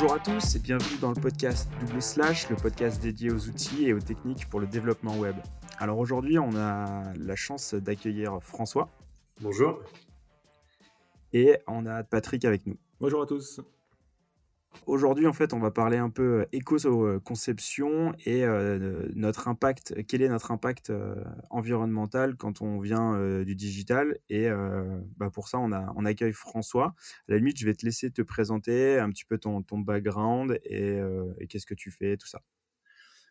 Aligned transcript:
Bonjour 0.00 0.16
à 0.16 0.18
tous 0.18 0.56
et 0.56 0.58
bienvenue 0.60 0.96
dans 0.98 1.12
le 1.12 1.20
podcast 1.20 1.68
Double 1.78 2.00
Slash, 2.00 2.48
le 2.48 2.56
podcast 2.56 3.02
dédié 3.02 3.30
aux 3.30 3.48
outils 3.48 3.84
et 3.84 3.92
aux 3.92 4.00
techniques 4.00 4.48
pour 4.48 4.58
le 4.58 4.66
développement 4.66 5.14
web. 5.18 5.36
Alors 5.78 5.98
aujourd'hui, 5.98 6.38
on 6.38 6.56
a 6.56 7.12
la 7.18 7.36
chance 7.36 7.74
d'accueillir 7.74 8.42
François. 8.42 8.88
Bonjour. 9.42 9.78
Et 11.34 11.58
on 11.66 11.84
a 11.84 12.02
Patrick 12.02 12.46
avec 12.46 12.66
nous. 12.66 12.78
Bonjour 12.98 13.20
à 13.20 13.26
tous. 13.26 13.60
Aujourd'hui, 14.86 15.26
en 15.26 15.32
fait, 15.32 15.52
on 15.52 15.58
va 15.58 15.70
parler 15.70 15.98
un 15.98 16.10
peu 16.10 16.40
euh, 16.40 16.46
éco-conception 16.52 18.12
et 18.24 18.44
euh, 18.44 19.08
notre 19.14 19.48
impact. 19.48 19.94
Quel 20.06 20.22
est 20.22 20.28
notre 20.28 20.50
impact 20.50 20.90
euh, 20.90 21.14
environnemental 21.50 22.36
quand 22.36 22.62
on 22.62 22.80
vient 22.80 23.42
du 23.44 23.54
digital 23.54 24.18
Et 24.28 24.48
bah, 25.16 25.30
pour 25.30 25.48
ça, 25.48 25.58
on, 25.58 25.72
a, 25.72 25.92
on 25.96 26.04
accueille 26.04 26.32
François. 26.32 26.94
À 27.28 27.32
la 27.32 27.36
limite, 27.38 27.58
je 27.58 27.66
vais 27.66 27.74
te 27.74 27.84
laisser 27.84 28.10
te 28.10 28.22
présenter 28.22 28.98
un 28.98 29.10
petit 29.10 29.24
peu 29.24 29.38
ton, 29.38 29.62
background 29.72 30.58
et, 30.64 30.98
et 31.38 31.46
qu'est-ce 31.46 31.66
que 31.66 31.74
tu 31.74 31.90
fais, 31.90 32.16
tout 32.16 32.26
ça. 32.26 32.42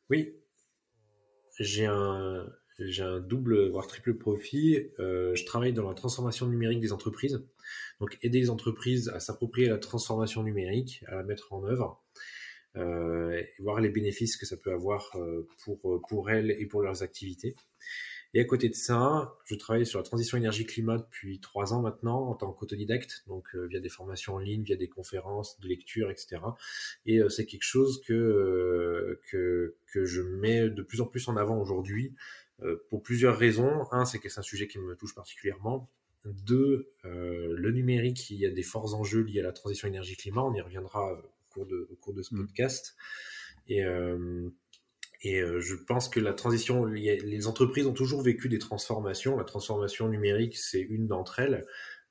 Oui, 0.10 0.34
j'ai 1.60 1.86
un, 1.86 2.48
j'ai 2.80 3.04
un 3.04 3.20
double, 3.20 3.70
voire 3.70 3.88
triple 3.88 4.16
profit. 4.16 4.90
Euh, 5.00 5.36
je 5.36 5.46
travaille 5.46 5.74
dans 5.74 5.88
la 5.88 5.94
transformation 5.94 6.48
numérique 6.48 6.80
des 6.80 6.94
entreprises. 6.94 7.44
Donc, 8.00 8.18
aider 8.22 8.40
les 8.40 8.50
entreprises 8.50 9.10
à 9.10 9.20
s'approprier 9.20 9.68
la 9.68 9.78
transformation 9.78 10.44
numérique, 10.44 11.04
à 11.08 11.16
la 11.16 11.24
mettre 11.24 11.52
en 11.54 11.64
œuvre, 11.66 12.02
euh, 12.78 13.32
et 13.32 13.50
voir 13.60 13.82
les 13.82 13.90
bénéfices 13.90 14.38
que 14.38 14.46
ça 14.46 14.56
peut 14.56 14.72
avoir 14.72 15.12
euh, 15.16 15.48
pour, 15.64 16.02
pour 16.08 16.30
elles 16.30 16.52
et 16.52 16.66
pour 16.66 16.82
leurs 16.82 17.04
activités. 17.04 17.56
Et 18.36 18.40
à 18.40 18.46
côté 18.46 18.70
de 18.70 18.76
ça, 18.76 19.34
je 19.46 19.56
travaille 19.56 19.88
sur 19.88 19.98
la 19.98 20.04
transition 20.04 20.38
énergie-climat 20.38 21.00
depuis 21.00 21.40
trois 21.40 21.74
ans 21.74 21.82
maintenant 21.82 22.28
en 22.28 22.36
tant 22.36 22.54
qu'autodidacte, 22.54 23.24
donc 23.26 23.56
via 23.56 23.80
des 23.80 23.90
formations 23.90 24.36
en 24.36 24.38
ligne, 24.38 24.62
via 24.62 24.76
des 24.76 24.88
conférences, 24.88 25.60
de 25.60 25.68
lecture, 25.68 26.12
etc. 26.12 26.38
Et 27.08 27.22
c'est 27.30 27.48
quelque 27.48 27.64
chose 27.64 28.04
que, 28.06 29.20
que, 29.32 29.76
que 29.92 30.06
je 30.06 30.22
mets 30.22 30.70
de 30.70 30.84
plus 30.84 31.02
en 31.02 31.08
plus 31.08 31.28
en 31.28 31.38
avant 31.38 31.60
aujourd'hui 31.60 32.14
pour 32.90 33.04
plusieurs 33.04 33.38
raisons. 33.38 33.88
Un, 33.92 34.06
c'est 34.06 34.20
que 34.20 34.30
c'est 34.30 34.40
un 34.40 34.44
sujet 34.44 34.68
qui 34.68 34.80
me 34.80 34.96
touche 34.96 35.16
particulièrement. 35.16 35.90
Deux, 36.26 36.92
le 37.04 37.72
numérique, 37.72 38.30
il 38.30 38.38
y 38.38 38.46
a 38.46 38.50
des 38.50 38.64
forts 38.64 38.96
enjeux 38.96 39.22
liés 39.22 39.40
à 39.40 39.44
la 39.44 39.54
transition 39.54 39.88
énergie-climat. 39.88 40.44
On 40.44 40.54
y 40.54 40.62
reviendra 40.62 41.14
au 41.14 41.54
cours 41.54 41.66
de, 41.66 41.88
au 41.92 41.96
cours 41.96 42.14
de 42.14 42.22
ce 42.22 42.36
mmh. 42.36 42.38
podcast. 42.38 42.96
Et, 43.68 43.84
et 45.22 45.42
euh, 45.42 45.60
je 45.60 45.76
pense 45.76 46.08
que 46.08 46.20
la 46.20 46.34
transition, 46.34 46.86
les 46.86 47.48
entreprises 47.48 47.86
ont 47.88 47.94
toujours 47.94 48.22
vécu 48.22 48.48
des 48.48 48.60
transformations. 48.60 49.36
La 49.36 49.44
transformation 49.44 50.08
numérique, 50.08 50.58
c'est 50.58 50.82
une 50.82 51.08
d'entre 51.08 51.40
elles. 51.40 51.66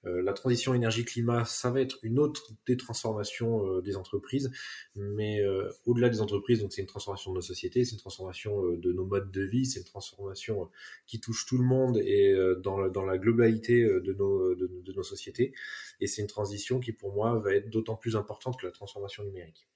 Euh, 0.06 0.22
la 0.22 0.32
transition 0.32 0.74
énergie-climat, 0.74 1.44
ça 1.44 1.70
va 1.70 1.80
être 1.80 1.98
une 2.02 2.18
autre 2.18 2.52
des 2.66 2.76
transformations 2.76 3.66
euh, 3.66 3.82
des 3.82 3.96
entreprises. 3.96 4.50
Mais 4.94 5.40
au-delà 5.86 6.08
des 6.08 6.20
entreprises, 6.20 6.60
donc 6.60 6.72
c'est 6.72 6.80
une 6.80 6.86
transformation 6.86 7.32
de 7.32 7.36
nos 7.36 7.42
sociétés, 7.42 7.84
c'est 7.84 7.92
une 7.92 8.00
transformation 8.00 8.62
de 8.72 8.92
nos 8.92 9.04
modes 9.04 9.30
de 9.30 9.42
vie, 9.42 9.66
c'est 9.66 9.80
une 9.80 9.86
transformation 9.86 10.70
qui 11.06 11.20
touche 11.20 11.46
tout 11.46 11.58
le 11.58 11.64
monde 11.64 11.98
et 11.98 12.34
dans, 12.62 12.88
dans, 12.88 13.04
la 13.04 13.18
globalité 13.18 13.82
de 13.82 14.12
nos, 14.12 14.54
de, 14.54 14.70
de 14.84 14.92
nos 14.92 15.02
sociétés. 15.02 15.52
Et 16.00 16.06
c'est 16.06 16.22
une 16.22 16.28
transition 16.28 16.80
qui, 16.80 16.92
pour 16.92 17.12
moi, 17.12 17.38
va 17.38 17.54
être 17.54 17.70
d'autant 17.70 17.96
plus 17.96 18.16
importante 18.16 18.58
que 18.58 18.66
la 18.66 18.72
transformation 18.72 19.24
numérique. 19.24 19.68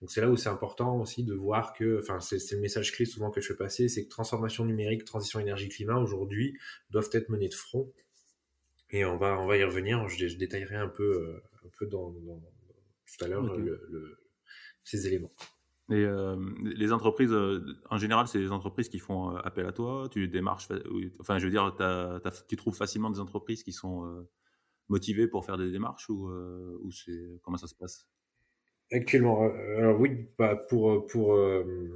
Donc 0.00 0.10
c'est 0.10 0.20
là 0.20 0.28
où 0.28 0.36
c'est 0.36 0.48
important 0.48 1.00
aussi 1.00 1.24
de 1.24 1.34
voir 1.34 1.72
que, 1.72 1.98
enfin 2.00 2.20
c'est 2.20 2.38
le 2.52 2.60
message 2.60 2.92
clé 2.92 3.04
souvent 3.04 3.30
que 3.30 3.40
je 3.40 3.48
fais 3.48 3.56
passer, 3.56 3.88
c'est 3.88 4.04
que 4.04 4.10
transformation 4.10 4.64
numérique, 4.64 5.04
transition 5.04 5.40
énergie-climat 5.40 5.98
aujourd'hui 5.98 6.58
doivent 6.90 7.08
être 7.12 7.28
menées 7.28 7.48
de 7.48 7.54
front. 7.54 7.90
Et 8.94 9.04
on 9.04 9.16
va, 9.16 9.40
on 9.40 9.46
va 9.46 9.56
y 9.56 9.64
revenir. 9.64 10.06
Je, 10.08 10.36
détaillerai 10.36 10.76
un 10.76 10.86
peu, 10.86 11.02
euh, 11.02 11.42
un 11.64 11.68
peu 11.76 11.86
dans, 11.86 12.12
tout 12.12 13.24
à 13.24 13.26
l'heure 13.26 13.44
ces 14.84 15.08
éléments. 15.08 15.32
Et 15.90 16.04
euh, 16.04 16.36
les 16.62 16.92
entreprises, 16.92 17.32
euh, 17.32 17.60
en 17.90 17.98
général, 17.98 18.28
c'est 18.28 18.38
les 18.38 18.52
entreprises 18.52 18.88
qui 18.88 19.00
font 19.00 19.30
appel 19.30 19.66
à 19.66 19.72
toi. 19.72 20.08
Tu 20.12 20.28
démarches, 20.28 20.68
enfin, 21.18 21.40
je 21.40 21.44
veux 21.44 21.50
dire, 21.50 21.76
tu 22.46 22.56
trouves 22.56 22.76
facilement 22.76 23.10
des 23.10 23.18
entreprises 23.18 23.64
qui 23.64 23.72
sont 23.72 24.24
motivées 24.88 25.26
pour 25.26 25.44
faire 25.44 25.58
des 25.58 25.72
démarches 25.72 26.08
ou, 26.08 26.28
ou 26.28 26.92
c'est 26.92 27.40
comment 27.42 27.56
ça 27.56 27.66
se 27.66 27.74
passe? 27.74 28.08
Actuellement, 28.92 29.50
alors 29.78 29.98
oui, 29.98 30.28
bah 30.38 30.54
pour 30.68 31.06
pour 31.06 31.36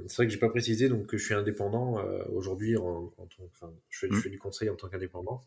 c'est 0.07 0.15
vrai 0.17 0.25
que 0.25 0.33
j'ai 0.33 0.39
pas 0.39 0.49
précisé 0.49 0.89
donc 0.89 1.05
que 1.05 1.17
je 1.17 1.23
suis 1.23 1.35
indépendant 1.35 2.03
aujourd'hui 2.33 2.75
en, 2.77 3.13
enfin 3.17 3.71
je 3.89 3.99
fais, 3.99 4.07
je 4.09 4.15
mmh. 4.15 4.21
fais, 4.21 4.29
du 4.29 4.39
conseil 4.39 4.69
en 4.69 4.75
tant 4.75 4.89
qu'indépendant. 4.89 5.41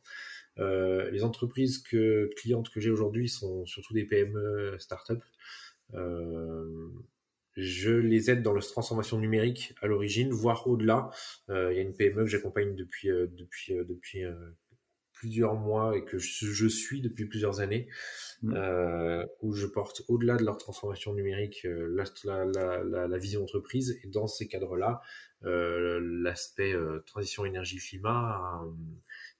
Les 0.58 1.24
entreprises 1.24 1.78
que 1.78 2.30
clientes 2.36 2.70
que 2.70 2.80
j'ai 2.80 2.90
aujourd'hui 2.90 3.28
sont 3.28 3.64
surtout 3.66 3.94
des 3.94 4.04
PME 4.04 4.76
start-up. 4.78 5.22
je 7.56 7.90
les 7.90 8.30
aide 8.30 8.42
dans 8.42 8.52
leur 8.52 8.66
transformation 8.66 9.18
numérique 9.18 9.74
à 9.82 9.86
l'origine, 9.86 10.30
voire 10.30 10.66
au-delà. 10.66 11.10
Il 11.48 11.54
y 11.54 11.78
a 11.78 11.82
une 11.82 11.94
PME 11.94 12.24
que 12.24 12.30
j'accompagne 12.30 12.74
depuis 12.74 13.08
depuis 13.08 13.74
depuis 13.88 14.24
plusieurs 15.22 15.54
mois 15.54 15.96
et 15.96 16.04
que 16.04 16.18
je, 16.18 16.66
suis 16.66 17.00
depuis 17.00 17.26
plusieurs 17.26 17.60
années, 17.60 17.86
mmh. 18.42 18.54
euh, 18.56 19.24
où 19.40 19.54
je 19.54 19.68
porte 19.68 20.02
au-delà 20.08 20.36
de 20.36 20.42
leur 20.42 20.58
transformation 20.58 21.14
numérique 21.14 21.64
euh, 21.64 21.94
la, 22.24 22.44
la, 22.44 23.06
la, 23.06 23.18
vision 23.18 23.44
entreprise. 23.44 24.00
Et 24.02 24.08
dans 24.08 24.26
ces 24.26 24.48
cadres-là, 24.48 25.00
euh, 25.44 26.00
l'aspect 26.02 26.74
transition 27.06 27.44
énergie-climat, 27.44 28.64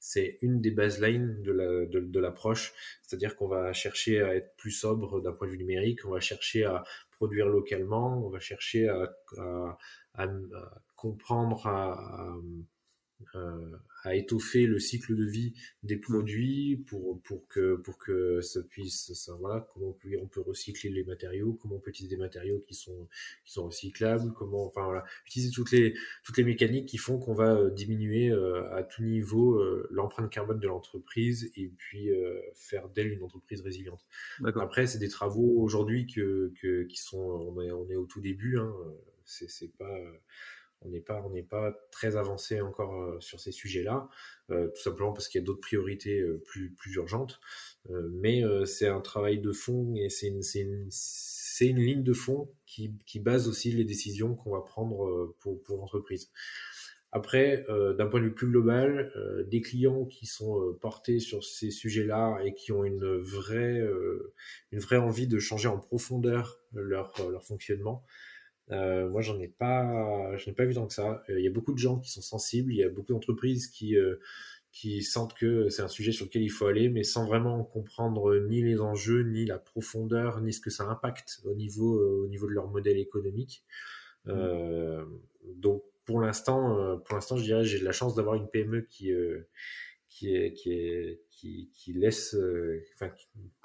c'est 0.05 0.39
une 0.43 0.61
des 0.61 0.73
baselines 0.73 1.43
de 1.43 2.19
l'approche. 2.19 2.73
De, 2.73 2.77
C'est-à-dire 3.03 3.37
qu'on 3.37 3.47
va 3.47 3.73
chercher 3.73 4.21
à 4.21 4.35
être 4.35 4.57
plus 4.57 4.73
sobre 4.73 5.21
d'un 5.21 5.31
point 5.31 5.47
de 5.47 5.53
vue 5.53 5.59
numérique, 5.59 6.05
on 6.05 6.11
va 6.11 6.19
chercher 6.19 6.65
à 6.65 6.83
produire 7.13 7.47
localement, 7.47 8.27
on 8.27 8.29
va 8.29 8.41
chercher 8.41 8.89
à, 8.89 9.15
à, 9.39 9.79
à, 10.15 10.27
comprendre, 10.97 11.69
à, 11.69 12.35
à 14.05 14.17
étoffer 14.17 14.67
le 14.67 14.79
cycle 14.79 15.15
de 15.15 15.25
vie 15.25 15.55
des 15.83 15.97
produits 15.97 16.83
pour 16.87 17.21
pour 17.23 17.47
que 17.49 17.77
pour 17.77 17.99
que 17.99 18.41
ça 18.41 18.63
puisse 18.63 19.13
ça, 19.15 19.35
voilà 19.39 19.67
comment 19.73 19.89
on 19.89 19.93
peut, 19.93 20.09
on 20.21 20.27
peut 20.27 20.41
recycler 20.41 20.91
les 20.91 21.05
matériaux 21.05 21.57
comment 21.61 21.77
on 21.77 21.79
peut 21.79 21.91
utiliser 21.91 22.17
des 22.17 22.21
matériaux 22.21 22.63
qui 22.67 22.75
sont 22.75 23.09
qui 23.45 23.53
sont 23.53 23.67
recyclables 23.67 24.33
comment 24.33 24.67
enfin 24.67 24.85
voilà 24.85 25.05
utiliser 25.27 25.53
toutes 25.53 25.71
les 25.71 25.95
toutes 26.25 26.37
les 26.37 26.45
mécaniques 26.45 26.89
qui 26.89 26.99
font 26.99 27.19
qu'on 27.19 27.35
va 27.35 27.55
euh, 27.55 27.71
diminuer 27.71 28.31
euh, 28.31 28.75
à 28.75 28.83
tout 28.83 29.03
niveau 29.03 29.63
l'empreinte 29.91 30.31
carbone 30.31 30.59
de 30.59 30.67
l'entreprise 30.67 31.53
et 31.57 31.69
puis 31.69 32.11
faire 32.55 32.89
d'elle 32.89 33.13
une 33.13 33.23
entreprise 33.23 33.61
résiliente. 33.61 34.05
Après 34.57 34.87
c'est 34.87 34.99
des 34.99 35.09
travaux 35.09 35.61
aujourd'hui 35.61 36.07
que, 36.07 36.53
que 36.61 36.85
qui 36.85 36.99
sont 36.99 37.19
on 37.19 37.61
est 37.61 37.71
on 37.71 37.89
est 37.89 37.97
au 37.97 38.07
tout 38.07 38.21
début 38.21 38.59
hein, 38.59 38.73
c'est 39.25 39.49
c'est 39.49 39.73
pas 39.77 39.99
on 40.85 40.91
n'est 40.91 41.01
pas, 41.01 41.23
on 41.25 41.31
n'est 41.31 41.43
pas 41.43 41.73
très 41.91 42.17
avancé 42.17 42.61
encore 42.61 43.01
euh, 43.01 43.21
sur 43.21 43.41
ces 43.41 43.53
sujets-là, 43.53 44.09
euh, 44.51 44.69
tout 44.69 44.83
simplement 44.83 45.13
parce 45.13 45.29
qu'il 45.29 45.41
y 45.41 45.45
a 45.45 45.47
d'autres 45.47 45.61
priorités 45.61 46.21
euh, 46.21 46.43
plus, 46.45 46.73
plus 46.73 46.95
urgentes. 46.95 47.41
mais 47.89 48.43
c'est 48.65 48.87
un 48.87 49.01
travail 49.01 49.41
de 49.41 49.53
fond 49.53 49.95
et 49.97 50.09
c'est 50.09 50.29
une, 50.29 50.43
une, 50.55 50.89
une, 51.61 51.81
ligne 51.81 52.03
de 52.03 52.13
fond 52.13 52.49
qui, 52.67 52.95
qui, 53.07 53.19
base 53.19 53.49
aussi 53.49 53.73
les 53.73 53.85
décisions 53.85 54.35
qu'on 54.37 54.53
va 54.53 54.61
prendre 54.61 55.35
pour, 55.41 55.61
pour 55.63 55.79
l'entreprise. 55.79 56.31
Après, 57.11 57.67
d'un 57.69 58.07
point 58.07 58.21
de 58.21 58.27
vue 58.27 58.35
plus 58.35 58.47
global, 58.47 59.13
des 59.51 59.61
clients 59.61 60.07
qui 60.07 60.27
sont 60.27 60.79
portés 60.81 61.19
sur 61.19 61.45
ces 61.45 61.71
sujets-là 61.71 62.39
et 62.45 62.55
qui 62.55 62.73
ont 62.73 62.85
une 62.85 63.17
vraie, 63.19 63.83
une 64.71 64.79
vraie 64.79 64.97
envie 64.97 65.27
de 65.27 65.39
changer 65.39 65.69
en 65.69 65.79
profondeur 65.79 66.61
leur, 66.73 67.13
leur 67.31 67.45
fonctionnement, 67.45 68.05
euh, 68.71 69.09
moi, 69.09 69.21
j'en 69.21 69.39
ai 69.41 69.49
pas, 69.49 70.37
je 70.37 70.49
n'ai 70.49 70.55
pas 70.55 70.65
vu 70.65 70.75
tant 70.75 70.87
que 70.87 70.95
ça. 70.95 71.23
Euh, 71.29 71.39
il 71.39 71.45
y 71.45 71.49
a 71.49 71.51
beaucoup 71.51 71.73
de 71.73 71.79
gens 71.79 71.99
qui 71.99 72.11
sont 72.11 72.23
sensibles. 72.23 72.73
Il 72.73 72.77
y 72.77 72.85
a 72.85 72.89
beaucoup 72.89 73.13
d'entreprises 73.13 73.69
qui 73.69 73.97
euh, 73.97 74.17
qui 74.71 75.03
sentent 75.03 75.35
que 75.35 75.69
c'est 75.69 75.83
un 75.83 75.89
sujet 75.89 76.13
sur 76.13 76.25
lequel 76.27 76.43
il 76.43 76.49
faut 76.51 76.67
aller, 76.67 76.89
mais 76.89 77.03
sans 77.03 77.27
vraiment 77.27 77.63
comprendre 77.63 78.39
ni 78.49 78.63
les 78.63 78.81
enjeux, 78.81 79.23
ni 79.23 79.45
la 79.45 79.59
profondeur, 79.59 80.41
ni 80.41 80.53
ce 80.53 80.61
que 80.61 80.71
ça 80.71 80.85
impacte 80.85 81.43
au 81.45 81.55
niveau 81.55 82.01
au 82.25 82.27
niveau 82.29 82.47
de 82.47 82.53
leur 82.53 82.69
modèle 82.69 82.99
économique. 82.99 83.65
Mmh. 84.25 85.05
donc, 85.57 85.83
pour 86.05 86.21
l'instant, 86.21 86.97
pour 87.05 87.17
l'instant, 87.17 87.37
je 87.37 87.43
dirais, 87.43 87.65
j'ai 87.65 87.81
de 87.81 87.85
la 87.85 87.93
chance 87.93 88.15
d'avoir 88.15 88.37
une 88.37 88.49
PME 88.49 88.83
qui 88.83 89.11
qui 90.09 90.35
est 90.35 90.55
qui 90.55 90.73
est 90.73 91.21
qui, 91.31 91.71
qui 91.75 91.93
laisse, 91.93 92.35
enfin, 92.95 93.13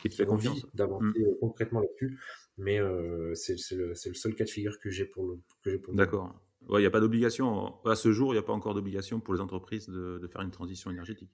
qui, 0.01 0.09
fait 0.09 0.25
confiance 0.25 0.65
d'avancer 0.73 1.19
mmh. 1.19 1.39
concrètement 1.39 1.79
là-dessus 1.79 2.19
mais 2.57 2.79
euh, 2.79 3.33
c'est 3.35 3.55
le, 3.75 3.87
le, 3.89 3.95
seul 3.95 4.35
cas 4.35 4.43
de 4.43 4.49
figure 4.49 4.79
que 4.79 4.89
j'ai 4.89 5.05
pour 5.05 5.27
le 5.27 5.35
que 5.63 5.71
j'ai 5.71 5.77
pour 5.77 5.93
D'accord. 5.93 6.33
Il 6.69 6.79
n'y 6.79 6.85
a 6.85 6.91
pas 6.91 6.99
d'obligation, 6.99 7.75
à 7.85 7.95
ce 7.95 8.11
jour, 8.11 8.33
il 8.33 8.35
n'y 8.35 8.39
a 8.39 8.43
pas 8.43 8.51
encore 8.51 8.73
d'obligation 8.73 9.21
pour 9.21 9.33
les 9.33 9.39
entreprises 9.39 9.87
de, 9.87 10.19
de, 10.21 10.27
faire 10.27 10.41
une 10.41 10.51
transition 10.51 10.91
énergétique. 10.91 11.31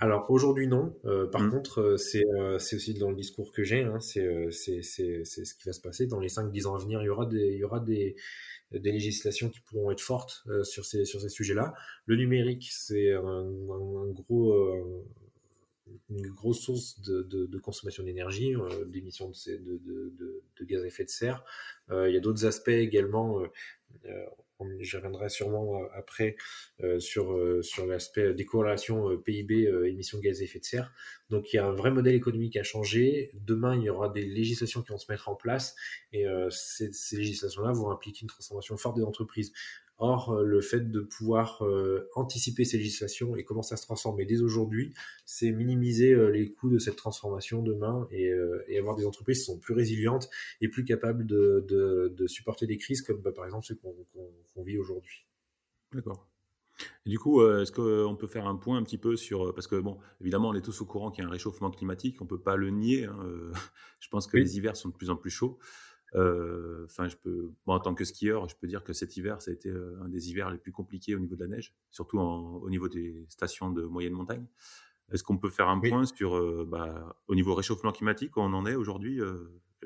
Alors 0.00 0.30
aujourd'hui 0.30 0.66
non. 0.66 0.96
Euh, 1.04 1.26
par 1.26 1.42
mmh. 1.42 1.50
contre, 1.50 1.80
euh, 1.80 1.96
c'est 1.98 2.24
euh, 2.24 2.56
aussi 2.56 2.94
dans 2.94 3.10
le 3.10 3.16
discours 3.16 3.52
que 3.52 3.62
j'ai, 3.62 3.82
hein, 3.82 4.00
c'est 4.00 4.50
ce 4.50 5.54
qui 5.54 5.64
va 5.66 5.72
se 5.72 5.80
passer 5.80 6.06
dans 6.06 6.18
les 6.18 6.28
5-10 6.28 6.66
ans 6.66 6.74
à 6.74 6.78
venir. 6.78 7.02
Il 7.02 7.06
y 7.06 7.10
aura 7.10 7.26
des 7.26 7.52
il 7.52 7.58
y 7.58 7.64
aura 7.64 7.80
des, 7.80 8.16
des 8.72 8.92
législations 8.92 9.50
qui 9.50 9.60
pourront 9.60 9.90
être 9.90 10.00
fortes 10.00 10.42
sur 10.62 10.86
ces 10.86 11.04
sur 11.04 11.20
ces 11.20 11.28
sujets-là. 11.28 11.74
Le 12.06 12.16
numérique, 12.16 12.70
c'est 12.72 13.12
un, 13.12 13.22
un, 13.22 14.10
gros 14.12 14.56
une 16.08 16.28
grosse 16.28 16.60
source 16.60 17.00
de, 17.00 17.58
consommation 17.58 18.02
d'énergie, 18.04 18.54
d'émissions 18.86 19.30
de, 19.30 20.42
gaz 20.64 20.82
à 20.82 20.86
effet 20.86 21.04
de 21.04 21.10
serre. 21.10 21.44
il 21.90 22.12
y 22.12 22.16
a 22.16 22.20
d'autres 22.20 22.46
aspects 22.46 22.68
également 22.68 23.42
je 24.80 24.96
reviendrai 24.96 25.28
sûrement 25.28 25.82
après 25.94 26.36
sur, 26.98 27.36
l'aspect 27.86 28.34
décorrélation 28.34 29.16
PIB, 29.18 29.68
émissions 29.86 30.18
de 30.18 30.22
gaz 30.22 30.40
à 30.40 30.44
effet 30.44 30.58
de 30.58 30.64
serre. 30.64 30.92
Donc 31.30 31.52
il 31.52 31.56
y 31.56 31.58
a 31.58 31.66
un 31.66 31.72
vrai 31.72 31.90
modèle 31.90 32.14
économique 32.14 32.56
à 32.56 32.62
changer. 32.62 33.30
Demain, 33.34 33.76
il 33.76 33.84
y 33.84 33.90
aura 33.90 34.08
des 34.08 34.22
législations 34.22 34.82
qui 34.82 34.90
vont 34.90 34.98
se 34.98 35.10
mettre 35.10 35.28
en 35.28 35.34
place 35.34 35.74
et 36.12 36.26
ces 36.50 37.16
législations-là 37.16 37.72
vont 37.72 37.90
impliquer 37.90 38.22
une 38.22 38.28
transformation 38.28 38.76
forte 38.76 38.96
des 38.96 39.04
entreprises. 39.04 39.52
Or, 40.02 40.30
euh, 40.30 40.44
le 40.44 40.62
fait 40.62 40.90
de 40.90 41.00
pouvoir 41.00 41.62
euh, 41.62 42.08
anticiper 42.14 42.64
ces 42.64 42.78
législations 42.78 43.36
et 43.36 43.44
commencer 43.44 43.74
à 43.74 43.76
se 43.76 43.82
transformer 43.82 44.24
dès 44.24 44.40
aujourd'hui, 44.40 44.94
c'est 45.26 45.50
minimiser 45.52 46.14
euh, 46.14 46.30
les 46.30 46.50
coûts 46.50 46.70
de 46.70 46.78
cette 46.78 46.96
transformation 46.96 47.62
demain 47.62 48.08
et, 48.10 48.32
avoir 48.78 48.96
des 48.96 49.04
entreprises 49.04 49.40
qui 49.40 49.44
sont 49.44 49.58
plus 49.58 49.74
résilientes 49.74 50.30
et 50.62 50.68
plus 50.68 50.84
capables 50.84 51.26
de, 51.26 52.24
supporter 52.28 52.66
des 52.66 52.78
crises 52.78 53.02
comme 53.02 53.20
bah, 53.20 53.32
par 53.32 53.44
exemple 53.44 53.66
ceux 53.66 53.74
qu'on 53.74 54.62
vit 54.62 54.78
aujourd'hui. 54.78 55.26
D'accord. 55.92 56.26
du 57.04 57.18
coup, 57.18 57.44
est-ce 57.44 57.70
qu'on 57.70 58.16
peut 58.16 58.26
faire 58.26 58.46
un 58.46 58.56
point 58.56 58.78
un 58.78 58.82
petit 58.82 58.96
peu 58.96 59.16
sur... 59.16 59.52
Parce 59.52 59.66
que, 59.66 59.76
bon, 59.76 59.98
évidemment, 60.22 60.48
on 60.48 60.54
est 60.54 60.62
tous 60.62 60.80
au 60.80 60.86
courant 60.86 61.10
qu'il 61.10 61.22
y 61.22 61.26
a 61.26 61.28
un 61.28 61.32
réchauffement 61.32 61.70
climatique, 61.70 62.16
on 62.22 62.24
ne 62.24 62.30
peut 62.30 62.40
pas 62.40 62.56
le 62.56 62.70
nier. 62.70 63.04
Hein, 63.04 63.18
je 64.00 64.08
pense 64.08 64.26
que 64.26 64.38
les 64.38 64.56
hivers 64.56 64.76
sont 64.76 64.88
de 64.88 64.94
plus 64.94 65.10
en 65.10 65.16
plus 65.16 65.30
chauds. 65.30 65.58
Euh, 66.14 66.84
enfin, 66.86 67.08
je 67.08 67.16
peux, 67.16 67.52
en 67.66 67.78
tant 67.78 67.94
que 67.94 68.04
skieur, 68.04 68.48
je 68.48 68.56
peux 68.56 68.66
dire 68.66 68.82
que 68.82 68.92
cet 68.92 69.16
hiver, 69.16 69.40
ça 69.40 69.50
a 69.50 69.54
été 69.54 69.68
euh, 69.68 70.00
un 70.02 70.08
des 70.08 70.30
hivers 70.30 70.50
les 70.50 70.58
plus 70.58 70.72
compliqués 70.72 71.14
au 71.14 71.18
niveau 71.18 71.36
de 71.36 71.40
la 71.40 71.48
neige, 71.48 71.74
surtout 71.90 72.18
au 72.18 72.68
niveau 72.68 72.88
des 72.88 73.26
stations 73.28 73.70
de 73.70 73.82
moyenne 73.82 74.12
montagne. 74.12 74.46
Est-ce 75.12 75.22
qu'on 75.22 75.38
peut 75.38 75.50
faire 75.50 75.68
un 75.68 75.80
point 75.80 76.04
sur, 76.06 76.36
euh, 76.36 76.66
bah, 76.68 77.16
au 77.28 77.34
niveau 77.34 77.54
réchauffement 77.54 77.92
climatique, 77.92 78.36
où 78.36 78.40
on 78.40 78.52
en 78.52 78.66
est 78.66 78.74
aujourd'hui, 78.74 79.20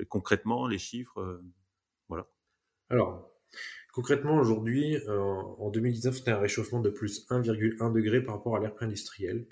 concrètement, 0.09 0.67
les 0.67 0.77
chiffres, 0.77 1.41
voilà. 2.09 2.27
Alors, 2.89 3.31
concrètement, 3.91 4.37
aujourd'hui, 4.37 4.97
en 5.07 5.69
2019, 5.69 6.17
c'était 6.17 6.31
un 6.31 6.39
réchauffement 6.39 6.79
de 6.79 6.89
plus 6.89 7.25
1,1 7.29 7.91
degré 7.91 8.21
par 8.21 8.35
rapport 8.35 8.55
à 8.55 8.59
l'ère 8.59 8.73
pré-industrielle. 8.73 9.47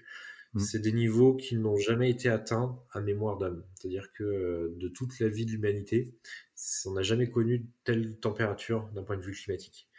Mmh. 0.53 0.59
C'est 0.59 0.79
des 0.79 0.91
niveaux 0.91 1.35
qui 1.35 1.57
n'ont 1.57 1.77
jamais 1.77 2.09
été 2.09 2.29
atteints 2.29 2.79
à 2.91 3.01
mémoire 3.01 3.38
d'homme. 3.38 3.63
C'est-à-dire 3.75 4.11
que 4.13 4.73
de 4.77 4.88
toute 4.88 5.19
la 5.19 5.27
vie 5.27 5.45
de 5.45 5.51
l'humanité, 5.51 6.13
on 6.85 6.91
n'a 6.91 7.01
jamais 7.01 7.29
connu 7.29 7.65
telle 7.83 8.19
température 8.19 8.89
d'un 8.94 9.03
point 9.03 9.17
de 9.17 9.23
vue 9.23 9.33
climatique. 9.33 9.89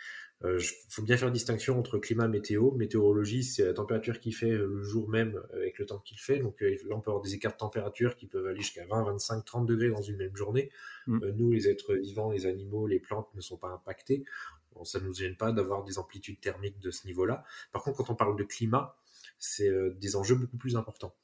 Il 0.42 0.48
euh, 0.48 0.58
faut 0.90 1.02
bien 1.02 1.16
faire 1.16 1.30
distinction 1.30 1.78
entre 1.78 1.98
climat 1.98 2.28
météo. 2.28 2.72
Météorologie, 2.72 3.42
c'est 3.44 3.64
la 3.64 3.72
température 3.72 4.20
qui 4.20 4.30
fait 4.30 4.50
le 4.50 4.82
jour 4.82 5.08
même 5.08 5.40
avec 5.54 5.78
le 5.78 5.86
temps 5.86 6.00
qu'il 6.00 6.18
fait. 6.18 6.38
Donc 6.38 6.62
euh, 6.62 6.76
là, 6.86 6.96
on 6.96 7.00
peut 7.00 7.10
avoir 7.10 7.22
des 7.22 7.34
écarts 7.34 7.52
de 7.52 7.56
température 7.56 8.14
qui 8.14 8.26
peuvent 8.26 8.46
aller 8.46 8.60
jusqu'à 8.60 8.84
20, 8.84 9.04
25, 9.04 9.44
30 9.44 9.66
degrés 9.66 9.88
dans 9.88 10.02
une 10.02 10.16
même 10.16 10.36
journée. 10.36 10.70
Mm. 11.06 11.24
Euh, 11.24 11.32
nous, 11.32 11.50
les 11.50 11.68
êtres 11.68 11.94
vivants, 11.94 12.30
les 12.30 12.46
animaux, 12.46 12.86
les 12.86 13.00
plantes 13.00 13.28
ne 13.34 13.40
sont 13.40 13.56
pas 13.56 13.68
impactés. 13.68 14.24
ça 14.82 15.00
ne 15.00 15.06
nous 15.06 15.14
gêne 15.14 15.36
pas 15.36 15.50
d'avoir 15.50 15.82
des 15.82 15.98
amplitudes 15.98 16.40
thermiques 16.40 16.78
de 16.80 16.90
ce 16.90 17.06
niveau-là. 17.06 17.44
Par 17.72 17.82
contre, 17.82 17.98
quand 17.98 18.10
on 18.10 18.16
parle 18.16 18.36
de 18.36 18.44
climat, 18.44 18.96
c'est 19.44 19.70
des 19.96 20.16
enjeux 20.16 20.34
beaucoup 20.34 20.56
plus 20.56 20.76
importants. 20.76 21.14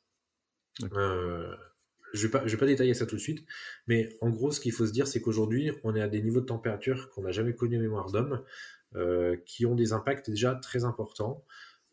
Je 0.81 2.27
ne 2.27 2.49
vais, 2.49 2.57
pas 2.57 2.67
détailler 2.67 2.95
ça 2.95 3.07
tout 3.07 3.17
de 3.17 3.21
suite, 3.21 3.47
mais 3.87 4.17
en 4.21 4.31
gros, 4.31 4.51
ce 4.51 4.61
qu'il 4.61 4.73
faut 4.73 4.87
se 4.87 4.93
dire, 4.93 5.07
c'est 5.07 5.21
qu'aujourd'hui, 5.21 5.71
on 5.85 5.95
est 5.95 6.03
à 6.03 6.09
des 6.09 6.21
niveaux 6.23 6.41
de 6.41 6.47
température 6.47 7.11
qu'on 7.11 7.23
n'a 7.23 7.33
jamais 7.33 7.55
connus 7.55 7.79
en 7.79 7.81
mémoire 7.81 8.11
d'homme, 8.11 8.43
euh, 8.97 9.37
qui 9.47 9.67
ont 9.67 9.77
des 9.77 9.93
impacts 9.93 10.31
déjà 10.31 10.57
très 10.57 10.85
importants. 10.85 11.45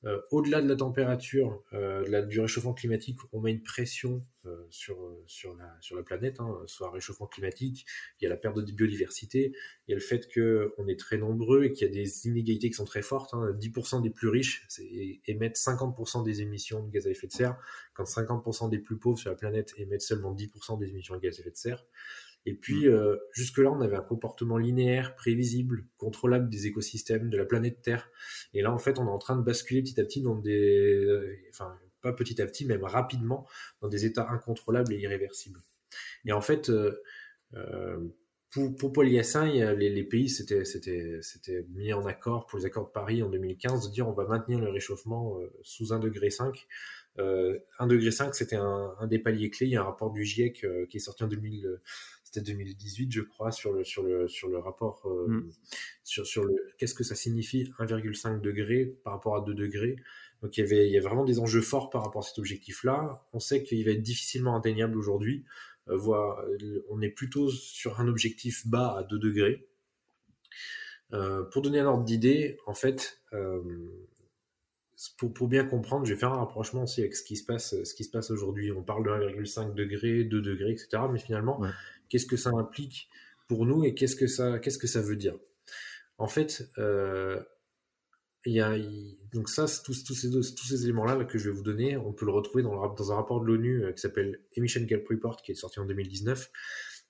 Euh, 0.05 0.21
au-delà 0.29 0.61
de 0.61 0.69
la 0.69 0.75
température, 0.75 1.63
euh, 1.73 2.21
du 2.25 2.39
réchauffement 2.39 2.73
climatique, 2.73 3.17
on 3.33 3.41
met 3.41 3.51
une 3.51 3.63
pression 3.63 4.23
euh, 4.45 4.55
sur, 4.69 4.95
sur, 5.25 5.55
la, 5.55 5.75
sur 5.81 5.95
la 5.95 6.03
planète, 6.03 6.39
hein, 6.39 6.55
soit 6.67 6.91
réchauffement 6.91 7.25
climatique, 7.25 7.85
il 8.19 8.23
y 8.23 8.27
a 8.27 8.29
la 8.29 8.37
perte 8.37 8.57
de 8.57 8.71
biodiversité, 8.71 9.53
il 9.87 9.91
y 9.91 9.93
a 9.93 9.95
le 9.95 10.01
fait 10.01 10.31
qu'on 10.31 10.87
est 10.87 10.99
très 10.99 11.17
nombreux 11.17 11.63
et 11.63 11.73
qu'il 11.73 11.87
y 11.87 11.89
a 11.89 11.93
des 11.93 12.27
inégalités 12.27 12.69
qui 12.69 12.75
sont 12.75 12.85
très 12.85 13.01
fortes. 13.01 13.33
10% 13.33 13.95
hein. 13.95 14.01
des 14.01 14.11
plus 14.11 14.29
riches 14.29 14.67
émettent 15.25 15.57
50% 15.57 16.23
des 16.23 16.41
émissions 16.41 16.83
de 16.83 16.91
gaz 16.91 17.07
à 17.07 17.09
effet 17.09 17.27
de 17.27 17.31
serre, 17.31 17.57
quand 17.95 18.03
50% 18.03 18.69
des 18.69 18.79
plus 18.79 18.97
pauvres 18.97 19.17
sur 19.17 19.31
la 19.31 19.35
planète 19.35 19.73
émettent 19.77 20.01
seulement 20.03 20.33
10% 20.33 20.77
des 20.77 20.89
émissions 20.89 21.15
de 21.15 21.21
gaz 21.21 21.37
à 21.37 21.41
effet 21.41 21.51
de 21.51 21.57
serre. 21.57 21.83
Et 22.47 22.53
puis, 22.53 22.87
mm. 22.87 22.93
euh, 22.93 23.17
jusque-là, 23.33 23.69
on 23.69 23.81
avait 23.81 23.97
un 23.97 24.01
comportement 24.01 24.57
linéaire, 24.57 25.15
prévisible, 25.15 25.85
contrôlable 25.97 26.49
des 26.49 26.65
écosystèmes, 26.65 27.29
de 27.29 27.37
la 27.37 27.43
planète 27.43 27.81
Terre. 27.81 28.09
Et 28.53 28.61
là, 28.61 28.71
en 28.71 28.77
fait, 28.77 28.99
on 28.99 29.05
est 29.05 29.11
en 29.11 29.17
train 29.17 29.35
de 29.35 29.43
basculer 29.43 29.83
petit 29.83 29.99
à 29.99 30.05
petit 30.05 30.21
dans 30.21 30.35
des... 30.35 30.95
Euh, 30.95 31.35
enfin, 31.49 31.77
pas 32.01 32.13
petit 32.13 32.41
à 32.41 32.45
petit, 32.45 32.65
même 32.65 32.85
rapidement, 32.85 33.45
dans 33.81 33.89
des 33.89 34.05
états 34.05 34.29
incontrôlables 34.29 34.93
et 34.93 34.97
irréversibles. 34.97 35.59
Et 36.23 36.31
en 36.31 36.39
fait, 36.39 36.69
euh, 36.69 36.93
pour, 38.51 38.73
pour 38.77 38.93
Paul 38.93 39.09
Yassin, 39.09 39.73
les, 39.73 39.89
les 39.89 40.03
pays 40.05 40.29
s'étaient 40.29 41.65
mis 41.71 41.91
en 41.91 42.05
accord 42.05 42.45
pour 42.45 42.59
les 42.59 42.65
accords 42.65 42.87
de 42.87 42.91
Paris 42.93 43.21
en 43.23 43.29
2015 43.29 43.89
de 43.89 43.93
dire 43.93 44.07
on 44.07 44.13
va 44.13 44.25
maintenir 44.25 44.59
le 44.59 44.69
réchauffement 44.69 45.37
sous 45.63 45.87
1,5 45.87 45.99
degré. 45.99 46.29
1,5 46.29 47.87
degré, 47.87 48.11
c'était 48.31 48.55
un, 48.55 48.95
un, 48.99 49.07
des 49.07 49.19
paliers 49.19 49.49
clés. 49.49 49.67
Il 49.67 49.73
y 49.73 49.75
a 49.75 49.81
un 49.81 49.85
rapport 49.85 50.11
du 50.11 50.23
GIEC 50.23 50.65
qui 50.87 50.97
est 50.97 51.01
sorti 51.01 51.23
en 51.23 51.27
2000 51.27 51.79
c'était 52.27 52.41
2018, 52.41 53.09
je 53.09 53.21
crois, 53.21 53.51
sur 53.51 53.71
le, 53.71 53.85
sur 53.85 54.03
le, 54.03 54.27
sur 54.27 54.49
le 54.49 54.57
rapport, 54.57 55.01
euh, 55.05 55.27
mm. 55.27 55.51
sur, 56.03 56.27
sur 56.27 56.43
le, 56.43 56.55
qu'est-ce 56.77 56.93
que 56.93 57.05
ça 57.05 57.15
signifie 57.15 57.71
1,5 57.79 58.41
degré 58.41 58.97
par 59.05 59.13
rapport 59.13 59.37
à 59.37 59.41
2 59.41 59.53
degrés. 59.53 59.95
Donc 60.41 60.57
il 60.57 60.59
y 60.59 60.63
avait, 60.63 60.87
il 60.87 60.91
y 60.91 60.97
a 60.97 61.01
vraiment 61.01 61.23
des 61.23 61.39
enjeux 61.39 61.61
forts 61.61 61.89
par 61.89 62.03
rapport 62.03 62.21
à 62.21 62.27
cet 62.27 62.37
objectif-là. 62.37 63.25
On 63.31 63.39
sait 63.39 63.63
qu'il 63.63 63.83
va 63.85 63.91
être 63.91 64.01
difficilement 64.01 64.57
atteignable 64.57 64.97
aujourd'hui. 64.97 65.45
Euh, 65.87 66.83
on 66.89 67.01
est 67.01 67.09
plutôt 67.09 67.49
sur 67.49 68.01
un 68.01 68.09
objectif 68.09 68.67
bas 68.67 68.97
à 68.97 69.03
2 69.03 69.17
degrés. 69.19 69.65
Euh, 71.13 71.43
pour 71.43 71.61
donner 71.61 71.79
un 71.79 71.85
ordre 71.85 72.03
d'idée, 72.03 72.57
en 72.65 72.73
fait, 72.73 73.21
pour, 75.17 75.33
pour, 75.33 75.47
bien 75.47 75.63
comprendre, 75.63 76.05
je 76.05 76.13
vais 76.13 76.19
faire 76.19 76.33
un 76.33 76.39
rapprochement 76.39 76.83
aussi 76.83 76.99
avec 76.99 77.15
ce 77.15 77.23
qui 77.23 77.37
se 77.37 77.45
passe, 77.45 77.81
ce 77.83 77.93
qui 77.93 78.03
se 78.03 78.09
passe 78.09 78.31
aujourd'hui. 78.31 78.73
On 78.73 78.83
parle 78.83 79.05
de 79.05 79.09
1,5 79.39 79.75
degré, 79.75 80.25
2 80.25 80.41
degrés, 80.41 80.71
etc. 80.71 81.03
Mais 81.09 81.19
finalement, 81.19 81.61
qu'est-ce 82.09 82.25
que 82.25 82.37
ça 82.37 82.51
implique 82.51 83.09
pour 83.47 83.65
nous 83.65 83.83
et 83.83 83.93
qu'est-ce 83.93 84.15
que 84.15 84.27
ça, 84.27 85.01
veut 85.01 85.15
dire 85.15 85.35
En 86.17 86.27
fait, 86.27 86.69
euh, 86.77 87.41
y 88.45 88.59
a, 88.59 88.77
donc 89.33 89.49
ça, 89.49 89.65
tous, 89.83 89.93
ces, 89.93 90.83
éléments-là 90.83 91.23
que 91.25 91.37
je 91.37 91.49
vais 91.49 91.55
vous 91.55 91.63
donner, 91.63 91.97
on 91.97 92.13
peut 92.13 92.25
le 92.25 92.31
retrouver 92.31 92.63
dans 92.63 93.11
un 93.11 93.15
rapport 93.15 93.41
de 93.41 93.45
l'ONU 93.45 93.83
euh, 93.83 93.91
qui 93.93 94.01
s'appelle 94.01 94.41
Emission 94.55 94.81
Gap 94.83 95.07
Report, 95.07 95.41
qui 95.41 95.51
est 95.51 95.55
sorti 95.55 95.79
en 95.79 95.85
2019. 95.85 96.51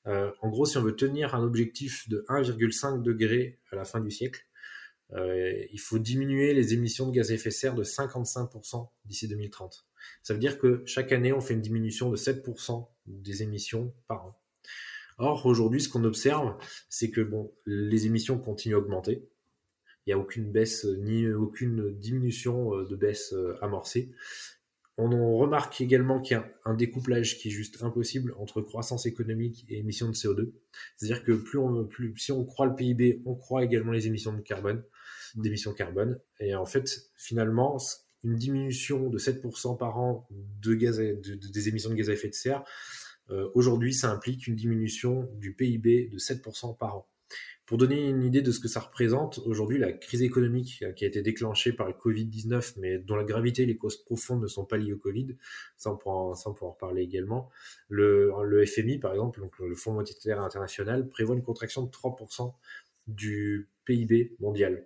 Euh, 0.07 0.31
en 0.41 0.49
gros, 0.49 0.65
si 0.65 0.77
on 0.77 0.83
veut 0.83 0.95
tenir 0.95 1.35
un 1.35 1.43
objectif 1.43 2.07
de 2.07 2.23
1,5 2.29 3.01
degré 3.01 3.59
à 3.71 3.75
la 3.75 3.83
fin 3.83 3.99
du 3.99 4.11
siècle, 4.11 4.43
il 5.09 5.79
faut 5.79 5.99
diminuer 5.99 6.53
les 6.53 6.73
émissions 6.73 7.07
de 7.07 7.13
gaz 7.13 7.31
à 7.31 7.33
effet 7.33 7.47
de 7.47 7.53
serre 7.53 7.75
de 7.75 7.83
55% 7.85 8.89
d'ici 9.05 9.29
2030. 9.29 9.87
Ça 10.21 10.33
veut 10.33 10.39
dire 10.39 10.59
que 10.59 10.83
chaque 10.85 11.13
année, 11.13 11.31
on 11.31 11.39
fait 11.39 11.53
une 11.53 11.61
diminution 11.61 12.09
de 12.09 12.17
7% 12.17 12.89
des 13.05 13.41
émissions 13.41 13.93
par 14.09 14.25
an. 14.25 14.41
Or, 15.17 15.45
aujourd'hui, 15.45 15.81
ce 15.81 15.89
qu'on 15.89 16.03
observe, 16.03 16.55
c'est 16.89 17.09
que 17.09 17.21
bon, 17.21 17.51
les 17.65 18.05
émissions 18.05 18.37
continuent 18.37 18.75
à 18.75 18.79
augmenter. 18.79 19.27
Il 20.05 20.11
n'y 20.11 20.13
a 20.13 20.19
aucune 20.19 20.51
baisse 20.51 20.85
ni 20.85 21.27
aucune 21.27 21.91
diminution 21.91 22.75
euh, 22.75 22.85
de 22.85 22.95
baisse 22.95 23.33
euh, 23.33 23.57
amorcée. 23.61 24.11
On 24.99 25.37
remarque 25.37 25.79
également 25.81 26.19
qu'il 26.19 26.37
y 26.37 26.39
a 26.39 26.51
un 26.65 26.73
découplage 26.73 27.37
qui 27.37 27.49
est 27.49 27.51
juste 27.51 27.83
impossible 27.83 28.33
entre 28.39 28.61
croissance 28.61 29.05
économique 29.05 29.63
et 29.69 29.77
émissions 29.77 30.07
de 30.07 30.13
CO2. 30.13 30.51
C'est-à-dire 30.95 31.23
que 31.23 31.33
plus 31.33 31.59
on, 31.59 31.85
plus, 31.85 32.17
si 32.17 32.31
on 32.31 32.43
croit 32.45 32.65
le 32.65 32.73
PIB, 32.73 33.21
on 33.25 33.35
croit 33.35 33.63
également 33.63 33.91
les 33.91 34.07
émissions 34.07 34.33
de 34.33 34.41
carbone, 34.41 34.83
d'émissions 35.35 35.73
carbone. 35.73 36.19
Et 36.39 36.55
en 36.55 36.65
fait, 36.65 37.11
finalement, 37.15 37.77
une 38.23 38.37
diminution 38.37 39.11
de 39.11 39.19
7% 39.19 39.77
par 39.77 39.99
an 39.99 40.27
de 40.31 40.73
gaz 40.73 40.97
des 40.97 41.69
émissions 41.69 41.91
de 41.91 41.95
gaz 41.95 42.09
à 42.09 42.13
effet 42.13 42.29
de 42.29 42.33
serre, 42.33 42.63
euh, 43.29 43.49
aujourd'hui, 43.53 43.93
ça 43.93 44.11
implique 44.11 44.47
une 44.47 44.55
diminution 44.55 45.29
du 45.35 45.53
PIB 45.53 46.09
de 46.11 46.17
7% 46.17 46.77
par 46.77 46.97
an. 46.97 47.07
Pour 47.67 47.77
donner 47.77 48.07
une 48.07 48.23
idée 48.23 48.41
de 48.41 48.51
ce 48.53 48.61
que 48.61 48.69
ça 48.69 48.79
représente, 48.79 49.39
aujourd'hui, 49.39 49.77
la 49.77 49.91
crise 49.91 50.21
économique 50.21 50.85
qui 50.95 51.03
a 51.03 51.07
été 51.07 51.21
déclenchée 51.21 51.73
par 51.73 51.87
le 51.87 51.93
Covid-19, 51.93 52.75
mais 52.77 52.97
dont 52.97 53.17
la 53.17 53.25
gravité 53.25 53.63
et 53.63 53.65
les 53.65 53.75
causes 53.75 54.01
profondes 54.05 54.41
ne 54.41 54.47
sont 54.47 54.63
pas 54.63 54.77
liées 54.77 54.93
au 54.93 54.97
Covid, 54.97 55.35
ça 55.75 55.91
on 55.91 55.97
pourra, 55.97 56.33
ça 56.35 56.49
on 56.49 56.65
en 56.65 56.71
reparler 56.71 57.01
également. 57.01 57.49
Le, 57.89 58.31
FMI, 58.65 58.99
par 58.99 59.11
exemple, 59.11 59.41
donc 59.41 59.59
le 59.59 59.75
Fonds 59.75 59.91
monétaire 59.91 60.41
international, 60.41 61.09
prévoit 61.09 61.35
une 61.35 61.43
contraction 61.43 61.83
de 61.83 61.89
3% 61.89 62.53
du 63.07 63.67
PIB 63.83 64.37
mondial. 64.39 64.85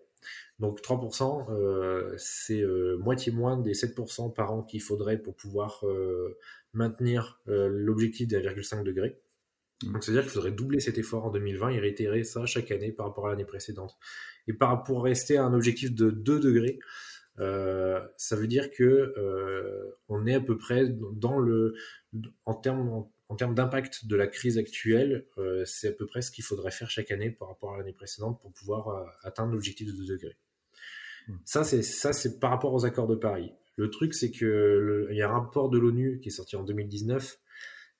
Donc 0.58 0.82
3%, 0.82 1.52
euh, 1.52 2.16
c'est 2.18 2.62
euh, 2.62 2.98
moitié 2.98 3.32
moins 3.32 3.58
des 3.58 3.74
7% 3.74 4.34
par 4.34 4.54
an 4.54 4.64
qu'il 4.64 4.82
faudrait 4.82 5.18
pour 5.18 5.36
pouvoir 5.36 5.84
maintenir 6.74 7.42
euh, 7.48 7.68
l'objectif 7.70 8.28
des 8.28 8.38
1,5 8.38 8.84
degrés. 8.84 9.20
Mmh. 9.84 9.94
Donc 9.94 10.04
c'est-à-dire 10.04 10.24
qu'il 10.24 10.32
faudrait 10.32 10.52
doubler 10.52 10.80
cet 10.80 10.98
effort 10.98 11.26
en 11.26 11.32
2020 11.32 11.70
et 11.70 11.80
réitérer 11.80 12.24
ça 12.24 12.46
chaque 12.46 12.72
année 12.72 12.92
par 12.92 13.08
rapport 13.08 13.28
à 13.28 13.30
l'année 13.30 13.46
précédente. 13.46 13.98
Et 14.48 14.54
par, 14.54 14.84
pour 14.84 15.04
rester 15.04 15.38
à 15.38 15.44
un 15.44 15.54
objectif 15.54 15.94
de 15.94 16.10
2 16.10 16.40
degrés, 16.40 16.80
ça 17.38 18.36
veut 18.36 18.46
dire 18.46 18.70
que 18.70 19.16
on 20.10 20.28
est 20.28 20.36
à 20.36 20.42
peu 20.42 20.58
près 20.58 20.88
dans 20.90 21.40
le 21.40 21.74
en 22.46 22.54
termes 22.54 23.08
en 23.32 23.36
termes 23.36 23.56
d'impact 23.56 24.08
de 24.08 24.18
la 24.18 24.28
crise 24.28 24.58
actuelle, 24.58 25.26
euh, 25.38 25.64
c'est 25.66 25.88
à 25.88 25.92
peu 25.94 26.06
près 26.06 26.22
ce 26.22 26.32
qu'il 26.32 26.44
faudrait 26.44 26.70
faire 26.70 26.90
chaque 26.90 27.12
année 27.12 27.32
par 27.32 27.48
rapport 27.48 27.74
à 27.74 27.78
l'année 27.78 27.94
précédente 27.94 28.42
pour 28.42 28.52
pouvoir 28.52 28.90
euh, 28.90 29.06
atteindre 29.24 29.54
l'objectif 29.54 29.88
de 29.88 29.94
2 29.94 30.06
degrés. 30.06 30.38
Hmm. 31.30 31.38
Ça, 31.46 31.64
c'est 31.64 31.82
ça, 31.82 32.12
c'est 32.12 32.42
par 32.42 32.50
rapport 32.50 32.74
aux 32.74 32.86
accords 32.86 33.08
de 33.08 33.16
Paris. 33.16 33.54
Le 33.82 33.90
truc, 33.90 34.14
c'est 34.14 34.32
que 34.32 35.08
il 35.10 35.18
y 35.18 35.22
a 35.22 35.30
un 35.30 35.34
rapport 35.34 35.70
de 35.70 35.80
l'ONU 35.80 36.20
qui 36.22 36.30
est 36.30 36.32
sorti 36.32 36.56
en 36.56 36.64
2019 36.64 37.40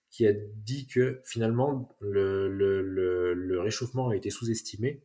qui 0.10 0.28
a 0.28 0.34
dit 0.34 0.88
que 0.88 1.22
finalement 1.24 1.90
le, 2.02 3.58
réchauffement 3.60 4.10
a 4.10 4.16
été 4.16 4.30
sous-estimé 4.30 5.02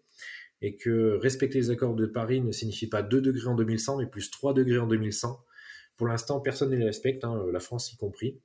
et 0.60 0.76
que 0.76 1.16
respecter 1.16 1.58
les 1.58 1.70
accords 1.70 1.94
de 1.94 2.06
Paris 2.06 2.40
ne 2.40 2.50
signifie 2.50 2.88
pas 2.88 3.02
2 3.02 3.20
degrés 3.20 3.46
en 3.46 3.54
2100 3.54 3.98
mais 3.98 4.06
plus 4.06 4.30
3 4.30 4.52
degrés 4.52 4.78
en 4.78 4.86
2100. 4.86 5.40
Pour 5.96 6.08
l'instant, 6.08 6.40
personne 6.40 6.70
ne 6.70 6.76
les 6.76 6.84
respecte, 6.84 7.24
hein, 7.24 7.46
la 7.52 7.60
France 7.60 7.92
y 7.92 7.96
compris 7.96 8.40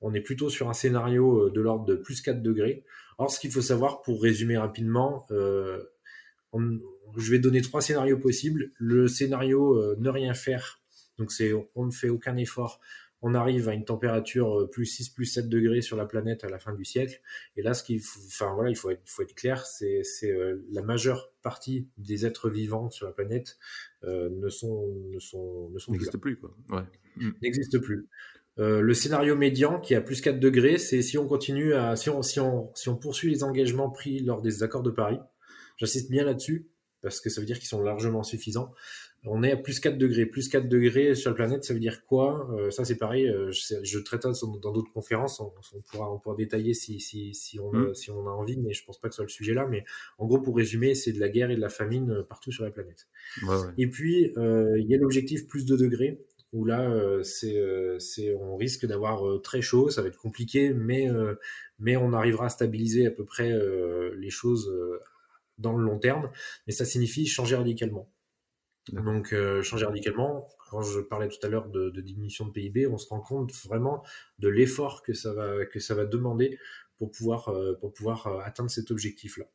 on 0.00 0.14
est 0.14 0.20
plutôt 0.20 0.48
sur 0.48 0.68
un 0.68 0.72
scénario 0.72 1.46
euh, 1.46 1.50
de 1.50 1.60
l'ordre 1.60 1.84
de 1.84 1.94
plus 1.94 2.22
4 2.22 2.42
degrés. 2.42 2.84
Or, 3.18 3.30
ce 3.30 3.38
qu'il 3.38 3.50
faut 3.50 3.60
savoir, 3.60 4.02
pour 4.02 4.22
résumer 4.22 4.56
rapidement, 4.56 5.26
euh, 5.30 5.82
je 6.54 7.30
vais 7.30 7.38
donner 7.38 7.60
trois 7.60 7.82
scénarios 7.82 8.18
possibles. 8.18 8.72
Le 8.78 9.08
scénario 9.08 9.76
euh, 9.76 9.96
ne 9.98 10.08
rien 10.08 10.34
faire, 10.34 10.79
donc 11.20 11.30
c'est 11.30 11.52
on 11.76 11.86
ne 11.86 11.92
fait 11.92 12.08
aucun 12.08 12.36
effort, 12.36 12.80
on 13.22 13.34
arrive 13.34 13.68
à 13.68 13.74
une 13.74 13.84
température 13.84 14.68
plus 14.72 14.86
6, 14.86 15.10
plus 15.10 15.26
7 15.26 15.48
degrés 15.48 15.82
sur 15.82 15.96
la 15.96 16.06
planète 16.06 16.42
à 16.42 16.48
la 16.48 16.58
fin 16.58 16.72
du 16.72 16.84
siècle. 16.84 17.20
Et 17.56 17.62
là, 17.62 17.74
ce 17.74 17.84
qu'il 17.84 18.00
faut, 18.00 18.18
enfin 18.26 18.52
voilà, 18.54 18.70
il 18.70 18.76
faut 18.76 18.90
être, 18.90 19.02
faut 19.04 19.22
être 19.22 19.34
clair, 19.34 19.66
c'est, 19.66 20.02
la 20.72 20.82
majeure 20.82 21.30
partie 21.42 21.86
des 21.98 22.26
êtres 22.26 22.50
vivants 22.50 22.90
sur 22.90 23.06
la 23.06 23.12
planète 23.12 23.58
ne 24.02 24.48
sont 24.48 24.88
ne 25.12 25.18
sont 25.20 25.70
ne 25.70 25.78
sont 25.78 25.92
n'existent 25.92 26.18
plus 26.18 26.36
quoi. 26.38 26.56
Ouais. 26.70 27.30
N'existent 27.42 27.78
plus. 27.78 28.08
Euh, 28.58 28.80
le 28.80 28.94
scénario 28.94 29.36
médian 29.36 29.80
qui 29.80 29.94
a 29.94 30.00
plus 30.00 30.20
4 30.20 30.38
degrés, 30.38 30.78
c'est 30.78 31.02
si 31.02 31.16
on 31.16 31.26
continue 31.26 31.72
à, 31.74 31.96
si 31.96 32.10
on, 32.10 32.22
si 32.22 32.40
on, 32.40 32.70
si 32.74 32.88
on 32.88 32.96
poursuit 32.96 33.30
les 33.30 33.44
engagements 33.44 33.90
pris 33.90 34.20
lors 34.20 34.42
des 34.42 34.62
accords 34.62 34.82
de 34.82 34.90
Paris. 34.90 35.18
J'insiste 35.76 36.10
bien 36.10 36.24
là-dessus 36.24 36.68
parce 37.00 37.20
que 37.20 37.30
ça 37.30 37.40
veut 37.40 37.46
dire 37.46 37.58
qu'ils 37.58 37.68
sont 37.68 37.82
largement 37.82 38.22
suffisants. 38.22 38.74
On 39.24 39.42
est 39.42 39.52
à 39.52 39.56
plus 39.56 39.80
4 39.80 39.98
degrés. 39.98 40.26
Plus 40.26 40.48
4 40.48 40.68
degrés 40.68 41.14
sur 41.14 41.30
la 41.30 41.36
planète, 41.36 41.64
ça 41.64 41.74
veut 41.74 41.80
dire 41.80 42.04
quoi? 42.06 42.48
Euh, 42.54 42.70
Ça, 42.70 42.84
c'est 42.84 42.96
pareil. 42.96 43.28
Euh, 43.28 43.50
je, 43.52 43.74
je, 43.82 43.98
traite 43.98 44.22
ça 44.22 44.46
dans 44.62 44.72
d'autres 44.72 44.92
conférences. 44.92 45.40
On, 45.40 45.52
pourra, 45.90 46.12
on 46.12 46.18
pourra 46.18 46.36
détailler 46.36 46.72
si, 46.72 47.00
si, 47.00 47.34
si, 47.34 47.60
on, 47.60 47.72
a, 47.74 47.94
si 47.94 48.10
on 48.10 48.26
a 48.26 48.30
envie, 48.30 48.56
mais 48.56 48.72
je 48.72 48.84
pense 48.84 48.98
pas 48.98 49.08
que 49.08 49.14
ce 49.14 49.16
soit 49.16 49.26
le 49.26 49.30
sujet 49.30 49.52
là. 49.52 49.66
Mais 49.66 49.84
en 50.18 50.26
gros, 50.26 50.40
pour 50.40 50.56
résumer, 50.56 50.94
c'est 50.94 51.12
de 51.12 51.20
la 51.20 51.28
guerre 51.28 51.50
et 51.50 51.56
de 51.56 51.60
la 51.60 51.68
famine 51.68 52.24
partout 52.28 52.50
sur 52.50 52.64
la 52.64 52.70
planète. 52.70 53.08
Et 53.76 53.88
puis, 53.88 54.32
il 54.36 54.86
y 54.88 54.94
a 54.94 54.98
l'objectif 54.98 55.46
plus 55.46 55.66
2 55.66 55.76
degrés 55.76 56.18
où 56.52 56.64
là, 56.64 56.90
euh, 56.90 57.22
euh, 57.44 57.98
c'est, 57.98 58.34
on 58.34 58.56
risque 58.56 58.86
d'avoir 58.86 59.26
euh, 59.26 59.38
très 59.38 59.62
chaud, 59.62 59.88
ça 59.90 60.02
va 60.02 60.08
être 60.08 60.18
compliqué, 60.18 60.72
mais, 60.74 61.08
mais 61.78 61.96
on 61.96 62.12
arrivera 62.12 62.46
à 62.46 62.48
stabiliser 62.48 63.06
à 63.06 63.10
peu 63.10 63.24
près 63.24 63.52
les 64.16 64.30
choses 64.30 64.72
dans 65.58 65.76
le 65.76 65.84
long 65.84 65.98
terme. 65.98 66.30
Mais 66.66 66.72
ça 66.72 66.84
signifie 66.84 67.26
changer 67.26 67.56
radicalement. 67.56 68.10
Donc, 68.92 69.34
changer 69.62 69.86
radicalement, 69.86 70.48
quand 70.70 70.82
je 70.82 71.00
parlais 71.00 71.28
tout 71.28 71.38
à 71.42 71.48
l'heure 71.48 71.68
de, 71.68 72.00
diminution 72.00 72.46
de 72.46 72.50
PIB, 72.50 72.86
on 72.86 72.98
se 72.98 73.08
rend 73.08 73.20
compte 73.20 73.52
vraiment 73.64 74.04
de 74.38 74.48
l'effort 74.48 75.02
que 75.02 75.12
ça 75.12 75.32
va, 75.32 75.64
que 75.66 75.80
ça 75.80 75.94
va 75.94 76.06
demander 76.06 76.58
pour 76.98 77.10
pouvoir, 77.10 77.54
pour 77.80 77.92
pouvoir 77.92 78.26
atteindre 78.44 78.70
cet 78.70 78.90
objectif-là. 78.90 79.46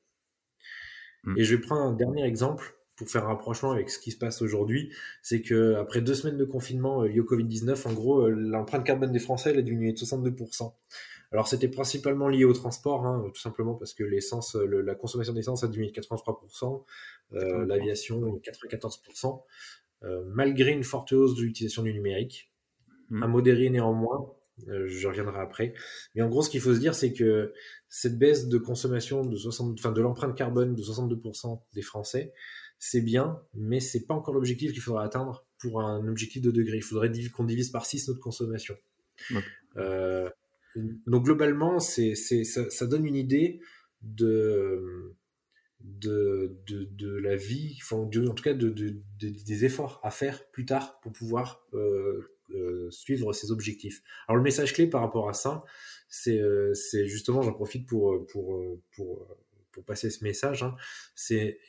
Mmh. 1.24 1.38
Et 1.38 1.44
je 1.44 1.56
vais 1.56 1.62
prendre 1.62 1.82
un 1.82 1.94
dernier 1.94 2.24
exemple 2.24 2.75
pour 2.96 3.10
faire 3.10 3.25
un 3.25 3.27
rapprochement 3.27 3.72
avec 3.72 3.89
ce 3.89 4.00
qui 4.00 4.12
se 4.12 4.18
passe 4.18 4.42
aujourd'hui, 4.42 4.94
c'est 5.22 5.42
que 5.42 5.75
après 5.75 6.01
deux 6.01 6.13
semaines 6.13 6.38
de 6.38 6.46
confinement 6.46 7.04
euh, 7.04 7.08
lié 7.08 7.20
au 7.20 7.25
Covid-19, 7.25 7.88
en 7.88 7.94
gros, 7.94 8.22
euh, 8.22 8.30
l'empreinte 8.30 8.86
carbone 8.86 9.12
des 9.12 9.20
Français 9.20 9.51
elle 9.51 9.60
a 9.60 9.62
diminué 9.62 9.92
de 9.92 9.98
62%. 9.98 10.74
Alors 11.32 11.48
c'était 11.48 11.67
principalement 11.67 12.27
lié 12.27 12.46
au 12.46 12.53
transport, 12.53 13.05
hein, 13.05 13.29
tout 13.34 13.41
simplement 13.41 13.75
parce 13.75 13.94
que 13.94 14.03
l'essence, 14.03 14.55
la 14.55 14.96
consommation 14.96 15.34
d'essence 15.34 15.63
a 15.63 15.67
diminué 15.67 15.91
de 15.91 16.00
83%, 16.00 16.84
euh, 17.34 17.65
l'aviation 17.65 18.22
94%, 18.44 19.44
malgré 20.27 20.72
une 20.72 20.84
forte 20.84 21.13
hausse 21.13 21.36
de 21.36 21.41
l'utilisation 21.41 21.84
du 21.84 21.94
numérique, 21.94 22.51
mmh. 23.10 23.24
un 23.24 23.27
modéré 23.27 23.70
néanmoins. 23.70 24.32
je 24.67 25.08
reviendrai 25.08 25.39
après. 25.39 25.74
Mais 26.13 26.22
en 26.22 26.29
gros, 26.29 26.41
ce 26.41 26.50
qu'il 26.50 26.62
faut 26.62 26.74
se 26.74 26.79
dire, 26.79 26.96
c'est 26.96 27.12
que 27.12 27.53
cette 27.89 28.17
baisse 28.17 28.48
de 28.48 28.58
consommation 28.58 29.25
de 29.25 29.36
60, 29.36 29.77
enfin 29.79 29.91
de 29.91 30.01
l'empreinte 30.01 30.38
carbone 30.38 30.75
de 30.75 30.82
62% 30.82 31.60
des 31.74 31.82
Français, 31.82 32.34
c'est 32.77 33.01
bien, 33.01 33.41
mais 33.53 33.79
c'est 33.79 34.05
pas 34.05 34.13
encore 34.13 34.34
l'objectif 34.34 34.72
qu'il 34.74 34.82
faudra 34.82 35.03
atteindre 35.03 35.46
pour 35.58 35.82
un 35.82 36.08
objectif 36.08 36.41
de 36.41 36.51
degré. 36.51 36.77
Il 36.77 36.84
faudrait 36.84 37.12
qu'on 37.34 37.46
divise 37.46 37.70
par 37.70 37.86
6 37.86 38.10
notre 38.10 38.20
consommation. 38.20 38.75
Euh, 39.77 40.29
donc 40.75 41.25
globalement, 41.25 41.79
ça, 41.79 42.86
donne 42.86 43.05
une 43.05 43.15
idée 43.15 43.60
de, 44.01 45.15
la 45.79 47.36
vie, 47.36 47.79
en 47.91 48.08
tout 48.08 48.44
cas 48.44 48.53
de, 48.53 48.70
des 49.20 49.65
efforts 49.65 50.00
à 50.03 50.12
faire 50.12 50.50
plus 50.51 50.65
tard 50.65 51.00
pour 51.00 51.12
pouvoir 51.13 51.65
euh, 51.74 52.32
euh, 52.51 52.89
suivre 52.91 53.34
ces 53.34 53.51
objectifs. 53.51 54.01
Alors 54.27 54.38
le 54.38 54.44
message 54.44 54.74
clé 54.74 54.88
par 54.88 55.01
rapport 55.01 55.29
à 55.29 55.34
ça, 55.34 55.63
c'est, 56.10 56.41
c'est 56.74 57.08
justement, 57.08 57.41
j'en 57.41 57.53
profite 57.53 57.88
pour 57.88 58.25
passer 59.86 60.10
ce 60.10 60.24
message, 60.24 60.63
hein, 60.63 60.75
c'est 61.15 61.60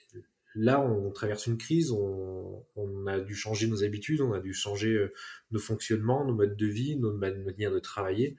Là, 0.59 0.81
on 0.81 1.11
traverse 1.11 1.47
une 1.47 1.59
crise, 1.59 1.91
on, 1.91 2.65
a 3.07 3.21
dû 3.21 3.37
changer 3.37 3.69
nos 3.69 3.85
habitudes, 3.85 4.21
on 4.21 4.33
a 4.33 4.41
dû 4.41 4.53
changer 4.53 4.89
euh, 4.89 5.13
nos 5.51 5.61
fonctionnements, 5.61 6.25
nos 6.25 6.35
modes 6.35 6.57
de 6.57 6.67
vie, 6.67 6.97
nos 6.97 7.13
manières 7.13 7.71
de 7.71 7.79
travailler. 7.79 8.37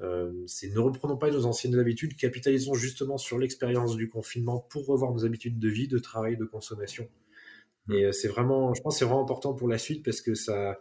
Euh, 0.00 0.32
c'est 0.46 0.68
ne 0.74 0.78
reprenons 0.80 1.16
pas 1.16 1.30
nos 1.30 1.46
anciennes 1.46 1.78
habitudes, 1.78 2.16
capitalisons 2.16 2.74
justement 2.74 3.16
sur 3.16 3.38
l'expérience 3.38 3.96
du 3.96 4.08
confinement 4.08 4.58
pour 4.58 4.86
revoir 4.86 5.12
nos 5.12 5.24
habitudes 5.24 5.60
de 5.60 5.68
vie, 5.68 5.86
de 5.86 5.98
travail, 5.98 6.36
de 6.36 6.44
consommation. 6.44 7.08
Mmh. 7.86 7.94
Et 7.94 8.04
euh, 8.06 8.12
c'est 8.12 8.28
vraiment, 8.28 8.74
je 8.74 8.82
pense, 8.82 8.98
c'est 8.98 9.04
vraiment 9.04 9.22
important 9.22 9.54
pour 9.54 9.68
la 9.68 9.78
suite 9.78 10.04
parce 10.04 10.20
que 10.20 10.34
ça, 10.34 10.80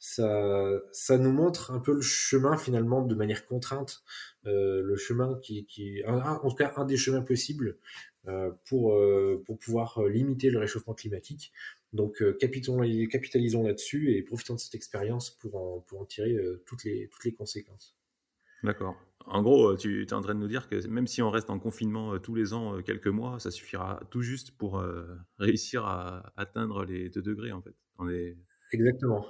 ça, 0.00 0.80
ça 0.90 1.18
nous 1.18 1.30
montre 1.30 1.70
un 1.70 1.78
peu 1.78 1.94
le 1.94 2.00
chemin 2.00 2.56
finalement 2.56 3.02
de 3.02 3.14
manière 3.14 3.46
contrainte, 3.46 4.02
le 4.44 4.96
chemin 4.96 5.38
qui, 5.40 5.66
qui 5.66 6.02
en 6.06 6.48
tout 6.48 6.56
cas 6.56 6.72
un 6.76 6.84
des 6.84 6.96
chemins 6.96 7.22
possibles 7.22 7.76
euh, 8.28 8.50
pour, 8.68 8.92
euh, 8.92 9.42
pour 9.46 9.58
pouvoir 9.58 9.96
euh, 9.96 10.10
limiter 10.10 10.50
le 10.50 10.58
réchauffement 10.58 10.92
climatique. 10.92 11.54
Donc 11.94 12.22
capitalisons 12.38 13.62
là-dessus 13.62 14.12
et 14.12 14.22
profitons 14.22 14.54
de 14.54 14.60
cette 14.60 14.74
expérience 14.74 15.30
pour 15.30 15.56
en, 15.56 15.80
pour 15.80 16.02
en 16.02 16.04
tirer 16.04 16.36
toutes, 16.66 16.84
les, 16.84 17.08
toutes 17.08 17.24
les 17.24 17.32
conséquences. 17.32 17.96
D'accord. 18.62 18.94
En 19.26 19.42
gros, 19.42 19.74
tu 19.74 20.02
es 20.02 20.12
en 20.12 20.20
train 20.20 20.34
de 20.34 20.40
nous 20.40 20.48
dire 20.48 20.68
que 20.68 20.86
même 20.86 21.08
si 21.08 21.20
on 21.20 21.30
reste 21.30 21.50
en 21.50 21.58
confinement 21.58 22.16
tous 22.20 22.34
les 22.34 22.52
ans, 22.52 22.80
quelques 22.82 23.08
mois, 23.08 23.40
ça 23.40 23.50
suffira 23.50 24.00
tout 24.10 24.22
juste 24.22 24.52
pour 24.52 24.84
réussir 25.38 25.84
à 25.84 26.32
atteindre 26.36 26.84
les 26.84 27.08
2 27.08 27.22
degrés, 27.22 27.50
en 27.50 27.60
fait. 27.60 27.74
On 27.98 28.08
est... 28.08 28.36
Exactement. 28.72 29.26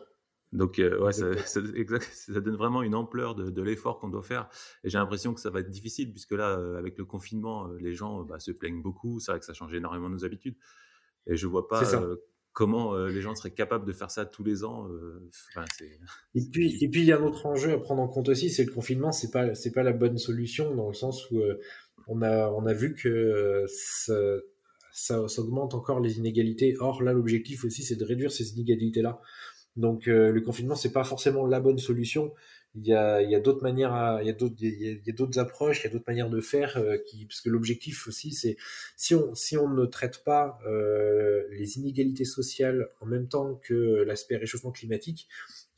Donc, 0.53 0.79
euh, 0.79 0.99
ouais, 0.99 1.13
ça, 1.13 1.27
ça, 1.47 1.61
ça, 2.01 2.41
donne 2.41 2.57
vraiment 2.57 2.83
une 2.83 2.95
ampleur 2.95 3.35
de, 3.35 3.51
de 3.51 3.63
l'effort 3.63 3.99
qu'on 3.99 4.09
doit 4.09 4.23
faire. 4.23 4.49
Et 4.85 4.91
j'ai 4.91 4.99
l'impression 4.99 5.35
que 5.35 5.41
ça 5.41 5.51
va 5.51 5.61
être 5.61 5.71
difficile, 5.71 6.11
puisque 6.11 6.33
là, 6.33 6.59
euh, 6.59 6.79
avec 6.79 6.99
le 6.99 7.05
confinement, 7.05 7.69
euh, 7.69 7.79
les 7.79 7.95
gens 7.95 8.23
bah, 8.23 8.41
se 8.41 8.51
plaignent 8.51 8.83
beaucoup. 8.83 9.21
C'est 9.21 9.33
vrai 9.33 9.39
que 9.39 9.47
ça 9.47 9.55
change 9.55 9.73
énormément 9.75 10.09
nos 10.09 10.25
habitudes. 10.25 10.57
Et 11.27 11.37
je 11.37 11.47
vois 11.47 11.69
pas 11.69 11.83
comment 12.53 12.97
les 12.97 13.21
gens 13.21 13.35
seraient 13.37 13.53
capables 13.53 13.87
de 13.87 13.93
faire 13.93 14.11
ça 14.11 14.25
tous 14.25 14.43
les 14.43 14.65
ans. 14.65 14.89
Enfin, 15.51 15.65
et 16.35 16.41
puis, 16.51 16.83
et 16.83 16.89
puis, 16.89 17.01
il 17.03 17.07
y 17.07 17.13
a 17.13 17.19
un 17.19 17.23
autre 17.23 17.47
enjeu 17.47 17.73
à 17.73 17.79
prendre 17.79 18.03
en 18.03 18.09
compte 18.09 18.29
aussi, 18.29 18.51
c'est 18.51 18.65
le 18.65 18.73
confinement. 18.73 19.13
C'est 19.13 19.31
pas, 19.31 19.55
c'est 19.55 19.71
pas 19.71 19.83
la 19.83 19.93
bonne 19.93 20.19
solution 20.19 20.75
dans 20.75 20.89
le 20.89 20.95
sens 20.95 21.31
où 21.31 21.41
on 22.09 22.23
a, 22.23 22.49
on 22.49 22.67
a 22.67 22.73
vu 22.73 22.95
que 22.95 23.65
ça, 23.69 24.15
ça, 24.93 25.29
ça 25.29 25.43
augmente 25.43 25.75
encore 25.75 26.01
les 26.01 26.19
inégalités. 26.19 26.75
Or, 26.81 27.03
là, 27.03 27.13
l'objectif 27.13 27.65
aussi, 27.65 27.83
c'est 27.83 27.97
de 27.97 28.05
réduire 28.05 28.33
ces 28.33 28.55
inégalités-là. 28.55 29.21
Donc 29.77 30.09
euh, 30.09 30.33
le 30.33 30.41
confinement 30.41 30.75
c'est 30.75 30.93
pas 30.93 31.05
forcément 31.05 31.47
la 31.47 31.61
bonne 31.61 31.79
solution. 31.79 32.33
Il 32.77 32.87
y 32.87 32.95
a, 32.95 33.21
il 33.21 33.29
y 33.29 33.35
a 33.35 33.41
d'autres 33.41 33.65
manières, 33.65 34.19
il 34.21 34.27
y 34.29 34.31
a 34.31 34.33
d'autres, 34.33 34.55
il 34.61 35.03
y 35.05 35.11
a, 35.11 35.13
d'autres 35.13 35.41
approches, 35.41 35.81
il 35.81 35.85
y 35.85 35.87
a 35.89 35.93
d'autres 35.93 36.05
manières 36.07 36.31
de 36.31 36.41
faire. 36.41 36.77
Euh, 36.77 36.99
qui, 36.99 37.27
parce 37.27 37.41
que 37.41 37.51
l'objectif 37.51 38.07
aussi 38.07 38.33
c'est 38.33 38.57
si 38.97 39.15
on 39.15 39.35
si 39.35 39.57
on 39.57 39.69
ne 39.69 39.87
traite 39.87 40.23
pas 40.25 40.59
euh, 40.67 41.43
les 41.51 41.79
inégalités 41.79 42.25
sociales 42.25 42.89
en 43.01 43.07
même 43.07 43.29
temps 43.29 43.57
que 43.57 44.05
l'aspect 44.07 44.37
réchauffement 44.37 44.71
climatique, 44.71 45.29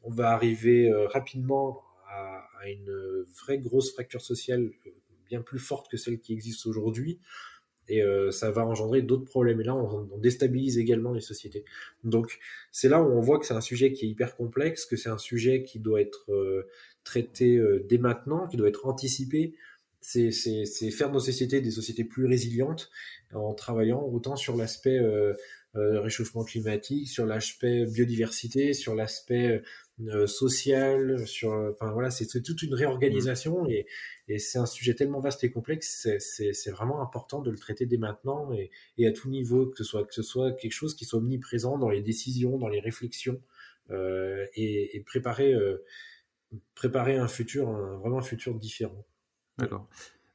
on 0.02 0.10
va 0.10 0.30
arriver 0.32 0.90
euh, 0.90 1.06
rapidement 1.06 1.82
à, 2.08 2.44
à, 2.60 2.68
une 2.68 3.24
vraie 3.42 3.58
grosse 3.58 3.92
fracture 3.92 4.20
sociale 4.20 4.70
bien 5.26 5.40
plus 5.40 5.58
forte 5.58 5.90
que 5.90 5.96
celle 5.96 6.20
qui 6.20 6.34
existe 6.34 6.66
aujourd'hui 6.66 7.20
et 7.88 8.02
euh, 8.02 8.30
ça 8.30 8.50
va 8.50 8.64
engendrer 8.64 9.02
d'autres 9.02 9.24
problèmes. 9.24 9.60
Et 9.60 9.64
là, 9.64 9.74
on, 9.74 10.18
déstabilise 10.18 10.78
également 10.78 11.12
les 11.12 11.20
sociétés. 11.20 11.64
Donc, 12.04 12.38
c'est 12.70 12.88
là 12.88 13.02
où 13.02 13.06
on 13.06 13.20
voit 13.20 13.38
que 13.38 13.46
c'est 13.46 13.54
un 13.54 13.60
sujet 13.60 13.92
qui 13.92 14.06
est 14.06 14.08
hyper 14.08 14.36
complexe, 14.36 14.86
que 14.86 14.96
c'est 14.96 15.08
un 15.08 15.18
sujet 15.18 15.62
qui 15.64 15.78
doit 15.78 16.00
être 16.00 16.32
euh, 16.32 16.68
traité 17.04 17.56
euh, 17.56 17.84
dès 17.88 17.98
maintenant, 17.98 18.46
qui 18.46 18.56
doit 18.56 18.68
être 18.68 18.86
anticipé. 18.86 19.54
C'est 20.00 20.32
faire 20.90 21.12
nos 21.12 21.20
sociétés 21.20 21.60
des 21.60 21.70
sociétés 21.70 22.02
plus 22.02 22.26
résilientes 22.26 22.90
en 23.32 23.54
travaillant 23.54 24.02
autant 24.02 24.34
sur 24.34 24.56
l'aspect 24.56 24.98
réchauffement 25.74 26.42
climatique, 26.42 27.08
sur 27.08 27.24
l'aspect 27.24 27.86
biodiversité, 27.86 28.72
sur 28.72 28.96
l'aspect 28.96 29.62
social, 30.26 31.26
sur, 31.26 31.52
enfin 31.72 31.92
voilà, 31.92 32.10
c'est 32.10 32.26
toute 32.42 32.62
une 32.62 32.74
réorganisation 32.74 33.66
et, 33.68 33.86
et 34.28 34.38
c'est 34.38 34.58
un 34.58 34.66
sujet 34.66 34.94
tellement 34.94 35.20
vaste 35.20 35.44
et 35.44 35.50
complexe, 35.50 36.08
c'est 36.18 36.70
vraiment 36.70 37.02
important 37.02 37.40
de 37.40 37.50
le 37.50 37.58
traiter 37.58 37.86
dès 37.86 37.98
maintenant 37.98 38.52
et, 38.52 38.70
et, 38.98 39.06
à 39.06 39.12
tout 39.12 39.28
niveau, 39.28 39.66
que 39.66 39.76
ce 39.78 39.84
soit 39.84 40.04
que 40.04 40.14
ce 40.14 40.22
soit 40.22 40.52
quelque 40.52 40.72
chose 40.72 40.94
qui 40.94 41.04
soit 41.04 41.18
omniprésent 41.18 41.78
dans 41.78 41.90
les 41.90 42.02
décisions, 42.02 42.58
dans 42.58 42.68
les 42.68 42.80
réflexions 42.80 43.40
euh, 43.90 44.46
et, 44.54 44.96
et, 44.96 45.00
préparer 45.00 45.52
euh, 45.52 45.84
préparer 46.74 47.16
un 47.16 47.28
futur, 47.28 47.70
vraiment 47.98 48.18
un 48.18 48.22
futur 48.22 48.54
différent. 48.54 49.04
D'accord. 49.58 49.88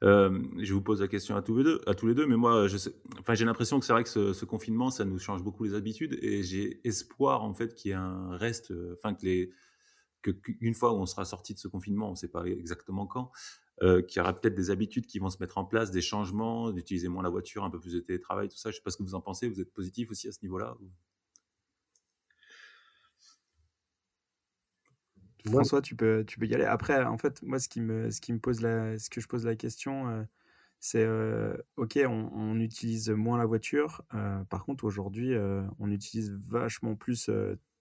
Euh, 0.03 0.39
je 0.59 0.73
vous 0.73 0.81
pose 0.81 1.01
la 1.01 1.07
question 1.07 1.35
à 1.35 1.41
tous 1.41 1.57
les 1.57 1.63
deux, 1.63 1.81
à 1.87 1.95
tous 1.95 2.05
les 2.05 2.13
deux 2.13 2.27
mais 2.27 2.35
moi, 2.35 2.67
j'ai 2.67 3.45
l'impression 3.45 3.79
que 3.79 3.85
c'est 3.85 3.93
vrai 3.93 4.03
que 4.03 4.09
ce, 4.09 4.45
confinement, 4.45 4.91
ça 4.91 5.05
nous 5.05 5.17
change 5.17 5.41
beaucoup 5.43 5.63
les 5.63 5.73
habitudes, 5.73 6.19
et 6.21 6.43
j'ai 6.43 6.79
espoir 6.87 7.43
en 7.43 7.53
fait 7.53 7.73
qu'il 7.73 7.89
y 7.89 7.91
ait 7.93 7.97
un 7.97 8.37
reste, 8.37 8.71
enfin 8.93 9.15
que 9.15 9.25
les, 9.25 9.51
qu'une 10.21 10.73
fois 10.73 10.93
où 10.93 10.97
on 10.97 11.05
sera 11.05 11.25
sorti 11.25 11.53
de 11.53 11.59
ce 11.59 11.67
confinement, 11.67 12.09
on 12.09 12.11
ne 12.11 12.15
sait 12.15 12.27
pas 12.27 12.45
exactement 12.45 13.05
quand, 13.07 13.31
euh, 13.83 14.01
qu'il 14.01 14.19
y 14.19 14.21
aura 14.21 14.33
peut-être 14.33 14.55
des 14.55 14.71
habitudes 14.71 15.05
qui 15.05 15.19
vont 15.19 15.29
se 15.29 15.37
mettre 15.39 15.57
en 15.57 15.65
place, 15.65 15.91
des 15.91 16.01
changements, 16.01 16.71
d'utiliser 16.71 17.07
moins 17.07 17.23
la 17.23 17.29
voiture, 17.29 17.63
un 17.63 17.69
peu 17.69 17.79
plus 17.79 17.93
de 17.93 17.99
télétravail, 17.99 18.49
tout 18.49 18.57
ça. 18.57 18.69
Je 18.71 18.75
ne 18.75 18.77
sais 18.77 18.83
pas 18.83 18.91
ce 18.91 18.97
que 18.97 19.03
vous 19.03 19.15
en 19.15 19.21
pensez. 19.21 19.47
Vous 19.47 19.61
êtes 19.61 19.73
positif 19.73 20.09
aussi 20.11 20.27
à 20.27 20.31
ce 20.31 20.39
niveau-là 20.41 20.75
François, 25.45 25.81
tu 25.81 25.95
peux, 25.95 26.23
tu 26.25 26.39
peux 26.39 26.45
y 26.45 26.53
aller. 26.53 26.65
Après, 26.65 27.03
en 27.03 27.17
fait, 27.17 27.41
moi, 27.41 27.59
ce 27.59 27.69
qui 27.69 27.81
me, 27.81 28.09
pose 28.39 28.61
la, 28.61 28.95
que 29.11 29.21
je 29.21 29.27
pose 29.27 29.45
la 29.45 29.55
question, 29.55 30.09
euh, 30.09 30.23
c'est 30.79 31.03
euh, 31.03 31.55
ok, 31.77 31.99
on, 32.07 32.59
utilise 32.59 33.09
moins 33.09 33.37
la 33.37 33.45
voiture. 33.45 34.03
Euh, 34.13 34.43
par 34.45 34.65
contre, 34.65 34.83
aujourd'hui, 34.83 35.33
on 35.79 35.91
utilise 35.91 36.37
vachement 36.47 36.95
plus 36.95 37.29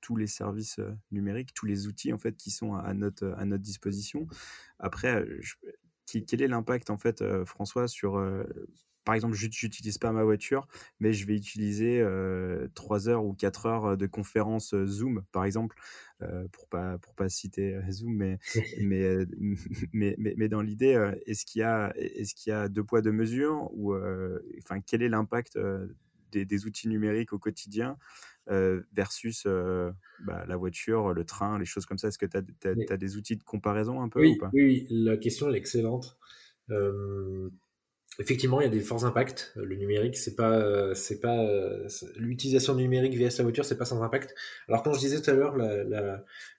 tous 0.01 0.17
les 0.17 0.27
services 0.27 0.81
numériques, 1.11 1.53
tous 1.55 1.67
les 1.67 1.87
outils 1.87 2.13
en 2.13 2.19
fait 2.19 2.37
qui 2.37 2.51
sont 2.51 2.75
à 2.75 2.95
notre, 2.95 3.35
à 3.39 3.45
notre 3.45 3.63
disposition. 3.63 4.27
Après, 4.79 5.27
quel 6.07 6.43
est 6.43 6.49
l'impact 6.49 6.91
en 6.91 6.99
fait, 6.99 7.25
François, 7.45 7.89
sur 7.89 8.19
par 9.07 9.15
exemple, 9.15 9.35
je 9.35 9.47
n'utilise 9.47 9.99
pas 9.99 10.11
ma 10.11 10.25
voiture, 10.25 10.67
mais 10.99 11.13
je 11.13 11.27
vais 11.27 11.37
utiliser 11.37 12.01
euh, 12.01 12.67
3 12.75 13.09
heures 13.09 13.25
ou 13.25 13.35
4 13.35 13.67
heures 13.67 13.97
de 13.97 14.07
conférence 14.07 14.75
Zoom, 14.85 15.23
par 15.31 15.45
exemple, 15.45 15.77
euh, 16.23 16.49
pour 16.51 16.67
pas 16.67 16.99
pour 16.99 17.15
pas 17.15 17.29
citer 17.29 17.79
Zoom, 17.89 18.17
mais 18.17 18.39
mais, 19.93 20.17
mais, 20.19 20.35
mais, 20.37 20.49
dans 20.49 20.61
l'idée, 20.61 21.13
est-ce 21.25 21.47
qu'il 21.47 21.61
y 21.61 21.63
a 21.63 21.93
est-ce 21.97 22.35
qu'il 22.35 22.51
y 22.51 22.53
a 22.53 22.69
deux 22.69 22.83
poids 22.83 23.01
deux 23.01 23.13
mesures 23.13 23.71
ou 23.73 23.95
enfin 23.95 24.81
quel 24.85 25.03
est 25.03 25.09
l'impact 25.09 25.57
des, 26.33 26.45
des, 26.45 26.67
outils 26.67 26.89
numériques 26.89 27.33
au 27.33 27.39
quotidien 27.39 27.97
versus 28.49 29.47
bah, 30.19 30.45
la 30.49 30.57
voiture, 30.57 31.15
le 31.15 31.25
train, 31.25 31.61
les 31.61 31.65
choses 31.65 31.87
comme 31.87 31.99
ça? 31.99 32.09
Est-ce 32.09 32.19
que 32.19 32.27
tu 32.27 32.37
as, 32.37 32.93
as, 32.93 32.97
des 32.97 33.17
outils 33.17 33.37
de 33.37 33.45
comparaison 33.45 34.03
un 34.03 34.09
peu 34.09 34.21
oui, 34.21 34.33
ou 34.33 34.37
pas? 34.37 34.51
oui, 34.53 34.87
la 34.91 35.17
question 35.17 35.49
est 35.49 35.57
excellente 35.57 36.19
effectivement, 38.19 38.61
il 38.61 38.65
y 38.65 38.67
a 38.67 38.71
des 38.71 38.81
forts 38.81 39.05
impacts. 39.05 39.53
Le 39.57 39.77
numérique, 39.77 40.17
c'est 40.17 40.35
pas, 40.35 40.95
c'est 40.95 41.21
pas 41.21 41.47
l'utilisation 42.17 42.75
du 42.75 42.83
numérique 42.83 43.15
via 43.15 43.29
la 43.37 43.43
voiture, 43.43 43.65
c'est 43.65 43.79
pas 43.79 43.85
sans 43.85 44.03
impact. 44.03 44.35
Alors 44.69 44.83
quand 44.83 44.93
je 44.93 45.01
disais 45.01 45.21
tout 45.21 45.31
à 45.31 45.35
l'heure, 45.35 45.57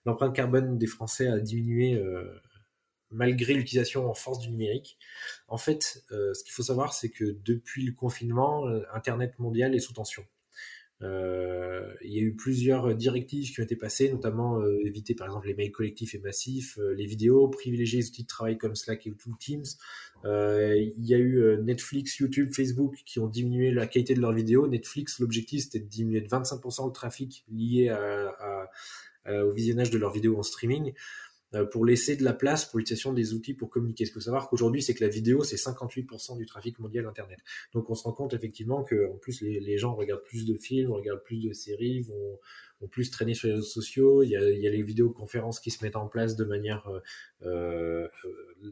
l'empreinte 0.05 0.35
carbone 0.35 0.77
des 0.77 0.87
Français 0.87 1.27
a 1.27 1.39
diminué 1.39 1.95
euh, 1.95 2.23
malgré 3.11 3.53
l'utilisation 3.53 4.09
en 4.09 4.13
force 4.13 4.39
du 4.39 4.49
numérique. 4.49 4.97
En 5.47 5.57
fait, 5.57 6.03
euh, 6.11 6.33
ce 6.33 6.43
qu'il 6.43 6.53
faut 6.53 6.63
savoir, 6.63 6.93
c'est 6.93 7.09
que 7.09 7.37
depuis 7.43 7.85
le 7.85 7.93
confinement, 7.93 8.67
euh, 8.67 8.83
Internet 8.93 9.37
mondial 9.39 9.75
est 9.75 9.79
sous 9.79 9.93
tension. 9.93 10.25
Euh, 11.03 11.93
il 12.01 12.11
y 12.11 12.19
a 12.19 12.21
eu 12.21 12.33
plusieurs 12.35 12.95
directives 12.95 13.51
qui 13.51 13.61
ont 13.61 13.63
été 13.63 13.75
passées, 13.75 14.11
notamment 14.11 14.59
euh, 14.59 14.79
éviter 14.83 15.13
par 15.13 15.27
exemple 15.27 15.47
les 15.47 15.53
mails 15.53 15.71
collectifs 15.71 16.15
et 16.15 16.19
massifs, 16.19 16.79
euh, 16.79 16.93
les 16.95 17.05
vidéos, 17.05 17.47
privilégier 17.49 17.99
les 17.99 18.07
outils 18.07 18.23
de 18.23 18.27
travail 18.27 18.57
comme 18.57 18.75
Slack 18.75 19.05
et 19.05 19.13
Teams. 19.39 19.63
il 20.25 21.05
y 21.05 21.13
a 21.13 21.17
eu 21.17 21.57
Netflix, 21.63 22.17
YouTube, 22.17 22.51
Facebook 22.53 22.95
qui 23.05 23.19
ont 23.19 23.27
diminué 23.27 23.71
la 23.71 23.85
qualité 23.85 24.15
de 24.15 24.21
leurs 24.21 24.33
vidéos. 24.33 24.67
Netflix, 24.67 25.19
l'objectif 25.19 25.63
c'était 25.63 25.79
de 25.79 25.89
diminuer 25.89 26.21
de 26.21 26.27
25% 26.27 26.87
le 26.87 26.91
trafic 26.91 27.45
lié 27.51 27.95
au 29.27 29.51
visionnage 29.51 29.91
de 29.91 29.97
leurs 29.97 30.11
vidéos 30.11 30.37
en 30.37 30.43
streaming. 30.43 30.93
Euh, 31.55 31.65
pour 31.65 31.85
laisser 31.85 32.17
de 32.17 32.25
la 32.25 32.33
place 32.33 32.65
pour 32.65 32.77
l'utilisation 32.77 33.13
des 33.13 33.33
outils 33.33 33.53
pour 33.53 33.69
communiquer. 33.69 34.03
Ce 34.03 34.11
qu'il 34.11 34.15
faut 34.15 34.25
savoir 34.25 34.49
qu'aujourd'hui, 34.49 34.81
c'est 34.81 34.93
que 34.93 35.01
la 35.01 35.09
vidéo, 35.09 35.43
c'est 35.45 35.55
58% 35.55 36.37
du 36.37 36.45
trafic 36.45 36.77
mondial 36.79 37.05
Internet. 37.05 37.39
Donc 37.73 37.89
on 37.89 37.95
se 37.95 38.03
rend 38.03 38.11
compte 38.11 38.33
effectivement 38.33 38.83
que 38.83 39.09
en 39.09 39.15
plus 39.15 39.41
les, 39.41 39.61
les, 39.61 39.77
gens 39.77 39.95
regardent 39.95 40.23
plus 40.23 40.45
de 40.45 40.57
films, 40.57 40.91
regardent 40.91 41.23
plus 41.23 41.41
de 41.41 41.53
séries, 41.53 42.01
vont, 42.01 42.37
vont 42.81 42.87
plus 42.87 43.09
traîner 43.11 43.33
sur 43.33 43.47
les 43.47 43.53
réseaux 43.53 43.65
sociaux. 43.65 44.23
Il 44.23 44.29
y 44.29 44.35
a, 44.35 44.49
il 44.49 44.59
y 44.59 44.67
a 44.67 44.71
les 44.71 44.83
vidéoconférences 44.83 45.61
qui 45.61 45.71
se 45.71 45.83
mettent 45.85 45.95
en 45.95 46.07
place 46.07 46.35
de 46.35 46.43
manière 46.43 46.85
euh, 46.89 46.99
euh 47.45 48.07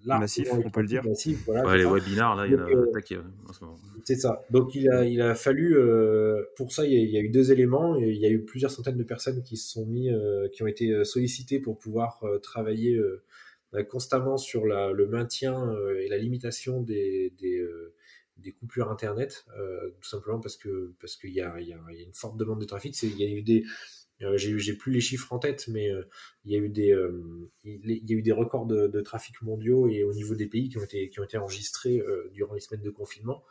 massive, 0.06 0.50
on 0.52 0.70
peut 0.70 0.82
le 0.82 0.88
dire. 0.88 1.04
Massif, 1.04 1.44
voilà, 1.46 1.66
ouais, 1.66 1.78
les 1.78 1.86
webinars, 1.86 2.36
là, 2.36 2.46
il 2.46 2.54
y 2.54 2.56
en 2.56 2.60
a 2.60 2.70
euh, 2.70 2.90
attaqué 2.90 3.18
en 3.48 3.54
ce 3.54 3.64
moment. 3.64 3.80
C'est 4.04 4.16
ça. 4.16 4.44
Donc 4.50 4.76
il 4.76 4.90
a, 4.90 5.06
il 5.06 5.22
a 5.22 5.36
fallu, 5.36 5.78
euh, 5.78 6.44
pour 6.56 6.72
ça, 6.72 6.86
il 6.86 6.94
y, 6.94 6.98
a, 6.98 7.00
il 7.00 7.10
y, 7.10 7.18
a, 7.18 7.22
eu 7.22 7.30
deux 7.30 7.52
éléments. 7.52 7.96
Il 7.98 8.18
y 8.18 8.26
a 8.26 8.30
eu 8.30 8.44
plusieurs 8.44 8.72
centaines 8.72 8.98
de 8.98 9.04
personnes 9.04 9.42
qui 9.44 9.58
se 9.58 9.72
sont 9.72 9.86
mis, 9.86 10.12
euh, 10.12 10.48
qui 10.50 10.64
ont 10.64 10.68
été 10.68 11.04
sollicitées 11.04 11.60
pour 11.60 11.78
pouvoir 11.78 12.24
travailler 12.42 12.65
constamment 13.90 14.38
sur 14.38 14.66
la, 14.66 14.92
le 14.92 15.08
maintien 15.08 15.76
et 16.00 16.08
la 16.08 16.18
limitation 16.18 16.82
des, 16.82 17.34
des 17.38 17.66
des 18.38 18.52
coupures 18.52 18.92
internet, 18.92 19.46
euh, 19.58 19.92
tout 20.02 20.10
simplement 20.10 20.40
parce 20.40 20.58
que 20.58 20.94
parce 21.00 21.16
qu'il 21.16 21.32
y 21.32 21.42
a, 21.42 21.60
y, 21.60 21.74
a, 21.74 21.78
une 21.78 22.14
forte 22.14 22.38
demande 22.38 22.60
de 22.60 22.66
trafic. 22.66 23.02
Il 23.04 23.18
y 23.18 23.24
a 23.24 23.30
eu 23.30 23.42
des 23.42 23.64
euh, 24.22 24.38
j'ai 24.38 24.74
plus 24.74 24.92
les 24.92 25.02
chiffres 25.02 25.32
en 25.34 25.40
tête, 25.40 25.68
mais 25.68 25.92
euh, 25.92 26.04
il 26.46 26.52
y 26.52 26.56
a 26.56 26.60
eu 26.60 26.70
des 26.70 26.92
euh, 26.92 27.50
y 27.64 28.14
a 28.14 28.18
eu 28.18 28.22
des 28.22 28.32
records 28.32 28.66
de, 28.66 28.88
de, 28.88 29.02
trafic 29.02 29.42
mondiaux 29.42 29.90
et 29.90 30.04
au 30.04 30.14
niveau 30.14 30.36
des 30.36 30.48
pays 30.48 30.70
qui 30.70 30.78
ont 30.78 30.84
été 30.84 31.10
qui 31.10 31.20
ont 31.20 31.24
été 31.24 31.38
enregistrés 31.38 32.02
durant 32.32 32.54
les 32.54 32.62
semaines 32.62 32.84
de 32.84 32.90
confinement. 32.90 33.44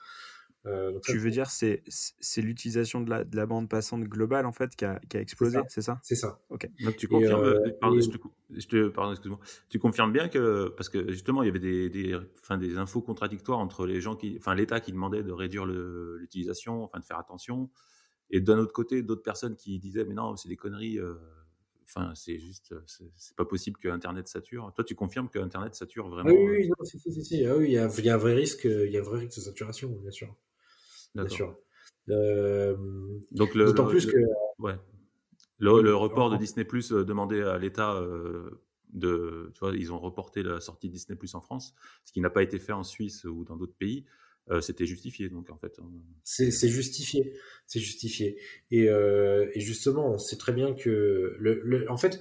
Euh, 0.67 0.99
tu 1.03 1.19
veux 1.19 1.31
dire 1.31 1.51
c'est 1.51 1.83
c'est 1.87 2.41
l'utilisation 2.41 3.03
de 3.03 3.11
la, 3.11 3.23
de 3.25 3.37
la 3.37 3.45
bande 3.45 3.69
passante 3.69 4.05
globale 4.05 4.47
en 4.47 4.53
fait 4.53 4.75
qui 4.75 4.87
a, 4.87 4.99
qui 5.11 5.19
a 5.19 5.21
explosé, 5.21 5.59
c'est 5.69 5.83
ça 5.83 6.01
C'est 6.03 6.15
ça? 6.15 6.41
Ok. 6.49 6.71
Donc 6.83 6.97
tu 6.97 7.07
confirmes. 7.07 7.43
Euh, 7.43 7.71
pardon, 7.83 7.99
et... 7.99 8.91
pardon 8.91 9.11
excuse-moi. 9.13 9.41
Tu 9.69 9.79
confirmes 9.79 10.11
bien 10.13 10.29
que 10.29 10.71
parce 10.71 10.89
que 10.89 11.13
justement 11.13 11.43
il 11.43 11.47
y 11.47 11.49
avait 11.51 11.59
des 11.59 11.91
des, 11.91 12.17
enfin, 12.41 12.57
des 12.57 12.79
infos 12.79 13.03
contradictoires 13.03 13.59
entre 13.59 13.85
les 13.85 14.01
gens 14.01 14.17
qui, 14.17 14.37
enfin 14.39 14.55
l'État 14.55 14.81
qui 14.81 14.93
demandait 14.93 15.23
de 15.23 15.33
réduire 15.33 15.67
l'utilisation, 15.67 16.85
enfin 16.85 16.99
de 16.99 17.05
faire 17.05 17.19
attention, 17.19 17.69
et 18.31 18.41
d'un 18.41 18.57
autre 18.57 18.73
côté 18.73 19.03
d'autres 19.03 19.23
personnes 19.23 19.57
qui 19.57 19.79
disaient 19.79 20.07
mais 20.07 20.15
non 20.15 20.35
c'est 20.37 20.49
des 20.49 20.57
conneries. 20.57 20.99
Euh, 20.99 21.15
enfin, 21.87 22.13
c'est 22.15 22.39
juste, 22.39 22.75
c'est 22.87 23.37
pas 23.37 23.45
possible 23.45 23.77
que 23.77 23.89
Internet 23.89 24.29
sature. 24.29 24.73
Toi, 24.75 24.83
tu 24.83 24.95
confirmes 24.95 25.29
que 25.29 25.39
Internet 25.39 25.75
sature 25.75 26.09
vraiment 26.09 26.31
Oui, 26.31 26.49
oui, 26.49 26.69
non, 26.69 26.83
si, 26.87 26.99
si, 26.99 27.23
si. 27.23 27.45
Ah, 27.45 27.55
oui, 27.55 27.67
il 27.67 27.73
y, 27.73 27.79
a, 27.79 27.91
il 27.99 28.05
y 28.07 28.09
a 28.09 28.15
un 28.15 28.17
vrai 28.17 28.33
risque, 28.33 28.65
il 28.65 28.91
y 28.91 28.97
a 28.97 29.01
un 29.01 29.05
vrai 29.05 29.19
risque 29.19 29.37
de 29.37 29.43
saturation, 29.43 29.91
bien 29.91 30.11
sûr 30.11 30.35
bien 31.15 31.29
sûr. 31.29 31.57
Euh, 32.11 32.77
Donc 33.31 33.55
le, 33.55 33.67
d'autant 33.67 33.87
plus 33.87 34.07
que 34.07 34.17
ouais. 34.59 34.75
le, 35.59 35.81
le 35.81 35.95
report 35.95 36.31
de 36.31 36.37
Disney 36.37 36.65
Plus 36.65 36.93
euh, 36.93 37.05
demandé 37.05 37.41
à 37.41 37.57
l'État 37.59 37.95
euh, 37.95 38.63
de, 38.93 39.51
tu 39.55 39.61
vois, 39.61 39.75
ils 39.75 39.93
ont 39.93 39.99
reporté 39.99 40.43
la 40.43 40.61
sortie 40.61 40.89
de 40.89 40.93
Disney 40.93 41.17
Plus 41.17 41.35
en 41.35 41.41
France, 41.41 41.75
ce 42.05 42.13
qui 42.13 42.21
n'a 42.21 42.31
pas 42.31 42.43
été 42.43 42.59
fait 42.59 42.73
en 42.73 42.85
Suisse 42.85 43.25
ou 43.25 43.45
dans 43.45 43.57
d'autres 43.57 43.77
pays. 43.77 44.05
Euh, 44.51 44.61
c'était 44.61 44.85
justifié 44.85 45.31
donc 45.31 45.49
en 45.49 45.57
fait. 45.57 45.79
Hein. 45.79 45.91
C'est, 46.23 46.51
c'est 46.51 46.69
justifié, 46.69 47.33
c'est 47.67 47.81
justifié. 47.81 48.39
Et, 48.71 48.91
euh, 48.91 49.51
et, 49.55 49.61
justement, 49.61 50.13
on 50.13 50.19
sait 50.19 50.37
très 50.37 50.53
bien 50.53 50.75
que 50.75 51.35
le, 51.39 51.63
le 51.65 51.91
en 51.91 51.97
fait, 51.97 52.19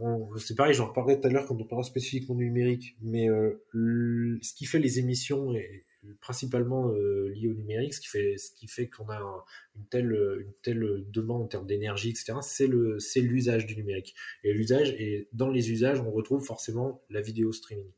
on, 0.00 0.34
c'est 0.38 0.54
pareil, 0.54 0.72
j'en 0.72 0.88
reparlerai 0.88 1.20
tout 1.20 1.26
à 1.26 1.30
l'heure 1.30 1.44
quand 1.46 1.60
on 1.60 1.66
parlera 1.66 1.86
spécifiquement 1.86 2.34
du 2.34 2.46
numérique, 2.46 2.96
mais 3.02 3.28
ce 3.74 4.54
qui 4.54 4.64
fait 4.64 4.78
les 4.78 4.98
émissions 4.98 5.54
et, 5.54 5.84
principalement 6.20 6.92
euh, 6.92 7.28
lié 7.34 7.48
au 7.48 7.54
numérique, 7.54 7.94
ce 7.94 8.00
qui 8.00 8.08
fait, 8.08 8.36
ce 8.36 8.52
qui 8.52 8.68
fait 8.68 8.88
qu'on 8.88 9.08
a 9.08 9.44
une, 9.76 9.86
telle, 9.86 10.12
une 10.40 10.52
telle 10.62 11.04
demande 11.08 11.42
en 11.42 11.46
termes 11.46 11.66
d'énergie, 11.66 12.10
etc., 12.10 12.34
c'est, 12.42 12.66
le, 12.66 12.98
c'est 12.98 13.20
l'usage 13.20 13.66
du 13.66 13.76
numérique. 13.76 14.14
Et 14.42 14.52
l'usage, 14.52 14.90
et 14.98 15.28
dans 15.32 15.50
les 15.50 15.70
usages, 15.70 16.00
on 16.00 16.10
retrouve 16.10 16.44
forcément 16.44 17.02
la 17.10 17.20
vidéo 17.20 17.52
streaming. 17.52 17.90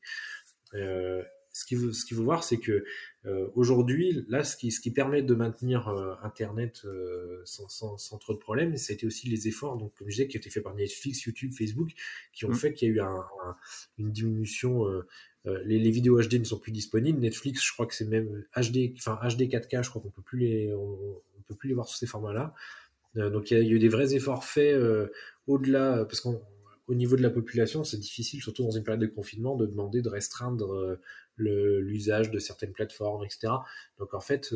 Euh, 0.74 1.22
ce 1.52 1.64
qu'il 1.64 1.78
faut, 1.78 1.92
ce 1.92 2.04
qu'il 2.04 2.16
faut 2.16 2.24
voir, 2.24 2.44
c'est 2.44 2.58
que 2.58 2.84
euh, 3.26 3.48
aujourd'hui, 3.56 4.24
là, 4.28 4.44
ce 4.44 4.56
qui, 4.56 4.70
ce 4.70 4.80
qui 4.80 4.92
permet 4.92 5.22
de 5.22 5.34
maintenir 5.34 5.88
euh, 5.88 6.14
Internet 6.22 6.82
euh, 6.84 7.40
sans, 7.44 7.68
sans, 7.68 7.98
sans, 7.98 8.18
trop 8.18 8.32
de 8.34 8.38
problèmes, 8.38 8.76
ça 8.76 8.92
a 8.92 8.94
été 8.94 9.06
aussi 9.06 9.28
les 9.28 9.48
efforts, 9.48 9.76
donc 9.78 9.92
comme 9.94 10.08
je 10.08 10.16
disais, 10.16 10.28
qui 10.28 10.36
ont 10.36 10.40
été 10.40 10.50
faits 10.50 10.62
par 10.62 10.74
Netflix, 10.74 11.24
YouTube, 11.24 11.52
Facebook, 11.52 11.90
qui 12.32 12.44
ont 12.44 12.50
mmh. 12.50 12.54
fait 12.54 12.74
qu'il 12.74 12.88
y 12.88 12.90
a 12.92 12.94
eu 12.94 13.00
un, 13.00 13.24
un, 13.44 13.56
une 13.98 14.12
diminution 14.12 14.84
les, 15.64 15.78
les, 15.78 15.90
vidéos 15.92 16.20
HD 16.20 16.40
ne 16.40 16.44
sont 16.44 16.58
plus 16.58 16.72
disponibles. 16.72 17.20
Netflix, 17.20 17.64
je 17.64 17.72
crois 17.72 17.86
que 17.86 17.94
c'est 17.94 18.04
même 18.04 18.44
HD, 18.56 18.92
enfin 18.96 19.16
HD 19.22 19.42
4K, 19.42 19.84
je 19.84 19.90
crois 19.90 20.02
qu'on 20.02 20.10
peut 20.10 20.22
plus 20.22 20.40
les, 20.40 20.74
on, 20.74 20.82
on, 20.82 21.42
peut 21.46 21.54
plus 21.54 21.68
les 21.68 21.74
voir 21.74 21.86
sous 21.86 21.96
ces 21.96 22.08
formats-là. 22.08 22.52
Donc 23.14 23.52
il 23.52 23.58
y, 23.58 23.60
y, 23.64 23.70
a 23.70 23.72
eu 23.72 23.78
des 23.78 23.88
vrais 23.88 24.12
efforts 24.12 24.42
faits 24.42 24.76
au-delà, 25.46 26.04
parce 26.04 26.20
qu'on 26.20 26.42
au 26.88 26.94
niveau 26.94 27.16
de 27.16 27.22
la 27.22 27.30
population, 27.30 27.84
c'est 27.84 27.98
difficile, 27.98 28.40
surtout 28.40 28.64
dans 28.64 28.72
une 28.72 28.82
période 28.82 29.00
de 29.00 29.06
confinement, 29.06 29.56
de 29.56 29.66
demander 29.66 30.02
de 30.02 30.08
restreindre 30.08 30.98
l'usage 31.38 32.30
de 32.30 32.38
certaines 32.38 32.72
plateformes, 32.72 33.24
etc. 33.24 33.52
Donc 33.98 34.14
en 34.14 34.20
fait, 34.20 34.54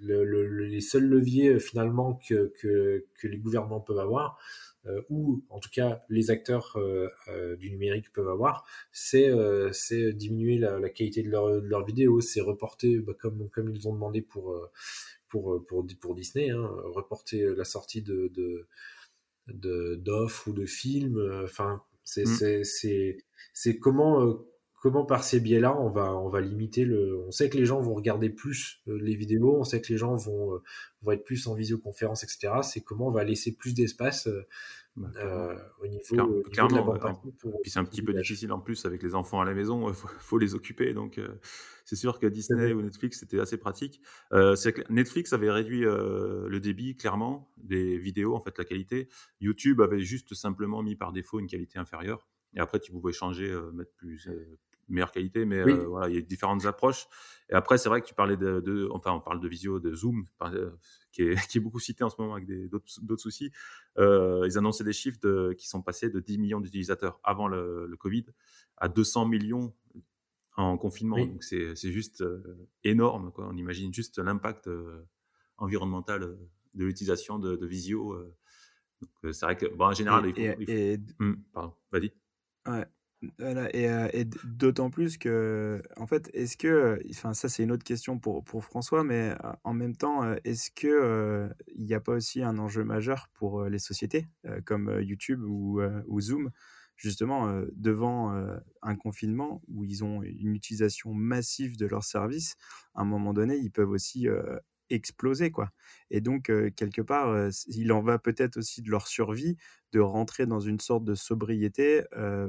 les 0.00 0.80
seuls 0.80 1.04
leviers 1.04 1.58
finalement 1.58 2.20
que, 2.28 2.52
que, 2.60 3.06
que, 3.18 3.28
les 3.28 3.38
gouvernements 3.38 3.80
peuvent 3.80 3.98
avoir, 3.98 4.38
euh, 4.86 5.00
ou 5.10 5.44
en 5.48 5.60
tout 5.60 5.70
cas 5.70 6.02
les 6.08 6.32
acteurs 6.32 6.76
euh, 6.76 7.08
euh, 7.28 7.54
du 7.54 7.70
numérique 7.70 8.12
peuvent 8.12 8.28
avoir, 8.28 8.66
c'est 8.90 9.30
diminuer 10.12 10.58
la, 10.58 10.88
qualité 10.90 11.22
de 11.22 11.30
leurs 11.30 11.48
leur 11.60 11.84
vidéos, 11.84 12.20
c'est 12.20 12.40
reporter, 12.40 12.98
bah, 12.98 13.12
comme, 13.18 13.48
comme 13.50 13.72
ils 13.72 13.86
ont 13.86 13.92
demandé 13.92 14.22
pour, 14.22 14.58
pour, 15.28 15.64
pour, 15.66 15.86
pour 16.00 16.14
Disney, 16.16 16.50
hein, 16.50 16.68
reporter 16.84 17.54
la 17.54 17.64
sortie 17.64 18.02
de, 18.02 18.32
de 18.34 19.94
d'offres 19.96 20.48
ou 20.48 20.52
de 20.52 20.66
films. 20.66 21.42
Enfin, 21.44 21.82
c'est 22.02 22.24
mmh. 22.24 22.64
c'est 22.64 23.18
c'est 23.52 23.78
comment 23.78 24.44
comment 24.82 25.06
par 25.06 25.22
ces 25.22 25.40
biais-là 25.40 25.80
on 25.80 25.88
va 25.88 26.14
on 26.14 26.28
va 26.28 26.40
limiter 26.40 26.84
le. 26.84 27.24
On 27.26 27.30
sait 27.30 27.48
que 27.48 27.56
les 27.56 27.64
gens 27.64 27.80
vont 27.80 27.94
regarder 27.94 28.28
plus 28.28 28.82
les 28.86 29.14
vidéos, 29.14 29.56
on 29.56 29.64
sait 29.64 29.80
que 29.80 29.92
les 29.92 29.98
gens 29.98 30.16
vont 30.16 30.60
vont 31.02 31.12
être 31.12 31.24
plus 31.24 31.46
en 31.46 31.54
visioconférence, 31.54 32.24
etc. 32.24 32.60
C'est 32.62 32.82
comment 32.82 33.08
on 33.08 33.12
va 33.12 33.24
laisser 33.24 33.56
plus 33.56 33.74
d'espace 33.74 34.28
bah, 34.94 35.10
euh, 35.16 35.58
au 35.80 35.86
niveau, 35.86 36.42
clairement, 36.50 36.98
Puis 37.62 37.70
c'est 37.70 37.78
un 37.78 37.84
petit 37.84 38.02
peu 38.02 38.12
difficile 38.12 38.52
en 38.52 38.60
plus 38.60 38.84
avec 38.84 39.02
les 39.02 39.14
enfants 39.14 39.40
à 39.40 39.44
la 39.46 39.54
maison, 39.54 39.88
il 39.88 39.94
faut, 40.20 40.36
les 40.36 40.54
occuper. 40.54 40.92
Donc 40.92 41.16
euh, 41.16 41.28
c'est 41.86 41.96
sûr 41.96 42.18
que 42.18 42.26
Disney 42.26 42.74
ou 42.74 42.82
Netflix 42.82 43.20
c'était 43.20 43.40
assez 43.40 43.56
pratique. 43.56 44.02
Euh, 44.34 44.54
Netflix 44.90 45.32
avait 45.32 45.50
réduit 45.50 45.80
le 45.80 46.58
débit 46.60 46.94
clairement 46.94 47.50
des 47.56 47.96
vidéos, 47.96 48.34
en 48.34 48.40
fait 48.40 48.56
la 48.58 48.64
qualité. 48.64 49.08
YouTube 49.40 49.80
avait 49.80 50.00
juste 50.00 50.34
simplement 50.34 50.82
mis 50.82 50.94
par 50.94 51.12
défaut 51.12 51.40
une 51.40 51.46
qualité 51.46 51.78
inférieure. 51.78 52.28
Et 52.54 52.60
après 52.60 52.78
tu 52.78 52.92
pouvais 52.92 53.12
changer, 53.12 53.50
mettre 53.72 53.92
plus 53.96 54.28
meilleure 54.92 55.12
qualité, 55.12 55.44
mais 55.44 55.62
voilà, 55.62 56.08
il 56.08 56.14
y 56.14 56.18
a 56.18 56.20
différentes 56.20 56.66
approches. 56.66 57.06
Et 57.52 57.54
après, 57.54 57.76
c'est 57.76 57.90
vrai 57.90 58.00
que 58.00 58.06
tu 58.06 58.14
parlais 58.14 58.36
de, 58.36 58.88
enfin, 58.92 59.12
on 59.12 59.20
parle 59.20 59.38
de 59.40 59.46
visio, 59.46 59.78
de 59.78 59.94
Zoom, 59.94 60.26
qui 61.12 61.22
est, 61.22 61.34
qui 61.50 61.58
est 61.58 61.60
beaucoup 61.60 61.80
cité 61.80 62.02
en 62.02 62.08
ce 62.08 62.16
moment 62.18 62.34
avec 62.34 62.48
d'autres 62.70 63.20
soucis. 63.22 63.52
Euh, 63.98 64.46
ils 64.46 64.56
annonçaient 64.56 64.84
des 64.84 64.94
chiffres 64.94 65.18
de, 65.22 65.52
qui 65.58 65.68
sont 65.68 65.82
passés 65.82 66.08
de 66.08 66.18
10 66.18 66.38
millions 66.38 66.60
d'utilisateurs 66.60 67.20
avant 67.22 67.48
le, 67.48 67.86
le, 67.86 67.96
Covid 67.96 68.24
à 68.78 68.88
200 68.88 69.26
millions 69.26 69.74
en 70.56 70.78
confinement. 70.78 71.18
Donc 71.18 71.44
c'est 71.44 71.74
juste 71.74 72.22
euh, 72.22 72.68
énorme. 72.84 73.32
Quoi. 73.32 73.48
On 73.48 73.56
imagine 73.56 73.92
juste 73.92 74.18
l'impact 74.18 74.68
euh, 74.68 75.06
environnemental 75.58 76.38
de 76.74 76.84
l'utilisation 76.84 77.38
de, 77.38 77.56
de, 77.56 77.66
visio. 77.66 78.18
c'est 79.24 79.42
vrai 79.42 79.56
que, 79.56 79.66
bon, 79.66 79.86
en 79.86 79.92
général, 79.92 80.26
il 80.26 80.34
faut. 80.34 80.62
Et, 80.68 80.98
hum, 81.20 81.42
pardon, 81.52 81.74
vas-y. 81.90 82.12
Ouais. 82.66 82.86
Voilà, 83.38 83.68
et, 83.72 83.84
et 84.20 84.24
d'autant 84.44 84.90
plus 84.90 85.16
que, 85.16 85.80
en 85.96 86.08
fait, 86.08 86.28
est-ce 86.34 86.56
que, 86.56 87.00
enfin, 87.10 87.34
ça 87.34 87.48
c'est 87.48 87.62
une 87.62 87.70
autre 87.70 87.84
question 87.84 88.18
pour, 88.18 88.42
pour 88.42 88.64
François, 88.64 89.04
mais 89.04 89.32
en 89.62 89.74
même 89.74 89.94
temps, 89.94 90.24
est-ce 90.44 90.70
que 90.72 91.48
il 91.76 91.84
n'y 91.84 91.94
a 91.94 92.00
pas 92.00 92.14
aussi 92.14 92.42
un 92.42 92.58
enjeu 92.58 92.82
majeur 92.82 93.28
pour 93.34 93.64
les 93.66 93.78
sociétés 93.78 94.26
comme 94.64 94.98
YouTube 95.00 95.40
ou, 95.44 95.80
ou 96.08 96.20
Zoom, 96.20 96.50
justement, 96.96 97.62
devant 97.76 98.34
un 98.82 98.96
confinement 98.96 99.62
où 99.68 99.84
ils 99.84 100.02
ont 100.02 100.22
une 100.24 100.56
utilisation 100.56 101.14
massive 101.14 101.76
de 101.76 101.86
leurs 101.86 102.04
services, 102.04 102.56
à 102.94 103.02
un 103.02 103.04
moment 103.04 103.32
donné, 103.34 103.56
ils 103.56 103.70
peuvent 103.70 103.90
aussi 103.90 104.26
exploser 104.92 105.50
quoi. 105.50 105.70
Et 106.10 106.20
donc 106.20 106.50
quelque 106.76 107.02
part, 107.02 107.50
il 107.66 107.92
en 107.92 108.02
va 108.02 108.18
peut-être 108.18 108.58
aussi 108.58 108.82
de 108.82 108.90
leur 108.90 109.08
survie 109.08 109.56
de 109.92 110.00
rentrer 110.00 110.46
dans 110.46 110.60
une 110.60 110.80
sorte 110.80 111.04
de 111.04 111.14
sobriété 111.14 112.02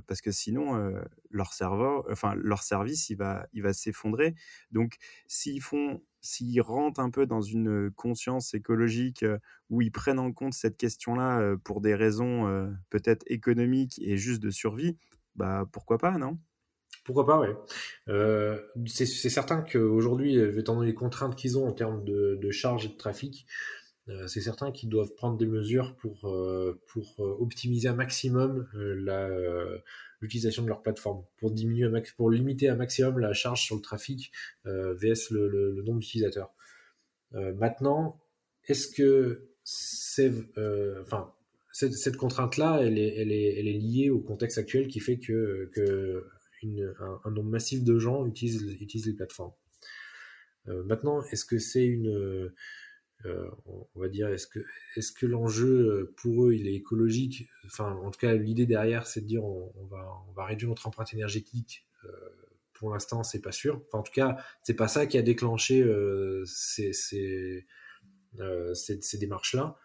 parce 0.07 0.21
que 0.21 0.31
sinon 0.31 0.93
leur 1.29 1.53
cerveau, 1.53 2.05
enfin 2.11 2.35
leur 2.35 2.63
service, 2.63 3.09
il 3.09 3.17
va, 3.17 3.47
il 3.53 3.63
va 3.63 3.73
s'effondrer. 3.73 4.35
Donc 4.71 4.95
s'ils 5.27 5.61
font, 5.61 6.01
s'ils 6.21 6.61
rentrent 6.61 6.99
un 7.01 7.09
peu 7.09 7.25
dans 7.25 7.41
une 7.41 7.91
conscience 7.91 8.53
écologique 8.53 9.25
où 9.69 9.81
ils 9.81 9.91
prennent 9.91 10.19
en 10.19 10.31
compte 10.31 10.53
cette 10.53 10.77
question-là 10.77 11.55
pour 11.63 11.81
des 11.81 11.95
raisons 11.95 12.73
peut-être 12.89 13.23
économiques 13.27 13.99
et 14.01 14.17
juste 14.17 14.41
de 14.41 14.49
survie, 14.49 14.97
bah 15.35 15.65
pourquoi 15.71 15.97
pas, 15.97 16.17
non? 16.17 16.39
Pourquoi 17.03 17.25
pas, 17.25 17.39
ouais. 17.39 17.55
Euh, 18.07 18.59
c'est 18.85 19.05
certain 19.05 19.61
qu'aujourd'hui, 19.61 20.37
étant 20.37 20.75
donné 20.75 20.87
les 20.87 20.93
contraintes 20.93 21.35
qu'ils 21.35 21.57
ont 21.57 21.67
en 21.67 21.73
termes 21.73 22.03
de, 22.05 22.51
charge 22.51 22.85
et 22.85 22.89
de 22.89 22.95
trafic, 22.95 23.45
euh, 24.09 24.27
c'est 24.27 24.41
certain 24.41 24.71
qu'ils 24.71 24.89
doivent 24.89 25.13
prendre 25.15 25.37
des 25.37 25.45
mesures 25.45 25.95
pour, 25.97 26.29
euh, 26.29 26.81
pour 26.87 27.19
optimiser 27.19 27.87
un 27.89 27.95
maximum 27.95 28.67
l'utilisation 30.21 30.63
de 30.63 30.69
leur 30.69 30.81
plateforme, 30.81 31.25
pour, 31.37 31.51
diminuer 31.51 31.89
pour 32.15 32.31
limiter 32.31 32.69
un 32.69 32.75
maximum 32.75 33.19
la 33.19 33.33
charge 33.33 33.61
sur 33.61 33.75
le 33.75 33.81
trafic 33.81 34.31
vs 34.65 35.31
le, 35.31 35.81
nombre 35.83 35.99
d'utilisateurs. 35.99 36.53
maintenant, 37.33 38.21
est-ce 38.67 38.87
que 38.87 39.49
cette, 39.65 40.55
contrainte-là, 42.15 42.79
elle 42.81 42.97
est, 42.97 43.63
liée 43.63 44.09
au 44.09 44.19
contexte 44.19 44.57
actuel 44.57 44.87
qui 44.87 45.01
fait 45.01 45.17
que 45.17 45.69
un, 46.99 47.31
nombre 47.31 47.49
massif 47.49 47.83
de 47.83 47.97
gens 47.99 48.25
utilisent, 48.25 48.63
utilisent 48.79 49.07
les 49.07 49.13
plateformes. 49.13 49.53
Euh, 50.67 50.83
maintenant, 50.83 51.23
est-ce 51.25 51.45
que 51.45 51.59
c'est 51.59 51.85
une, 51.85 52.07
euh, 53.25 53.49
on 53.65 53.99
va 53.99 54.07
dire, 54.07 54.29
est-ce 54.29 54.47
que, 54.47 54.59
est-ce 54.95 55.11
que 55.11 55.25
l'enjeu 55.25 55.67
euh, 55.67 56.13
pour 56.17 56.45
eux 56.45 56.53
il 56.53 56.67
est 56.67 56.75
écologique? 56.75 57.47
Enfin, 57.65 57.91
en 57.91 58.11
tout 58.11 58.19
cas, 58.19 58.33
l'idée 58.33 58.65
derrière, 58.65 59.07
c'est 59.07 59.21
de 59.21 59.27
dire 59.27 59.43
on, 59.43 59.85
va, 59.85 60.07
on 60.29 60.33
va 60.33 60.45
réduire 60.45 60.69
notre 60.69 60.87
empreinte 60.87 61.13
énergétique. 61.13 61.87
pour 62.73 62.91
l'instant, 62.91 63.23
c'est 63.23 63.41
pas 63.41 63.51
sûr. 63.51 63.81
En 63.93 64.03
tout 64.03 64.11
cas, 64.11 64.37
c'est 64.63 64.73
pas 64.75 64.87
ça 64.87 65.05
qui 65.05 65.17
a 65.17 65.21
déclenché 65.21 65.85
ces, 66.45 66.93
ces, 66.93 67.65
ces 68.73 69.17
démarches-là. 69.17 69.77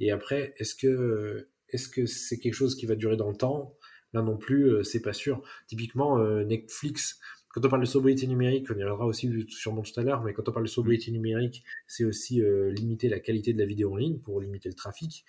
Et 0.00 0.10
après, 0.10 0.54
est-ce 0.56 0.74
que 0.74 1.48
est-ce 1.72 1.88
que 1.88 2.06
c'est 2.06 2.38
quelque 2.38 2.54
chose 2.54 2.74
qui 2.74 2.86
va 2.86 2.96
durer 2.96 3.16
dans 3.16 3.30
le 3.30 3.36
temps? 3.36 3.76
Là 4.12 4.22
non 4.22 4.36
plus, 4.36 4.64
euh, 4.64 4.82
c'est 4.82 5.02
pas 5.02 5.12
sûr. 5.12 5.42
Typiquement, 5.66 6.18
euh, 6.18 6.44
Netflix, 6.44 7.20
quand 7.50 7.64
on 7.64 7.68
parle 7.68 7.82
de 7.82 7.86
sobriété 7.86 8.26
numérique, 8.26 8.70
on 8.70 8.74
y 8.74 8.82
reviendra 8.82 9.06
aussi 9.06 9.46
sûrement 9.48 9.82
tout 9.82 9.98
à 9.98 10.02
l'heure, 10.02 10.22
mais 10.22 10.32
quand 10.32 10.48
on 10.48 10.52
parle 10.52 10.66
de 10.66 10.70
sobriété 10.70 11.10
numérique, 11.10 11.64
c'est 11.86 12.04
aussi 12.04 12.42
euh, 12.42 12.70
limiter 12.70 13.08
la 13.08 13.20
qualité 13.20 13.52
de 13.52 13.58
la 13.58 13.66
vidéo 13.66 13.92
en 13.92 13.96
ligne 13.96 14.18
pour 14.18 14.40
limiter 14.40 14.68
le 14.68 14.74
trafic. 14.74 15.24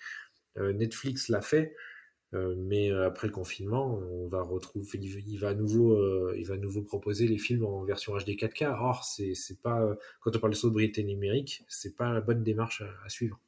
Netflix 0.58 1.30
l'a 1.30 1.40
fait, 1.40 1.74
mais 2.34 2.90
après 2.90 3.26
le 3.26 3.32
confinement, 3.32 3.98
on 4.10 4.28
va 4.28 4.42
retrouver, 4.42 4.98
il, 5.00 5.38
va 5.38 5.48
à 5.48 5.54
nouveau, 5.54 5.98
il 6.34 6.44
va 6.46 6.56
à 6.56 6.58
nouveau 6.58 6.82
proposer 6.82 7.26
les 7.26 7.38
films 7.38 7.64
en 7.64 7.84
version 7.84 8.14
HD 8.14 8.36
4K. 8.36 8.76
Or, 8.78 9.02
c'est, 9.02 9.62
pas, 9.62 9.96
quand 10.20 10.36
on 10.36 10.38
parle 10.38 10.52
de 10.52 10.58
sobriété 10.58 11.04
numérique, 11.04 11.64
c'est 11.68 11.96
pas 11.96 12.12
la 12.12 12.20
bonne 12.20 12.42
démarche 12.42 12.82
à, 13.02 13.08
suivre. 13.08 13.40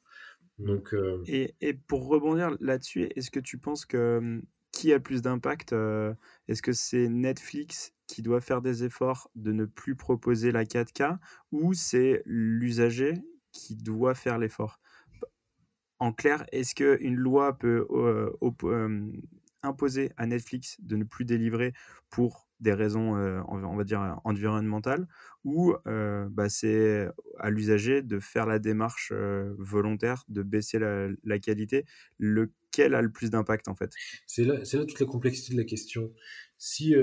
Donc, 0.57 0.95
et, 1.27 1.53
et, 1.61 1.75
pour 1.75 2.07
rebondir 2.07 2.57
là-dessus, 2.59 3.03
est-ce 3.15 3.29
que 3.29 3.39
tu 3.39 3.59
penses 3.59 3.85
que 3.85 4.17
hum, 4.17 4.41
qui 4.75 4.93
a 4.93 4.99
plus 4.99 5.23
d'impact 5.23 5.73
euh, 5.73 6.13
Est-ce 6.47 6.61
que 6.61 6.73
c'est 6.73 7.07
Netflix 7.07 7.93
qui 8.07 8.21
doit 8.21 8.41
faire 8.41 8.61
des 8.61 8.83
efforts 8.83 9.31
de 9.33 9.51
ne 9.51 9.65
plus 9.65 9.95
proposer 9.95 10.51
la 10.51 10.65
4K 10.65 11.17
ou 11.51 11.73
c'est 11.73 12.21
l'usager 12.25 13.23
qui 13.51 13.75
doit 13.75 14.13
faire 14.13 14.37
l'effort? 14.37 14.79
En 15.99 16.11
clair, 16.11 16.45
est-ce 16.51 16.75
qu'une 16.75 17.15
loi 17.15 17.57
peut 17.57 17.87
euh, 17.89 18.29
euh, 18.65 19.11
imposer 19.63 20.11
à 20.17 20.27
Netflix 20.27 20.75
de 20.81 20.97
ne 20.97 21.05
plus 21.05 21.23
délivrer 21.23 21.73
pour 22.09 22.49
des 22.59 22.73
raisons, 22.73 23.15
environnementales, 24.23 25.07
ou 25.43 25.73
bah, 25.85 26.49
c'est 26.49 27.09
à 27.39 27.49
l'usager 27.49 28.01
de 28.01 28.19
faire 28.19 28.45
la 28.45 28.59
démarche 28.59 29.11
volontaire 29.57 30.23
de 30.27 30.43
baisser 30.43 30.79
la, 30.79 31.39
qualité. 31.39 31.85
Le, 32.17 32.51
quel 32.71 32.95
a 32.95 33.01
le 33.01 33.11
plus 33.11 33.29
d'impact 33.29 33.67
en 33.67 33.75
fait? 33.75 33.91
C'est 34.27 34.43
là, 34.43 34.55
là, 34.55 34.85
toute 34.85 34.99
la 34.99 35.05
complexité 35.05 35.53
de 35.53 35.59
la 35.59 35.65
question. 35.65 36.11
Si, 36.57 36.95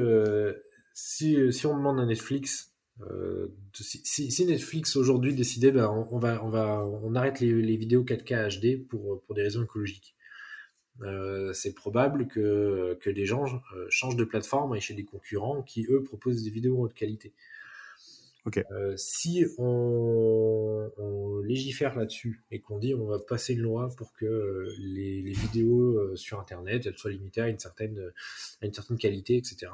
si, 0.95 1.67
on 1.67 1.77
demande 1.77 2.01
à 2.01 2.07
Netflix, 2.07 2.75
si, 3.75 4.47
Netflix 4.47 4.97
aujourd'hui 4.97 5.35
décidait, 5.35 5.73
ben, 5.73 5.89
on, 6.11 6.19
va, 6.19 6.43
on, 6.45 7.15
arrête 7.15 7.41
les, 7.41 7.77
vidéos 7.77 8.05
4K 8.05 8.61
HD 8.61 8.87
pour, 8.87 9.23
des 9.35 9.43
raisons 9.43 9.65
écologiques. 9.65 10.17
c'est 11.53 11.75
probable 11.75 12.29
que, 12.29 12.99
que 13.01 13.11
des 13.11 13.27
gens 13.27 13.45
changent 13.89 14.17
de 14.17 14.25
plateforme 14.25 14.77
et 14.77 14.81
chez 14.81 14.95
des 14.95 15.05
concurrents 15.05 15.63
qui, 15.63 15.87
eux, 15.89 16.03
proposent 16.03 16.43
des 16.45 16.51
vidéos 16.51 16.79
en 16.79 16.83
haute 16.83 16.95
qualité. 18.45 18.65
Euh, 18.73 18.97
si 18.97 19.45
on, 19.59 20.91
légifère 21.45 21.97
là-dessus 21.97 22.43
et 22.51 22.61
qu'on 22.61 22.79
dit 22.79 22.95
on 22.95 23.07
va 23.07 23.19
passer 23.19 23.55
une 23.55 23.61
loi 23.61 23.89
pour 23.97 24.13
que 24.13 24.25
euh, 24.25 24.73
les, 24.79 25.33
vidéos 25.33 25.99
euh, 25.99 26.17
sur 26.17 26.41
Internet 26.41 26.87
elles 26.87 26.97
soient 26.97 27.11
limitées 27.11 27.41
à 27.41 27.49
une 27.49 27.59
certaine, 27.59 28.13
à 28.61 28.67
une 28.67 28.73
certaine 28.73 28.99
qualité, 28.99 29.37
etc., 29.37 29.73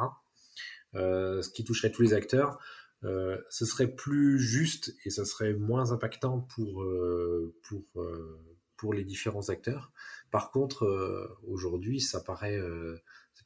ce 0.94 1.48
qui 1.50 1.64
toucherait 1.64 1.92
tous 1.92 2.02
les 2.02 2.14
acteurs, 2.14 2.58
ce 3.02 3.64
serait 3.66 3.94
plus 3.94 4.40
juste 4.40 4.94
et 5.04 5.10
ça 5.10 5.26
serait 5.26 5.52
moins 5.52 5.92
impactant 5.92 6.40
pour, 6.54 6.84
pour, 7.62 7.84
pour 8.78 8.94
les 8.94 9.04
différents 9.04 9.50
acteurs. 9.50 9.92
Par 10.30 10.50
contre, 10.50 11.36
aujourd'hui, 11.46 12.00
ça 12.00 12.20
paraît 12.20 12.58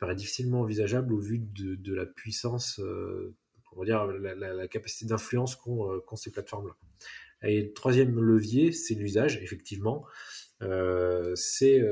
paraît 0.03 0.17
difficilement 0.17 0.63
envisageable 0.63 1.15
au 1.15 1.21
vu 1.21 1.39
de, 1.39 1.95
la 1.95 2.07
puissance, 2.07 2.81
on 3.75 3.81
va 3.81 3.85
dire 3.87 4.07
la, 4.07 4.69
capacité 4.69 5.07
d'influence 5.07 5.57
qu'ont 5.57 6.17
ces 6.17 6.31
plateformes-là. 6.31 6.77
Et 7.49 7.63
le 7.63 7.73
troisième 7.73 8.21
levier, 8.21 8.73
c'est 8.73 8.95
l'usage, 8.95 9.39
effectivement. 9.43 10.05
c'est 11.35 11.83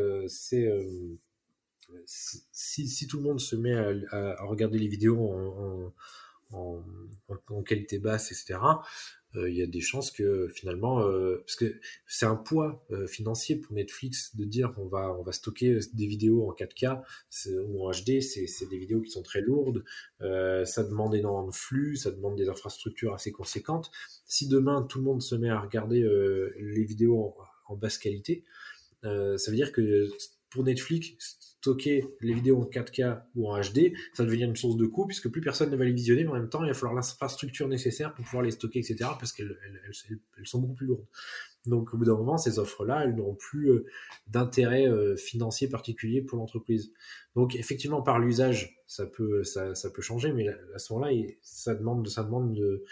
si, 2.07 2.89
si, 2.89 3.07
tout 3.07 3.17
le 3.17 3.23
monde 3.25 3.41
se 3.41 3.57
met 3.57 3.75
à, 4.11 4.45
regarder 4.45 4.79
les 4.79 4.89
vidéos 4.89 5.19
en, 5.19 5.93
en, 6.53 6.83
qualité 7.65 7.99
basse, 7.99 8.33
etc., 8.33 8.59
euh, 9.37 9.49
il 9.49 9.57
y 9.57 9.63
a 9.63 9.67
des 9.67 9.81
chances 9.81 10.11
que 10.11 10.49
finalement, 10.49 11.07
euh, 11.07 11.37
parce 11.47 11.55
que 11.55 11.79
c'est 12.07 12.27
un 12.27 12.35
poids 12.35 12.85
euh, 12.91 13.07
financier 13.07 13.57
pour 13.57 13.75
Netflix 13.75 14.35
de 14.35 14.45
dire 14.45 14.75
on 14.77 14.87
va 14.89 15.33
stocker 15.33 15.79
des 15.93 16.07
vidéos 16.07 16.51
en 16.51 16.53
4K 16.53 17.03
ou 17.69 17.87
en 17.87 17.93
HD, 17.93 18.21
c'est 18.21 18.69
des 18.69 18.79
vidéos 18.79 19.01
qui 19.01 19.11
sont 19.11 19.23
très 19.23 19.41
lourdes, 19.41 19.85
ça 20.21 20.83
demande 20.83 21.15
énormément 21.15 21.47
de 21.47 21.55
flux, 21.55 21.97
ça 21.97 22.11
demande 22.11 22.37
des 22.37 22.49
infrastructures 22.49 23.15
assez 23.15 23.31
conséquentes. 23.31 23.91
Si 24.27 24.49
demain 24.49 24.83
tout 24.83 24.99
le 24.99 25.05
monde 25.05 25.23
se 25.23 25.35
met 25.35 25.51
à 25.51 25.61
regarder 25.61 26.03
les 26.59 26.85
vidéos 26.85 27.37
en 27.67 27.77
basse 27.77 27.99
qualité, 27.99 28.45
ça 29.03 29.51
veut 29.51 29.57
dire 29.57 29.73
que 29.73 30.09
pour 30.51 30.65
Netflix, 30.65 31.50
stocker 31.61 32.05
les 32.21 32.33
vidéos 32.33 32.59
en 32.59 32.65
4K 32.65 33.23
ou 33.35 33.51
en 33.51 33.61
HD, 33.61 33.93
ça 34.15 34.25
devient 34.25 34.45
une 34.45 34.57
source 34.57 34.77
de 34.77 34.87
coût 34.87 35.07
puisque 35.07 35.29
plus 35.29 35.43
personne 35.43 35.71
ne 35.71 35.77
va 35.77 35.85
les 35.85 35.93
visionner, 35.93 36.25
mais 36.25 36.31
en 36.31 36.35
même 36.35 36.49
temps, 36.49 36.63
il 36.65 36.69
va 36.69 36.75
falloir 36.75 36.95
l'infrastructure 36.95 37.69
nécessaire 37.69 38.15
pour 38.15 38.25
pouvoir 38.25 38.43
les 38.43 38.51
stocker, 38.51 38.79
etc. 38.79 39.11
parce 39.19 39.33
qu'elles 39.33 39.57
sont 40.45 40.61
beaucoup 40.61 40.75
plus 40.75 40.87
lourdes. 40.87 41.07
Donc, 41.67 41.93
au 41.93 41.99
bout 41.99 42.07
d'un 42.07 42.17
moment, 42.17 42.39
ces 42.39 42.59
offres-là, 42.59 43.05
elles 43.05 43.15
n'auront 43.15 43.35
plus 43.35 43.71
euh, 43.71 43.85
d'intérêt 44.27 44.89
euh, 44.89 45.15
financier 45.17 45.69
particulier 45.69 46.23
pour 46.23 46.39
l'entreprise. 46.39 46.91
Donc, 47.37 47.55
effectivement, 47.55 48.01
par 48.01 48.19
l'usage, 48.19 48.81
ça 48.87 49.05
peut, 49.05 49.45
ça, 49.45 49.75
ça, 49.75 49.91
peut 49.91 50.01
changer, 50.01 50.33
mais 50.33 50.49
à 50.75 50.79
ce 50.79 50.95
moment-là, 50.95 51.13
ça 51.43 51.75
demande, 51.75 52.09
ça 52.09 52.25
demande 52.25 52.55
de, 52.55 52.83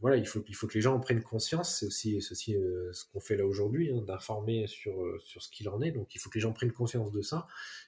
voilà, 0.00 0.16
il 0.16 0.26
faut, 0.26 0.42
il 0.48 0.54
faut 0.54 0.66
que 0.66 0.74
les 0.74 0.80
gens 0.80 0.94
en 0.94 1.00
prennent 1.00 1.22
conscience. 1.22 1.78
C'est 1.78 1.86
aussi, 1.86 2.16
aussi 2.16 2.56
euh, 2.56 2.92
ce 2.92 3.04
qu'on 3.04 3.20
fait 3.20 3.36
là 3.36 3.46
aujourd'hui, 3.46 3.90
hein, 3.92 4.02
d'informer 4.06 4.66
sur, 4.66 5.02
euh, 5.02 5.18
sur 5.20 5.42
ce 5.42 5.50
qu'il 5.50 5.68
en 5.68 5.80
est. 5.82 5.90
Donc, 5.90 6.14
il 6.14 6.18
faut 6.18 6.30
que 6.30 6.36
les 6.36 6.40
gens 6.40 6.52
prennent 6.52 6.72
conscience 6.72 7.12
de 7.12 7.20
ça 7.20 7.46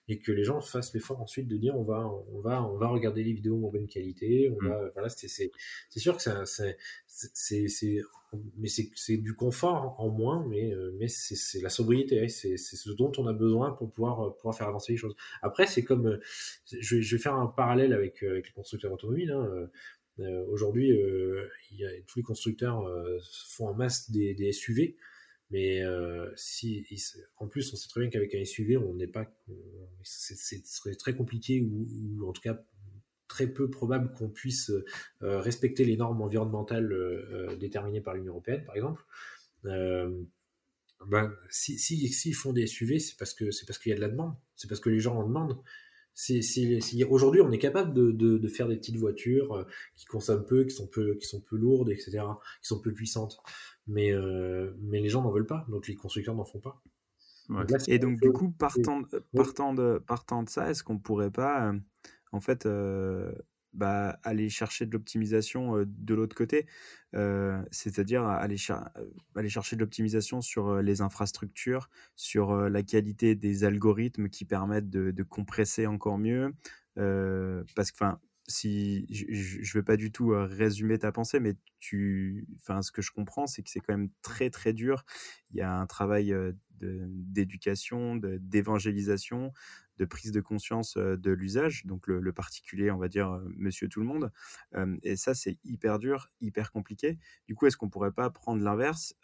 et 0.08 0.18
que 0.18 0.32
les 0.32 0.44
gens 0.44 0.60
fassent 0.60 0.92
l'effort 0.94 1.20
ensuite 1.20 1.48
de 1.48 1.56
dire 1.56 1.76
on 1.76 1.84
va, 1.84 2.06
on 2.32 2.40
va, 2.40 2.62
on 2.62 2.76
va 2.76 2.88
regarder 2.88 3.24
les 3.24 3.32
vidéos 3.32 3.66
en 3.66 3.70
bonne 3.70 3.88
qualité. 3.88 4.50
On 4.50 4.62
mmh. 4.62 4.90
voilà, 4.94 5.08
c'est, 5.08 5.50
sûr 5.96 6.16
que 6.16 6.22
c'est, 6.22 6.74
c'est, 7.06 8.00
mais 8.58 8.68
c'est, 8.68 9.16
du 9.16 9.34
confort 9.34 9.96
en 9.98 10.10
moins, 10.10 10.46
mais, 10.46 10.72
euh, 10.74 10.94
mais 10.98 11.08
c'est, 11.08 11.60
la 11.62 11.70
sobriété. 11.70 12.28
C'est, 12.28 12.56
ce 12.58 12.90
dont 12.90 13.12
on 13.16 13.26
a 13.26 13.32
besoin 13.32 13.72
pour 13.72 13.90
pouvoir, 13.90 14.34
pouvoir 14.36 14.56
faire 14.56 14.68
avancer 14.68 14.92
les 14.92 14.98
choses. 14.98 15.16
Après, 15.42 15.66
c'est 15.66 15.82
comme, 15.82 16.18
je 16.70 16.96
vais, 16.96 17.02
je 17.02 17.16
vais 17.16 17.22
faire 17.22 17.34
un 17.34 17.46
parallèle 17.46 17.92
avec, 17.92 18.22
avec 18.22 18.46
les 18.46 18.52
constructeurs 18.52 18.92
automobiles. 18.92 19.30
Hein, 19.30 19.68
aujourd'hui, 20.48 20.92
euh, 20.92 21.48
tous 22.06 22.18
les 22.18 22.22
constructeurs 22.22 22.86
euh, 22.86 23.18
font 23.48 23.68
en 23.68 23.74
masse 23.74 24.10
des, 24.10 24.52
SUV, 24.52 24.96
mais 25.50 25.82
en 27.36 27.48
plus, 27.48 27.72
on 27.72 27.76
sait 27.76 27.88
très 27.88 28.00
bien 28.00 28.10
qu'avec 28.10 28.34
un 28.34 28.44
SUV, 28.44 28.76
on 28.76 28.94
n'est 28.94 29.06
pas, 29.06 29.26
c'est 30.02 30.98
très 30.98 31.14
compliqué 31.16 31.62
ou, 31.62 32.28
en 32.28 32.32
tout 32.32 32.42
cas 32.42 32.62
très 33.28 33.46
peu 33.46 33.68
probable 33.68 34.12
qu'on 34.14 34.30
puisse 34.30 34.72
respecter 35.20 35.84
les 35.84 35.96
normes 35.96 36.20
environnementales 36.22 37.56
déterminées 37.58 38.00
par 38.00 38.14
l'Union 38.14 38.32
européenne, 38.32 38.64
par 38.64 38.76
exemple. 38.76 39.02
ben, 39.64 41.34
si, 41.48 41.78
s'ils 41.78 42.34
font 42.34 42.52
des 42.52 42.66
SUV, 42.66 42.98
c'est 42.98 43.16
parce 43.16 43.32
que 43.32 43.50
c'est 43.50 43.66
parce 43.66 43.78
qu'il 43.78 43.90
y 43.90 43.92
a 43.92 43.96
de 43.96 44.00
la 44.00 44.08
demande, 44.08 44.34
c'est 44.56 44.68
parce 44.68 44.80
que 44.80 44.90
les 44.90 45.00
gens 45.00 45.16
en 45.16 45.26
demandent 45.26 45.58
aujourd'hui, 47.08 47.40
on 47.40 47.50
est 47.50 47.58
capable 47.58 47.94
de, 47.94 48.48
faire 48.48 48.68
des 48.68 48.76
petites 48.76 48.96
voitures 48.96 49.52
euh, 49.52 49.64
qui 49.96 50.06
consomment 50.06 50.44
peu, 50.44 50.64
qui 50.64 50.74
sont 50.74 50.86
peu, 50.86 51.14
qui 51.14 51.26
sont 51.26 51.40
peu 51.40 51.56
lourdes, 51.56 51.90
etc., 51.90 52.20
qui 52.62 52.68
sont 52.68 52.80
peu 52.80 52.92
puissantes. 52.92 53.38
Mais, 53.86 54.12
euh, 54.12 54.74
mais 54.80 55.00
les 55.00 55.08
gens 55.08 55.22
n'en 55.22 55.30
veulent 55.30 55.46
pas, 55.46 55.64
donc 55.68 55.88
les 55.88 55.94
constructeurs 55.94 56.34
n'en 56.34 56.44
font 56.44 56.60
pas. 56.60 56.82
et 57.86 57.98
donc, 57.98 58.20
du 58.20 58.32
coup, 58.32 58.50
partant, 58.50 59.02
partant, 59.34 59.74
de, 59.74 59.98
partant 60.06 60.42
de 60.42 60.48
ça, 60.48 60.70
est-ce 60.70 60.82
qu'on 60.82 60.98
pourrait 60.98 61.30
pas, 61.30 61.68
euh, 61.68 61.78
en 62.32 62.40
fait, 62.40 62.68
bah, 63.72 64.18
aller 64.22 64.48
chercher 64.48 64.86
de 64.86 64.92
l'optimisation 64.92 65.84
de 65.86 66.14
l'autre 66.14 66.36
côté, 66.36 66.66
c'est-à-dire 67.70 68.24
aller, 68.24 68.56
aller, 69.34 69.48
chercher 69.48 69.76
de 69.76 69.80
l'optimisation 69.80 70.40
sur 70.40 70.82
les 70.82 71.00
infrastructures, 71.00 71.88
sur 72.16 72.68
la 72.68 72.82
qualité 72.82 73.34
des 73.34 73.64
algorithmes 73.64 74.28
qui 74.28 74.44
permettent 74.44 74.90
de, 74.90 75.22
compresser 75.22 75.86
encore 75.86 76.18
mieux. 76.18 76.52
parce 76.94 77.90
que, 77.90 77.96
enfin, 77.96 78.20
si 78.48 79.06
je 79.10 79.58
ne 79.58 79.72
vais 79.74 79.84
pas 79.84 79.98
du 79.98 80.10
tout 80.10 80.32
résumer 80.34 80.98
ta 80.98 81.12
pensée, 81.12 81.38
mais 81.38 81.54
tu, 81.78 82.46
ce 82.66 82.90
que 82.90 83.02
je 83.02 83.10
comprends, 83.12 83.46
c'est 83.46 83.62
que 83.62 83.70
c'est 83.70 83.80
quand 83.80 83.96
même 83.96 84.10
très 84.22 84.48
très 84.50 84.72
dur. 84.72 85.04
Il 85.50 85.58
y 85.58 85.60
a 85.60 85.72
un 85.72 85.86
travail 85.86 86.34
d'éducation, 86.80 88.16
d'évangélisation, 88.16 89.52
de 89.98 90.04
prise 90.04 90.32
de 90.32 90.40
conscience 90.40 90.96
de 90.96 91.30
l'usage, 91.30 91.84
donc 91.84 92.06
le, 92.06 92.32
particulier, 92.32 92.90
on 92.90 92.98
va 92.98 93.08
dire 93.08 93.40
monsieur 93.56 93.88
tout 93.88 94.00
le 94.00 94.06
monde. 94.06 94.30
et 95.02 95.16
ça, 95.16 95.34
c'est 95.34 95.58
hyper 95.64 95.98
dur, 95.98 96.30
hyper 96.40 96.70
compliqué. 96.70 97.18
Du 97.46 97.54
coup, 97.54 97.66
est-ce 97.66 97.76
qu'on 97.76 97.88
pourrait 97.88 98.12
pas 98.12 98.30
prendre 98.30 98.62
l'inverse 98.62 99.14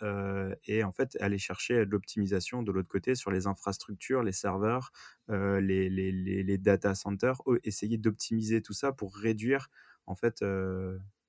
et 0.66 0.84
en 0.84 0.92
fait 0.92 1.16
aller 1.20 1.38
chercher 1.38 1.87
de 1.87 1.90
l'optimisation 1.90 2.62
de 2.62 2.72
l'autre 2.72 2.88
côté 2.88 3.14
sur 3.14 3.30
les 3.30 3.46
infrastructures, 3.46 4.22
les 4.22 4.32
serveurs, 4.32 4.92
les, 5.28 6.58
data 6.58 6.94
centers, 6.94 7.40
essayer 7.62 7.98
d'optimiser 7.98 8.62
tout 8.62 8.72
ça 8.72 8.92
pour 8.92 9.16
réduire 9.16 9.68
en 10.06 10.14
fait 10.14 10.44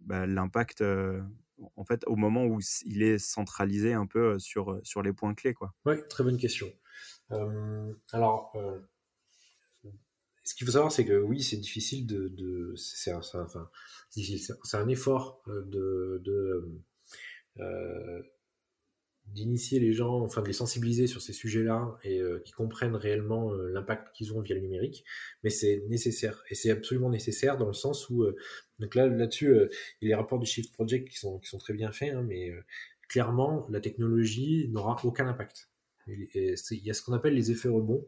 bah, 0.01 0.25
l'impact 0.25 0.83
en 1.75 1.85
fait 1.85 2.03
au 2.07 2.15
moment 2.15 2.45
où 2.45 2.59
il 2.85 3.03
est 3.03 3.17
centralisé 3.17 3.93
un 3.93 4.05
peu 4.05 4.39
sur, 4.39 4.79
sur 4.83 5.01
les 5.01 5.13
points 5.13 5.33
clés 5.33 5.53
quoi. 5.53 5.73
Très 6.09 6.23
bonne 6.23 6.37
question. 6.37 6.67
alors 8.11 8.55
ce 10.45 10.53
qu'il 10.53 10.65
faut 10.67 10.73
savoir, 10.73 10.91
c'est 10.91 11.05
que 11.05 11.19
oui, 11.19 11.41
c'est 11.41 11.57
difficile 11.57 12.05
de, 12.05 12.27
de 12.29 12.75
c'est 12.75 13.11
un, 13.11 13.21
c'est 13.21 14.77
un 14.77 14.87
effort 14.87 15.41
euh, 15.47 15.63
de, 15.65 16.81
euh, 17.59 18.21
d'initier 19.25 19.79
les 19.79 19.91
gens, 19.91 20.21
enfin 20.21 20.43
de 20.43 20.47
les 20.47 20.53
sensibiliser 20.53 21.07
sur 21.07 21.19
ces 21.19 21.33
sujets-là 21.33 21.97
et 22.03 22.19
euh, 22.19 22.39
qui 22.45 22.51
comprennent 22.51 22.95
réellement 22.95 23.51
l'impact 23.53 24.15
qu'ils 24.15 24.33
ont 24.33 24.41
via 24.41 24.53
le 24.53 24.61
numérique. 24.61 25.03
Mais 25.43 25.49
c'est 25.49 25.83
nécessaire 25.89 26.43
et 26.51 26.55
c'est 26.55 26.69
absolument 26.69 27.09
nécessaire 27.09 27.57
dans 27.57 27.67
le 27.67 27.73
sens 27.73 28.07
où 28.11 28.23
donc 28.77 28.93
là 28.93 29.07
là-dessus, 29.07 29.47
il 30.01 30.09
y 30.09 30.13
a 30.13 30.15
les 30.15 30.15
rapports 30.15 30.37
du 30.37 30.45
Shift 30.45 30.73
Project 30.73 31.09
qui 31.09 31.17
sont 31.17 31.39
qui 31.39 31.49
sont 31.49 31.57
très 31.57 31.73
bien 31.73 31.91
faits, 31.91 32.13
hein, 32.13 32.21
mais 32.21 32.53
clairement 33.09 33.65
la 33.71 33.81
technologie 33.81 34.69
n'aura 34.69 34.95
aucun 35.03 35.27
impact. 35.27 35.71
il 36.05 36.29
y 36.69 36.91
a 36.91 36.93
ce 36.93 37.01
qu'on 37.01 37.13
appelle 37.13 37.33
les 37.33 37.49
effets 37.49 37.69
rebonds 37.69 38.07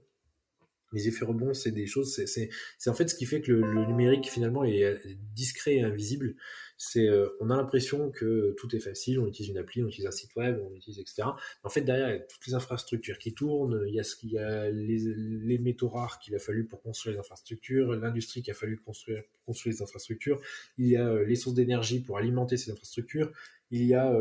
les 0.94 1.08
effets 1.08 1.26
rebonds, 1.26 1.54
c'est 1.54 1.72
des 1.72 1.86
choses, 1.86 2.24
c'est 2.26 2.50
en 2.90 2.94
fait 2.94 3.10
ce 3.10 3.16
qui 3.16 3.26
fait 3.26 3.42
que 3.42 3.52
le, 3.52 3.86
numérique 3.86 4.30
finalement 4.30 4.64
est 4.64 4.84
euh, 4.84 4.98
discret 5.36 5.76
et 5.76 5.82
invisible. 5.82 6.36
C'est, 6.80 7.08
euh, 7.10 7.30
on 7.40 7.50
a 7.50 7.58
l'impression 7.58 8.12
que 8.12 8.54
tout 8.58 8.74
est 8.76 8.80
facile, 8.80 9.20
on 9.20 9.28
utilise 9.28 9.50
une 9.50 9.58
appli, 9.58 9.84
on 9.84 9.88
utilise 9.88 10.08
un 10.08 10.12
site 10.12 10.36
web, 10.36 10.62
on 10.64 10.76
utilise 10.76 11.00
etc. 11.00 11.24
En 11.64 11.70
fait, 11.70 11.82
derrière, 11.82 12.10
il 12.10 12.14
y 12.14 12.18
a 12.18 12.20
toutes 12.20 12.46
les 12.46 12.54
infrastructures 12.54 13.18
qui 13.18 13.34
tournent, 13.34 13.84
il 13.88 13.96
y 13.96 14.00
a 14.00 14.04
ce 14.04 14.16
qu'il 14.16 14.32
y 14.32 14.38
a 14.38 14.70
les, 14.70 15.58
métaux 15.58 15.90
rares 15.90 16.20
qu'il 16.20 16.36
a 16.36 16.40
fallu 16.40 16.66
pour 16.66 16.82
construire 16.84 17.16
les 17.16 17.20
infrastructures, 17.20 17.94
l'industrie 17.94 18.44
qui 18.44 18.52
a 18.52 18.54
fallu 18.54 18.78
construire, 18.78 19.24
construire 19.46 19.76
les 19.76 19.82
infrastructures, 19.82 20.40
il 20.78 20.88
y 20.88 20.96
a 20.96 21.08
euh, 21.08 21.26
les 21.26 21.36
sources 21.36 21.56
d'énergie 21.56 22.00
pour 22.00 22.18
alimenter 22.18 22.58
ces 22.58 22.72
infrastructures, 22.72 23.32
il 23.72 23.84
y 23.84 23.96
a 23.96 24.16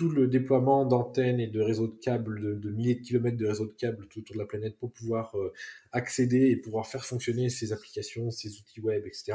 tout 0.00 0.08
le 0.08 0.28
déploiement 0.28 0.86
d'antennes 0.86 1.40
et 1.40 1.46
de 1.46 1.60
réseaux 1.60 1.86
de 1.86 1.94
câbles, 2.00 2.58
de, 2.58 2.70
milliers 2.70 2.94
de 2.94 3.02
kilomètres 3.02 3.36
de 3.36 3.46
réseaux 3.46 3.66
de 3.66 3.72
câbles 3.72 4.06
tout 4.08 4.20
autour 4.20 4.32
de 4.34 4.40
la 4.40 4.46
planète 4.46 4.78
pour 4.78 4.90
pouvoir 4.90 5.36
euh, 5.36 5.52
accéder 5.92 6.48
et 6.48 6.56
pouvoir 6.56 6.86
faire 6.86 7.04
fonctionner 7.04 7.50
ces 7.50 7.74
applications, 7.74 8.30
ces 8.30 8.48
outils 8.56 8.80
web, 8.80 9.06
etc. 9.06 9.34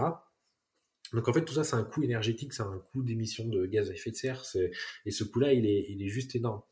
Donc 1.13 1.27
en 1.27 1.33
fait, 1.33 1.45
tout 1.45 1.53
ça, 1.53 1.63
c'est 1.63 1.75
un 1.75 1.83
coût 1.83 2.01
énergétique, 2.01 2.51
c'est 2.51 2.63
un 2.63 2.81
coût 2.91 3.03
d'émission 3.03 3.47
de 3.47 3.67
gaz 3.67 3.91
à 3.91 3.93
effet 3.93 4.09
de 4.09 4.15
serre, 4.15 4.43
et 5.05 5.11
ce 5.11 5.23
coût-là, 5.23 5.53
il 5.53 5.67
est, 5.67 5.85
il 5.87 6.01
est 6.01 6.09
juste 6.09 6.35
énorme. 6.35 6.63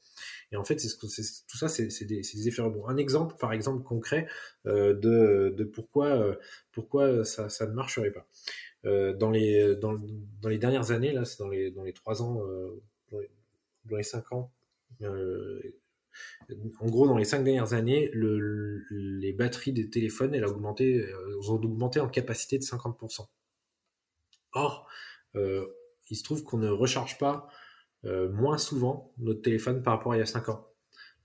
Et 0.51 0.56
en 0.56 0.63
fait, 0.63 0.79
c'est 0.79 0.88
ce 0.88 0.95
que, 0.95 1.06
tout 1.06 1.58
ça, 1.58 1.67
c'est 1.67 2.06
des, 2.06 2.47
effets 2.47 2.63
rebonds. 2.63 2.88
Un 2.88 2.97
exemple, 2.97 3.36
par 3.39 3.53
exemple, 3.53 3.84
concret 3.84 4.27
euh, 4.65 4.95
de, 4.95 5.53
de, 5.56 5.63
pourquoi, 5.65 6.08
euh, 6.08 6.34
pourquoi 6.71 7.23
ça, 7.25 7.47
ça, 7.49 7.67
ne 7.67 7.73
marcherait 7.73 8.12
pas. 8.12 8.27
dans, 9.13 9.29
les, 9.29 9.75
dans, 9.75 9.99
les 10.49 10.58
dernières 10.58 10.89
années, 10.89 11.12
là, 11.12 11.25
c'est 11.25 11.38
dans 11.38 11.49
les, 11.49 11.69
dans 11.69 11.84
les 11.84 11.93
trois 11.93 12.23
ans, 12.23 12.41
5 14.01 14.31
ans. 14.33 14.51
Euh, 15.01 15.61
en 16.79 16.85
gros, 16.87 17.07
dans 17.07 17.17
les 17.17 17.25
5 17.25 17.43
dernières 17.43 17.73
années, 17.73 18.09
le, 18.13 18.83
les 18.91 19.33
batteries 19.33 19.73
des 19.73 19.89
téléphones 19.89 20.35
elles, 20.35 20.43
euh, 20.43 21.39
ont 21.49 21.55
augmenté 21.55 21.99
en 21.99 22.07
capacité 22.07 22.57
de 22.57 22.63
50%. 22.63 23.27
Or, 24.53 24.87
euh, 25.35 25.65
il 26.09 26.15
se 26.15 26.23
trouve 26.23 26.43
qu'on 26.43 26.57
ne 26.57 26.69
recharge 26.69 27.17
pas 27.17 27.47
moins 28.05 28.57
souvent 28.57 29.13
notre 29.17 29.41
téléphone 29.41 29.81
par 29.81 29.93
rapport 29.93 30.11
à 30.11 30.17
il 30.17 30.19
y 30.19 30.21
a 30.21 30.25
5 30.25 30.49
ans. 30.49 30.67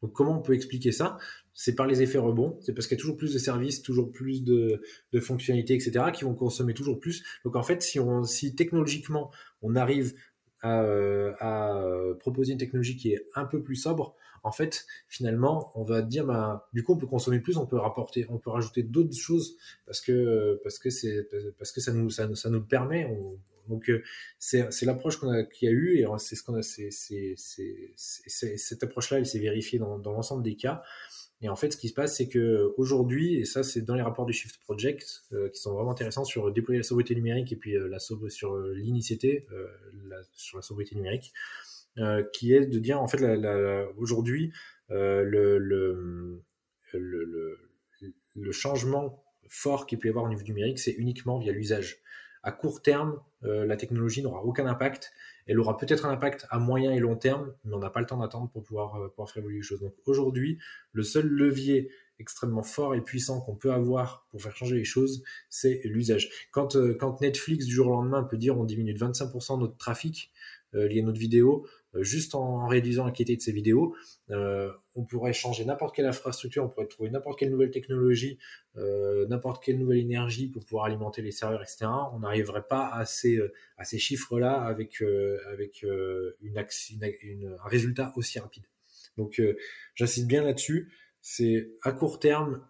Donc 0.01 0.13
comment 0.13 0.39
on 0.39 0.43
peut 0.43 0.55
expliquer 0.55 0.93
ça? 0.93 1.19
C'est 1.55 1.75
par 1.75 1.89
les 1.89 2.03
effets 2.03 2.19
rebonds, 2.19 2.57
c'est 2.61 2.73
parce 2.73 2.87
qu'il 2.87 2.97
y 2.97 3.01
a 3.01 3.03
toujours 3.03 3.17
plus 3.17 3.35
de 3.35 3.39
services, 3.41 3.83
toujours 3.83 4.13
plus 4.13 4.45
de, 4.45 4.81
fonctionnalités, 5.21 5.75
etc., 5.75 6.05
qui 6.15 6.23
vont 6.23 6.37
consommer 6.37 6.73
toujours 6.73 7.01
plus. 7.01 7.25
Donc 7.45 7.57
en 7.57 7.65
fait, 7.65 7.83
si, 7.83 7.99
si 8.27 8.55
technologiquement 8.55 9.33
on 9.61 9.75
arrive 9.75 10.15
à, 10.63 10.83
euh, 10.83 11.35
à, 11.41 11.83
proposer 12.19 12.53
une 12.53 12.59
technologie 12.59 12.97
qui 12.97 13.13
est 13.13 13.27
un 13.35 13.45
peu 13.45 13.63
plus 13.63 13.77
sobre, 13.77 14.15
en 14.43 14.53
fait, 14.53 14.87
finalement, 15.09 15.73
on 15.75 15.85
va 15.85 16.03
dire, 16.03 16.25
bah, 16.25 16.69
du 16.73 16.83
coup, 16.83 16.95
on 16.95 16.97
peut 16.97 17.07
consommer 17.07 17.41
plus, 17.41 17.57
on 17.57 17.67
peut 17.67 17.79
rapporter, 17.79 18.27
on 18.29 18.39
peut 18.39 18.51
rajouter 18.51 18.83
d'autres 18.83 19.17
choses 19.17 19.57
parce 19.87 20.01
que 20.01 20.61
parce 20.63 20.79
que 20.79 20.91
c'est 20.91 21.29
parce 21.59 21.73
que 21.73 21.81
ça 21.81 21.93
nous 21.93 22.11
ça, 22.11 22.35
ça 22.35 22.51
nous 22.51 22.61
le 22.61 22.67
permet. 22.67 23.07
On, 23.07 23.39
donc 23.69 23.91
euh, 23.91 24.03
c'est 24.39 24.83
l'approche 24.83 25.19
qu'on 25.19 25.31
a 25.31 25.43
qu'il 25.43 25.69
y 25.69 25.71
a 25.71 25.75
eu 25.75 25.99
et 25.99 26.07
c'est 26.19 26.37
ce 26.37 26.43
qu'on 26.43 26.55
a 26.55 26.63
c'est 26.63 26.91
cette 28.57 28.83
approche-là, 28.83 29.19
elle 29.19 29.27
s'est 29.27 29.39
vérifiée 29.39 29.79
dans, 29.79 29.99
dans 29.99 30.13
l'ensemble 30.13 30.43
des 30.43 30.57
cas. 30.57 30.83
Et 31.41 31.49
en 31.49 31.55
fait, 31.55 31.71
ce 31.73 31.77
qui 31.77 31.89
se 31.89 31.95
passe, 31.95 32.17
c'est 32.17 32.29
que 32.29 32.75
aujourd'hui, 32.77 33.37
et 33.37 33.45
ça, 33.45 33.63
c'est 33.63 33.83
dans 33.83 33.95
les 33.95 34.03
rapports 34.03 34.27
du 34.27 34.33
Shift 34.33 34.61
Project, 34.61 35.23
euh, 35.33 35.49
qui 35.51 35.61
sont 35.61 35.73
vraiment 35.73 35.93
intéressants 35.93 36.25
sur 36.25 36.51
déployer 36.53 36.81
la 36.81 36.85
sobriété 36.85 37.15
numérique 37.15 37.53
et 37.53 37.57
puis 37.57 37.77
euh, 37.77 37.89
la 37.89 38.01
sur 38.01 38.55
euh, 38.55 38.75
l'initiété, 38.75 39.47
sur 40.33 40.59
la 40.59 40.63
sobriété 40.63 40.97
numérique, 40.97 41.33
qui 42.33 42.53
est 42.53 42.67
de 42.67 42.79
dire, 42.79 43.01
en 43.01 43.09
fait, 43.09 43.23
aujourd'hui, 43.97 44.53
le, 44.89 45.59
le, 45.59 46.43
changement 48.53 49.25
fort 49.49 49.87
qu'il 49.87 49.99
peut 49.99 50.09
y 50.09 50.11
avoir 50.11 50.25
au 50.25 50.29
niveau 50.29 50.43
numérique, 50.43 50.79
c'est 50.79 50.93
uniquement 50.93 51.39
via 51.39 51.53
l'usage. 51.53 51.99
À 52.43 52.53
court 52.53 52.83
terme, 52.83 53.21
la 53.43 53.77
technologie 53.77 54.23
n'aura 54.23 54.45
aucun 54.45 54.67
impact. 54.67 55.13
Elle 55.49 55.59
aura 55.59 55.77
peut-être 55.77 56.07
un 56.07 56.11
impact 56.11 56.47
à 56.51 56.59
moyen 56.59 56.93
et 56.93 57.01
long 57.01 57.17
terme, 57.17 57.53
mais 57.65 57.75
on 57.75 57.79
n'a 57.79 57.91
pas 57.91 58.01
le 58.01 58.07
temps 58.07 58.19
d'attendre 58.19 58.51
pour 58.51 58.63
pouvoir, 58.63 58.97
euh, 58.97 59.09
pouvoir 59.09 59.31
faire 59.31 59.43
évoluer 59.43 59.57
les 59.57 59.63
choses. 59.63 59.81
Donc 59.81 59.95
aujourd'hui, 60.07 60.59
le 60.93 61.03
seul 61.03 61.27
levier 61.27 61.91
extrêmement 62.19 62.63
fort 62.63 62.95
et 62.95 63.01
puissant 63.01 63.41
qu'on 63.41 63.55
peut 63.55 63.73
avoir 63.73 64.27
pour 64.31 64.43
faire 64.43 64.57
changer 64.57 64.77
les 64.77 64.85
choses, 64.85 65.23
c'est 65.49 65.81
l'usage. 65.85 66.49
Quand, 66.51 66.77
euh, 66.77 66.99
Netflix 67.21 67.67
du 67.67 67.73
jour 67.73 67.89
au 67.89 67.93
lendemain 67.93 68.23
peut 68.25 68.37
dire 68.37 68.59
on 68.59 68.65
diminue 68.65 68.93
de 68.93 68.99
25% 68.99 69.59
notre 69.59 69.77
trafic 69.77 70.31
euh, 70.75 70.87
lié 70.87 71.01
à 71.01 71.05
notre 71.05 71.19
vidéo, 71.19 71.67
juste 71.95 72.35
en, 72.35 72.67
réduisant 72.67 73.05
la 73.05 73.13
qualité 73.13 73.37
de 73.37 73.41
ces 73.41 73.53
vidéos, 73.53 73.95
euh, 74.31 74.71
on 74.95 75.05
pourrait 75.05 75.33
changer 75.33 75.65
n'importe 75.65 75.97
quelle 75.97 76.07
infrastructure, 76.07 76.65
on 76.65 76.69
pourrait 76.69 76.87
trouver 76.87 77.11
n'importe 77.11 77.39
quelle 77.39 77.51
nouvelle 77.51 77.71
technologie, 77.71 78.39
euh, 78.77 79.27
n'importe 79.29 79.63
quelle 79.65 79.79
nouvelle 79.79 79.99
énergie 79.99 80.49
pour 80.49 80.65
pouvoir 80.65 80.85
alimenter 80.85 81.23
les 81.23 81.31
serveurs, 81.31 81.63
etc. 81.63 81.87
On 82.13 82.21
n'arriverait 82.21 82.67
pas 82.69 82.89
à 82.89 83.05
ces, 83.05 83.41
à 83.77 83.85
ces 83.85 83.99
chiffres-là 83.99 84.61
avec, 84.61 85.03
un 85.03 86.33
résultat 87.65 88.13
aussi 88.17 88.39
rapide. 88.39 88.65
Donc 89.17 89.41
j'insiste 89.95 90.27
bien 90.27 90.45
là-dessus, 90.45 90.93
c'est 91.21 91.71
à 91.83 91.93
court 91.93 92.21
terme, 92.21 92.65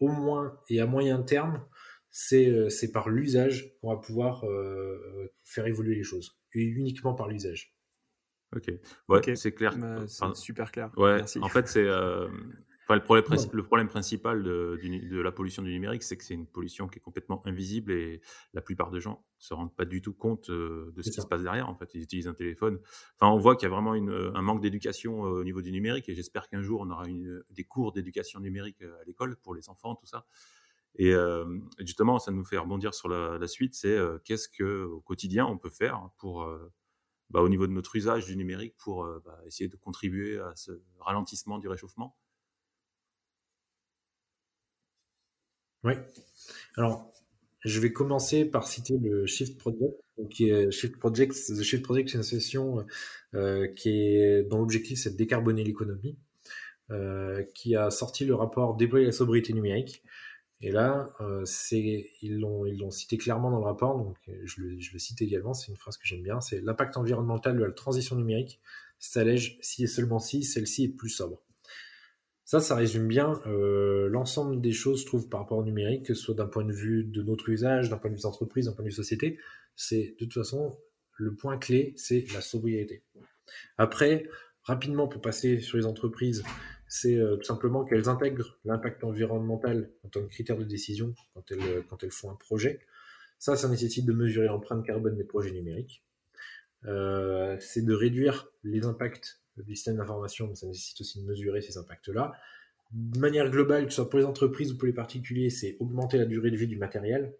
au 0.00 0.08
moins, 0.08 0.60
et 0.68 0.80
à 0.80 0.86
moyen 0.86 1.22
terme, 1.22 1.64
c'est 2.10 2.90
par 2.92 3.08
l'usage 3.08 3.72
qu'on 3.80 3.94
va 3.94 4.00
pouvoir 4.00 4.44
faire 5.44 5.66
évoluer 5.66 5.94
les 5.94 6.02
choses, 6.02 6.36
et 6.52 6.62
uniquement 6.62 7.14
par 7.14 7.28
l'usage. 7.28 7.73
Ok, 8.54 8.72
ouais, 9.08 9.36
c'est 9.36 9.52
clair. 9.52 9.76
Bah, 9.76 10.06
c'est 10.06 10.36
super 10.36 10.70
clair. 10.70 10.90
Ouais, 10.96 11.22
en 11.40 11.48
fait, 11.48 11.66
c'est 11.66 11.86
euh, 11.86 12.28
le, 12.88 13.02
problème, 13.02 13.24
le 13.52 13.62
problème 13.64 13.88
principal 13.88 14.42
de, 14.42 14.78
de, 14.82 15.20
la 15.20 15.32
pollution 15.32 15.62
du 15.62 15.72
numérique, 15.72 16.02
c'est 16.02 16.16
que 16.16 16.24
c'est 16.24 16.34
une 16.34 16.46
pollution 16.46 16.86
qui 16.86 16.98
est 16.98 17.02
complètement 17.02 17.44
invisible 17.46 17.92
et 17.92 18.20
la 18.52 18.60
plupart 18.60 18.90
des 18.90 19.00
gens 19.00 19.24
se 19.38 19.54
rendent 19.54 19.74
pas 19.74 19.84
du 19.84 20.02
tout 20.02 20.12
compte 20.12 20.50
euh, 20.50 20.92
de 20.94 21.02
ce 21.02 21.10
qui 21.10 21.20
se 21.20 21.26
passe 21.26 21.42
derrière. 21.42 21.68
En 21.68 21.74
fait, 21.74 21.90
ils 21.94 22.02
utilisent 22.02 22.28
un 22.28 22.34
téléphone. 22.34 22.78
Enfin, 23.18 23.32
on 23.32 23.38
voit 23.38 23.56
qu'il 23.56 23.68
y 23.68 23.72
a 23.72 23.74
vraiment 23.74 23.94
une, 23.94 24.32
un 24.34 24.42
manque 24.42 24.60
d'éducation 24.60 25.24
euh, 25.24 25.40
au 25.40 25.44
niveau 25.44 25.62
du 25.62 25.72
numérique 25.72 26.08
et 26.08 26.14
j'espère 26.14 26.48
qu'un 26.48 26.62
jour 26.62 26.82
on 26.82 26.90
aura 26.90 27.08
une, 27.08 27.42
des 27.50 27.64
cours 27.64 27.92
d'éducation 27.92 28.38
numérique 28.40 28.82
à 28.82 29.04
l'école 29.04 29.36
pour 29.36 29.54
les 29.54 29.68
enfants, 29.68 29.94
tout 29.94 30.06
ça. 30.06 30.26
Et 30.96 31.12
justement, 31.80 32.20
ça 32.20 32.30
nous 32.30 32.44
fait 32.44 32.56
rebondir 32.56 32.94
sur 32.94 33.08
la, 33.08 33.36
la 33.36 33.48
suite, 33.48 33.74
c'est 33.74 33.98
qu'est-ce 34.22 34.48
que 34.48 34.84
au 34.84 35.00
quotidien 35.00 35.44
on 35.44 35.58
peut 35.58 35.68
faire 35.70 36.08
pour 36.18 36.48
bah, 37.34 37.40
au 37.40 37.48
niveau 37.48 37.66
de 37.66 37.72
notre 37.72 37.96
usage 37.96 38.26
du 38.26 38.36
numérique 38.36 38.76
pour 38.78 39.04
euh, 39.04 39.20
bah, 39.24 39.36
essayer 39.44 39.68
de 39.68 39.74
contribuer 39.74 40.38
à 40.38 40.52
ce 40.54 40.70
ralentissement 41.00 41.58
du 41.58 41.66
réchauffement 41.66 42.16
Oui. 45.82 45.94
Alors, 46.76 47.12
je 47.64 47.80
vais 47.80 47.92
commencer 47.92 48.44
par 48.44 48.68
citer 48.68 48.96
le 48.98 49.26
Shift 49.26 49.58
Project. 49.58 49.94
est 50.40 50.70
Shift 50.70 50.96
Project, 50.96 51.32
The 51.34 51.62
Shift 51.62 51.82
Project, 51.82 52.08
c'est 52.08 52.14
une 52.14 52.20
association 52.20 52.86
euh, 53.34 53.66
qui 53.66 53.90
est 53.90 54.44
dont 54.44 54.58
l'objectif 54.58 55.00
c'est 55.00 55.10
de 55.10 55.16
décarboner 55.16 55.64
l'économie, 55.64 56.16
euh, 56.92 57.42
qui 57.52 57.74
a 57.74 57.90
sorti 57.90 58.24
le 58.24 58.36
rapport 58.36 58.76
Déployer 58.76 59.06
la 59.06 59.12
sobriété 59.12 59.52
numérique, 59.52 60.04
et 60.66 60.70
là, 60.70 61.12
euh, 61.20 61.44
ils 62.22 62.38
l'ont 62.40 62.90
cité 62.90 63.18
clairement 63.18 63.50
dans 63.50 63.58
le 63.58 63.64
rapport, 63.64 63.98
donc 63.98 64.16
je 64.44 64.62
le, 64.62 64.80
je 64.80 64.94
le 64.94 64.98
cite 64.98 65.20
également, 65.20 65.52
c'est 65.52 65.70
une 65.70 65.76
phrase 65.76 65.98
que 65.98 66.06
j'aime 66.06 66.22
bien, 66.22 66.40
c'est 66.40 66.62
l'impact 66.62 66.96
environnemental 66.96 67.54
de 67.54 67.62
la 67.62 67.70
transition 67.70 68.16
numérique 68.16 68.62
s'allège 68.98 69.58
si 69.60 69.84
et 69.84 69.86
seulement 69.86 70.18
si 70.18 70.42
celle-ci 70.42 70.84
est 70.84 70.88
plus 70.88 71.10
sobre. 71.10 71.42
Ça, 72.46 72.60
ça 72.60 72.76
résume 72.76 73.08
bien 73.08 73.42
euh, 73.46 74.08
l'ensemble 74.08 74.62
des 74.62 74.72
choses, 74.72 75.02
je 75.02 75.06
trouve, 75.06 75.28
par 75.28 75.40
rapport 75.40 75.58
au 75.58 75.64
numérique, 75.64 76.06
que 76.06 76.14
ce 76.14 76.22
soit 76.22 76.34
d'un 76.34 76.46
point 76.46 76.64
de 76.64 76.72
vue 76.72 77.04
de 77.04 77.22
notre 77.22 77.50
usage, 77.50 77.90
d'un 77.90 77.98
point 77.98 78.10
de 78.10 78.16
vue 78.16 78.22
d'entreprise, 78.22 78.64
d'un 78.64 78.72
point 78.72 78.84
de 78.84 78.88
vue 78.88 78.94
société. 78.94 79.38
C'est 79.76 80.14
de 80.18 80.24
toute 80.24 80.32
façon 80.32 80.74
le 81.18 81.34
point 81.34 81.58
clé, 81.58 81.92
c'est 81.96 82.24
la 82.32 82.40
sobriété. 82.40 83.02
Après, 83.76 84.26
rapidement 84.62 85.08
pour 85.08 85.20
passer 85.20 85.60
sur 85.60 85.76
les 85.76 85.84
entreprises, 85.84 86.42
c'est 86.94 87.16
euh, 87.16 87.36
tout 87.36 87.42
simplement 87.42 87.84
qu'elles 87.84 88.08
intègrent 88.08 88.56
l'impact 88.64 89.02
environnemental 89.02 89.90
en 90.04 90.08
tant 90.10 90.22
que 90.22 90.28
critère 90.28 90.56
de 90.56 90.62
décision 90.62 91.12
quand 91.34 91.42
elles, 91.50 91.60
euh, 91.62 91.82
quand 91.90 92.04
elles 92.04 92.12
font 92.12 92.30
un 92.30 92.36
projet. 92.36 92.78
Ça, 93.40 93.56
ça 93.56 93.68
nécessite 93.68 94.06
de 94.06 94.12
mesurer 94.12 94.46
l'empreinte 94.46 94.86
carbone 94.86 95.16
des 95.16 95.24
projets 95.24 95.50
numériques. 95.50 96.04
Euh, 96.84 97.56
c'est 97.58 97.84
de 97.84 97.92
réduire 97.92 98.48
les 98.62 98.86
impacts 98.86 99.40
du 99.56 99.74
système 99.74 99.96
d'information, 99.96 100.46
mais 100.46 100.54
ça 100.54 100.68
nécessite 100.68 101.00
aussi 101.00 101.20
de 101.20 101.26
mesurer 101.26 101.62
ces 101.62 101.78
impacts-là. 101.78 102.32
De 102.92 103.18
manière 103.18 103.50
globale, 103.50 103.86
que 103.86 103.90
ce 103.90 103.96
soit 103.96 104.08
pour 104.08 104.20
les 104.20 104.24
entreprises 104.24 104.70
ou 104.70 104.78
pour 104.78 104.86
les 104.86 104.92
particuliers, 104.92 105.50
c'est 105.50 105.76
augmenter 105.80 106.16
la 106.16 106.26
durée 106.26 106.52
de 106.52 106.56
vie 106.56 106.68
du 106.68 106.76
matériel. 106.76 107.34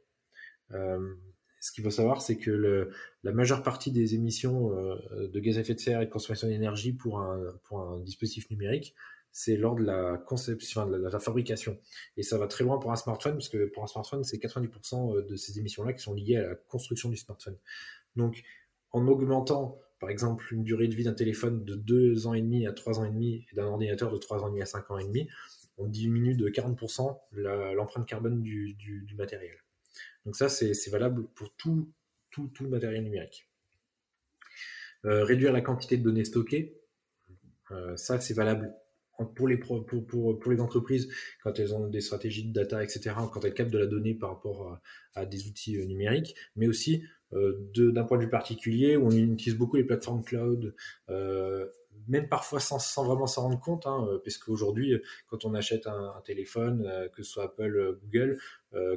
ce 0.71 1.73
qu'il 1.73 1.85
faut 1.85 1.91
savoir, 1.91 2.23
c'est 2.23 2.39
que 2.39 2.91
la 3.23 3.33
majeure 3.33 3.63
partie 3.63 3.93
des 3.93 4.17
émissions 4.17 4.71
de 4.71 5.41
gaz 5.41 5.59
à 5.59 5.61
effet 5.61 5.75
de 5.75 5.81
serre 5.81 6.01
et 6.01 6.07
de 6.07 6.11
consommation 6.11 6.49
d'énergie 6.49 6.93
pour 6.93 7.21
un, 7.21 7.41
pour 7.63 7.81
un 7.81 8.01
dispositif 8.01 8.51
numérique 8.51 8.97
c'est 9.35 9.57
lors 9.57 9.75
de 9.75 9.83
la 9.83 10.17
conception, 10.17 10.87
de 10.87 10.97
la, 10.97 11.19
fabrication. 11.19 11.77
Et 12.17 12.23
ça 12.23 12.39
va 12.39 12.47
très 12.47 12.63
loin 12.63 12.79
pour 12.79 12.93
un 12.93 12.97
smartphone, 12.97 13.33
parce 13.33 13.49
que 13.49 13.67
pour 13.67 13.83
un 13.83 13.89
smartphone, 13.89 14.23
c'est 14.23 14.39
90% 14.39 15.17
euh, 15.17 15.23
de 15.23 15.35
ces 15.35 15.59
émissions-là 15.59 15.93
qui 15.93 16.01
sont 16.01 16.15
liées 16.15 16.37
à 16.37 16.51
la 16.51 16.55
construction 16.55 17.09
du 17.09 17.17
smartphone. 17.17 17.57
Donc, 18.15 18.45
en 18.93 19.09
augmentant, 19.09 19.81
par 19.99 20.09
exemple, 20.09 20.47
une 20.55 20.63
durée 20.63 20.87
de 20.87 20.95
vie 20.95 21.03
d'un 21.03 21.15
téléphone 21.15 21.65
de 21.65 21.75
2 21.75 22.29
ans 22.29 22.35
et 22.35 22.43
demi 22.43 22.65
à 22.65 22.73
3 22.73 23.01
ans 23.01 23.05
et 23.05 23.11
demi 23.11 23.45
et 23.51 23.57
d'un 23.57 23.65
ordinateur 23.65 24.13
de 24.13 24.19
3 24.19 24.45
ans 24.45 24.47
et 24.47 24.51
demi 24.51 24.63
à 24.63 24.67
5 24.67 24.89
ans 24.93 24.99
et 24.99 25.05
demi, 25.05 25.29
on 25.79 25.89
diminue 25.89 26.37
de 26.37 26.49
40% 26.49 27.19
l'empreinte 27.33 28.07
carbone 28.07 28.41
du, 28.41 29.15
matériel. 29.19 29.57
Donc 30.27 30.37
ça, 30.37 30.49
c'est 30.49 30.91
valable 30.91 31.27
pour 31.35 31.53
tout, 31.57 31.91
tout, 32.31 32.47
tout 32.55 32.63
le 32.63 32.71
matériel 32.71 33.03
numérique. 33.03 33.49
Euh, 35.07 35.25
réduire 35.25 35.53
la 35.53 35.61
quantité 35.61 35.97
de 35.97 36.05
données 36.05 36.25
stockées, 36.25 36.81
euh, 37.73 37.97
ça, 37.97 38.21
c'est 38.21 38.35
valable 38.35 38.73
pour 39.35 39.49
les, 39.49 39.57
pour, 39.57 39.85
pour, 39.85 40.07
pour, 40.39 40.53
les 40.53 40.61
entreprises, 40.61 41.09
quand 41.43 41.59
elles 41.59 41.75
ont 41.75 41.89
des 41.89 42.01
stratégies 42.01 42.45
de 42.45 42.53
data, 42.53 42.83
etc., 42.83 43.15
quand 43.33 43.45
elles 43.45 43.55
captent 43.55 43.73
de 43.73 43.79
la 43.79 43.87
donnée 43.87 44.15
par 44.15 44.31
rapport 44.31 44.81
à, 45.15 45.27
des 45.27 45.47
outils 45.47 45.77
euh, 45.77 45.85
numériques, 45.85 46.35
mais 46.57 46.67
aussi 46.67 47.05
euh, 47.33 47.71
d'un 47.75 48.05
point 48.05 48.19
de 48.19 48.25
vue 48.25 48.31
particulier, 48.31 48.97
où 48.97 49.07
on 49.07 49.11
utilise 49.11 49.57
beaucoup 49.57 49.77
les 49.77 49.85
plateformes 49.85 50.25
cloud, 50.25 50.75
euh, 51.09 51.67
même 52.09 52.29
parfois 52.29 52.59
sans, 52.59 52.81
sans 52.81 53.05
vraiment 53.05 53.27
s'en 53.27 53.43
rendre 53.43 53.61
compte, 53.61 53.87
hein, 53.87 54.21
parce 54.25 54.37
qu'aujourd'hui, 54.37 55.01
quand 55.29 55.45
on 55.45 55.55
achète 55.55 55.87
un, 55.87 56.21
téléphone, 56.25 56.91
que 57.15 57.23
ce 57.23 57.31
soit 57.31 57.45
Apple, 57.45 57.99
Google, 58.03 58.39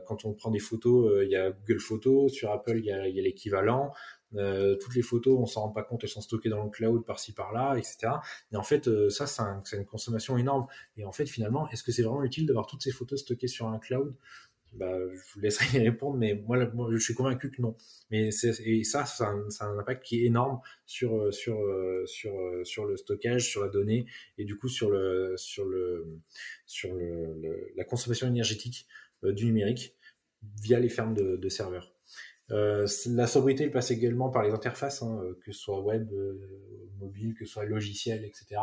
quand 0.07 0.25
on 0.25 0.33
prend 0.33 0.49
des 0.49 0.59
photos, 0.59 1.23
il 1.23 1.29
y 1.29 1.35
a 1.35 1.51
Google 1.51 1.79
Photos, 1.79 2.33
sur 2.33 2.51
Apple, 2.51 2.79
il 2.79 2.85
y 2.85 2.91
a 2.91 3.07
l'équivalent, 3.07 3.93
euh, 4.35 4.75
toutes 4.75 4.95
les 4.95 5.01
photos, 5.01 5.37
on 5.39 5.45
s'en 5.45 5.61
rend 5.61 5.69
pas 5.69 5.83
compte, 5.83 6.03
elles 6.03 6.09
sont 6.09 6.21
stockées 6.21 6.49
dans 6.49 6.63
le 6.63 6.69
cloud 6.69 7.05
par-ci 7.05 7.33
par-là, 7.33 7.75
etc. 7.77 8.13
Et 8.51 8.57
en 8.57 8.63
fait, 8.63 8.87
euh, 8.87 9.09
ça, 9.09 9.25
c'est 9.27 9.77
une 9.77 9.85
consommation 9.85 10.37
énorme. 10.37 10.67
Et 10.97 11.05
en 11.05 11.11
fait, 11.11 11.25
finalement, 11.27 11.69
est-ce 11.69 11.83
que 11.83 11.91
c'est 11.91 12.03
vraiment 12.03 12.23
utile 12.23 12.45
d'avoir 12.45 12.67
toutes 12.67 12.83
ces 12.83 12.91
photos 12.91 13.21
stockées 13.21 13.47
sur 13.47 13.67
un 13.67 13.79
cloud? 13.79 14.13
Bah, 14.73 14.99
je 14.99 15.33
vous 15.33 15.39
laisserai 15.39 15.65
y 15.77 15.81
répondre, 15.81 16.17
mais 16.17 16.35
moi, 16.45 16.57
je 16.91 16.97
suis 16.97 17.13
convaincu 17.13 17.51
que 17.51 17.61
non. 17.61 17.75
Mais 18.11 18.29
et 18.65 18.83
ça, 18.83 19.05
a, 19.19 19.23
un, 19.29 19.47
un, 19.61 19.79
impact 19.79 20.03
qui 20.03 20.21
est 20.21 20.25
énorme 20.25 20.59
sur 20.85 21.15
euh, 21.15 21.31
sur 21.31 21.57
sur 22.05 22.33
sur 22.63 22.85
le 22.85 22.97
stockage, 22.97 23.49
sur 23.49 23.61
la 23.61 23.69
donnée, 23.69 24.07
et 24.37 24.43
du 24.43 24.57
coup 24.57 24.67
sur 24.67 24.91
le 24.91 25.35
sur 25.37 25.65
le 25.65 26.19
sur 26.65 26.93
le, 26.93 27.71
la 27.75 27.83
consommation 27.85 28.27
énergétique 28.27 28.87
du 29.23 29.45
numérique 29.45 29.95
via 30.61 30.79
les 30.79 30.89
fermes 30.89 31.15
de, 31.15 31.37
de 31.37 31.49
serveurs. 31.49 31.96
Euh, 32.51 32.87
la 33.07 33.27
sobriété 33.27 33.69
passe 33.69 33.91
également 33.91 34.29
par 34.29 34.43
les 34.43 34.51
interfaces, 34.51 35.03
hein, 35.03 35.19
euh, 35.21 35.37
que 35.43 35.51
ce 35.51 35.59
soit 35.59 35.81
web, 35.81 36.11
euh, 36.13 36.39
mobile, 36.99 37.33
que 37.33 37.45
ce 37.45 37.51
soit 37.53 37.65
logiciel, 37.65 38.23
etc. 38.23 38.61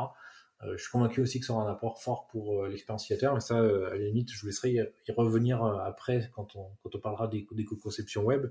je 0.62 0.80
suis 0.80 0.90
convaincu 0.90 1.20
aussi 1.20 1.40
que 1.40 1.46
ça 1.46 1.52
aura 1.52 1.68
un 1.68 1.72
apport 1.72 2.00
fort 2.00 2.26
pour 2.28 2.64
l'expérience 2.64 3.04
utilisateur, 3.04 3.34
mais 3.34 3.40
ça, 3.40 3.58
à 3.58 3.96
la 3.96 3.98
limite, 3.98 4.32
je 4.32 4.40
vous 4.40 4.46
laisserai 4.46 4.70
y 4.70 5.12
revenir 5.12 5.62
après 5.62 6.30
quand 6.32 6.56
on, 6.56 6.70
quand 6.82 6.94
on 6.94 7.00
parlera 7.00 7.28
des, 7.28 7.46
des 7.52 7.64
conceptions 7.64 8.22
web. 8.22 8.50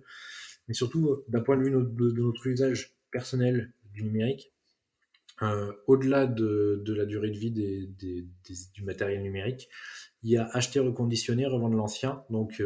Mais 0.67 0.75
surtout, 0.75 1.23
d'un 1.27 1.41
point 1.41 1.57
de 1.57 1.63
vue 1.63 1.71
de, 1.71 2.21
notre 2.21 2.45
usage 2.45 2.93
personnel 3.09 3.73
du 3.93 4.03
numérique, 4.03 4.53
au-delà 5.87 6.27
de, 6.27 6.83
de, 6.85 6.93
la 6.93 7.05
durée 7.05 7.31
de 7.31 7.37
vie 7.37 7.51
des, 7.51 7.87
des, 7.87 8.27
du 8.75 8.83
matériel 8.83 9.23
numérique, 9.23 9.67
il 10.21 10.29
y 10.29 10.37
a 10.37 10.47
acheter, 10.53 10.79
reconditionner, 10.79 11.47
revendre 11.47 11.75
l'ancien, 11.75 12.23
donc 12.29 12.61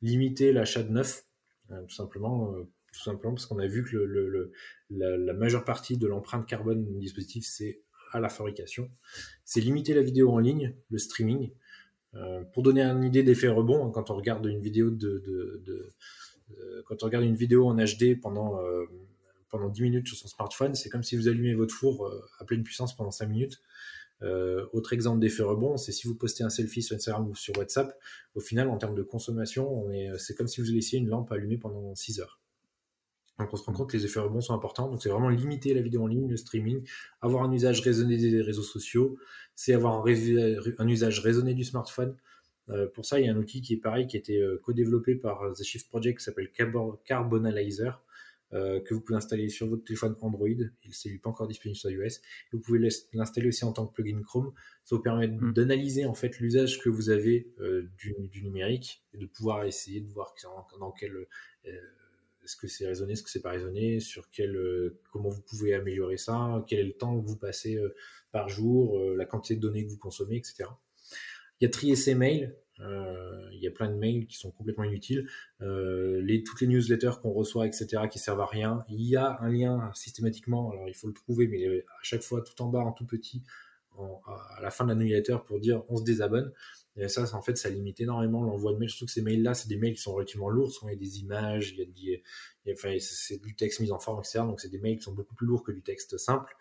limiter 0.00 0.52
l'achat 0.52 0.84
de 0.84 0.92
neuf, 0.92 1.25
tout 1.68 1.94
simplement 1.94 2.54
tout 2.96 3.02
simplement 3.02 3.34
parce 3.34 3.46
qu'on 3.46 3.58
a 3.58 3.66
vu 3.66 3.84
que 3.84 4.50
la, 4.90 5.32
majeure 5.34 5.64
partie 5.64 5.96
de 5.96 6.06
l'empreinte 6.06 6.46
carbone 6.46 6.84
du 6.84 6.98
dispositif, 6.98 7.44
c'est 7.46 7.80
à 8.12 8.20
la 8.20 8.28
fabrication. 8.28 8.90
C'est 9.44 9.60
limiter 9.60 9.94
la 9.94 10.02
vidéo 10.02 10.32
en 10.32 10.38
ligne, 10.38 10.74
le 10.90 10.98
streaming. 10.98 11.50
Euh, 12.14 12.42
pour 12.54 12.62
donner 12.62 12.82
une 12.82 13.04
idée 13.04 13.22
d'effet 13.22 13.48
rebond, 13.48 13.86
hein, 13.86 13.90
quand 13.92 14.10
on 14.10 14.16
regarde 14.16 14.46
une 14.46 14.60
vidéo 14.60 14.90
de, 14.90 15.22
euh, 16.58 16.82
quand 16.86 17.02
on 17.02 17.06
regarde 17.06 17.24
une 17.24 17.34
vidéo 17.34 17.68
en 17.68 17.76
HD 17.76 18.18
pendant 18.18 18.62
euh, 18.62 18.86
pendant 19.50 19.68
10 19.68 19.82
minutes 19.82 20.08
sur 20.08 20.16
son 20.16 20.28
smartphone, 20.28 20.74
c'est 20.74 20.88
comme 20.88 21.02
si 21.02 21.16
vous 21.16 21.28
allumez 21.28 21.54
votre 21.54 21.74
four 21.74 22.10
à 22.40 22.44
pleine 22.44 22.62
puissance 22.62 22.96
pendant 22.96 23.10
5 23.10 23.26
minutes. 23.26 23.60
Autre 24.22 24.92
exemple 24.92 25.20
d'effet 25.20 25.42
rebond, 25.42 25.76
c'est 25.76 25.92
si 25.92 26.06
vous 26.06 26.14
postez 26.14 26.44
un 26.44 26.50
selfie 26.50 26.82
sur 26.82 26.96
Instagram 26.96 27.28
ou 27.28 27.34
sur 27.34 27.56
WhatsApp, 27.58 27.98
au 28.34 28.40
final, 28.40 28.68
en 28.68 28.78
termes 28.78 28.94
de 28.94 29.02
consommation, 29.02 29.86
c'est 30.18 30.34
comme 30.34 30.48
si 30.48 30.60
vous 30.60 30.72
laissiez 30.72 30.98
une 30.98 31.08
lampe 31.08 31.30
allumée 31.32 31.58
pendant 31.58 31.94
6 31.94 32.20
heures. 32.20 32.40
Donc 33.38 33.52
on 33.52 33.56
se 33.56 33.64
rend 33.64 33.72
compte 33.72 33.90
que 33.90 33.96
les 33.96 34.04
effets 34.04 34.20
rebonds 34.20 34.40
sont 34.40 34.54
importants. 34.54 34.88
Donc 34.88 35.02
c'est 35.02 35.08
vraiment 35.08 35.28
limiter 35.28 35.74
la 35.74 35.82
vidéo 35.82 36.02
en 36.02 36.06
ligne, 36.06 36.28
le 36.28 36.36
streaming, 36.36 36.82
avoir 37.20 37.42
un 37.42 37.52
usage 37.52 37.80
raisonné 37.80 38.16
des 38.16 38.40
réseaux 38.40 38.62
sociaux, 38.62 39.18
c'est 39.54 39.74
avoir 39.74 40.04
un, 40.06 40.88
usage 40.88 41.20
raisonné 41.20 41.54
du 41.54 41.64
smartphone. 41.64 42.16
Euh, 42.68 42.88
pour 42.88 43.04
ça, 43.04 43.20
il 43.20 43.26
y 43.26 43.28
a 43.28 43.32
un 43.32 43.36
outil 43.36 43.60
qui 43.60 43.74
est 43.74 43.80
pareil, 43.80 44.06
qui 44.06 44.16
a 44.16 44.20
été 44.20 44.40
euh, 44.40 44.60
co-développé 44.62 45.14
par 45.14 45.42
euh, 45.42 45.52
The 45.52 45.62
Shift 45.62 45.88
Project, 45.88 46.18
qui 46.18 46.24
s'appelle 46.24 46.50
Carbonalizer, 47.04 48.02
que 48.52 48.94
vous 48.94 49.00
pouvez 49.00 49.16
installer 49.16 49.48
sur 49.48 49.66
votre 49.66 49.84
téléphone 49.84 50.16
Android. 50.20 50.48
Il 50.48 51.12
n'est 51.12 51.18
pas 51.18 51.30
encore 51.30 51.48
disponible 51.48 51.76
sur 51.76 51.90
iOS. 51.90 52.20
vous 52.52 52.60
pouvez 52.60 52.78
l'installer 53.12 53.48
aussi 53.48 53.64
en 53.64 53.72
tant 53.72 53.86
que 53.86 53.92
plugin 53.92 54.22
Chrome. 54.22 54.52
Ça 54.84 54.96
vous 54.96 55.02
permet 55.02 55.28
mm. 55.28 55.52
d'analyser 55.52 56.06
en 56.06 56.14
fait 56.14 56.38
l'usage 56.38 56.80
que 56.80 56.88
vous 56.88 57.10
avez 57.10 57.52
du, 57.98 58.42
numérique 58.42 59.04
et 59.14 59.18
de 59.18 59.26
pouvoir 59.26 59.64
essayer 59.64 60.00
de 60.00 60.08
voir 60.08 60.34
dans 60.78 60.92
quel 60.92 61.26
est-ce 62.46 62.56
que 62.56 62.68
c'est 62.68 62.86
raisonné, 62.86 63.14
est-ce 63.14 63.24
que 63.24 63.30
c'est 63.30 63.42
pas 63.42 63.50
raisonné, 63.50 63.98
sur 63.98 64.30
quel, 64.30 64.54
euh, 64.54 65.00
comment 65.10 65.28
vous 65.28 65.42
pouvez 65.42 65.74
améliorer 65.74 66.16
ça, 66.16 66.64
quel 66.68 66.78
est 66.78 66.84
le 66.84 66.92
temps 66.92 67.20
que 67.20 67.26
vous 67.26 67.36
passez 67.36 67.74
euh, 67.74 67.94
par 68.30 68.48
jour, 68.48 68.98
euh, 68.98 69.16
la 69.16 69.24
quantité 69.24 69.56
de 69.56 69.60
données 69.60 69.84
que 69.84 69.90
vous 69.90 69.98
consommez, 69.98 70.36
etc. 70.36 70.70
Il 71.60 71.64
y 71.64 71.66
a 71.66 71.70
trier 71.70 71.96
ses 71.96 72.14
mails. 72.14 72.56
Il 72.78 73.58
y 73.60 73.66
a 73.66 73.70
plein 73.70 73.88
de 73.88 73.96
mails 73.96 74.26
qui 74.26 74.36
sont 74.36 74.50
complètement 74.50 74.84
inutiles. 74.84 75.28
les, 75.60 76.42
toutes 76.44 76.60
les 76.60 76.66
newsletters 76.66 77.12
qu'on 77.22 77.32
reçoit, 77.32 77.66
etc., 77.66 78.02
qui 78.10 78.18
servent 78.18 78.40
à 78.40 78.46
rien. 78.46 78.84
Il 78.88 79.02
y 79.02 79.16
a 79.16 79.38
un 79.40 79.48
lien 79.48 79.90
systématiquement, 79.94 80.70
alors 80.70 80.88
il 80.88 80.94
faut 80.94 81.08
le 81.08 81.14
trouver, 81.14 81.46
mais 81.48 81.66
à 81.66 82.02
chaque 82.02 82.22
fois 82.22 82.42
tout 82.42 82.60
en 82.62 82.68
bas, 82.68 82.80
en 82.80 82.92
tout 82.92 83.06
petit, 83.06 83.42
à 84.26 84.60
la 84.60 84.70
fin 84.70 84.84
de 84.84 84.90
la 84.90 84.94
newsletter 84.94 85.38
pour 85.46 85.60
dire 85.60 85.82
on 85.88 85.96
se 85.96 86.04
désabonne. 86.04 86.52
Et 86.98 87.08
ça, 87.08 87.24
en 87.34 87.42
fait, 87.42 87.58
ça 87.58 87.68
limite 87.68 88.00
énormément 88.00 88.42
l'envoi 88.42 88.72
de 88.72 88.78
mails. 88.78 88.88
Surtout 88.88 89.06
que 89.06 89.12
ces 89.12 89.20
mails-là, 89.20 89.52
c'est 89.52 89.68
des 89.68 89.76
mails 89.76 89.94
qui 89.94 90.00
sont 90.00 90.14
relativement 90.14 90.48
lourds. 90.48 90.72
Souvent, 90.72 90.88
il 90.88 90.94
y 90.94 90.96
a 90.96 90.98
des 90.98 91.20
images, 91.20 91.72
il 91.72 91.78
y 91.78 91.82
a, 91.82 91.84
des, 91.84 92.72
enfin, 92.72 92.96
c'est 92.98 93.42
du 93.42 93.54
texte 93.54 93.80
mis 93.80 93.92
en 93.92 93.98
forme, 93.98 94.20
etc. 94.20 94.38
Donc, 94.40 94.60
c'est 94.60 94.70
des 94.70 94.78
mails 94.78 94.96
qui 94.96 95.02
sont 95.02 95.12
beaucoup 95.12 95.34
plus 95.34 95.46
lourds 95.46 95.62
que 95.62 95.72
du 95.72 95.82
texte 95.82 96.16
simple. 96.16 96.56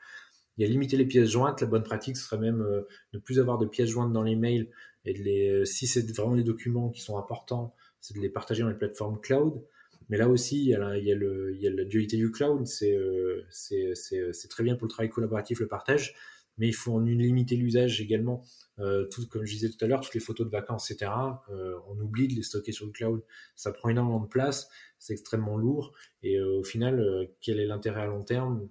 Il 0.57 0.63
y 0.63 0.65
a 0.65 0.69
limiter 0.69 0.97
les 0.97 1.05
pièces 1.05 1.29
jointes. 1.29 1.61
La 1.61 1.67
bonne 1.67 1.83
pratique, 1.83 2.17
ce 2.17 2.23
serait 2.23 2.37
même 2.37 2.61
euh, 2.61 2.81
ne 3.13 3.19
plus 3.19 3.39
avoir 3.39 3.57
de 3.57 3.65
pièces 3.65 3.89
jointes 3.89 4.13
dans 4.13 4.23
les 4.23 4.35
mails. 4.35 4.69
Et 5.05 5.13
de 5.13 5.21
les, 5.23 5.49
euh, 5.49 5.65
si 5.65 5.87
c'est 5.87 6.09
vraiment 6.15 6.35
des 6.35 6.43
documents 6.43 6.89
qui 6.89 7.01
sont 7.01 7.17
importants, 7.17 7.75
c'est 8.01 8.15
de 8.15 8.21
les 8.21 8.29
partager 8.29 8.63
dans 8.63 8.69
les 8.69 8.77
plateformes 8.77 9.19
cloud. 9.19 9.63
Mais 10.09 10.17
là 10.17 10.29
aussi, 10.29 10.59
il 10.59 10.69
y 10.69 10.75
a, 10.75 10.97
il 10.97 11.05
y 11.05 11.11
a, 11.11 11.15
le, 11.15 11.53
il 11.55 11.61
y 11.61 11.67
a 11.67 11.71
la 11.71 11.83
dualité 11.83 12.17
du 12.17 12.31
cloud. 12.31 12.65
C'est 12.67 12.95
euh, 12.95 13.43
c'est 13.49 14.47
très 14.49 14.63
bien 14.63 14.75
pour 14.75 14.85
le 14.85 14.91
travail 14.91 15.09
collaboratif, 15.09 15.59
le 15.59 15.67
partage 15.67 16.15
mais 16.57 16.67
il 16.67 16.73
faut 16.73 16.93
en 16.93 16.99
limiter 16.99 17.55
l'usage 17.55 18.01
également. 18.01 18.43
Euh, 18.79 19.05
tout, 19.05 19.27
comme 19.27 19.45
je 19.45 19.53
disais 19.53 19.69
tout 19.69 19.83
à 19.83 19.87
l'heure, 19.87 20.01
toutes 20.01 20.13
les 20.13 20.19
photos 20.19 20.45
de 20.45 20.51
vacances, 20.51 20.91
etc., 20.91 21.11
euh, 21.49 21.77
on 21.87 21.99
oublie 21.99 22.27
de 22.27 22.33
les 22.33 22.43
stocker 22.43 22.71
sur 22.71 22.85
le 22.85 22.91
cloud. 22.91 23.23
Ça 23.55 23.71
prend 23.71 23.89
énormément 23.89 24.19
de 24.19 24.27
place, 24.27 24.69
c'est 24.99 25.13
extrêmement 25.13 25.57
lourd, 25.57 25.93
et 26.23 26.37
euh, 26.37 26.59
au 26.59 26.63
final, 26.63 27.29
quel 27.41 27.59
est 27.59 27.65
l'intérêt 27.65 28.01
à 28.01 28.07
long 28.07 28.23
terme? 28.23 28.67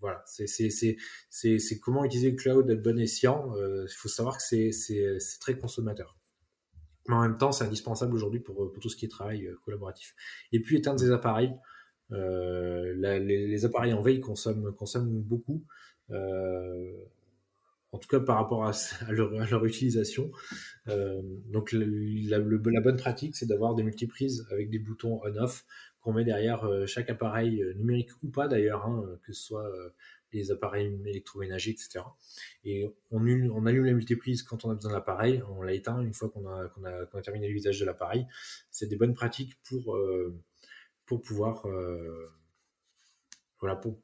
Voilà, 0.00 0.22
c'est 0.26 1.78
comment 1.80 2.04
utiliser 2.04 2.30
le 2.30 2.36
cloud 2.36 2.70
à 2.70 2.74
bon 2.74 2.98
escient. 2.98 3.52
Il 3.56 3.94
faut 3.96 4.08
savoir 4.08 4.36
que 4.38 4.42
c'est 4.42 5.38
très 5.40 5.56
consommateur. 5.56 6.18
Mais 7.08 7.14
en 7.14 7.22
même 7.22 7.36
temps, 7.36 7.52
c'est 7.52 7.64
indispensable 7.64 8.14
aujourd'hui 8.14 8.40
pour, 8.40 8.72
tout 8.80 8.88
ce 8.88 8.96
qui 8.96 9.04
est 9.04 9.08
travail 9.08 9.50
collaboratif. 9.64 10.14
Et 10.52 10.60
puis 10.60 10.76
éteindre 10.76 11.00
des 11.00 11.10
appareils. 11.10 11.54
les, 12.10 13.20
les, 13.20 13.64
appareils 13.64 13.92
en 13.92 14.02
veille 14.02 14.20
consomment, 14.20 15.20
beaucoup. 15.22 15.64
Euh, 16.10 16.92
en 17.92 17.98
tout 17.98 18.08
cas 18.08 18.20
par 18.20 18.36
rapport 18.36 18.64
à, 18.64 18.72
leur, 19.10 19.64
utilisation. 19.64 20.32
Euh, 20.88 21.22
donc 21.46 21.72
la, 21.72 22.40
bonne 22.40 22.96
pratique, 22.96 23.36
c'est 23.36 23.46
d'avoir 23.46 23.74
des 23.74 23.84
multiprises 23.84 24.46
avec 24.50 24.68
des 24.70 24.80
boutons 24.80 25.20
on-off 25.24 25.64
qu'on 26.04 26.12
met 26.12 26.24
derrière 26.24 26.64
euh, 26.64 26.86
chaque 26.86 27.10
appareil 27.10 27.64
numérique 27.76 28.10
ou 28.22 28.28
pas 28.28 28.46
d'ailleurs, 28.46 28.86
hein, 28.86 29.04
que 29.24 29.32
ce 29.32 29.42
soit 29.42 29.68
les 30.32 30.50
appareils 30.50 30.96
électroménagers, 31.06 31.70
etc. 31.70 32.00
Et 32.64 32.88
on, 33.10 33.20
allume 33.66 33.84
la 33.84 33.92
multiprise 33.92 34.42
quand 34.42 34.64
on 34.64 34.70
a 34.70 34.74
besoin 34.74 34.90
de 34.90 34.96
l'appareil, 34.96 35.42
on 35.48 35.62
l'a 35.62 35.72
éteint 35.72 36.00
une 36.00 36.14
fois 36.14 36.28
qu'on 36.28 36.46
a, 36.46 36.68
a, 37.12 37.22
terminé 37.22 37.48
l'usage 37.48 37.78
de 37.80 37.84
l'appareil. 37.84 38.26
C'est 38.70 38.88
des 38.88 38.96
bonnes 38.96 39.14
pratiques 39.14 39.56
pour, 39.62 39.96
pouvoir 41.06 41.64
voilà, 43.64 43.76
pour, 43.76 43.98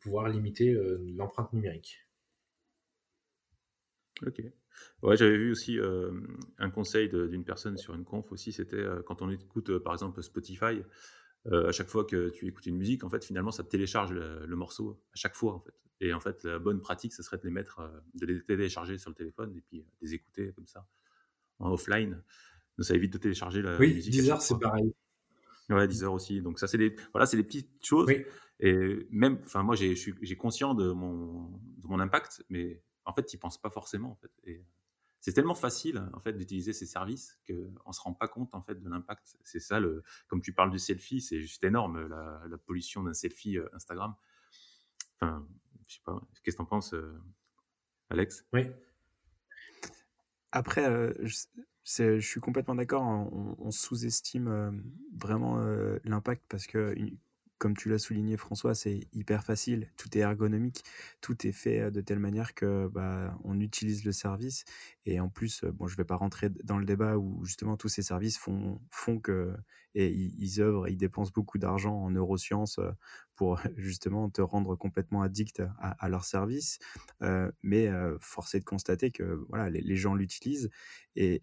pouvoir 0.00 0.28
limiter 0.28 0.72
euh, 0.72 1.04
l'empreinte 1.16 1.52
numérique. 1.52 2.06
Ok. 4.24 4.40
Ouais, 5.02 5.16
j'avais 5.16 5.36
vu 5.36 5.50
aussi 5.50 5.76
euh, 5.78 6.12
un 6.58 6.70
conseil 6.70 7.08
d'une 7.08 7.44
personne 7.44 7.76
sur 7.76 7.94
une 7.94 8.04
conf 8.04 8.30
aussi, 8.30 8.52
c'était 8.52 8.76
euh, 8.76 9.02
quand 9.02 9.20
on 9.20 9.28
écoute 9.28 9.76
par 9.78 9.92
exemple 9.92 10.22
Spotify, 10.22 10.82
à 11.50 11.72
chaque 11.72 11.88
fois 11.88 12.04
que 12.04 12.30
tu 12.30 12.46
écoutes 12.46 12.66
une 12.66 12.76
musique, 12.76 13.04
en 13.04 13.10
fait, 13.10 13.24
finalement, 13.24 13.50
ça 13.50 13.64
télécharge 13.64 14.12
le, 14.12 14.56
morceau 14.56 15.00
à 15.12 15.16
chaque 15.16 15.34
fois, 15.34 15.54
en 15.54 15.60
fait. 15.60 15.74
Et 16.00 16.12
en 16.12 16.20
fait, 16.20 16.44
la 16.44 16.58
bonne 16.58 16.80
pratique, 16.80 17.12
ce 17.12 17.22
serait 17.22 17.38
de 17.38 17.44
les 17.44 17.50
mettre, 17.50 17.80
de 18.14 18.26
les 18.26 18.42
télécharger 18.42 18.98
sur 18.98 19.10
le 19.10 19.14
téléphone 19.14 19.54
et 19.56 19.60
puis 19.60 19.80
de 19.80 19.86
les 20.00 20.14
écouter 20.14 20.52
comme 20.52 20.66
ça, 20.66 20.86
en 21.58 21.72
offline. 21.72 22.22
Donc, 22.78 22.86
ça 22.86 22.94
évite 22.94 23.12
de 23.12 23.18
télécharger 23.18 23.62
la 23.62 23.76
oui, 23.78 23.94
musique. 23.94 24.12
Oui, 24.12 24.20
Deezer, 24.20 24.42
c'est 24.42 24.58
pareil. 24.58 24.94
Ouais, 25.68 25.86
Deezer 25.88 26.12
aussi. 26.12 26.42
Donc 26.42 26.58
ça, 26.58 26.66
c'est 26.66 26.78
des, 26.78 26.94
voilà, 27.12 27.26
c'est 27.26 27.36
des 27.36 27.44
petites 27.44 27.84
choses. 27.84 28.06
Oui. 28.06 28.24
Et 28.60 29.06
même, 29.10 29.40
enfin, 29.44 29.62
moi, 29.62 29.74
j'ai 29.74 30.36
conscient 30.36 30.74
de 30.74 30.92
mon, 30.92 31.48
de 31.78 31.86
mon 31.86 31.98
impact, 31.98 32.44
mais 32.48 32.80
en 33.04 33.12
fait, 33.12 33.24
tu 33.24 33.36
n'y 33.36 33.40
penses 33.40 33.60
pas 33.60 33.70
forcément. 33.70 34.10
En 34.10 34.16
fait. 34.16 34.30
Et 34.44 34.64
c'est 35.22 35.32
tellement 35.32 35.54
facile 35.54 36.04
en 36.14 36.20
fait 36.20 36.32
d'utiliser 36.32 36.72
ces 36.72 36.84
services 36.84 37.38
qu'on 37.46 37.92
se 37.92 38.00
rend 38.00 38.12
pas 38.12 38.26
compte 38.26 38.54
en 38.56 38.60
fait 38.60 38.74
de 38.74 38.88
l'impact. 38.88 39.38
C'est 39.44 39.60
ça, 39.60 39.78
le, 39.78 40.02
comme 40.26 40.42
tu 40.42 40.52
parles 40.52 40.72
du 40.72 40.80
selfie, 40.80 41.20
c'est 41.20 41.40
juste 41.40 41.62
énorme 41.62 42.08
la, 42.08 42.42
la 42.48 42.58
pollution 42.58 43.04
d'un 43.04 43.14
selfie 43.14 43.56
euh, 43.56 43.68
Instagram. 43.72 44.16
Enfin, 45.14 45.46
je 45.86 45.94
sais 45.94 46.00
pas, 46.04 46.20
qu'est-ce 46.42 46.56
que 46.56 46.56
tu 46.56 46.62
en 46.62 46.66
penses, 46.66 46.92
euh, 46.92 47.16
Alex? 48.10 48.44
Oui. 48.52 48.66
Après, 50.50 50.90
euh, 50.90 51.12
je, 51.84 52.18
suis 52.18 52.40
complètement 52.40 52.74
d'accord. 52.74 53.04
Hein. 53.04 53.28
On, 53.30 53.54
on 53.60 53.70
sous-estime 53.70 54.82
vraiment 55.16 55.56
l'impact 56.02 56.42
parce 56.48 56.66
que 56.66 56.96
comme 57.62 57.76
tu 57.76 57.88
l'as 57.88 58.00
souligné 58.00 58.36
François, 58.36 58.74
c'est 58.74 59.06
hyper 59.12 59.44
facile, 59.44 59.88
tout 59.96 60.18
est 60.18 60.22
ergonomique, 60.22 60.82
tout 61.20 61.46
est 61.46 61.52
fait 61.52 61.78
euh, 61.78 61.90
de 61.92 62.00
telle 62.00 62.18
manière 62.18 62.54
que 62.54 62.88
bah, 62.88 63.38
on 63.44 63.60
utilise 63.60 64.04
le 64.04 64.10
service. 64.10 64.64
Et 65.06 65.20
en 65.20 65.28
plus, 65.28 65.62
euh, 65.62 65.70
bon, 65.70 65.86
je 65.86 65.96
vais 65.96 66.04
pas 66.04 66.16
rentrer 66.16 66.50
dans 66.64 66.76
le 66.76 66.84
débat 66.84 67.18
où 67.18 67.44
justement 67.44 67.76
tous 67.76 67.88
ces 67.88 68.02
services 68.02 68.36
font 68.36 68.80
font 68.90 69.20
que 69.20 69.54
et 69.94 70.08
ils, 70.08 70.60
œuvrent, 70.60 70.88
ils 70.88 70.96
dépensent 70.96 71.30
beaucoup 71.32 71.58
d'argent 71.58 71.94
en 71.94 72.10
neurosciences 72.10 72.80
euh, 72.80 72.90
pour 73.36 73.60
justement 73.76 74.28
te 74.28 74.42
rendre 74.42 74.74
complètement 74.74 75.22
addict 75.22 75.62
à, 75.78 76.08
leur 76.08 76.24
service, 76.24 76.80
mais 77.62 77.88
force 78.20 78.54
est 78.56 78.60
de 78.60 78.64
constater 78.64 79.10
que 79.12 79.44
voilà 79.48 79.70
les, 79.70 79.96
gens 79.96 80.14
l'utilisent. 80.14 80.70
Et 81.14 81.40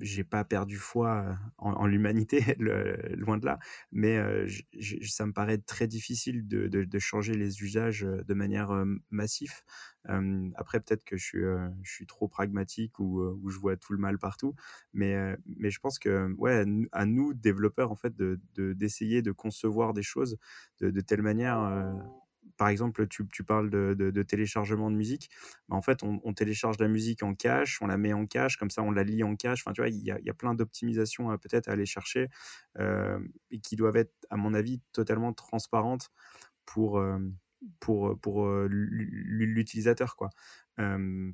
j'ai 0.00 0.24
pas 0.24 0.44
perdu 0.44 0.76
foi 0.76 1.38
en, 1.58 1.86
l'humanité, 1.86 2.56
loin 2.58 3.38
de 3.38 3.46
là, 3.46 3.58
mais 3.92 4.18
ça 5.06 5.26
me 5.26 5.32
paraît 5.32 5.58
très 5.58 5.86
difficile 5.86 6.46
de, 6.46 6.98
changer 6.98 7.34
les 7.34 7.62
usages 7.62 8.02
de 8.02 8.34
manière 8.34 8.84
massive. 9.10 9.52
après, 10.04 10.80
peut-être 10.80 11.04
que 11.04 11.16
je 11.16 11.70
suis, 11.84 12.06
trop 12.06 12.28
pragmatique 12.28 12.98
ou, 12.98 13.20
ou, 13.22 13.50
je 13.50 13.58
vois 13.58 13.76
tout 13.76 13.92
le 13.92 13.98
mal 13.98 14.18
partout, 14.18 14.54
mais, 14.92 15.36
je 15.58 15.78
pense 15.78 15.98
que, 15.98 16.32
ouais, 16.34 16.64
à 16.92 17.06
nous, 17.06 17.34
développeurs, 17.34 17.90
en 17.90 17.96
fait, 17.96 18.14
d'essayer 18.56 19.22
de, 19.22 19.32
concevoir 19.32 19.94
des 19.94 20.02
choses 20.02 20.36
de 20.80 21.00
telle 21.00 21.22
manière 21.22 21.60
par 22.56 22.68
exemple, 22.68 23.06
tu, 23.08 23.26
tu 23.28 23.42
parles 23.44 23.70
de, 23.70 23.94
de, 23.94 24.22
téléchargement 24.22 24.90
de 24.90 24.96
musique. 24.96 25.30
Bah, 25.68 25.76
en 25.76 25.82
fait, 25.82 26.02
on, 26.02 26.34
télécharge 26.34 26.78
la 26.78 26.88
musique 26.88 27.22
en 27.22 27.34
cache, 27.34 27.80
on 27.80 27.86
la 27.86 27.96
met 27.96 28.12
en 28.12 28.26
cache, 28.26 28.56
comme 28.56 28.70
ça, 28.70 28.82
on 28.82 28.90
la 28.90 29.02
lit 29.02 29.22
en 29.22 29.34
cache. 29.36 29.62
Enfin, 29.64 29.72
tu 29.72 29.80
vois, 29.80 29.88
il 29.88 30.02
y 30.04 30.10
a, 30.10 30.34
plein 30.34 30.54
d'optimisations 30.54 31.36
peut-être 31.38 31.68
à 31.68 31.72
aller 31.72 31.86
chercher 31.86 32.28
et 32.78 33.60
qui 33.60 33.76
doivent 33.76 33.96
être, 33.96 34.12
à 34.30 34.36
mon 34.36 34.54
avis, 34.54 34.80
totalement 34.92 35.32
transparentes 35.32 36.10
pour, 36.66 37.02
pour, 37.80 38.20
pour 38.20 38.46
l'utilisateur. 38.68 40.16
quoi 40.16 40.30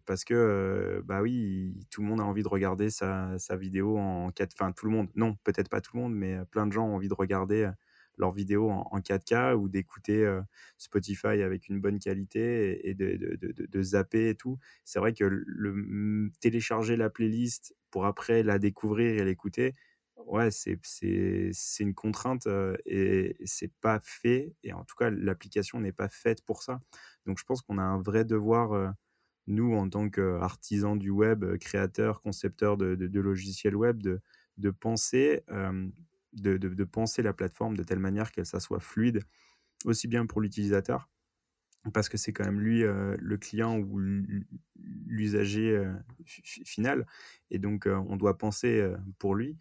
parce 0.06 0.24
que, 0.24 1.02
bah 1.04 1.22
oui, 1.22 1.86
tout 1.90 2.02
le 2.02 2.08
monde 2.08 2.20
a 2.20 2.24
envie 2.24 2.42
de 2.42 2.48
regarder 2.48 2.90
sa, 2.90 3.38
sa 3.38 3.56
vidéo 3.56 3.96
en 3.98 4.30
4 4.30 4.52
Enfin, 4.58 4.72
tout 4.72 4.86
le 4.86 4.92
monde, 4.92 5.08
non, 5.14 5.36
peut-être 5.44 5.68
pas 5.68 5.80
tout 5.80 5.96
le 5.96 6.02
monde, 6.02 6.14
mais 6.14 6.38
plein 6.50 6.66
de 6.66 6.72
gens 6.72 6.86
ont 6.86 6.94
envie 6.96 7.08
de 7.08 7.14
regarder 7.14 7.70
leur 8.16 8.32
vidéo 8.32 8.70
en, 8.70 9.00
4K 9.00 9.54
ou 9.54 9.68
d'écouter 9.68 10.26
Spotify 10.78 11.42
avec 11.42 11.68
une 11.68 11.80
bonne 11.80 11.98
qualité 11.98 12.88
et, 12.88 12.94
de, 12.94 13.16
de, 13.16 13.36
de, 13.36 13.66
de, 13.66 13.82
zapper 13.82 14.30
et 14.30 14.34
tout. 14.34 14.58
C'est 14.84 14.98
vrai 14.98 15.12
que 15.12 15.24
le, 15.24 15.72
mmh, 15.72 16.32
télécharger 16.40 16.96
la 16.96 17.10
playlist 17.10 17.74
pour 17.90 18.06
après 18.06 18.42
la 18.42 18.58
découvrir 18.58 19.20
et 19.20 19.24
l'écouter, 19.24 19.74
ouais, 20.16 20.50
c'est 20.50 20.78
une 21.80 21.94
contrainte 21.94 22.46
et, 22.86 23.36
et 23.42 23.46
c'est 23.46 23.72
pas 23.80 24.00
fait. 24.02 24.54
Et 24.62 24.72
en 24.72 24.84
tout 24.84 24.96
cas, 24.96 25.10
l'application 25.10 25.80
n'est 25.80 25.92
pas 25.92 26.08
faite 26.08 26.42
pour 26.44 26.62
ça. 26.62 26.80
Donc, 27.26 27.38
je 27.38 27.44
pense 27.44 27.62
qu'on 27.62 27.78
a 27.78 27.82
un 27.82 28.00
vrai 28.00 28.24
devoir 28.24 28.94
nous, 29.46 29.74
en 29.74 29.88
tant 29.88 30.08
qu'artisans 30.08 30.98
du 30.98 31.10
web, 31.10 31.56
créateurs, 31.58 32.20
concepteurs 32.20 32.76
de, 32.76 33.20
logiciels 33.20 33.76
web, 33.76 34.02
de, 34.02 34.20
de 34.58 34.70
penser, 34.70 35.42
de, 36.36 36.84
penser 36.84 37.22
la 37.22 37.32
plateforme 37.32 37.76
de 37.76 37.82
telle 37.82 37.98
manière 37.98 38.32
qu'elle 38.32 38.46
soit 38.46 38.80
fluide, 38.80 39.22
aussi 39.84 40.08
bien 40.08 40.26
pour 40.26 40.40
l'utilisateur, 40.40 41.08
parce 41.92 42.08
que 42.08 42.16
c'est 42.16 42.32
quand 42.32 42.44
même 42.44 42.60
lui 42.60 42.82
le 42.82 43.36
client 43.36 43.78
ou 43.78 44.00
l'usager 44.76 45.82
final, 46.24 47.06
et 47.50 47.58
donc 47.58 47.86
on 47.86 48.16
doit 48.16 48.38
penser 48.38 48.92
pour 49.18 49.34
lui, 49.34 49.56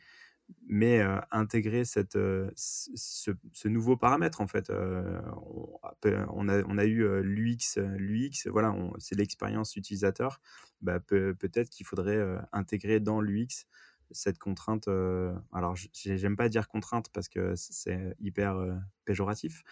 mais 0.68 1.02
intégrer 1.32 1.86
cette, 1.86 2.18
ce, 2.56 3.68
nouveau 3.68 3.98
paramètre 3.98 4.42
en 4.42 4.48
fait. 4.48 4.70
on, 4.70 6.50
a, 6.50 6.64
on 6.68 6.78
a 6.78 6.86
eu 6.86 7.22
l'UX, 7.22 7.80
l'UX, 7.98 8.48
voilà, 8.48 8.76
c'est 8.98 9.16
l'expérience 9.16 9.76
utilisateur. 9.76 10.42
Bah, 10.82 11.00
peut-être 11.00 11.70
qu'il 11.70 11.86
faudrait 11.86 12.24
intégrer 12.52 13.00
dans 13.00 13.22
l'UX 13.22 13.66
cette 14.12 14.38
contrainte. 14.40 14.88
alors, 15.52 15.76
j'aime 15.94 16.36
pas 16.36 16.50
dire 16.50 16.68
contrainte 16.68 17.10
parce 17.14 17.30
que 17.30 17.54
c'est 17.56 18.16
hyper 18.20 18.56
péjoratif, 19.06 19.64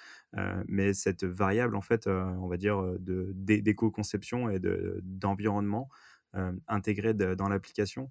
mais 0.67 0.93
cette 0.93 1.23
variable 1.23 1.75
en 1.75 1.81
fait, 1.81 2.07
on 2.07 2.47
va 2.47 2.57
dire 2.57 2.81
de 2.99 3.31
d'éco-conception 3.33 4.49
et 4.49 4.59
de 4.59 4.99
d'environnement 5.03 5.89
intégré 6.67 7.13
dans 7.13 7.47
l'application 7.47 8.09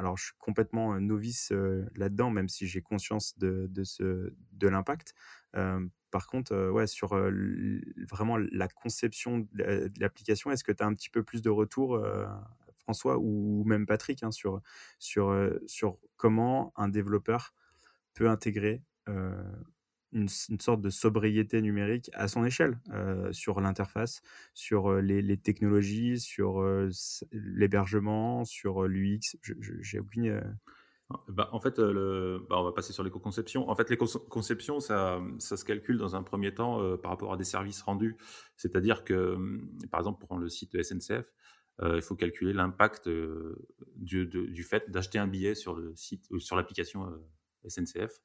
alors, 0.00 0.16
je 0.16 0.24
suis 0.24 0.34
complètement 0.38 0.98
novice 0.98 1.52
là-dedans, 1.94 2.30
même 2.30 2.48
si 2.48 2.66
j'ai 2.66 2.80
conscience 2.80 3.36
de, 3.38 3.68
de, 3.70 4.34
de 4.52 4.68
l'impact. 4.68 5.14
par 5.52 6.26
contre, 6.26 6.70
ouais, 6.70 6.86
sur 6.86 7.14
vraiment 8.10 8.38
la 8.38 8.68
conception 8.68 9.46
de 9.52 9.90
l'application, 10.00 10.50
est-ce 10.50 10.64
que 10.64 10.72
tu 10.72 10.82
as 10.82 10.86
un 10.86 10.94
petit 10.94 11.10
peu 11.10 11.22
plus 11.22 11.42
de 11.42 11.50
retour, 11.50 12.02
François, 12.90 13.18
ou 13.18 13.64
même 13.64 13.86
Patrick, 13.86 14.22
hein, 14.22 14.30
sur, 14.30 14.60
sur, 14.98 15.34
sur 15.66 15.98
comment 16.16 16.72
un 16.76 16.88
développeur 16.88 17.54
peut 18.14 18.28
intégrer 18.28 18.82
une, 20.12 20.28
sorte 20.28 20.80
de 20.80 20.90
sobriété 20.90 21.60
numérique 21.62 22.10
à 22.14 22.28
son 22.28 22.44
échelle 22.44 22.78
euh, 22.92 23.32
sur 23.32 23.60
l'interface, 23.60 24.22
sur 24.54 24.90
euh, 24.90 25.00
les, 25.00 25.36
technologies, 25.36 26.18
sur 26.18 26.60
euh, 26.60 26.90
l'hébergement, 27.32 28.44
sur 28.44 28.84
l'UX. 28.84 29.36
J'ai 29.80 30.00
aucune. 30.00 30.58
Bah, 31.28 31.48
en 31.52 31.60
fait, 31.60 31.80
bah, 31.80 32.56
on 32.60 32.64
va 32.64 32.72
passer 32.72 32.92
sur 32.92 33.02
l'éco-conception. 33.02 33.68
En 33.68 33.74
fait, 33.74 33.90
l'éco-conception, 33.90 34.78
ça, 34.80 35.20
ça, 35.38 35.56
se 35.56 35.64
calcule 35.64 35.98
dans 35.98 36.14
un 36.14 36.22
premier 36.22 36.54
temps 36.54 36.96
par 36.98 37.10
rapport 37.10 37.32
à 37.32 37.36
des 37.36 37.44
services 37.44 37.82
rendus. 37.82 38.16
C'est-à-dire 38.56 39.02
que, 39.02 39.34
hum, 39.34 39.68
par 39.90 40.00
exemple, 40.00 40.24
pour 40.24 40.38
le 40.38 40.48
site 40.48 40.80
SNCF, 40.80 41.32
il 41.82 42.02
faut 42.02 42.14
calculer 42.14 42.52
l'impact 42.52 43.08
du, 43.96 44.26
du, 44.26 44.62
fait 44.62 44.90
d'acheter 44.90 45.18
un 45.18 45.26
billet 45.26 45.54
sur 45.54 45.74
le 45.74 45.94
site 45.96 46.26
ou 46.30 46.38
sur 46.38 46.56
l'application 46.56 47.10
SNCF 47.66 48.20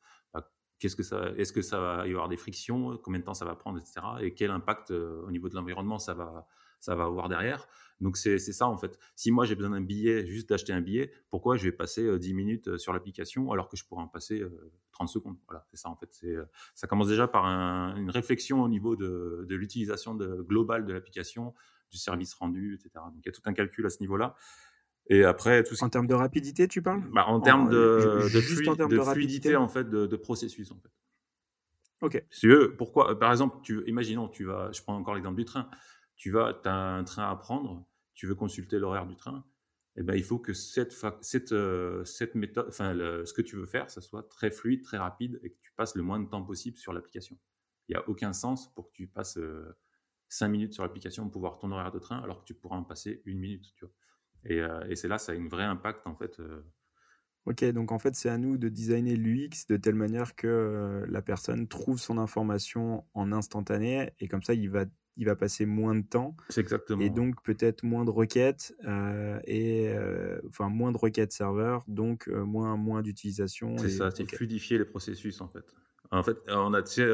qu'est-ce 0.79 0.95
que 0.95 1.03
ça, 1.03 1.31
est-ce 1.37 1.53
que 1.53 1.61
ça 1.61 1.79
va 1.79 2.07
y 2.07 2.11
avoir 2.11 2.27
des 2.27 2.37
frictions, 2.37 2.97
combien 2.97 3.19
de 3.19 3.25
temps 3.25 3.33
ça 3.33 3.45
va 3.45 3.55
prendre, 3.55 3.79
etc. 3.79 4.01
Et 4.21 4.33
quel 4.33 4.51
impact 4.51 4.91
euh, 4.91 5.21
au 5.25 5.31
niveau 5.31 5.49
de 5.49 5.55
l'environnement 5.55 5.99
ça 5.99 6.13
va, 6.13 6.47
ça 6.79 6.95
va 6.95 7.05
avoir 7.05 7.29
derrière. 7.29 7.67
Donc 8.01 8.17
c'est 8.17 8.37
ça 8.39 8.67
en 8.67 8.77
fait. 8.77 8.99
Si 9.15 9.31
moi 9.31 9.45
j'ai 9.45 9.55
besoin 9.55 9.71
d'un 9.71 9.81
billet, 9.81 10.27
juste 10.27 10.49
d'acheter 10.49 10.73
un 10.73 10.81
billet, 10.81 11.13
pourquoi 11.29 11.55
je 11.55 11.63
vais 11.63 11.71
passer 11.71 12.19
10 12.19 12.31
euh, 12.31 12.35
minutes 12.35 12.67
euh, 12.67 12.77
sur 12.77 12.91
l'application 12.91 13.51
alors 13.51 13.69
que 13.69 13.77
je 13.77 13.85
pourrais 13.85 14.03
en 14.03 14.07
passer 14.07 14.43
30 14.91 15.07
secondes? 15.07 15.37
Voilà, 15.47 15.65
c'est 15.71 15.77
ça 15.77 15.89
en 15.89 15.95
fait. 15.95 16.25
Ça 16.73 16.87
commence 16.87 17.07
déjà 17.07 17.27
par 17.27 17.45
une 17.45 18.09
réflexion 18.09 18.61
au 18.61 18.67
niveau 18.67 18.95
de, 18.95 19.45
de 19.47 19.55
l'utilisation 19.55 20.15
globale 20.15 20.85
de 20.85 20.93
l'application, 20.93 21.53
du 21.91 21.97
service 21.97 22.33
rendu, 22.33 22.75
etc. 22.75 22.89
Donc 22.95 23.21
il 23.23 23.25
y 23.25 23.29
a 23.29 23.31
tout 23.31 23.41
un 23.45 23.53
calcul 23.53 23.85
à 23.85 23.89
ce 23.89 23.99
niveau-là. 23.99 24.35
Et 25.07 25.23
après, 25.23 25.63
tout 25.63 25.75
En 25.83 25.89
termes 25.89 26.07
de 26.07 26.15
rapidité, 26.15 26.67
tu 26.67 26.81
parles? 26.81 27.03
Bah, 27.11 27.25
En 27.27 27.39
termes 27.39 27.69
de, 27.69 28.27
de, 28.33 29.01
fluidité 29.01 29.55
en 29.55 29.67
fait, 29.67 29.87
de, 29.89 30.15
processus. 30.15 30.71
En 30.71 30.79
fait. 30.79 30.89
Ok. 32.01 32.25
Si 32.31 32.47
pourquoi 32.77 33.17
Par 33.19 33.31
exemple, 33.31 33.57
tu, 33.61 33.83
imaginons, 33.87 34.27
tu 34.27 34.45
vas, 34.45 34.71
je 34.71 34.81
prends 34.81 34.95
encore 34.95 35.13
l'exemple 35.13 35.37
du 35.37 35.45
train. 35.45 35.69
Tu 36.15 36.31
vas, 36.31 36.59
as 36.63 36.69
un 36.69 37.03
train 37.03 37.29
à 37.29 37.35
prendre, 37.35 37.85
tu 38.13 38.25
veux 38.25 38.35
consulter 38.35 38.79
l'horaire 38.79 39.05
du 39.05 39.15
train. 39.15 39.45
Eh 39.97 40.03
ben, 40.03 40.15
il 40.15 40.23
faut 40.23 40.39
que 40.39 40.53
cette, 40.53 40.93
cette, 41.21 41.51
euh, 41.53 42.03
cette 42.03 42.35
méthode, 42.35 42.65
enfin, 42.67 42.93
ce 42.93 43.31
que 43.31 43.41
tu 43.41 43.55
veux 43.55 43.65
faire, 43.65 43.89
ça 43.89 44.01
soit 44.01 44.23
très 44.23 44.51
fluide, 44.51 44.83
très 44.83 44.97
rapide 44.97 45.39
et 45.41 45.51
que 45.51 45.57
tu 45.61 45.71
passes 45.73 45.95
le 45.95 46.03
moins 46.03 46.19
de 46.19 46.27
temps 46.27 46.43
possible 46.43 46.77
sur 46.77 46.91
l'application. 46.91 47.37
Il 47.87 47.95
n'y 47.95 48.01
a 48.01 48.09
aucun 48.09 48.33
sens 48.33 48.73
pour 48.73 48.89
que 48.89 48.93
tu 48.93 49.07
passes 49.07 49.37
euh, 49.37 49.77
5 50.29 50.47
minutes 50.47 50.73
sur 50.73 50.83
l'application 50.83 51.29
pour 51.29 51.41
voir 51.41 51.57
ton 51.57 51.71
horaire 51.71 51.91
de 51.91 51.99
train 51.99 52.19
alors 52.19 52.41
que 52.41 52.45
tu 52.45 52.53
pourras 52.53 52.77
en 52.77 52.83
passer 52.83 53.21
une 53.25 53.39
minute. 53.39 53.73
Tu 53.75 53.85
vois. 53.85 53.93
Euh, 54.51 54.83
et, 54.87 54.95
c'est 54.95 55.07
là, 55.07 55.17
ça 55.17 55.31
a 55.31 55.35
un 55.35 55.47
vrai 55.47 55.63
impact 55.63 56.05
en 56.07 56.15
fait. 56.15 56.39
Euh. 56.39 56.61
Ok, 57.45 57.63
donc 57.65 57.91
en 57.91 57.99
fait, 57.99 58.15
c'est 58.15 58.29
à 58.29 58.37
nous 58.37 58.57
de 58.57 58.69
designer 58.69 59.15
l'UX 59.15 59.67
de 59.69 59.77
telle 59.77 59.95
manière 59.95 60.35
que 60.35 60.47
euh, 60.47 61.05
la 61.07 61.21
personne 61.21 61.67
trouve 61.67 61.99
son 61.99 62.17
information 62.17 63.05
en 63.13 63.31
instantané 63.31 64.11
et 64.19 64.27
comme 64.27 64.41
ça, 64.41 64.55
il 64.55 64.69
va, 64.69 64.85
il 65.15 65.25
va 65.25 65.35
passer 65.35 65.67
moins 65.67 65.93
de 65.93 66.01
temps. 66.01 66.35
C'est 66.49 66.61
exactement. 66.61 67.01
Et 67.03 67.11
donc 67.11 67.41
peut-être 67.43 67.83
moins 67.83 68.03
de 68.03 68.09
requêtes 68.09 68.75
et 69.45 69.95
enfin 70.47 70.69
moins 70.69 70.91
de 70.91 70.97
requêtes 70.97 71.33
serveurs, 71.33 71.83
donc 71.87 72.27
moins, 72.27 72.77
moins 72.77 73.03
d'utilisation. 73.03 73.77
C'est 73.77 73.89
ça, 73.89 74.09
c'est 74.09 74.25
fluidifier 74.25 74.79
les 74.79 74.85
processus 74.85 75.39
en 75.41 75.47
fait. 75.47 75.65
En 76.11 76.23
fait, 76.23 76.37
on 76.47 76.73
a, 76.73 76.81
tu 76.81 76.93
sais, 76.93 77.11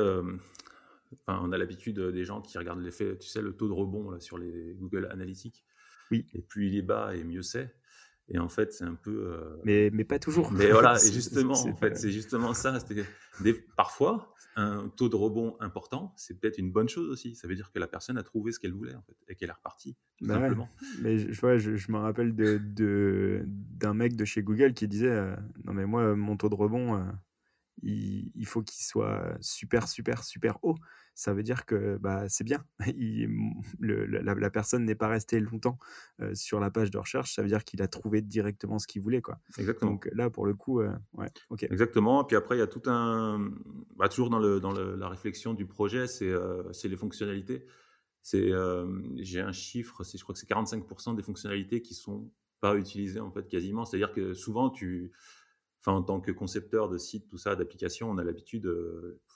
on 1.28 1.51
a 1.51 1.57
l'habitude 1.57 1.99
des 1.99 2.26
gens 2.26 2.41
qui 2.41 2.57
regardent 2.57 2.82
l'effet, 2.82 3.18
tu 3.18 3.28
sais, 3.28 3.41
le 3.41 3.53
taux 3.53 3.68
de 3.68 3.74
rebond 3.74 4.12
là, 4.12 4.20
sur 4.20 4.38
les 4.38 4.76
Google 4.76 5.07
Analytics. 5.12 5.64
Oui. 6.12 6.28
Et 6.34 6.41
plus 6.41 6.68
il 6.68 6.78
est 6.78 6.82
bas, 6.82 7.16
et 7.16 7.24
mieux 7.24 7.41
c'est. 7.41 7.74
Et 8.34 8.39
en 8.39 8.49
fait, 8.49 8.74
c'est 8.74 8.86
un 8.86 8.95
peu. 8.95 9.34
Euh, 9.34 9.57
mais, 9.66 9.89
mais 9.91 10.05
pas 10.05 10.20
toujours. 10.20 10.51
Mais 10.51 10.72
voilà, 10.72 10.95
et 11.05 11.12
justement, 11.12 11.53
en 11.53 11.76
fait, 11.76 11.97
c'est 11.97 12.12
justement 12.12 12.53
ça. 12.53 12.78
Des... 13.41 13.53
Parfois, 13.76 14.34
un 14.55 14.89
taux 14.89 15.09
de 15.09 15.16
rebond 15.16 15.57
important, 15.59 16.14
c'est 16.16 16.39
peut-être 16.39 16.57
une 16.57 16.72
bonne 16.72 16.88
chose 16.88 17.09
aussi. 17.09 17.36
Ça 17.36 17.47
veut 17.47 17.55
dire 17.55 17.72
que 17.74 17.80
la 17.80 17.88
personne 17.88 18.18
a 18.18 18.24
trouvé 18.24 18.51
ce 18.51 18.59
qu'elle 18.59 18.74
voulait, 18.74 18.95
en 18.95 19.01
fait, 19.01 19.16
et 19.28 19.36
qu'elle 19.36 19.49
est 19.49 19.53
repartie, 19.53 19.97
tout 20.18 20.28
bah 20.28 20.36
simplement. 20.36 20.70
Mais 21.01 21.18
je, 21.18 21.57
je, 21.57 21.76
je, 21.76 21.91
me 21.91 21.97
rappelle 21.97 22.34
d'un 22.34 22.59
de, 22.59 23.91
mec 23.93 24.16
de 24.16 24.26
chez 24.26 24.43
Google 24.43 24.74
qui 24.74 24.88
disait 24.88 25.09
euh, 25.09 25.36
Non, 25.66 25.74
mais 25.74 25.86
moi, 25.86 26.16
mon 26.16 26.38
taux 26.38 26.49
de 26.49 26.55
rebond, 26.55 26.95
euh, 26.95 27.03
il, 27.84 28.32
il, 28.36 28.45
faut 28.45 28.61
qu'il 28.61 28.84
soit 28.84 29.38
super, 29.41 29.88
super, 29.88 30.23
super 30.23 30.57
haut 30.63 30.77
ça 31.13 31.34
veut 31.34 31.43
dire 31.43 31.65
que 31.65 31.97
bah, 31.97 32.27
c'est 32.29 32.43
bien. 32.43 32.63
la, 33.79 34.49
personne 34.49 34.86
n'est 34.86 34.95
pas 34.95 35.07
restée 35.07 35.39
longtemps 35.39 35.77
sur 36.34 36.59
la 36.59 36.71
page 36.71 36.91
de 36.91 36.97
recherche, 36.97 37.36
ça 37.36 37.41
veut 37.41 37.47
dire 37.47 37.63
qu'il 37.63 37.82
a 37.82 37.88
trouvé 37.88 38.21
directement 38.21 38.79
ce 38.79 38.88
qu'il 38.88 39.01
voulait. 39.01 39.21
Quoi. 39.21 39.39
Exactement. 39.57 39.91
Donc 39.91 40.09
là, 40.13 40.29
pour 40.29 40.45
le 40.45 40.53
coup, 40.53 40.82
ouais, 40.82 41.29
ok. 41.49 41.63
Exactement. 41.63 42.23
Puis 42.23 42.36
après, 42.36 42.55
il 42.55 42.59
y 42.59 42.63
a 42.63 42.67
tout 42.67 42.82
un. 42.86 43.51
Bah, 43.97 44.09
toujours 44.09 44.29
dans, 44.29 44.39
le, 44.39 44.59
dans 44.59 44.71
la 44.71 45.09
réflexion 45.09 45.53
du 45.53 45.65
projet, 45.67 46.07
c'est 46.07 46.88
les 46.88 46.97
fonctionnalités. 46.97 47.65
J'ai 48.23 49.41
un 49.41 49.51
chiffre, 49.51 50.03
je 50.03 50.23
crois 50.23 50.34
que 50.34 50.39
c'est 50.39 50.49
45% 50.49 51.15
des 51.15 51.23
fonctionnalités 51.23 51.82
qui 51.82 51.93
sont 51.93 52.32
pas 52.61 52.75
utilisées 52.75 53.19
en 53.19 53.32
fait 53.32 53.47
quasiment. 53.47 53.86
C'est-à-dire 53.86 54.13
que 54.13 54.34
souvent, 54.34 54.69
tu 54.69 55.11
enfin, 55.82 55.93
en 55.93 56.01
tant 56.01 56.21
que 56.21 56.32
concepteur 56.32 56.89
de 56.89 56.97
sites, 56.97 57.27
tout 57.27 57.38
ça, 57.38 57.55
d'applications, 57.55 58.09
on 58.09 58.17
a 58.17 58.23
l'habitude, 58.23 58.71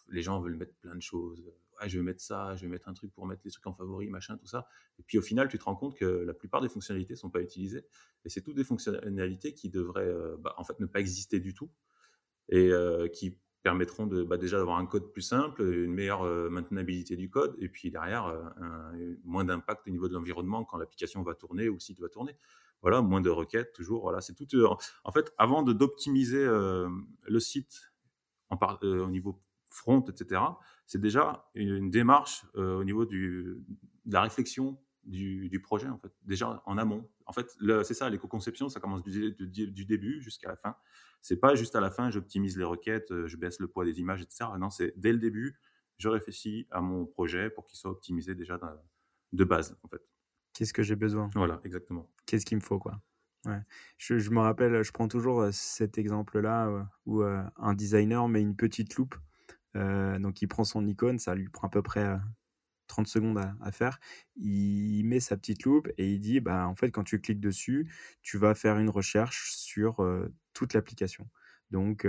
les 0.10 0.22
gens 0.22 0.40
veulent 0.40 0.58
mettre 0.58 0.76
plein 0.76 0.96
de 0.96 1.02
choses 1.02 1.44
je 1.86 1.98
vais 1.98 2.04
mettre 2.04 2.22
ça, 2.22 2.56
je 2.56 2.62
vais 2.62 2.68
mettre 2.68 2.88
un 2.88 2.94
truc 2.94 3.14
pour 3.14 3.26
mettre 3.26 3.42
les 3.46 3.52
trucs 3.52 3.68
en 3.68 3.74
favori, 3.74 4.10
machin, 4.10 4.38
tout 4.38 4.48
ça. 4.48 4.68
Et 5.00 5.04
puis 5.04 5.18
au 5.18 5.22
final, 5.22 5.48
tu 5.48 5.58
te 5.58 5.64
rends 5.64 5.76
compte 5.76 5.96
que 5.96 6.06
la 6.06 6.34
plupart 6.34 6.62
des 6.62 6.70
fonctionnalités 6.70 7.16
sont 7.16 7.30
pas 7.30 7.42
utilisées. 7.42 7.86
Et 8.24 8.30
c'est 8.30 8.42
toutes 8.42 8.56
des 8.56 8.64
fonctionnalités 8.64 9.54
qui 9.54 9.70
devraient 9.70 10.08
euh, 10.08 10.38
bah, 10.40 10.56
en 10.58 10.64
fait 10.64 10.80
ne 10.80 10.86
pas 10.86 11.00
exister 11.00 11.40
du 11.40 11.54
tout 11.54 11.70
et 12.50 12.72
euh, 12.72 13.08
qui 13.08 13.38
permettront 13.64 14.06
de, 14.06 14.24
bah, 14.24 14.38
déjà 14.38 14.58
d'avoir 14.58 14.78
un 14.78 14.86
code 14.86 15.12
plus 15.12 15.24
simple, 15.24 15.64
une 15.64 15.94
meilleure 15.94 16.24
maintenabilité 16.52 17.16
du 17.16 17.32
code, 17.32 17.56
et 17.58 17.68
puis 17.68 17.90
derrière, 17.90 18.32
moins 19.24 19.44
d'impact 19.44 19.88
au 19.88 19.90
niveau 19.90 20.08
de 20.08 20.14
l'environnement 20.14 20.64
quand 20.64 20.78
l'application 20.78 21.24
va 21.24 21.34
tourner 21.34 21.68
ou 21.68 21.74
le 21.74 21.80
site 21.80 22.00
va 22.00 22.08
tourner. 22.08 22.36
Voilà, 22.86 23.02
moins 23.02 23.20
de 23.20 23.32
requêtes, 23.32 23.74
toujours. 23.74 24.04
Voilà, 24.04 24.22
c'est 24.22 24.36
tout. 24.36 24.46
en 25.04 25.12
fait, 25.12 25.34
avant 25.40 25.64
de 25.64 25.74
d'optimiser 25.74 26.46
le 26.46 27.40
site 27.40 27.92
en 28.52 28.58
au 28.84 29.10
niveau 29.10 29.42
front, 29.72 30.02
etc., 30.02 30.40
c'est 30.86 31.02
déjà 31.02 31.50
une, 31.56 31.90
démarche 31.90 32.46
au 32.54 32.84
niveau 32.84 33.08
du, 33.08 33.58
de 34.06 34.14
la 34.14 34.22
réflexion 34.22 34.80
du, 35.04 35.60
projet, 35.64 35.88
en 35.88 35.98
fait, 35.98 36.12
déjà 36.26 36.62
en 36.68 36.78
amont. 36.78 37.10
En 37.26 37.34
fait, 37.34 37.58
c'est 37.84 37.96
ça, 37.96 38.08
l'éco-conception, 38.08 38.70
ça 38.70 38.80
commence 38.80 39.02
du, 39.02 39.32
du 39.34 39.86
début 39.86 40.22
jusqu'à 40.22 40.50
la 40.50 40.56
fin. 40.56 40.76
C'est 41.26 41.38
pas 41.38 41.56
juste 41.56 41.76
à 41.76 41.80
la 41.80 41.90
fin, 41.90 42.12
j'optimise 42.12 42.56
les 42.56 42.64
requêtes, 42.64 43.10
euh, 43.10 43.26
je 43.26 43.36
baisse 43.36 43.60
le 43.60 43.68
poids 43.68 43.84
des 43.84 44.00
images, 44.00 44.22
etc. 44.22 44.46
Non, 44.60 44.70
c'est 44.70 44.94
dès 44.96 45.12
le 45.12 45.18
début, 45.18 45.60
je 45.98 46.08
réfléchis 46.08 46.68
à 46.70 46.82
mon 46.82 47.08
projet 47.08 47.50
pour 47.50 47.66
qu'il 47.66 47.80
soit 47.80 47.90
optimisé 47.90 48.36
déjà 48.36 48.60
de 49.34 49.44
base, 49.44 49.76
en 49.82 49.88
fait. 49.88 50.08
Qu'est-ce 50.56 50.74
que 50.74 50.84
j'ai 50.84 50.96
besoin? 50.96 51.30
Voilà, 51.36 51.60
exactement. 51.66 52.10
Qu'est-ce 52.26 52.46
qu'il 52.46 52.58
me 52.58 52.64
faut, 52.64 52.80
quoi? 52.80 53.02
Ouais. 53.46 53.60
Je, 53.98 54.18
je, 54.18 54.32
me 54.32 54.40
rappelle, 54.40 54.82
je 54.84 54.92
prends 54.92 55.10
toujours 55.10 55.42
euh, 55.42 55.52
cet 55.52 55.98
exemple-là 55.98 56.68
euh, 56.68 56.84
où 57.06 57.22
un 57.22 57.74
designer 57.74 58.28
met 58.30 58.42
une 58.42 58.56
petite 58.56 58.96
loupe. 58.96 59.16
donc, 59.76 60.42
il 60.42 60.48
prend 60.48 60.64
son 60.64 60.88
icône, 60.88 61.20
ça 61.20 61.36
lui 61.36 61.50
prend 61.50 61.68
à 61.68 61.70
peu 61.70 61.82
près 61.82 62.18
30 62.88 63.08
secondes 63.08 63.38
à, 63.38 63.72
faire, 63.72 64.00
il 64.38 65.04
met 65.04 65.20
sa 65.20 65.36
petite 65.36 65.64
loupe 65.66 65.90
et 65.98 66.10
il 66.14 66.22
dit, 66.22 66.40
bah, 66.40 66.68
en 66.68 66.76
fait, 66.76 66.90
quand 66.90 67.04
tu 67.04 67.20
cliques 67.20 67.42
dessus, 67.42 67.92
tu 68.22 68.38
vas 68.38 68.56
faire 68.56 68.80
une 68.80 68.90
recherche 68.90 69.52
sur 69.52 69.98
toute 70.54 70.74
l'application. 70.74 71.28
Donc, 71.72 72.08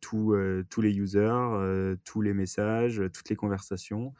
tous 0.00 0.34
les 0.34 0.98
users, 0.98 1.96
tous 2.04 2.20
les 2.20 2.34
messages, 2.34 3.02
toutes 3.14 3.30
les 3.30 3.36
conversations. 3.36 4.12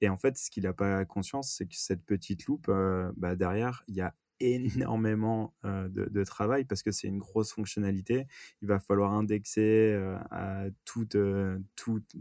Et 0.00 0.08
en 0.08 0.18
fait, 0.18 0.36
ce 0.36 0.50
qu'il 0.50 0.64
n'a 0.64 0.72
pas 0.72 1.04
conscience, 1.04 1.52
c'est 1.52 1.66
que 1.66 1.76
cette 1.76 2.04
petite 2.04 2.46
loupe, 2.46 2.70
bah, 3.16 3.36
derrière, 3.36 3.82
il 3.88 3.96
y 3.96 4.00
a 4.00 4.14
énormément 4.40 5.54
de, 5.64 6.08
de, 6.08 6.24
travail 6.24 6.64
parce 6.64 6.82
que 6.82 6.90
c'est 6.90 7.08
une 7.08 7.18
grosse 7.18 7.52
fonctionnalité. 7.52 8.26
Il 8.62 8.68
va 8.68 8.80
falloir 8.80 9.12
indexer 9.12 10.00
toute, 10.84 11.16
toute, 11.76 12.16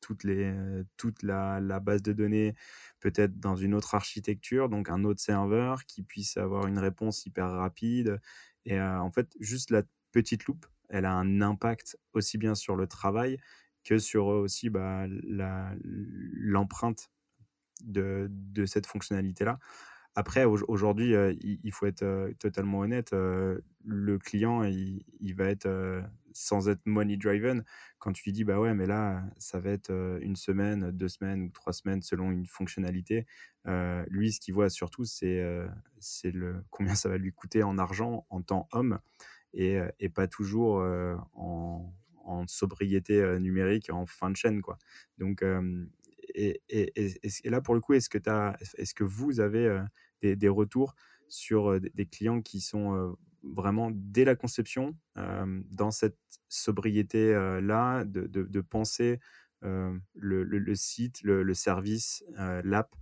toutes 0.00 0.24
les, 0.24 0.44
euh, 0.44 0.84
toute 0.96 1.22
la, 1.22 1.60
base 1.80 2.02
de 2.02 2.12
données 2.12 2.54
peut-être 3.00 3.38
dans 3.38 3.56
une 3.56 3.74
autre 3.74 3.94
architecture, 3.94 4.68
donc 4.68 4.88
un 4.90 5.04
autre 5.04 5.20
serveur 5.20 5.84
qui 5.86 6.02
puisse 6.02 6.36
avoir 6.36 6.66
une 6.66 6.78
réponse 6.78 7.24
hyper 7.26 7.50
rapide. 7.50 8.20
Et 8.64 8.78
euh, 8.78 9.00
en 9.00 9.10
fait, 9.10 9.28
juste 9.40 9.70
la 9.70 9.82
petite 10.12 10.44
loupe, 10.46 10.66
elle 10.88 11.04
a 11.04 11.12
un 11.12 11.40
impact 11.40 11.96
aussi 12.12 12.38
bien 12.38 12.54
sur 12.54 12.76
le 12.76 12.86
travail 12.86 13.38
que 13.84 13.98
sur 13.98 14.26
aussi 14.26 14.70
bah, 14.70 15.06
l'empreinte 15.82 17.10
de, 17.84 18.28
de, 18.30 18.66
cette 18.66 18.86
fonctionnalité-là. 18.86 19.58
Après, 20.16 20.44
aujourd'hui, 20.44 21.14
il, 21.40 21.72
faut 21.72 21.86
être 21.86 22.32
totalement 22.40 22.80
honnête. 22.80 23.12
Le 23.12 24.18
client, 24.18 24.64
il, 24.64 25.34
va 25.36 25.44
être 25.44 26.02
sans 26.32 26.68
être 26.68 26.84
money 26.84 27.16
driven. 27.16 27.64
Quand 28.00 28.12
tu 28.12 28.24
lui 28.24 28.32
dis, 28.32 28.42
bah 28.42 28.58
ouais, 28.58 28.74
mais 28.74 28.86
là, 28.86 29.22
ça 29.38 29.60
va 29.60 29.70
être 29.70 30.18
une 30.20 30.34
semaine, 30.34 30.90
deux 30.90 31.08
semaines 31.08 31.42
ou 31.42 31.50
trois 31.50 31.72
semaines 31.72 32.02
selon 32.02 32.32
une 32.32 32.46
fonctionnalité. 32.46 33.24
lui, 34.08 34.32
ce 34.32 34.40
qu'il 34.40 34.52
voit 34.52 34.68
surtout, 34.68 35.04
c'est 35.04 35.42
c'est 36.00 36.32
le 36.32 36.64
combien 36.70 36.96
ça 36.96 37.08
va 37.08 37.16
lui 37.16 37.32
coûter 37.32 37.62
en 37.62 37.78
argent, 37.78 38.26
en 38.30 38.42
temps 38.42 38.68
homme, 38.72 38.98
et, 39.54 39.78
et 40.00 40.08
pas 40.08 40.26
toujours 40.26 40.84
en, 41.34 41.94
en, 42.24 42.46
sobriété 42.46 43.38
numérique, 43.40 43.90
en 43.90 44.06
fin 44.06 44.30
de 44.30 44.36
chaîne, 44.36 44.62
quoi. 44.62 44.78
Donc 45.18 45.42
et, 46.34 46.62
et, 46.68 47.50
là, 47.50 47.60
pour 47.60 47.74
le 47.74 47.80
coup, 47.80 47.94
est-ce 47.94 48.08
que, 48.08 48.18
est 48.18 48.94
que 48.94 49.04
vous 49.04 49.40
avez 49.40 49.66
euh, 49.66 49.82
des, 50.22 50.48
retours 50.48 50.94
sur 51.28 51.70
euh, 51.70 51.80
des 51.94 52.06
clients 52.06 52.40
qui 52.40 52.60
sont 52.60 52.94
euh, 52.94 53.12
vraiment 53.42 53.90
dès 53.92 54.24
la 54.24 54.36
conception, 54.36 54.94
dans 55.16 55.90
cette 55.90 56.18
sobriété-là, 56.48 58.04
de, 58.04 58.60
penser 58.60 59.18
le, 59.62 60.74
site, 60.74 61.22
le, 61.22 61.54
service, 61.54 62.22
l'app, 62.36 62.94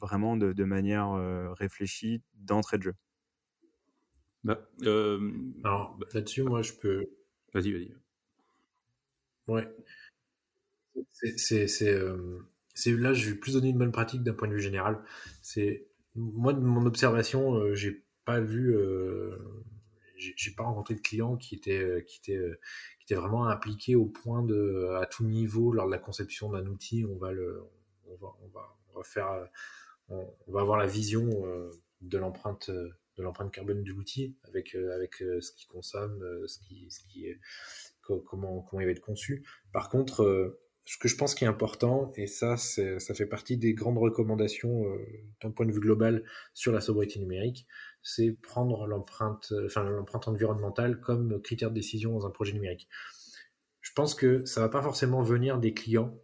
vraiment 0.00 0.38
de, 0.38 0.64
manière 0.64 1.12
réfléchie 1.58 2.22
d'entrée 2.36 2.78
de 2.78 2.84
jeu? 2.84 2.94
Bah, 4.44 4.66
Alors, 5.62 5.98
bah 5.98 6.06
là-dessus, 6.14 6.42
moi, 6.42 6.62
je 6.62 6.72
peux. 6.72 7.06
Vas-y, 7.54 7.72
vas-y. 7.72 7.94
Ouais. 9.46 9.68
Euh, 11.24 12.38
c'est 12.74 12.90
là, 12.92 13.12
je 13.12 13.30
vais 13.30 13.36
plus 13.36 13.54
donner 13.54 13.68
une 13.68 13.78
bonne 13.78 13.92
pratique 13.92 14.22
d'un 14.22 14.34
point 14.34 14.48
de 14.48 14.54
vue 14.54 14.60
général. 14.60 15.02
C'est 15.42 15.86
moi 16.14 16.52
de 16.52 16.60
mon 16.60 16.86
observation, 16.86 17.54
euh, 17.54 17.74
j'ai 17.74 18.02
pas 18.24 18.40
vu, 18.40 18.76
euh, 18.76 19.36
j'ai 20.16 20.50
pas 20.52 20.64
rencontré 20.64 20.94
de 20.94 21.00
clients 21.00 21.36
qui 21.36 21.54
étaient 21.54 22.04
qui 22.06 22.18
étaient 22.18 22.50
qui 22.98 23.04
étaient 23.04 23.20
vraiment 23.20 23.46
impliqués 23.46 23.96
au 23.96 24.06
point 24.06 24.42
de 24.42 24.90
à 25.00 25.06
tout 25.06 25.24
niveau 25.24 25.72
lors 25.72 25.86
de 25.86 25.92
la 25.92 25.98
conception 25.98 26.50
d'un 26.50 26.66
outil, 26.66 27.04
on 27.04 27.16
va 27.16 27.32
le, 27.32 27.62
on 28.06 28.16
va, 28.16 28.28
on 28.42 28.48
va, 28.48 28.76
on 28.94 29.02
on, 30.08 30.52
va 30.52 30.60
avoir 30.60 30.76
la 30.78 30.86
vision 30.86 31.30
de 32.02 32.18
l'empreinte 32.18 32.70
de 33.16 33.22
l'empreinte 33.22 33.52
carbone 33.52 33.82
de 33.82 33.90
l'outil 33.92 34.36
avec 34.44 34.74
avec 34.74 35.16
ce 35.16 35.52
qui 35.52 35.66
consomme, 35.66 36.22
ce 36.46 36.58
qui, 36.60 36.90
ce 36.90 37.00
qui 37.00 37.26
comment 38.02 38.62
comment 38.62 38.80
il 38.80 38.86
va 38.86 38.92
être 38.92 39.00
conçu. 39.00 39.46
Par 39.72 39.88
contre 39.88 40.58
ce 40.84 40.98
que 40.98 41.08
je 41.08 41.16
pense 41.16 41.34
qui 41.34 41.44
est 41.44 41.48
important, 41.48 42.12
et 42.16 42.26
ça, 42.26 42.56
ça 42.56 43.14
fait 43.14 43.26
partie 43.26 43.56
des 43.56 43.72
grandes 43.72 43.98
recommandations 43.98 44.86
euh, 44.86 44.98
d'un 45.40 45.50
point 45.50 45.64
de 45.64 45.72
vue 45.72 45.80
global 45.80 46.24
sur 46.54 46.72
la 46.72 46.80
sobriété 46.80 47.20
numérique, 47.20 47.66
c'est 48.02 48.32
prendre 48.32 48.86
l'empreinte, 48.86 49.52
enfin 49.64 49.84
l'empreinte 49.84 50.26
environnementale 50.26 51.00
comme 51.00 51.40
critère 51.40 51.70
de 51.70 51.74
décision 51.74 52.12
dans 52.12 52.26
un 52.26 52.30
projet 52.30 52.52
numérique. 52.52 52.88
Je 53.80 53.92
pense 53.92 54.14
que 54.14 54.44
ça 54.44 54.60
va 54.60 54.68
pas 54.68 54.82
forcément 54.82 55.22
venir 55.22 55.58
des 55.58 55.72
clients 55.72 56.18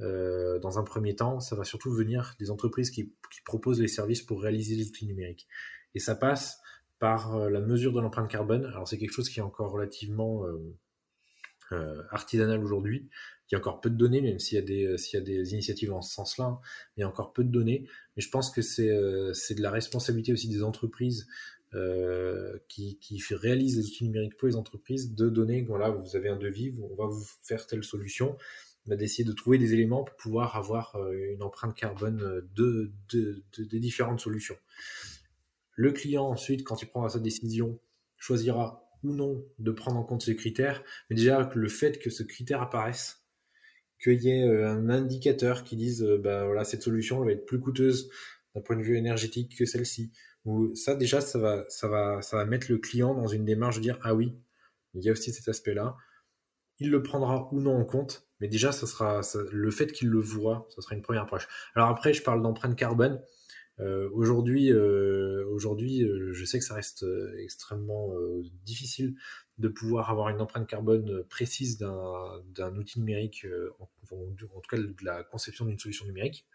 euh, 0.00 0.60
dans 0.60 0.78
un 0.78 0.84
premier 0.84 1.16
temps, 1.16 1.40
ça 1.40 1.56
va 1.56 1.64
surtout 1.64 1.92
venir 1.92 2.36
des 2.38 2.52
entreprises 2.52 2.90
qui, 2.90 3.12
qui 3.32 3.42
proposent 3.44 3.80
les 3.80 3.88
services 3.88 4.22
pour 4.22 4.42
réaliser 4.42 4.76
les 4.76 4.88
outils 4.88 5.06
numériques. 5.06 5.48
Et 5.94 5.98
ça 5.98 6.14
passe 6.14 6.60
par 6.98 7.36
euh, 7.36 7.50
la 7.50 7.60
mesure 7.60 7.92
de 7.92 8.00
l'empreinte 8.00 8.30
carbone. 8.30 8.66
Alors 8.66 8.88
c'est 8.88 8.98
quelque 8.98 9.12
chose 9.12 9.28
qui 9.28 9.40
est 9.40 9.42
encore 9.42 9.70
relativement 9.70 10.44
euh, 11.72 12.02
artisanal 12.10 12.62
aujourd'hui. 12.62 13.08
Il 13.50 13.54
y 13.54 13.56
a 13.56 13.58
encore 13.58 13.80
peu 13.80 13.88
de 13.88 13.96
données, 13.96 14.20
même 14.20 14.38
s'il 14.38 14.56
y 14.56 14.60
a 14.60 14.64
des, 14.64 14.84
euh, 14.84 14.96
s'il 14.98 15.18
y 15.18 15.22
a 15.22 15.24
des 15.24 15.52
initiatives 15.52 15.88
dans 15.88 16.02
ce 16.02 16.12
sens-là, 16.12 16.44
hein. 16.44 16.60
il 16.96 17.00
y 17.00 17.02
a 17.02 17.08
encore 17.08 17.32
peu 17.32 17.44
de 17.44 17.50
données. 17.50 17.88
Mais 18.16 18.22
je 18.22 18.28
pense 18.28 18.50
que 18.50 18.60
c'est, 18.60 18.90
euh, 18.90 19.32
de 19.32 19.62
la 19.62 19.70
responsabilité 19.70 20.32
aussi 20.32 20.48
des 20.48 20.62
entreprises 20.62 21.26
euh, 21.74 22.58
qui, 22.68 22.98
réalisent 23.30 23.78
les 23.78 23.86
outils 23.86 24.04
numériques 24.04 24.36
pour 24.36 24.48
les 24.48 24.56
entreprises 24.56 25.14
de 25.14 25.30
donner, 25.30 25.62
voilà, 25.62 25.90
vous 25.90 26.16
avez 26.16 26.28
un 26.28 26.36
devis, 26.36 26.74
on 26.82 26.94
va 26.94 27.06
vous 27.06 27.26
faire 27.42 27.66
telle 27.66 27.84
solution, 27.84 28.36
d'essayer 28.86 29.24
de 29.24 29.32
trouver 29.32 29.58
des 29.58 29.74
éléments 29.74 30.02
pour 30.02 30.16
pouvoir 30.16 30.56
avoir 30.56 30.96
une 31.12 31.42
empreinte 31.42 31.74
carbone 31.74 32.42
de, 32.54 32.90
des 33.12 33.80
différentes 33.80 34.20
solutions. 34.20 34.56
Le 35.78 35.92
client 35.92 36.24
ensuite, 36.24 36.64
quand 36.64 36.82
il 36.82 36.86
prendra 36.86 37.08
sa 37.08 37.20
décision, 37.20 37.78
choisira 38.16 38.90
ou 39.04 39.14
non 39.14 39.46
de 39.60 39.70
prendre 39.70 39.96
en 39.96 40.02
compte 40.02 40.22
ce 40.22 40.32
critère, 40.32 40.82
mais 41.08 41.14
déjà 41.14 41.48
le 41.54 41.68
fait 41.68 42.00
que 42.00 42.10
ce 42.10 42.24
critère 42.24 42.60
apparaisse, 42.60 43.22
qu'il 44.02 44.20
y 44.20 44.28
ait 44.28 44.42
euh, 44.42 44.68
un 44.68 44.90
indicateur 44.90 45.62
qui 45.62 45.76
dise 45.76 46.02
euh, 46.02 46.18
bah 46.18 46.46
voilà 46.46 46.64
cette 46.64 46.82
solution 46.82 47.24
va 47.24 47.30
être 47.30 47.46
plus 47.46 47.60
coûteuse 47.60 48.10
d'un 48.56 48.60
point 48.60 48.74
de 48.74 48.82
vue 48.82 48.96
énergétique 48.96 49.56
que 49.56 49.66
celle-ci. 49.66 50.10
Ou 50.44 50.74
ça 50.74 50.96
déjà 50.96 51.20
ça 51.20 51.38
va 51.38 51.64
ça 51.68 51.86
va 51.86 52.22
ça 52.22 52.36
va 52.38 52.44
mettre 52.44 52.72
le 52.72 52.78
client 52.78 53.14
dans 53.14 53.28
une 53.28 53.44
démarche 53.44 53.76
de 53.76 53.82
dire 53.82 54.00
ah 54.02 54.16
oui 54.16 54.36
il 54.94 55.04
y 55.04 55.08
a 55.08 55.12
aussi 55.12 55.32
cet 55.32 55.46
aspect 55.46 55.74
là 55.74 55.96
il 56.80 56.90
le 56.90 57.04
prendra 57.04 57.48
ou 57.52 57.60
non 57.60 57.76
en 57.76 57.84
compte 57.84 58.26
mais 58.40 58.48
déjà 58.48 58.72
ça 58.72 58.88
sera 58.88 59.20
le 59.52 59.70
fait 59.70 59.92
qu'il 59.92 60.08
le 60.08 60.18
voit 60.18 60.66
ça 60.74 60.82
sera 60.82 60.96
une 60.96 61.02
première 61.02 61.22
approche. 61.22 61.46
Alors 61.76 61.88
après 61.88 62.12
je 62.14 62.22
parle 62.24 62.42
d'empreinte 62.42 62.74
carbone 62.74 63.22
aujourd'hui, 64.12 64.72
euh, 64.72 65.46
aujourd'hui, 65.48 66.02
euh, 66.02 66.32
je 66.32 66.44
sais 66.44 66.58
que 66.58 66.64
ça 66.64 66.74
reste 66.74 67.04
extrêmement 67.38 68.12
difficile 68.64 69.14
de 69.58 69.68
pouvoir 69.68 70.10
avoir 70.10 70.28
une 70.28 70.40
empreinte 70.40 70.68
carbone 70.68 71.24
précise 71.24 71.78
d'un 71.78 72.76
outil 72.76 73.00
numérique, 73.00 73.46
en, 73.78 74.16
en, 74.16 74.60
tout 74.60 74.68
cas 74.70 74.78
de 74.78 74.94
la 75.04 75.24
conception 75.24 75.64
d'une 75.64 75.78
solution 75.78 76.06
numérique. 76.06 76.46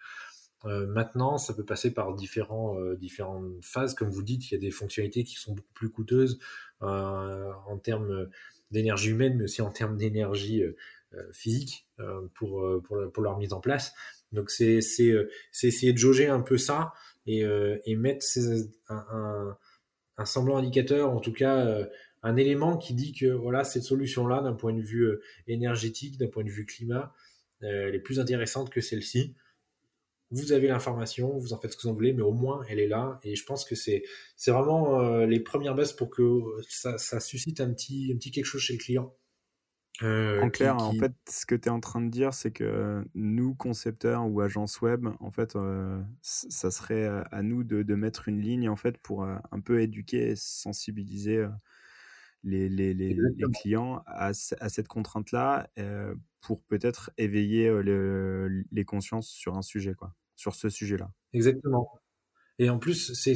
Euh, 0.65 0.88
maintenant, 0.88 1.38
ça 1.38 1.53
peut 1.53 1.65
passer 1.65 1.93
par 1.93 2.13
différents, 2.13 2.80
euh, 2.80 2.95
différentes 2.95 3.63
phases. 3.63 3.93
Comme 3.95 4.09
vous 4.09 4.24
dites, 4.24 4.49
il 4.49 4.53
y 4.53 4.57
a 4.57 4.59
des 4.59 4.71
fonctionnalités 4.71 5.24
qui 5.24 5.36
sont 5.36 5.53
beaucoup 5.53 5.74
plus 5.74 5.89
coûteuses 5.89 6.39
euh, 6.82 7.51
en 7.67 7.78
termes 7.78 8.30
d'énergie 8.71 9.09
humaine, 9.09 9.38
mais 9.38 9.43
aussi 9.45 9.61
en 9.61 9.71
termes 9.71 9.97
d'énergie 9.97 10.63
physique 11.32 11.88
pour, 12.34 12.65
pour, 12.84 12.97
pour, 13.13 13.24
leur 13.24 13.38
mise 13.38 13.53
en 13.53 13.59
place. 13.59 13.93
Donc, 14.32 14.49
c'est 14.49 14.78
essayer 14.78 15.93
de 15.93 15.97
jauger 15.97 16.28
un 16.28 16.41
peu 16.41 16.57
ça 16.57 16.93
et, 17.26 17.43
euh, 17.43 17.78
et 17.86 17.95
mettre 17.95 18.26
un, 18.89 20.26
semblant 20.26 20.57
indicateur, 20.57 21.11
en 21.11 21.19
tout 21.19 21.34
cas 21.34 21.65
euh, 21.65 21.86
un 22.21 22.36
élément 22.38 22.78
qui 22.78 22.93
dit 22.93 23.13
que 23.13 23.28
voilà 23.28 23.63
cette 23.63 23.84
solution-là, 23.84 24.41
d'un 24.41 24.53
point 24.53 24.74
de 24.74 24.82
vue 24.82 25.05
euh, 25.05 25.21
énergétique, 25.47 26.17
d'un 26.17 26.28
point 26.28 26.43
de 26.43 26.49
vue 26.49 26.65
climat, 26.65 27.13
elle 27.61 27.95
est 27.95 27.99
plus 27.99 28.19
intéressante 28.19 28.69
que 28.69 28.82
celle-ci. 28.82 29.36
Vous 30.32 30.51
avez 30.51 30.67
l'information, 30.67 31.38
vous 31.38 31.53
en 31.53 31.59
faites 31.59 31.71
ce 31.71 31.78
que 31.78 31.84
vous 31.84 31.89
en 31.89 31.93
voulez, 31.93 32.11
mais 32.11 32.24
au 32.24 32.34
moins 32.34 32.61
elle 32.67 32.80
est 32.80 32.88
là. 32.89 33.21
Et 33.24 33.38
je 33.38 33.45
pense 33.45 33.63
que 33.63 33.76
c'est 33.76 34.03
vraiment 34.47 35.24
les 35.26 35.39
premières 35.39 35.74
bases 35.74 35.93
pour 35.93 36.09
que 36.09 36.41
ça, 36.67 36.97
suscite 37.21 37.61
un 37.61 37.71
petit 37.71 38.19
quelque 38.34 38.43
chose 38.43 38.61
chez 38.61 38.74
le 38.74 38.80
client. 38.80 39.15
Euh, 40.01 40.41
en 40.41 40.49
clair, 40.49 40.77
en 40.77 40.91
fait, 40.93 41.13
ce 41.29 41.45
que 41.45 41.53
tu 41.53 41.67
es 41.67 41.71
en 41.71 41.79
train 41.79 42.01
de 42.01 42.09
dire, 42.09 42.33
c'est 42.33 42.51
que 42.51 43.05
nous, 43.13 43.53
concepteurs 43.53 44.27
ou 44.27 44.41
agences 44.41 44.81
web, 44.81 45.07
en 45.19 45.31
fait, 45.31 45.55
euh, 45.55 46.01
ça 46.21 46.71
serait 46.71 47.05
à 47.31 47.43
nous 47.43 47.63
de, 47.63 47.83
de, 47.83 47.95
mettre 47.95 48.27
une 48.27 48.41
ligne 48.41 48.69
en 48.69 48.75
fait 48.75 48.97
pour 48.97 49.23
euh, 49.23 49.35
un 49.51 49.59
peu 49.59 49.81
éduquer 49.81 50.31
et 50.31 50.35
sensibiliser 50.35 51.47
les, 52.43 52.69
les, 52.69 52.93
les, 52.93 53.13
les 53.13 53.51
clients 53.53 54.01
à, 54.07 54.31
à 54.59 54.69
cette 54.69 54.87
contrainte-là 54.87 55.69
pour 56.41 56.63
peut-être 56.63 57.11
éveiller 57.17 57.71
les 58.71 58.85
consciences 58.85 59.29
sur 59.29 59.57
un 59.57 59.61
sujet, 59.61 59.93
quoi, 59.93 60.15
sur 60.35 60.55
ce 60.55 60.69
sujet-là. 60.69 61.11
Exactement. 61.33 61.87
Et 62.59 62.69
en 62.69 62.77
plus, 62.77 63.13
c'est 63.13 63.35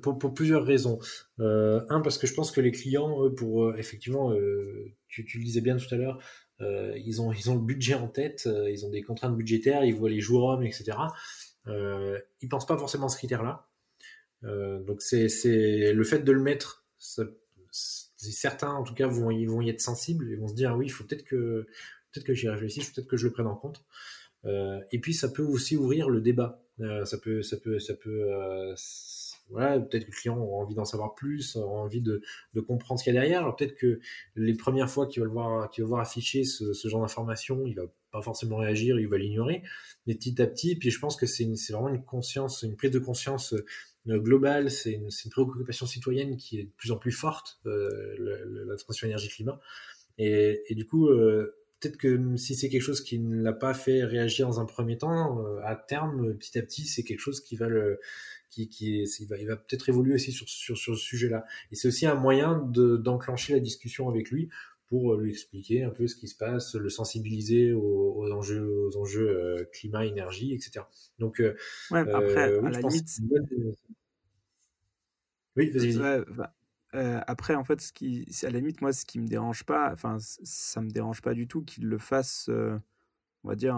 pour, 0.00 0.18
pour, 0.18 0.32
plusieurs 0.32 0.64
raisons. 0.64 0.98
Euh, 1.38 1.84
un, 1.90 2.00
parce 2.00 2.16
que 2.16 2.26
je 2.26 2.34
pense 2.34 2.50
que 2.50 2.60
les 2.60 2.72
clients, 2.72 3.24
eux, 3.24 3.34
pour 3.34 3.64
euh, 3.64 3.76
effectivement, 3.76 4.32
euh, 4.32 4.92
tu, 5.08 5.24
tu, 5.24 5.38
le 5.38 5.44
disais 5.44 5.60
bien 5.60 5.76
tout 5.76 5.94
à 5.94 5.98
l'heure, 5.98 6.18
euh, 6.60 6.98
ils, 7.04 7.22
ont, 7.22 7.32
ils 7.32 7.50
ont 7.50 7.54
le 7.54 7.60
budget 7.60 7.94
en 7.94 8.08
tête, 8.08 8.44
euh, 8.46 8.70
ils 8.70 8.84
ont 8.84 8.90
des 8.90 9.02
contraintes 9.02 9.36
budgétaires, 9.36 9.84
ils 9.84 9.94
voient 9.94 10.10
les 10.10 10.20
jours 10.20 10.44
hommes, 10.44 10.64
etc. 10.64 10.98
Euh, 11.68 12.18
ils 12.40 12.48
pensent 12.48 12.66
pas 12.66 12.76
forcément 12.76 13.06
à 13.06 13.08
ce 13.08 13.16
critère-là. 13.16 13.68
donc 14.42 15.02
c'est 15.02 15.28
le 15.92 16.04
fait 16.04 16.20
de 16.20 16.32
le 16.32 16.40
mettre, 16.40 16.84
certains 17.70 18.72
en 18.72 18.82
tout 18.82 18.94
cas 18.94 19.06
vont, 19.06 19.30
ils 19.30 19.46
vont 19.46 19.60
y 19.60 19.68
être 19.68 19.80
sensibles, 19.80 20.30
ils 20.30 20.38
vont 20.38 20.48
se 20.48 20.54
dire 20.54 20.72
ah 20.72 20.76
oui, 20.76 20.86
il 20.86 20.90
faut 20.90 21.04
peut-être 21.04 21.24
que 21.24 21.66
peut-être 22.10 22.26
que 22.26 22.34
j'y 22.34 22.48
réfléchisse, 22.48 22.90
peut-être 22.90 23.08
que 23.08 23.16
je 23.16 23.26
le 23.26 23.32
prenne 23.32 23.46
en 23.46 23.56
compte. 23.56 23.84
et 24.44 24.98
puis 25.00 25.14
ça 25.14 25.28
peut 25.28 25.44
aussi 25.44 25.76
ouvrir 25.76 26.08
le 26.08 26.20
débat. 26.20 26.64
Euh, 26.80 27.04
ça 27.04 27.18
peut, 27.18 27.42
ça 27.42 27.56
peut, 27.56 27.78
ça 27.78 27.94
peut. 27.94 28.32
Euh, 28.32 28.74
voilà, 29.50 29.80
peut-être 29.80 30.04
que 30.04 30.10
le 30.10 30.16
client 30.16 30.38
aura 30.38 30.62
envie 30.62 30.74
d'en 30.74 30.84
savoir 30.84 31.14
plus, 31.14 31.56
aura 31.56 31.80
envie 31.80 32.02
de, 32.02 32.20
de 32.54 32.60
comprendre 32.60 33.00
ce 33.00 33.04
qu'il 33.04 33.14
y 33.14 33.16
a 33.16 33.20
derrière. 33.20 33.40
Alors 33.40 33.56
peut-être 33.56 33.76
que 33.76 33.98
les 34.36 34.54
premières 34.54 34.90
fois 34.90 35.06
qu'il 35.06 35.20
va 35.20 35.26
le 35.26 35.32
voir, 35.32 35.70
qu'il 35.70 35.84
va 35.84 35.88
voir 35.88 36.00
afficher 36.00 36.44
ce, 36.44 36.74
ce 36.74 36.88
genre 36.88 37.00
d'information, 37.00 37.66
il 37.66 37.74
va 37.74 37.84
pas 38.12 38.20
forcément 38.20 38.56
réagir, 38.56 38.98
il 39.00 39.08
va 39.08 39.16
l'ignorer. 39.16 39.62
Mais 40.06 40.14
petit 40.14 40.40
à 40.42 40.46
petit, 40.46 40.76
puis 40.76 40.90
je 40.90 40.98
pense 40.98 41.16
que 41.16 41.26
c'est 41.26 41.46
vraiment 41.70 41.88
une 41.88 42.04
conscience, 42.04 42.62
une 42.62 42.76
prise 42.76 42.90
de 42.90 42.98
conscience 42.98 43.54
euh, 44.08 44.18
globale, 44.18 44.70
c'est 44.70 44.92
une, 44.92 45.08
une, 45.24 45.30
préoccupation 45.30 45.86
citoyenne 45.86 46.36
qui 46.36 46.60
est 46.60 46.64
de 46.64 46.72
plus 46.76 46.92
en 46.92 46.96
plus 46.96 47.12
forte, 47.12 47.60
euh, 47.66 48.64
la 48.66 48.76
transition 48.76 49.06
énergie-climat. 49.06 49.60
Et, 50.18 50.62
et, 50.68 50.74
du 50.74 50.86
coup, 50.86 51.08
euh, 51.08 51.54
peut-être 51.80 51.96
que 51.96 52.36
si 52.36 52.54
c'est 52.54 52.68
quelque 52.68 52.82
chose 52.82 53.02
qui 53.02 53.18
ne 53.18 53.42
l'a 53.42 53.52
pas 53.52 53.74
fait 53.74 54.04
réagir 54.04 54.46
dans 54.48 54.60
un 54.60 54.64
premier 54.66 54.98
temps, 54.98 55.44
euh, 55.44 55.60
à 55.64 55.76
terme, 55.76 56.34
petit 56.36 56.58
à 56.58 56.62
petit, 56.62 56.84
c'est 56.84 57.02
quelque 57.02 57.20
chose 57.20 57.40
qui 57.40 57.56
va 57.56 57.68
le, 57.68 58.00
qui, 58.50 58.68
qui 58.68 59.02
il 59.02 59.26
va, 59.26 59.36
il 59.38 59.46
va 59.46 59.56
peut-être 59.56 59.88
évoluer 59.88 60.14
aussi 60.14 60.32
sur, 60.32 60.48
sur, 60.48 60.76
sur 60.76 60.96
ce 60.96 61.02
sujet-là. 61.02 61.44
Et 61.70 61.76
c'est 61.76 61.88
aussi 61.88 62.06
un 62.06 62.14
moyen 62.14 62.58
de, 62.58 62.96
d'enclencher 62.96 63.52
la 63.52 63.60
discussion 63.60 64.08
avec 64.08 64.30
lui 64.30 64.48
pour 64.88 65.16
lui 65.16 65.30
expliquer 65.30 65.84
un 65.84 65.90
peu 65.90 66.06
ce 66.06 66.16
qui 66.16 66.28
se 66.28 66.36
passe, 66.36 66.74
le 66.74 66.88
sensibiliser 66.88 67.72
aux, 67.72 68.14
aux 68.16 68.32
enjeux, 68.32 68.86
aux 68.86 68.96
enjeux 68.96 69.28
euh, 69.28 69.64
climat, 69.72 70.06
énergie, 70.06 70.54
etc. 70.54 70.86
Donc, 71.18 71.40
euh, 71.40 71.54
ouais, 71.90 72.00
après, 72.00 72.52
euh, 72.52 72.60
oui, 72.62 72.68
à 72.68 72.70
la 72.70 72.80
limite, 72.80 73.08
oui, 75.56 75.70
vas-y. 75.70 75.98
Ouais, 75.98 76.24
bah, 76.34 76.54
après, 76.92 77.54
en 77.54 77.64
fait, 77.64 77.80
ce 77.80 77.92
qui, 77.92 78.26
à 78.42 78.50
la 78.50 78.58
limite, 78.58 78.80
moi, 78.80 78.92
ce 78.92 79.04
qui 79.04 79.18
me 79.18 79.26
dérange 79.26 79.64
pas, 79.64 79.92
enfin, 79.92 80.18
ça 80.20 80.80
me 80.80 80.90
dérange 80.90 81.22
pas 81.22 81.34
du 81.34 81.46
tout 81.46 81.62
qu'il 81.62 81.86
le 81.86 81.98
fasse, 81.98 82.48
on 82.50 83.48
va 83.48 83.54
dire, 83.56 83.76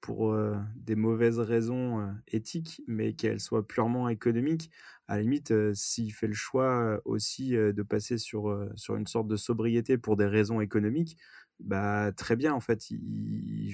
pour 0.00 0.36
des 0.76 0.94
mauvaises 0.94 1.38
raisons 1.38 2.14
éthiques, 2.28 2.82
mais 2.86 3.14
qu'elles 3.14 3.40
soient 3.40 3.66
purement 3.66 4.08
économiques. 4.08 4.70
À 5.08 5.16
la 5.16 5.22
limite, 5.22 5.52
s'il 5.74 6.12
fait 6.12 6.26
le 6.28 6.34
choix 6.34 7.00
aussi 7.04 7.50
de 7.52 7.82
passer 7.82 8.18
sur, 8.18 8.68
sur 8.76 8.96
une 8.96 9.06
sorte 9.06 9.28
de 9.28 9.36
sobriété 9.36 9.98
pour 9.98 10.16
des 10.16 10.26
raisons 10.26 10.60
économiques, 10.60 11.16
bah, 11.60 12.12
très 12.12 12.36
bien, 12.36 12.52
en 12.52 12.60
fait. 12.60 12.80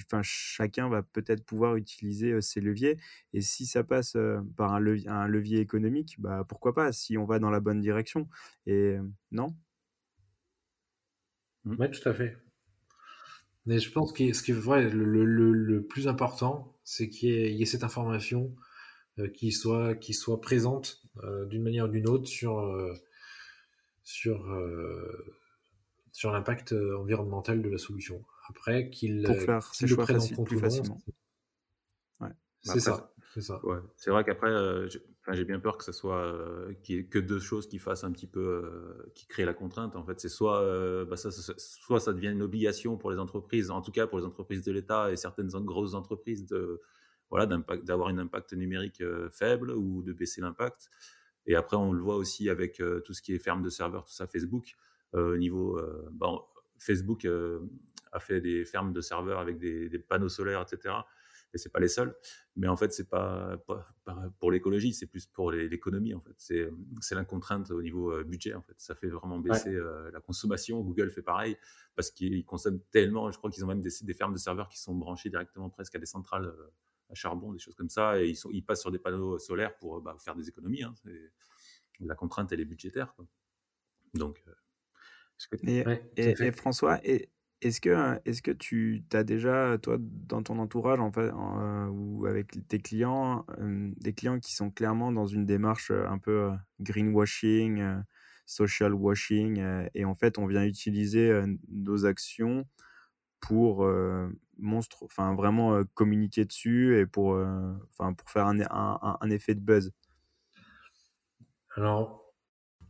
Enfin, 0.04 0.20
chacun 0.22 0.88
va 0.88 1.02
peut-être 1.02 1.44
pouvoir 1.44 1.76
utiliser 1.76 2.40
ses 2.40 2.60
leviers. 2.60 2.98
Et 3.32 3.40
si 3.40 3.66
ça 3.66 3.84
passe 3.84 4.16
par 4.56 4.72
un 4.72 4.80
levier, 4.80 5.60
économique, 5.60 6.16
bah, 6.18 6.44
pourquoi 6.48 6.74
pas, 6.74 6.92
si 6.92 7.18
on 7.18 7.24
va 7.24 7.38
dans 7.38 7.50
la 7.50 7.60
bonne 7.60 7.80
direction. 7.80 8.28
Et 8.66 8.96
non? 9.30 9.54
Mmh. 11.64 11.76
Oui, 11.78 11.90
tout 11.90 12.08
à 12.08 12.14
fait. 12.14 12.36
Mais 13.66 13.78
je 13.78 13.90
pense 13.92 14.12
que 14.12 14.32
ce 14.32 14.42
qui 14.42 14.50
est 14.50 14.54
vrai, 14.54 14.88
le, 14.88 15.24
le, 15.24 15.52
le 15.52 15.82
plus 15.86 16.08
important, 16.08 16.76
c'est 16.84 17.08
qu'il 17.08 17.30
y, 17.30 17.62
ait 17.62 17.66
cette 17.66 17.84
information 17.84 18.54
qui, 19.34 19.52
soit, 19.52 19.94
qui 19.94 20.14
soit 20.14 20.40
présente 20.40 21.02
d'une 21.48 21.62
manière 21.62 21.84
ou 21.84 21.88
d'une 21.88 22.08
autre 22.08 22.26
sur, 22.26 22.60
sur 24.02 24.48
sur 26.12 26.30
l'impact 26.30 26.72
euh, 26.72 26.98
environnemental 26.98 27.62
de 27.62 27.68
la 27.68 27.78
solution. 27.78 28.22
Après, 28.48 28.90
qu'ils 28.90 29.24
qu 29.24 29.86
le 29.86 29.96
prennent 29.96 30.20
en 30.20 30.28
compte 30.28 30.46
plus 30.46 30.58
facilement. 30.58 31.00
Ouais. 32.20 32.28
C'est 32.60 32.80
ça. 32.80 33.12
C'est 33.34 33.40
ça. 33.40 33.64
Ouais. 33.64 33.78
C'est 33.96 34.10
vrai 34.10 34.24
qu'après, 34.24 34.50
euh, 34.50 34.86
j'ai 35.30 35.44
bien 35.44 35.58
peur 35.58 35.78
que 35.78 35.84
ce 35.84 35.92
soit 35.92 36.18
euh, 36.18 36.74
qu'il 36.82 36.96
y 36.96 36.98
ait 36.98 37.04
que 37.04 37.18
deux 37.18 37.38
choses 37.40 37.66
qui 37.66 37.78
fassent 37.78 38.04
un 38.04 38.12
petit 38.12 38.26
peu, 38.26 38.40
euh, 38.40 39.10
qui 39.14 39.26
créent 39.26 39.46
la 39.46 39.54
contrainte. 39.54 39.96
En 39.96 40.04
fait, 40.04 40.20
c'est 40.20 40.28
soit, 40.28 40.60
euh, 40.60 41.06
bah 41.06 41.16
ça, 41.16 41.30
ça, 41.30 41.54
soit 41.56 41.98
ça 41.98 42.12
devient 42.12 42.28
une 42.28 42.42
obligation 42.42 42.98
pour 42.98 43.10
les 43.10 43.18
entreprises, 43.18 43.70
en 43.70 43.80
tout 43.80 43.90
cas 43.90 44.06
pour 44.06 44.18
les 44.18 44.26
entreprises 44.26 44.62
de 44.62 44.70
l'État 44.70 45.10
et 45.10 45.16
certaines 45.16 45.48
grosses 45.48 45.94
entreprises 45.94 46.44
de, 46.44 46.82
voilà, 47.30 47.46
d'avoir 47.46 48.08
un 48.08 48.18
impact 48.18 48.52
numérique 48.52 49.00
euh, 49.00 49.30
faible 49.30 49.70
ou 49.70 50.02
de 50.02 50.12
baisser 50.12 50.42
l'impact. 50.42 50.90
Et 51.46 51.54
après, 51.54 51.78
on 51.78 51.92
le 51.92 52.02
voit 52.02 52.16
aussi 52.16 52.50
avec 52.50 52.80
tout 53.04 53.14
ce 53.14 53.22
qui 53.22 53.34
est 53.34 53.38
ferme 53.38 53.62
de 53.62 53.70
serveurs, 53.70 54.04
tout 54.04 54.12
ça, 54.12 54.28
Facebook. 54.28 54.76
Euh, 55.14 55.34
au 55.34 55.36
niveau, 55.36 55.78
euh, 55.78 56.08
bon, 56.12 56.42
Facebook 56.78 57.24
euh, 57.24 57.60
a 58.12 58.20
fait 58.20 58.40
des 58.40 58.64
fermes 58.64 58.92
de 58.92 59.00
serveurs 59.00 59.38
avec 59.38 59.58
des, 59.58 59.88
des 59.88 59.98
panneaux 59.98 60.28
solaires, 60.28 60.62
etc. 60.62 60.94
Et 61.54 61.58
c'est 61.58 61.70
pas 61.70 61.80
les 61.80 61.88
seuls. 61.88 62.16
Mais 62.56 62.66
en 62.66 62.76
fait, 62.76 62.94
c'est 62.94 63.10
pas, 63.10 63.58
pas, 63.66 63.86
pas, 64.04 64.30
pour 64.40 64.50
l'écologie, 64.50 64.94
c'est 64.94 65.06
plus 65.06 65.26
pour 65.26 65.52
l'économie. 65.52 66.14
En 66.14 66.20
fait, 66.20 66.32
c'est 66.38 66.70
c'est 67.00 67.14
la 67.14 67.26
contrainte 67.26 67.70
au 67.70 67.82
niveau 67.82 68.24
budget. 68.24 68.54
En 68.54 68.62
fait, 68.62 68.74
ça 68.78 68.94
fait 68.94 69.08
vraiment 69.08 69.38
baisser 69.38 69.78
ouais. 69.78 70.10
la 70.12 70.20
consommation. 70.20 70.80
Google 70.80 71.10
fait 71.10 71.20
pareil 71.20 71.58
parce 71.94 72.10
qu'ils 72.10 72.42
consomment 72.46 72.80
tellement. 72.90 73.30
Je 73.30 73.36
crois 73.36 73.50
qu'ils 73.50 73.64
ont 73.64 73.68
même 73.68 73.82
des, 73.82 73.90
des, 74.00 74.14
fermes 74.14 74.32
de 74.32 74.38
serveurs 74.38 74.70
qui 74.70 74.80
sont 74.80 74.94
branchées 74.94 75.28
directement 75.28 75.68
presque 75.68 75.94
à 75.94 75.98
des 75.98 76.06
centrales 76.06 76.54
à 77.10 77.14
charbon, 77.14 77.52
des 77.52 77.58
choses 77.58 77.74
comme 77.74 77.90
ça, 77.90 78.18
et 78.20 78.28
ils, 78.28 78.36
sont, 78.36 78.48
ils 78.50 78.64
passent 78.64 78.80
sur 78.80 78.90
des 78.90 78.98
panneaux 78.98 79.38
solaires 79.38 79.76
pour 79.76 80.00
bah, 80.00 80.16
faire 80.18 80.34
des 80.34 80.48
économies. 80.48 80.82
Hein. 80.82 80.94
La 82.00 82.14
contrainte, 82.14 82.50
elle 82.52 82.60
est 82.60 82.64
budgétaire. 82.64 83.14
Quoi. 83.14 83.26
Donc, 84.14 84.42
et, 85.66 85.86
ouais, 85.86 86.02
et, 86.16 86.46
et, 86.46 86.52
François, 86.52 87.00
est-ce 87.04 87.80
que, 87.80 88.20
est 88.24 88.42
que 88.42 88.50
tu 88.50 89.04
as 89.12 89.24
déjà, 89.24 89.78
toi, 89.78 89.96
dans 90.00 90.42
ton 90.42 90.58
entourage, 90.58 91.00
en 91.00 91.12
fait, 91.12 91.30
en, 91.30 91.60
euh, 91.60 91.86
ou 91.88 92.26
avec 92.26 92.66
tes 92.68 92.80
clients, 92.80 93.46
euh, 93.60 93.90
des 93.96 94.12
clients 94.14 94.40
qui 94.40 94.54
sont 94.54 94.70
clairement 94.70 95.12
dans 95.12 95.26
une 95.26 95.46
démarche 95.46 95.90
euh, 95.90 96.06
un 96.08 96.18
peu 96.18 96.50
greenwashing, 96.80 97.80
euh, 97.80 98.00
social 98.46 98.92
washing, 98.94 99.60
euh, 99.60 99.88
et 99.94 100.04
en 100.04 100.14
fait, 100.16 100.38
on 100.38 100.46
vient 100.46 100.64
utiliser 100.64 101.32
nos 101.68 102.04
actions 102.06 102.66
pour 103.40 103.86
monstre, 104.58 105.02
enfin 105.04 105.34
vraiment 105.34 105.82
communiquer 105.94 106.44
dessus 106.44 106.98
et 106.98 107.06
pour, 107.06 107.36
enfin 107.90 108.14
pour 108.14 108.30
faire 108.30 108.46
un, 108.46 108.60
un, 108.60 109.18
un 109.20 109.30
effet 109.30 109.54
de 109.54 109.60
buzz? 109.60 109.92
Alors, 111.76 112.21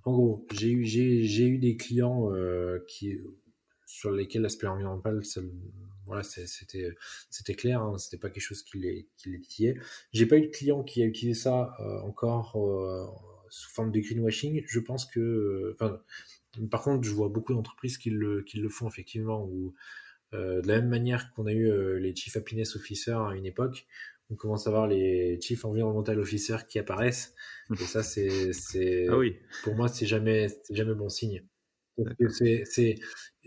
en 0.05 0.12
gros, 0.12 0.46
j'ai 0.53 0.70
eu, 0.70 0.84
j'ai, 0.84 1.46
eu 1.46 1.59
des 1.59 1.76
clients 1.76 2.32
euh, 2.32 2.84
qui, 2.88 3.18
sur 3.86 4.11
lesquels 4.11 4.42
l'aspect 4.42 4.66
environnemental, 4.66 5.24
ça, 5.24 5.40
voilà, 6.07 6.22
c'était, 6.22 6.94
c'était 7.30 7.55
clair, 7.55 7.82
hein, 7.82 7.98
c'était 7.98 8.18
pas 8.18 8.28
quelque 8.28 8.42
chose 8.42 8.62
qui 8.62 8.78
les, 8.78 9.09
qui 9.16 9.30
les 9.30 9.40
titillait. 9.40 9.76
J'ai 10.12 10.26
pas 10.26 10.38
eu 10.38 10.42
de 10.42 10.53
client 10.53 10.82
qui 10.82 11.03
a 11.03 11.07
utilisé 11.07 11.40
ça 11.40 11.76
euh, 11.80 12.00
encore 12.00 12.57
euh, 12.57 13.07
sous 13.48 13.70
forme 13.70 13.92
de 13.92 14.00
greenwashing. 14.00 14.64
Je 14.66 14.80
pense 14.80 15.07
que, 15.07 15.76
par 16.70 16.82
contre, 16.82 17.05
je 17.05 17.12
vois 17.12 17.28
beaucoup 17.28 17.55
d'entreprises 17.55 17.98
qui 17.98 18.11
le, 18.11 18.42
qui 18.42 18.59
le 18.59 18.68
font 18.68 18.88
effectivement, 18.88 19.44
ou 19.44 19.74
de 20.32 20.66
la 20.66 20.80
même 20.80 20.88
manière 20.88 21.30
qu'on 21.34 21.44
a 21.44 21.53
eu 21.53 21.98
les 22.00 22.16
chief 22.16 22.38
happiness 22.38 22.74
officers 22.74 23.28
à 23.28 23.36
une 23.36 23.44
époque, 23.44 23.86
on 24.32 24.36
commence 24.36 24.66
à 24.66 24.70
voir 24.70 24.86
les 24.86 25.38
chief 25.40 25.64
environmental 25.64 26.18
officers 26.18 26.66
qui 26.68 26.78
apparaissent. 26.78 27.34
Et 27.70 27.84
ça, 27.84 28.02
c'est, 28.02 28.52
c'est, 28.52 29.06
ah 29.10 29.18
oui. 29.18 29.36
pour 29.62 29.74
moi, 29.74 29.88
c'est 29.88 30.06
jamais, 30.06 30.48
c'est 30.48 30.74
jamais 30.74 30.94
bon 30.94 31.08
signe. 31.08 31.44
c'est, 32.30 32.64
c'est, 32.64 32.94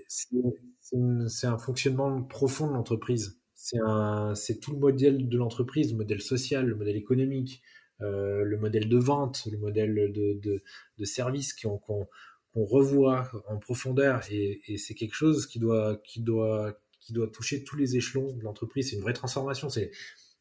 c'est, 0.07 1.47
un 1.47 1.57
fonctionnement 1.57 2.21
profond 2.23 2.67
de 2.67 2.73
l'entreprise. 2.73 3.39
C'est 3.55 3.79
un, 3.83 4.35
c'est 4.35 4.59
tout 4.59 4.71
le 4.71 4.77
modèle 4.77 5.27
de 5.27 5.37
l'entreprise, 5.37 5.91
le 5.91 5.97
modèle 5.97 6.21
social, 6.21 6.67
le 6.67 6.75
modèle 6.75 6.97
économique, 6.97 7.63
euh, 8.01 8.43
le 8.43 8.57
modèle 8.57 8.87
de 8.87 8.97
vente, 8.97 9.47
le 9.51 9.57
modèle 9.57 9.95
de, 10.13 10.39
de, 10.39 10.61
de 10.97 11.05
service 11.05 11.53
qu'on, 11.53 11.77
qu'on, 11.79 12.07
qu'on 12.53 12.63
revoit 12.63 13.31
en 13.47 13.57
profondeur 13.57 14.21
et, 14.29 14.61
et 14.67 14.77
c'est 14.77 14.93
quelque 14.93 15.15
chose 15.15 15.47
qui 15.47 15.57
doit, 15.57 15.97
qui 16.03 16.21
doit, 16.21 16.77
qui 16.99 17.13
doit 17.13 17.27
toucher 17.27 17.63
tous 17.63 17.75
les 17.77 17.95
échelons 17.95 18.33
de 18.33 18.41
l'entreprise. 18.43 18.89
C'est 18.89 18.97
une 18.97 19.01
vraie 19.01 19.13
transformation. 19.13 19.69
C'est 19.69 19.91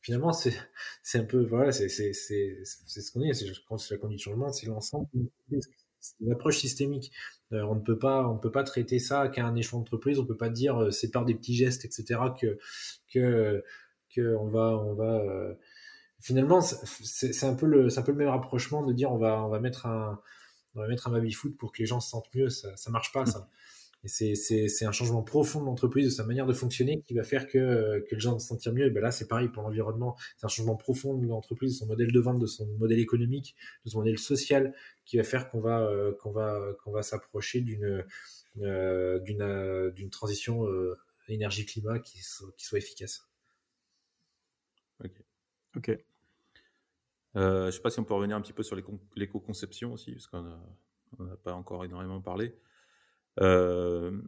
finalement 0.05 0.33
c'est 1.03 1.19
un 1.19 1.25
peu 1.25 1.45
voilà 1.45 1.73
c'est 1.73 1.89
c'est 1.89 2.13
c'est 2.13 2.59
c'est 2.65 3.01
ce 3.01 3.11
qu'on 3.11 3.21
dit. 3.21 3.35
C'est 3.35 3.47
la 3.47 3.99
conduite 3.99 4.19
de 4.19 4.23
changement, 4.23 4.53
c'est 4.53 4.67
l'ensemble. 4.67 5.09
C'est 6.01 6.15
une 6.21 6.53
systémique. 6.53 7.13
Euh, 7.53 7.63
on 7.63 7.77
ne 7.77 7.81
peut 7.81 7.99
pas 7.99 8.29
on 8.29 8.39
peut 8.39 8.53
pas 8.53 8.63
traiter 8.65 8.99
ça 8.99 9.29
qu'à 9.29 9.47
un 9.47 9.57
échelon 9.57 9.79
d'entreprise. 9.79 10.19
On 10.19 10.27
peut 10.27 10.37
pas 10.37 10.51
dire 10.51 10.77
euh, 10.81 10.91
c'est 10.91 11.11
par 11.11 11.25
des 11.25 11.35
petits 11.35 11.55
gestes 11.55 11.85
etc 11.85 12.21
que 12.41 12.59
que 13.13 13.65
que 14.15 14.37
on 14.37 14.49
va 14.49 14.77
on 14.77 14.95
va 14.95 15.17
euh, 15.21 15.55
finalement 16.21 16.61
c'est 16.61 17.47
un 17.47 17.55
peu 17.55 17.67
le 17.67 17.89
c'est 17.89 18.01
un 18.01 18.03
peu 18.03 18.13
le 18.13 18.19
même 18.19 18.29
rapprochement 18.29 18.85
de 18.85 18.93
dire 18.93 19.11
on 19.11 19.19
va 19.19 19.43
on 19.43 19.49
va 19.49 19.61
mettre 19.61 19.87
un 19.87 20.21
on 20.75 20.81
va 20.81 20.89
mettre 20.89 21.09
un 21.09 21.13
baby 21.13 21.33
foot 21.33 21.57
pour 21.57 21.73
que 21.73 21.79
les 21.79 21.87
gens 21.87 22.01
se 22.01 22.11
sentent 22.11 22.33
mieux. 22.35 22.51
Ça 22.51 22.77
ça 22.77 22.91
marche 22.91 23.13
pas 23.13 23.25
ça. 23.27 23.49
Et 24.05 24.09
c'est 24.09 24.85
un 24.85 24.93
changement 24.93 25.23
profond 25.23 25.61
de 25.61 25.67
l'entreprise, 25.67 26.05
de 26.05 26.11
sa 26.11 26.25
manière 26.25 26.47
de 26.47 26.53
fonctionner, 26.53 27.03
qui 27.07 27.15
va 27.15 27.23
faire 27.23 27.47
que, 27.47 28.05
que 28.09 28.15
les 28.15 28.21
gens 28.21 28.39
se 28.39 28.47
sentent 28.47 28.67
mieux. 28.69 28.87
Et 28.87 28.91
ben 28.91 29.03
là, 29.03 29.11
c'est 29.11 29.27
pareil 29.27 29.49
pour 29.49 29.63
l'environnement. 29.63 30.17
C'est 30.37 30.45
un 30.45 30.49
changement 30.49 30.77
profond 30.77 31.17
de 31.17 31.27
l'entreprise, 31.27 31.73
de 31.73 31.79
son 31.79 31.87
modèle 31.87 32.13
de 32.13 32.21
vente, 32.21 32.39
de 32.39 32.47
son 32.47 32.67
modèle 32.79 32.99
économique, 32.99 33.57
de 33.85 33.91
son 33.91 33.99
modèle 33.99 34.19
social, 34.19 34.75
qui 35.07 35.17
va 35.17 35.25
faire 35.25 35.51
qu'on 35.51 35.61
va, 35.61 35.81
euh, 35.81 36.13
qu'on 36.21 36.33
va, 36.33 36.61
qu'on 36.83 36.93
va 36.93 37.03
s'approcher 37.03 37.63
d'une 37.63 38.05
euh, 38.63 39.21
euh, 39.41 40.09
transition 40.11 40.67
énergie-climat 41.29 41.99
qui, 41.99 42.21
soit 42.23 42.79
efficace. 42.79 43.27
Ok. 45.03 45.23
Ok. 45.77 45.99
Euh, 47.37 47.63
je 47.63 47.67
ne 47.67 47.71
sais 47.73 47.81
pas 47.81 47.91
si 47.91 47.99
on 47.99 48.05
peut 48.05 48.15
revenir 48.15 48.37
un 48.37 48.41
petit 48.41 48.53
peu 48.53 48.63
sur 48.63 48.77
l'éco-conception 49.17 49.93
aussi, 49.93 50.13
parce 50.13 50.27
qu'on 50.29 50.43
n'a 51.25 51.37
pas 51.43 51.53
encore 51.53 51.85
énormément 51.85 52.21
parlé. 52.21 52.55
Euh, 53.41 54.21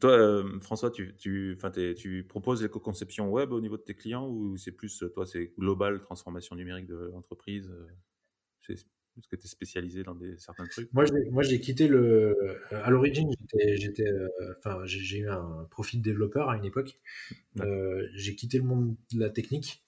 toi, 0.00 0.10
euh, 0.12 0.60
François, 0.60 0.90
tu, 0.90 1.14
tu, 1.16 1.58
tu 1.96 2.24
proposes 2.24 2.62
l'éco-conception 2.62 3.30
web 3.30 3.52
au 3.52 3.60
niveau 3.60 3.76
de 3.76 3.82
tes 3.82 3.94
clients 3.94 4.26
ou 4.28 4.56
c'est 4.56 4.72
plus, 4.72 5.04
toi, 5.14 5.26
c'est 5.26 5.52
global, 5.58 6.00
transformation 6.00 6.56
numérique 6.56 6.86
de 6.86 7.10
l'entreprise 7.12 7.70
euh, 7.70 8.72
Est-ce 8.72 9.28
que 9.28 9.36
tu 9.36 9.44
es 9.44 9.48
spécialisé 9.48 10.02
dans 10.02 10.14
des, 10.14 10.38
certains 10.38 10.66
trucs? 10.66 10.90
Moi, 10.92 11.04
j'ai 11.42 11.60
quitté 11.60 11.88
le. 11.88 12.58
À 12.70 12.90
l'origine, 12.90 13.30
j'étais, 13.54 14.10
enfin, 14.58 14.80
j'ai 14.84 15.18
eu 15.18 15.28
un 15.28 15.66
profil 15.70 16.00
de 16.00 16.04
développeur 16.04 16.48
à 16.48 16.56
une 16.56 16.64
époque. 16.64 16.98
j'ai 18.14 18.34
quitté 18.34 18.58
le 18.58 18.64
monde 18.64 18.96
de 19.12 19.20
la 19.20 19.28
technique. 19.28 19.84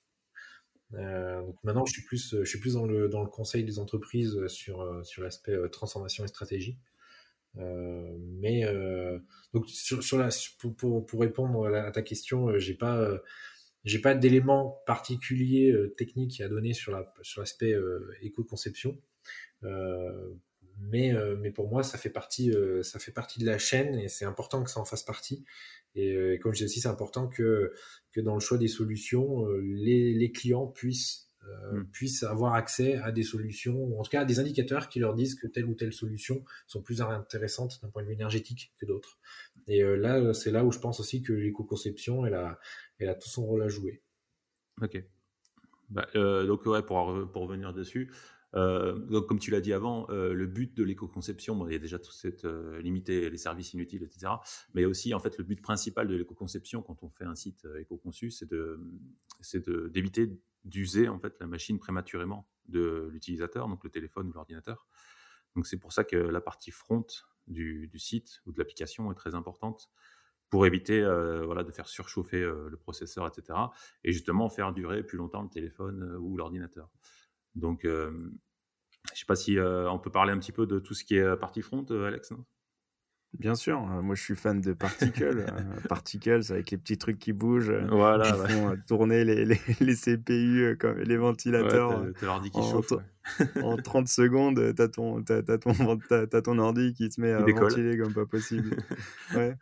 donc 0.93 1.57
maintenant, 1.65 1.87
je 1.87 1.93
suis 1.93 2.05
plus, 2.05 2.37
je 2.39 2.45
suis 2.45 2.61
plus 2.61 2.75
dans 2.75 2.87
le, 2.87 3.09
dans 3.09 3.23
le 3.23 3.31
conseil 3.31 3.65
des 3.65 3.79
entreprises 3.79 4.47
sur, 4.49 5.01
sur 5.05 5.23
l'aspect 5.23 5.57
transformation 5.71 6.25
et 6.25 6.29
stratégie. 6.29 6.77
Euh, 7.59 8.17
mais 8.41 8.65
euh, 8.65 9.19
donc 9.53 9.69
sur, 9.69 10.19
la, 10.19 10.29
pour, 10.59 11.07
pour, 11.07 11.21
répondre 11.21 11.67
à, 11.67 11.91
ta 11.93 12.03
question, 12.03 12.49
euh, 12.49 12.59
j'ai 12.59 12.75
pas 12.75 13.09
j'ai 13.85 14.01
pas 14.01 14.15
d'éléments 14.15 14.83
particuliers 14.87 15.75
techniques 15.97 16.41
à 16.41 16.49
donner 16.49 16.73
sur 16.73 16.93
la 16.93 17.13
sur 17.23 17.41
l'aspect 17.41 17.75
éco-conception. 18.23 18.99
mais, 20.81 21.13
mais 21.39 21.51
pour 21.51 21.69
moi, 21.69 21.83
ça 21.83 21.99
fait 21.99 22.11
partie, 22.11 22.53
ça 22.83 22.99
fait 22.99 23.13
partie 23.13 23.41
de 23.41 23.47
la 23.47 23.59
chaîne 23.59 23.99
et 23.99 24.09
c'est 24.09 24.25
important 24.25 24.65
que 24.65 24.71
ça 24.71 24.81
en 24.81 24.85
fasse 24.85 25.03
partie. 25.03 25.45
Et, 25.95 26.39
comme 26.43 26.55
je 26.55 26.59
dis 26.61 26.65
aussi, 26.65 26.81
c'est 26.81 26.89
important 26.89 27.29
que, 27.29 27.73
que 28.11 28.21
dans 28.21 28.35
le 28.35 28.41
choix 28.41 28.59
des 28.59 28.69
solutions, 28.69 29.47
les, 29.63 30.15
les 30.15 30.33
clients 30.33 30.67
puissent 30.67 31.31
euh, 31.49 31.81
hmm. 31.81 31.87
puissent 31.91 32.23
avoir 32.23 32.55
accès 32.55 32.97
à 32.97 33.13
des 33.13 33.23
solutions, 33.23 33.77
ou 33.77 33.99
en 33.99 34.03
tout 34.03 34.11
cas 34.11 34.23
à 34.23 34.25
des 34.25 34.41
indicateurs 34.41 34.89
qui 34.89 34.99
leur 34.99 35.15
disent 35.15 35.35
que 35.35 35.47
telle 35.47 35.67
ou 35.67 35.75
telle 35.75 35.93
solution 35.93 36.45
sont 36.67 36.83
plus 36.83 37.01
intéressantes 37.01 37.81
d'un 37.83 37.89
point 37.89 38.03
de 38.03 38.09
vue 38.09 38.15
énergétique 38.15 38.73
que 38.79 38.87
d'autres. 38.87 39.19
Et 39.67 39.83
euh, 39.83 39.97
là, 39.97 40.35
c'est 40.35 40.51
là 40.51 40.65
où 40.65 40.73
je 40.73 40.79
pense 40.79 41.01
aussi 41.01 41.23
que 41.23 41.33
l'éco-conception, 41.33 42.27
elle 42.27 42.35
a, 42.35 42.59
elle 42.99 43.09
a 43.09 43.15
tout 43.15 43.29
son 43.29 43.47
rôle 43.47 43.63
à 43.63 43.69
jouer. 43.69 44.03
Ok. 44.83 45.03
Bah, 45.91 46.07
euh, 46.17 46.47
donc, 46.47 46.65
ouais, 46.67 46.83
pour, 46.83 47.31
pour 47.33 47.43
revenir 47.43 47.73
dessus, 47.73 48.13
donc, 48.55 49.27
comme 49.27 49.41
tu 49.41 49.51
l'as 49.51 49.61
dit 49.61 49.73
avant, 49.73 50.07
le 50.09 50.47
but 50.47 50.77
de 50.77 50.85
l'éco-conception, 50.85 51.57
bon, 51.57 51.67
il 51.67 51.73
y 51.73 51.77
a 51.77 51.81
déjà 51.81 51.99
tout 51.99 52.13
cette 52.13 52.45
limiter 52.81 53.29
les 53.29 53.37
services 53.37 53.73
inutiles, 53.75 54.03
etc. 54.03 54.33
Mais 54.75 54.85
aussi, 54.85 55.13
en 55.13 55.19
fait, 55.19 55.37
le 55.39 55.45
but 55.45 55.61
principal 55.61 56.07
de 56.07 56.15
l'éco-conception, 56.15 56.83
quand 56.83 57.03
on 57.03 57.11
fait 57.11 57.25
un 57.25 57.35
site 57.35 57.67
éco-conçu, 57.79 58.31
c'est 58.31 58.49
d'éviter 59.91 60.39
d'user 60.65 61.09
en 61.09 61.19
fait 61.19 61.37
la 61.41 61.47
machine 61.47 61.79
prématurément 61.79 62.49
de 62.69 63.09
l'utilisateur, 63.13 63.69
donc 63.69 63.85
le 63.85 63.91
téléphone 63.91 64.29
ou 64.29 64.33
l'ordinateur. 64.33 64.87
Donc 65.55 65.67
c'est 65.67 65.79
pour 65.79 65.93
ça 65.93 66.05
que 66.05 66.17
la 66.17 66.41
partie 66.41 66.71
front 66.71 67.07
du, 67.47 67.91
site 67.97 68.41
ou 68.47 68.53
de 68.53 68.59
l'application 68.59 69.11
est 69.13 69.15
très 69.15 69.35
importante 69.35 69.91
pour 70.51 70.67
éviter 70.67 71.01
euh, 71.03 71.45
voilà, 71.45 71.65
de 71.65 71.71
faire 71.71 71.89
surchauffer 71.89 72.43
euh, 72.43 72.69
le 72.71 72.77
processeur, 72.77 73.27
etc. 73.27 73.59
Et 74.05 74.13
justement 74.13 74.49
faire 74.49 74.73
durer 74.73 75.03
plus 75.03 75.19
longtemps 75.19 75.43
le 75.43 75.49
téléphone 75.49 76.03
euh, 76.03 76.19
ou 76.19 76.37
l'ordinateur. 76.37 76.91
Donc 77.55 77.81
je 77.85 78.09
ne 78.09 78.31
sais 79.15 79.27
pas 79.27 79.37
si 79.37 79.59
on 79.61 79.99
peut 79.99 80.11
parler 80.11 80.33
un 80.33 80.39
petit 80.39 80.53
peu 80.53 80.67
de 80.67 80.79
tout 80.79 80.95
ce 80.95 81.05
qui 81.05 81.17
est 81.17 81.37
partie 81.37 81.63
front, 81.63 81.85
Alex. 81.91 82.33
Bien 83.39 83.57
sûr, 83.57 83.81
euh, 83.91 84.01
moi 84.01 84.15
je 84.15 84.23
suis 84.23 84.37
fan 84.37 84.61
de 84.61 84.73
Particles. 84.73 85.45
Euh, 85.55 85.89
particles 85.89 86.43
avec 86.51 86.71
les 86.71 86.79
petits 86.79 86.97
trucs 86.97 87.19
qui 87.19 87.33
bougent, 87.33 87.71
euh, 87.71 87.87
voilà, 87.91 88.33
qui 88.33 88.53
font 88.53 88.77
tourner 88.87 89.25
les, 89.25 89.45
les, 89.45 89.61
les, 89.81 89.95
CPU 89.95 90.77
comme 90.79 90.99
les 90.99 91.17
ventilateurs. 91.17 92.03
Ouais, 92.03 92.13
qui 92.51 92.59
en, 92.59 92.63
chauffe. 92.63 92.93
En 93.63 93.77
30 93.77 94.09
secondes, 94.09 94.75
t'as 94.75 94.89
ton, 94.89 95.23
as, 95.29 95.59
ton, 95.59 95.99
ton 96.43 96.59
ordi 96.59 96.95
qui 96.95 97.11
se 97.11 97.21
met 97.21 97.33
à 97.33 97.41
ventiler 97.41 97.99
comme 97.99 98.13
pas 98.13 98.27
possible. 98.27 98.77
ouais. 99.35 99.57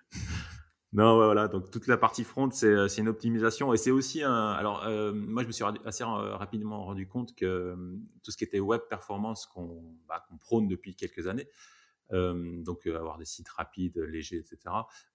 Non, 0.93 1.17
voilà, 1.17 1.49
donc 1.49 1.71
toute 1.71 1.87
la 1.87 1.97
partie 1.97 2.23
front, 2.23 2.51
c'est 2.51 2.99
une 2.99 3.09
optimisation 3.09 3.73
et 3.73 3.79
c'est 3.79 3.91
aussi 3.91 4.23
un. 4.23 4.51
Alors, 4.51 4.85
moi, 5.15 5.43
je 5.43 5.47
me 5.47 5.53
suis 5.53 5.65
assez 5.87 6.05
rapidement 6.05 6.85
rendu 6.85 7.09
compte 7.09 7.35
que 7.35 7.75
tout 8.23 8.31
ce 8.31 8.37
qui 8.37 8.45
était 8.45 8.61
web 8.61 8.83
performance 8.91 9.47
qu'on 9.47 9.83
bah, 10.07 10.23
prône 10.41 10.69
depuis 10.69 10.95
quelques 10.95 11.29
années, 11.29 11.49
euh, 12.13 12.63
donc 12.63 12.87
euh, 12.87 12.99
avoir 12.99 13.17
des 13.19 13.25
sites 13.25 13.49
rapides, 13.49 13.97
légers, 13.97 14.37
etc. 14.37 14.59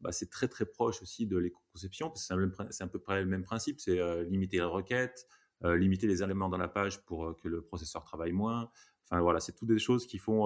Bah, 0.02 0.12
c'est 0.12 0.30
très 0.30 0.48
très 0.48 0.66
proche 0.66 1.02
aussi 1.02 1.28
de 1.28 1.38
l'éco-conception, 1.38 2.10
parce 2.10 2.28
que 2.28 2.36
c'est 2.72 2.84
à 2.84 2.88
peu 2.88 3.00
près 3.00 3.22
le 3.22 3.28
même 3.28 3.44
principe, 3.44 3.80
c'est 3.80 4.00
euh, 4.00 4.24
limiter 4.24 4.58
les 4.58 4.64
requêtes, 4.64 5.28
limiter 5.64 6.06
les 6.06 6.22
éléments 6.22 6.50
dans 6.50 6.58
la 6.58 6.68
page 6.68 7.04
pour 7.06 7.36
que 7.38 7.48
le 7.48 7.64
processeur 7.64 8.04
travaille 8.04 8.32
moins. 8.32 8.70
Enfin 9.10 9.22
voilà, 9.22 9.40
c'est 9.40 9.54
toutes 9.54 9.70
des 9.70 9.80
choses 9.80 10.06
qui 10.06 10.20
font 10.20 10.46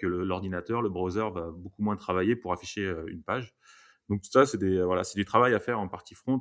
que 0.00 0.06
l'ordinateur, 0.06 0.80
le, 0.80 0.88
browser 0.88 1.28
va 1.34 1.50
beaucoup 1.50 1.82
moins 1.82 1.96
travailler 1.96 2.34
pour 2.34 2.54
afficher 2.54 2.94
une 3.08 3.22
page. 3.22 3.54
Donc 4.08 4.22
tout 4.22 4.30
ça, 4.30 4.46
c'est 4.46 4.58
voilà, 4.82 5.02
du 5.14 5.24
travail 5.24 5.54
à 5.54 5.60
faire 5.60 5.80
en 5.80 5.88
partie 5.88 6.14
front. 6.14 6.40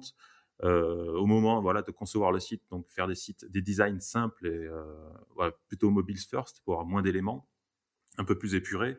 au 0.64 1.26
moment 1.26 1.62
voilà 1.62 1.82
de 1.82 1.92
concevoir 1.92 2.32
le 2.32 2.40
site, 2.40 2.64
donc 2.72 2.88
faire 2.90 3.08
des 3.08 3.16
sites, 3.16 3.46
des 3.52 3.62
designs 3.62 4.00
simples 4.00 4.48
et 4.48 4.70
plutôt 5.68 5.90
mobiles 5.90 6.20
first 6.20 6.62
pour 6.64 6.76
avoir 6.76 6.88
moins 6.88 7.02
d'éléments 7.02 7.50
un 8.18 8.26
peu 8.26 8.38
plus 8.38 8.56
épuré. 8.56 8.98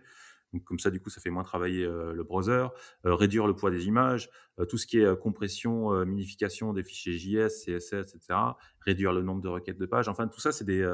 Donc, 0.52 0.64
comme 0.64 0.78
ça, 0.78 0.90
du 0.90 1.00
coup, 1.00 1.10
ça 1.10 1.20
fait 1.20 1.30
moins 1.30 1.42
travailler 1.42 1.84
euh, 1.84 2.12
le 2.12 2.22
browser, 2.22 2.68
euh, 3.04 3.14
réduire 3.14 3.46
le 3.46 3.54
poids 3.54 3.70
des 3.70 3.86
images, 3.86 4.30
euh, 4.58 4.64
tout 4.64 4.78
ce 4.78 4.86
qui 4.86 5.00
est 5.00 5.18
compression, 5.18 6.04
minification 6.04 6.72
des 6.72 6.84
fichiers 6.84 7.18
JS, 7.18 7.64
CSS, 7.64 8.14
etc. 8.14 8.38
Réduire 8.80 9.12
le 9.12 9.22
nombre 9.22 9.42
de 9.42 9.48
requêtes 9.48 9.78
de 9.78 9.86
pages. 9.86 10.08
Enfin, 10.08 10.28
tout 10.28 10.40
ça, 10.40 10.52
c'est 10.52 10.64
des, 10.64 10.84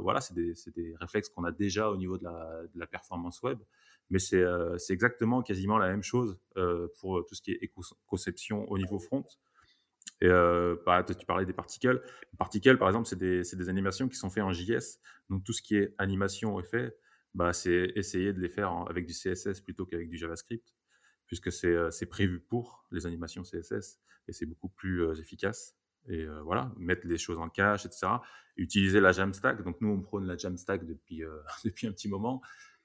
voilà, 0.00 0.20
c'est 0.20 0.34
des, 0.34 0.54
des, 0.74 0.94
réflexes 0.98 1.28
qu'on 1.28 1.44
a 1.44 1.52
déjà 1.52 1.90
au 1.90 1.96
niveau 1.96 2.18
de 2.18 2.24
la, 2.24 2.62
de 2.74 2.78
la 2.78 2.86
performance 2.86 3.42
web. 3.42 3.58
Mais 4.12 4.18
c'est 4.18 4.44
exactement, 4.90 5.42
quasiment 5.42 5.78
la 5.78 5.88
même 5.88 6.02
chose 6.02 6.38
pour 7.00 7.24
tout 7.26 7.34
ce 7.34 7.40
qui 7.40 7.52
est 7.52 7.58
éco-conception 7.62 8.70
au 8.70 8.76
niveau 8.76 8.98
front. 8.98 9.24
Bah, 10.20 11.02
tu 11.02 11.26
parlais 11.26 11.46
des 11.46 11.54
particules. 11.54 12.00
Les 12.32 12.36
particules, 12.36 12.78
par 12.78 12.88
exemple, 12.88 13.08
c'est 13.08 13.16
des, 13.16 13.68
animations 13.70 14.08
qui 14.10 14.16
sont 14.16 14.28
faites 14.28 14.44
en 14.44 14.52
JS. 14.52 15.00
Donc, 15.30 15.44
tout 15.44 15.54
ce 15.54 15.62
qui 15.62 15.76
est 15.76 15.94
animation 15.96 16.62
fait 16.62 16.94
bah, 17.34 17.54
c'est 17.54 17.92
essayer 17.96 18.34
de 18.34 18.40
les 18.40 18.50
faire 18.50 18.70
avec 18.90 19.06
du 19.06 19.14
CSS 19.14 19.62
plutôt 19.62 19.86
qu'avec 19.86 20.10
du 20.10 20.18
JavaScript, 20.18 20.74
puisque 21.26 21.50
c'est 21.50 22.06
prévu 22.06 22.40
pour 22.40 22.86
les 22.90 23.06
animations 23.06 23.42
CSS 23.42 23.98
et 24.28 24.34
c'est 24.34 24.44
beaucoup 24.44 24.68
plus 24.68 25.18
efficace. 25.18 25.74
Et 26.08 26.26
voilà, 26.44 26.70
mettre 26.76 27.06
les 27.06 27.16
choses 27.16 27.38
en 27.38 27.48
cache, 27.48 27.86
etc. 27.86 28.08
Utiliser 28.56 29.00
la 29.00 29.12
Jamstack. 29.12 29.62
Donc 29.62 29.80
nous, 29.80 29.88
on 29.88 30.02
prône 30.02 30.26
la 30.26 30.36
Jamstack 30.36 30.84
depuis 30.84 31.22
un 31.86 31.92
petit 31.92 32.08
moment. 32.08 32.42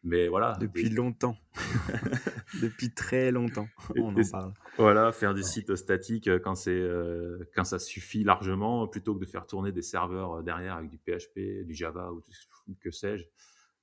Mais 0.07 0.27
voilà. 0.27 0.57
Depuis 0.59 0.89
longtemps. 0.89 1.37
depuis 2.61 2.93
très 2.93 3.31
longtemps. 3.31 3.67
On 3.95 4.15
en 4.15 4.29
parle. 4.31 4.53
Voilà, 4.77 5.11
faire 5.11 5.33
des 5.33 5.43
sites 5.43 5.75
statiques 5.75 6.29
quand, 6.39 6.55
c'est 6.55 6.89
quand 7.55 7.63
ça 7.65 7.79
suffit 7.79 8.23
largement, 8.23 8.87
plutôt 8.87 9.13
que 9.15 9.19
de 9.19 9.25
faire 9.25 9.45
tourner 9.45 9.71
des 9.71 9.81
serveurs 9.81 10.43
derrière 10.43 10.75
avec 10.75 10.89
du 10.89 10.97
PHP, 10.97 11.65
du 11.65 11.73
Java 11.73 12.11
ou 12.11 12.75
que 12.79 12.91
sais-je. 12.91 13.25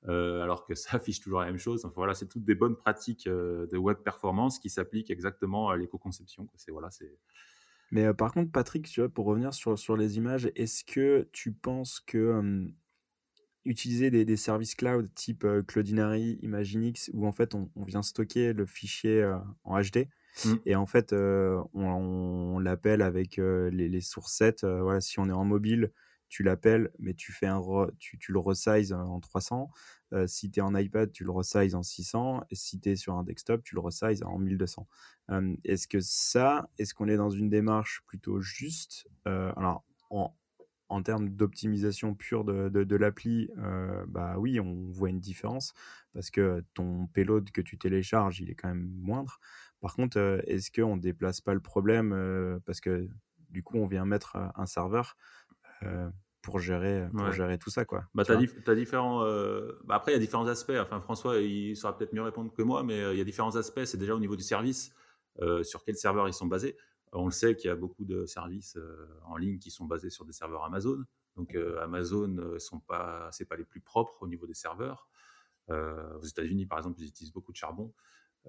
Euh, 0.08 0.42
alors 0.42 0.66
que 0.66 0.74
ça 0.74 0.90
affiche 0.96 1.20
toujours 1.20 1.40
la 1.40 1.46
même 1.46 1.58
chose. 1.58 1.84
Enfin, 1.84 1.94
voilà, 1.96 2.14
c'est 2.14 2.28
toutes 2.28 2.44
des 2.44 2.54
bonnes 2.54 2.76
pratiques 2.76 3.26
euh, 3.26 3.66
de 3.66 3.78
web 3.78 3.98
performance 3.98 4.58
qui 4.58 4.68
s'appliquent 4.68 5.10
exactement 5.10 5.70
à 5.70 5.76
l'éco-conception. 5.76 6.48
C'est 6.56 6.72
voilà, 6.72 6.90
c'est. 6.90 7.16
Mais 7.90 8.06
euh, 8.06 8.12
par 8.12 8.32
contre, 8.32 8.50
Patrick, 8.50 8.86
tu 8.86 9.00
vois, 9.00 9.08
pour 9.08 9.26
revenir 9.26 9.54
sur, 9.54 9.78
sur 9.78 9.96
les 9.96 10.16
images, 10.16 10.50
est-ce 10.56 10.84
que 10.84 11.28
tu 11.32 11.52
penses 11.52 12.00
que 12.00 12.66
utiliser 13.64 14.10
des, 14.10 14.36
services 14.36 14.74
cloud 14.74 15.08
type 15.14 15.46
Cloudinary, 15.66 16.38
Imaginix, 16.42 17.10
où 17.14 17.26
en 17.26 17.32
fait 17.32 17.54
on, 17.54 17.68
vient 17.86 18.02
stocker 18.02 18.52
le 18.52 18.66
fichier 18.66 19.24
en 19.64 19.80
HD. 19.80 20.08
Mmh. 20.44 20.54
Et 20.66 20.74
en 20.74 20.86
fait, 20.86 21.12
on, 21.12 22.58
l'appelle 22.58 23.02
avec 23.02 23.36
les, 23.36 24.00
sources 24.00 24.34
7. 24.34 24.64
voilà, 24.64 25.00
si 25.00 25.18
on 25.18 25.28
est 25.28 25.32
en 25.32 25.44
mobile, 25.44 25.92
tu 26.28 26.42
l'appelles, 26.42 26.90
mais 26.98 27.14
tu, 27.14 27.32
fais 27.32 27.46
un 27.46 27.62
tu, 27.98 28.18
le 28.28 28.38
resize 28.38 28.92
en 28.92 29.20
300. 29.20 29.70
si 30.26 30.50
tu 30.50 30.60
es 30.60 30.62
en 30.62 30.74
iPad, 30.74 31.12
tu 31.12 31.24
le 31.24 31.30
resize 31.30 31.74
en 31.74 31.82
600. 31.82 32.42
Et 32.50 32.54
si 32.56 32.80
tu 32.80 32.90
es 32.90 32.96
sur 32.96 33.14
un 33.14 33.22
desktop, 33.22 33.62
tu 33.62 33.76
le 33.76 33.80
resize 33.80 34.22
en 34.24 34.38
1200. 34.38 34.86
est-ce 35.64 35.86
que 35.86 36.00
ça, 36.00 36.68
est-ce 36.78 36.92
qu'on 36.92 37.08
est 37.08 37.16
dans 37.16 37.30
une 37.30 37.48
démarche 37.48 38.02
plutôt 38.06 38.40
juste? 38.40 39.06
Alors, 39.24 39.84
en, 40.10 40.34
en 40.94 41.02
termes 41.02 41.28
d'optimisation 41.28 42.14
pure 42.14 42.44
de, 42.44 42.68
de, 42.68 42.96
l'appli, 42.96 43.50
euh, 43.58 44.04
bah 44.06 44.36
oui, 44.38 44.60
on 44.60 44.86
voit 44.90 45.08
une 45.08 45.18
différence 45.18 45.74
parce 46.12 46.30
que 46.30 46.62
ton 46.72 47.08
payload 47.08 47.50
que 47.50 47.60
tu 47.60 47.76
télécharges, 47.76 48.40
il 48.40 48.48
est 48.48 48.54
quand 48.54 48.68
même 48.68 48.88
moindre. 49.00 49.40
Par 49.80 49.94
contre, 49.94 50.18
euh, 50.18 50.40
est-ce 50.46 50.70
qu'on 50.70 50.94
ne 50.94 51.00
déplace 51.00 51.40
pas 51.40 51.52
le 51.52 51.58
problème 51.58 52.12
euh, 52.12 52.60
parce 52.64 52.80
que 52.80 53.08
du 53.50 53.64
coup, 53.64 53.76
on 53.76 53.86
vient 53.86 54.04
mettre 54.04 54.36
un 54.54 54.66
serveur 54.66 55.16
pour 56.40 56.60
gérer, 56.60 57.06
pour 57.12 57.30
gérer 57.32 57.58
tout 57.58 57.70
ça 57.70 57.84
quoi. 57.84 58.04
Bah, 58.14 58.24
tu 58.24 58.32
as, 58.32 58.74
différents. 58.74 59.24
Bah, 59.84 59.96
après, 59.96 60.12
il 60.12 60.14
y 60.14 60.16
a 60.16 60.20
différents 60.20 60.46
aspects. 60.46 60.72
Enfin, 60.80 61.00
François, 61.00 61.38
il 61.38 61.76
saura 61.76 61.96
peut-être 61.96 62.12
mieux 62.12 62.22
répondre 62.22 62.52
que 62.52 62.62
moi, 62.62 62.82
mais 62.82 63.12
il 63.12 63.18
y 63.18 63.20
a 63.20 63.24
différents 63.24 63.56
aspects. 63.56 63.84
C'est 63.84 63.98
déjà 63.98 64.14
au 64.14 64.20
niveau 64.20 64.34
du 64.34 64.42
service, 64.42 64.94
sur 65.62 65.84
quel 65.84 65.96
serveur 65.96 66.28
ils 66.28 66.34
sont 66.34 66.46
basés. 66.46 66.76
On 67.14 67.26
le 67.26 67.30
sait 67.30 67.54
qu'il 67.54 67.68
y 67.68 67.70
a 67.70 67.76
beaucoup 67.76 68.04
de 68.04 68.26
services 68.26 68.76
euh, 68.76 69.06
en 69.26 69.36
ligne 69.36 69.58
qui 69.58 69.70
sont 69.70 69.84
basés 69.84 70.10
sur 70.10 70.24
des 70.24 70.32
serveurs 70.32 70.64
Amazon. 70.64 71.04
Donc 71.36 71.54
euh, 71.54 71.80
Amazon, 71.82 72.36
euh, 72.38 72.58
sont 72.58 72.80
pas, 72.80 73.28
c'est 73.32 73.44
pas 73.44 73.56
les 73.56 73.64
plus 73.64 73.80
propres 73.80 74.16
au 74.20 74.26
niveau 74.26 74.46
des 74.46 74.54
serveurs. 74.54 75.08
aux 75.68 76.24
États-Unis, 76.24 76.66
par 76.66 76.78
exemple, 76.78 77.00
ils 77.00 77.08
utilisent 77.08 77.32
beaucoup 77.32 77.52
de 77.52 77.56
charbon. 77.56 77.94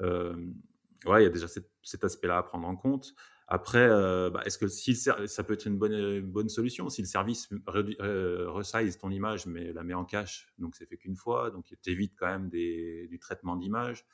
ouais, 0.02 1.22
il 1.22 1.24
y 1.24 1.26
a 1.26 1.30
déjà 1.30 1.48
cet, 1.48 2.04
aspect-là 2.04 2.38
à 2.40 2.44
prendre 2.44 2.68
en 2.68 2.76
compte. 2.76 3.14
Après, 3.48 3.88
bah, 4.32 4.42
est-ce 4.46 4.58
que 4.58 4.68
si 4.68 4.96
ça 4.96 5.44
peut 5.44 5.54
être 5.54 5.68
une 5.68 5.78
bonne, 5.78 6.22
bonne 6.22 6.50
solution? 6.50 6.90
Si 6.90 7.02
le 7.02 7.08
service 7.08 7.50
resize 7.68 8.98
ton 8.98 9.12
image 9.12 9.46
mais 9.46 9.72
la 9.72 9.84
met 9.84 9.94
en 9.94 10.06
cache, 10.06 10.52
donc 10.58 10.76
c'est 10.76 10.88
fait 10.88 10.98
qu'une 10.98 11.16
fois, 11.16 11.52
donc 11.52 11.66
tu 11.82 11.90
évites 11.92 12.16
quand 12.18 12.28
même 12.28 12.50
du 12.50 13.20
traitement 13.20 13.56
d'image. 13.56 14.06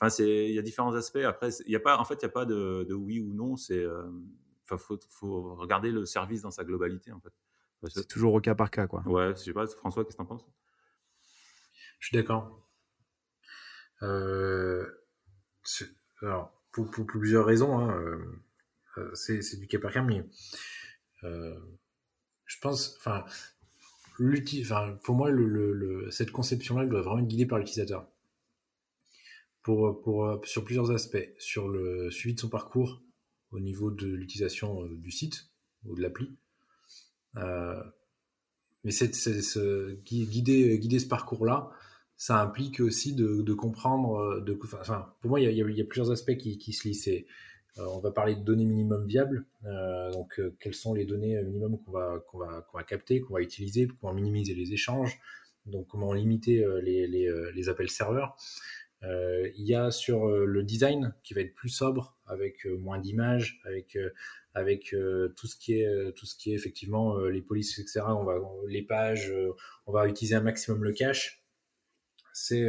Enfin, 0.00 0.14
il 0.22 0.52
y 0.52 0.58
a 0.58 0.62
différents 0.62 0.94
aspects. 0.94 1.16
Après, 1.16 1.50
il 1.66 1.72
y 1.72 1.76
a 1.76 1.80
pas, 1.80 1.98
en 1.98 2.04
fait, 2.04 2.14
il 2.14 2.24
n'y 2.24 2.30
a 2.30 2.32
pas 2.32 2.44
de, 2.44 2.92
oui 2.92 3.20
ou 3.20 3.32
non. 3.34 3.56
C'est, 3.56 3.78
euh, 3.78 4.08
faut, 4.66 4.98
faut, 5.10 5.54
regarder 5.56 5.90
le 5.90 6.06
service 6.06 6.42
dans 6.42 6.50
sa 6.50 6.64
globalité, 6.64 7.12
en 7.12 7.20
fait. 7.20 7.32
C'est 7.88 8.06
toujours 8.06 8.34
au 8.34 8.40
cas 8.40 8.54
par 8.54 8.70
cas, 8.70 8.86
quoi. 8.86 9.02
Ouais, 9.06 9.30
je 9.30 9.42
sais 9.42 9.52
pas, 9.52 9.66
François, 9.66 10.04
qu'est-ce 10.04 10.16
que 10.16 10.22
tu 10.22 10.26
en 10.26 10.26
penses? 10.26 10.46
Je 12.00 12.08
suis 12.08 12.16
d'accord. 12.16 12.68
Euh, 14.02 14.86
alors, 16.22 16.52
pour, 16.70 16.90
plusieurs 16.90 17.44
raisons, 17.44 17.78
hein, 17.78 17.90
euh, 18.98 19.14
c'est, 19.14 19.58
du 19.58 19.66
cas 19.66 19.78
par 19.78 19.92
cas, 19.92 20.02
mais 20.02 20.24
je 21.22 22.58
pense, 22.60 22.96
enfin, 22.98 23.24
pour 25.02 25.16
moi, 25.16 25.30
le, 25.30 26.08
cette 26.10 26.30
conception-là, 26.30 26.84
elle 26.84 26.88
doit 26.88 27.02
vraiment 27.02 27.20
être 27.20 27.28
guidée 27.28 27.46
par 27.46 27.58
l'utilisateur 27.58 28.08
pour, 29.62 30.00
pour, 30.02 30.24
euh, 30.24 30.40
sur 30.44 30.64
plusieurs 30.64 30.90
aspects. 30.90 31.28
Sur 31.38 31.68
le 31.68 32.10
suivi 32.10 32.34
de 32.34 32.40
son 32.40 32.48
parcours 32.48 33.02
au 33.50 33.60
niveau 33.60 33.90
de 33.90 34.06
l'utilisation 34.06 34.82
euh, 34.84 34.96
du 34.96 35.10
site 35.10 35.48
ou 35.84 35.94
de 35.94 36.02
l'appli. 36.02 36.36
Euh, 37.36 37.82
mais 38.84 38.92
guider, 40.04 40.78
guider 40.78 40.98
ce 40.98 41.08
parcours-là, 41.08 41.70
ça 42.16 42.40
implique 42.40 42.80
aussi 42.80 43.14
de, 43.14 43.52
comprendre. 43.52 44.40
De, 44.40 44.58
enfin, 44.80 45.12
pour 45.20 45.30
moi, 45.30 45.40
il 45.40 45.50
y, 45.50 45.80
a, 45.80 45.84
plusieurs 45.84 46.10
aspects 46.10 46.36
qui, 46.36 46.72
se 46.72 46.88
lient. 46.88 47.26
on 47.76 47.98
va 47.98 48.12
parler 48.12 48.34
de 48.34 48.40
données 48.40 48.64
minimum 48.64 49.06
viables. 49.06 49.46
donc, 50.12 50.40
quelles 50.60 50.74
sont 50.74 50.94
les 50.94 51.04
données 51.04 51.42
minimum 51.42 51.82
qu'on 51.82 51.90
va, 51.90 52.24
qu'on 52.28 52.38
va, 52.38 52.62
qu'on 52.62 52.78
va 52.78 52.84
capter, 52.84 53.20
qu'on 53.20 53.34
va 53.34 53.42
utiliser, 53.42 53.86
pour 53.86 54.12
minimiser 54.14 54.54
les 54.54 54.72
échanges. 54.72 55.20
Donc, 55.66 55.88
comment 55.88 56.12
limiter 56.12 56.64
les, 56.82 57.06
les, 57.06 57.30
les 57.52 57.68
appels 57.68 57.90
serveurs. 57.90 58.36
Euh, 59.04 59.48
il 59.56 59.66
y 59.66 59.74
a 59.74 59.90
sur 59.90 60.28
euh, 60.28 60.44
le 60.44 60.64
design 60.64 61.14
qui 61.22 61.34
va 61.34 61.40
être 61.40 61.54
plus 61.54 61.68
sobre, 61.68 62.16
avec 62.26 62.66
euh, 62.66 62.76
moins 62.76 62.98
d'images, 62.98 63.60
avec 63.64 63.96
avec 64.54 64.94
tout 65.36 65.46
ce 65.46 65.56
qui 65.56 65.74
est 65.74 66.12
tout 66.16 66.26
ce 66.26 66.34
qui 66.34 66.50
est 66.50 66.54
effectivement 66.54 67.16
les 67.20 67.42
polices 67.42 67.78
etc 67.78 68.00
on 68.08 68.24
va 68.24 68.34
les 68.66 68.82
pages 68.82 69.32
on 69.86 69.92
va 69.92 70.08
utiliser 70.08 70.34
un 70.34 70.40
maximum 70.40 70.82
le 70.82 70.92
cache. 70.92 71.44
C'est 72.32 72.68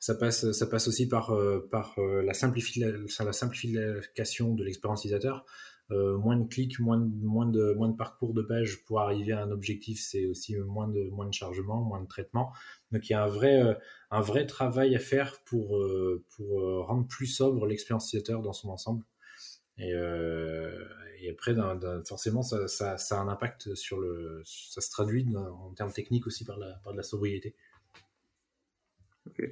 ça 0.00 0.16
passe 0.16 0.50
ça 0.50 0.66
passe 0.66 0.88
aussi 0.88 1.08
par 1.08 1.32
par 1.70 1.94
la, 2.00 2.22
la 2.22 3.32
simplification 3.32 4.54
de 4.54 4.64
l'expérience 4.64 5.00
utilisateur 5.04 5.44
euh, 5.92 6.16
moins 6.18 6.36
de 6.36 6.46
clics, 6.46 6.78
moins 6.78 6.98
de, 6.98 7.10
moins, 7.26 7.46
de, 7.46 7.72
moins 7.72 7.88
de 7.88 7.96
parcours 7.96 8.32
de 8.32 8.42
page 8.42 8.84
pour 8.84 9.00
arriver 9.00 9.32
à 9.32 9.42
un 9.42 9.50
objectif, 9.50 10.00
c'est 10.00 10.26
aussi 10.26 10.56
moins 10.56 10.86
de, 10.86 11.08
moins 11.10 11.26
de 11.26 11.34
chargement, 11.34 11.82
moins 11.82 12.00
de 12.00 12.06
traitement. 12.06 12.52
Donc 12.92 13.08
il 13.08 13.12
y 13.12 13.16
a 13.16 13.24
un 13.24 13.26
vrai, 13.26 13.60
euh, 13.60 13.74
un 14.12 14.20
vrai 14.20 14.46
travail 14.46 14.94
à 14.94 15.00
faire 15.00 15.40
pour, 15.44 15.78
euh, 15.78 16.24
pour 16.36 16.86
rendre 16.86 17.08
plus 17.08 17.26
sobre 17.26 17.66
l'expérience 17.66 18.06
utilisateur 18.06 18.40
dans 18.42 18.52
son 18.52 18.70
ensemble. 18.70 19.04
Et, 19.78 19.92
et 19.92 21.30
après, 21.30 21.54
forcément, 22.06 22.42
ça, 22.42 22.68
ça, 22.68 22.98
ça, 22.98 23.18
a 23.18 23.22
un 23.22 23.28
impact 23.28 23.74
sur 23.74 23.98
le. 23.98 24.42
Ça 24.44 24.82
se 24.82 24.90
traduit 24.90 25.26
en 25.34 25.72
termes 25.72 25.90
techniques 25.90 26.26
aussi 26.26 26.44
par, 26.44 26.58
la, 26.58 26.74
par 26.84 26.92
de 26.92 26.98
la 26.98 27.02
sobriété. 27.02 27.56
Ok. 29.26 29.42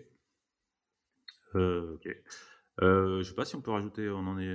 ok. 1.55 2.09
je 2.79 3.23
sais 3.23 3.35
pas 3.35 3.47
si 3.47 3.57
on 3.57 3.63
peut 3.63 3.71
rajouter, 3.71 4.11
on 4.11 4.27
en 4.27 4.39
est 4.39 4.55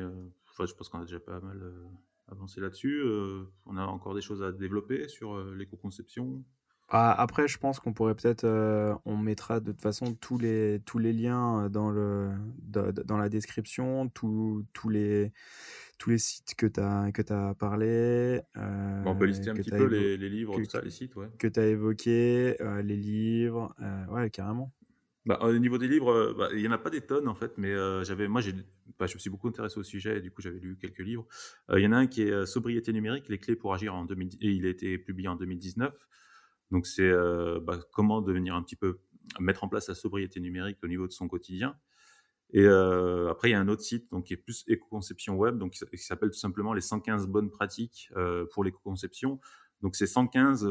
je 0.59 0.73
pense 0.73 0.89
qu'on 0.89 0.99
a 0.99 1.05
déjà 1.05 1.19
pas 1.19 1.39
mal 1.39 1.59
euh, 1.61 1.85
avancé 2.27 2.61
là-dessus. 2.61 3.01
Euh, 3.03 3.43
on 3.65 3.77
a 3.77 3.83
encore 3.83 4.13
des 4.13 4.21
choses 4.21 4.43
à 4.43 4.51
développer 4.51 5.07
sur 5.07 5.33
euh, 5.33 5.55
l'éco-conception. 5.57 6.43
Ah, 6.89 7.13
après, 7.13 7.47
je 7.47 7.57
pense 7.57 7.79
qu'on 7.79 7.93
pourrait 7.93 8.13
peut-être, 8.13 8.45
on 9.05 9.17
mettra 9.17 9.59
de 9.59 9.71
toute 9.71 9.81
façon 9.81 10.13
tous 10.13 10.37
les, 10.37 10.79
tous 10.85 10.99
les 10.99 11.11
liens 11.13 11.69
dans, 11.69 11.89
le, 11.89 12.29
dans 12.67 13.17
la 13.17 13.29
description, 13.29 14.09
tous, 14.09 14.63
tous, 14.73 14.89
les, 14.89 15.31
tous 15.97 16.11
les 16.11 16.17
sites 16.19 16.53
que 16.55 16.67
tu 16.67 16.81
as, 16.81 17.11
que 17.11 17.33
as 17.33 17.55
parlé. 17.55 18.41
on 18.55 19.15
peut 19.15 19.25
lister 19.25 19.49
un 19.49 19.55
petit 19.55 19.71
peu 19.71 19.87
les, 19.87 20.17
les, 20.17 20.29
livres, 20.29 20.55
tout 20.55 20.65
ça, 20.65 20.81
les 20.81 20.91
sites, 20.91 21.15
ouais. 21.15 21.29
Que 21.39 21.47
tu 21.47 21.59
as 21.59 21.65
évoqué, 21.65 22.57
les 22.83 22.97
livres, 22.97 23.73
ouais, 24.11 24.29
carrément. 24.29 24.71
Bah, 25.25 25.39
au 25.41 25.57
niveau 25.57 25.77
des 25.77 25.87
livres, 25.87 26.11
euh, 26.11 26.33
bah, 26.33 26.49
il 26.51 26.59
n'y 26.59 26.67
en 26.67 26.71
a 26.71 26.77
pas 26.77 26.89
des 26.89 26.99
tonnes 26.99 27.29
en 27.29 27.35
fait, 27.35 27.53
mais 27.57 27.71
euh, 27.71 28.03
j'avais, 28.03 28.27
moi, 28.27 28.41
bah, 28.99 29.07
je 29.07 29.13
me 29.13 29.19
suis 29.19 29.29
beaucoup 29.29 29.47
intéressé 29.47 29.79
au 29.79 29.83
sujet 29.83 30.17
et 30.17 30.21
du 30.21 30.31
coup, 30.31 30.41
j'avais 30.41 30.59
lu 30.59 30.77
quelques 30.77 30.99
livres. 30.99 31.25
Euh, 31.69 31.79
il 31.79 31.83
y 31.83 31.87
en 31.87 31.93
a 31.93 31.97
un 31.97 32.07
qui 32.07 32.23
est 32.23 32.45
Sobriété 32.45 32.91
numérique, 32.91 33.29
les 33.29 33.37
clés 33.37 33.55
pour 33.55 33.73
agir 33.73 33.95
en 33.95 34.03
2010, 34.03 34.37
et 34.41 34.51
il 34.51 34.65
a 34.65 34.69
été 34.69 34.97
publié 34.97 35.29
en 35.29 35.35
2019. 35.35 35.93
Donc, 36.71 36.87
c'est 36.87 37.11
bah, 37.61 37.79
comment 37.93 38.21
devenir 38.21 38.55
un 38.55 38.63
petit 38.63 38.75
peu, 38.75 38.99
mettre 39.39 39.63
en 39.63 39.69
place 39.69 39.87
la 39.87 39.95
sobriété 39.95 40.39
numérique 40.39 40.77
au 40.83 40.87
niveau 40.87 41.07
de 41.07 41.13
son 41.13 41.27
quotidien. 41.27 41.77
Et 42.51 42.65
après, 42.67 43.49
il 43.49 43.51
y 43.51 43.55
a 43.55 43.59
un 43.59 43.67
autre 43.67 43.83
site 43.83 44.11
donc, 44.11 44.25
qui 44.25 44.33
est 44.33 44.37
plus 44.37 44.63
éco-conception 44.67 45.35
web, 45.35 45.57
donc, 45.57 45.73
qui 45.73 45.97
s'appelle 45.97 46.31
tout 46.31 46.39
simplement 46.39 46.73
les 46.73 46.81
115 46.81 47.27
bonnes 47.27 47.51
pratiques 47.51 48.11
pour 48.51 48.63
l'éco-conception. 48.63 49.39
Donc, 49.81 49.95
c'est 49.95 50.07
115 50.07 50.67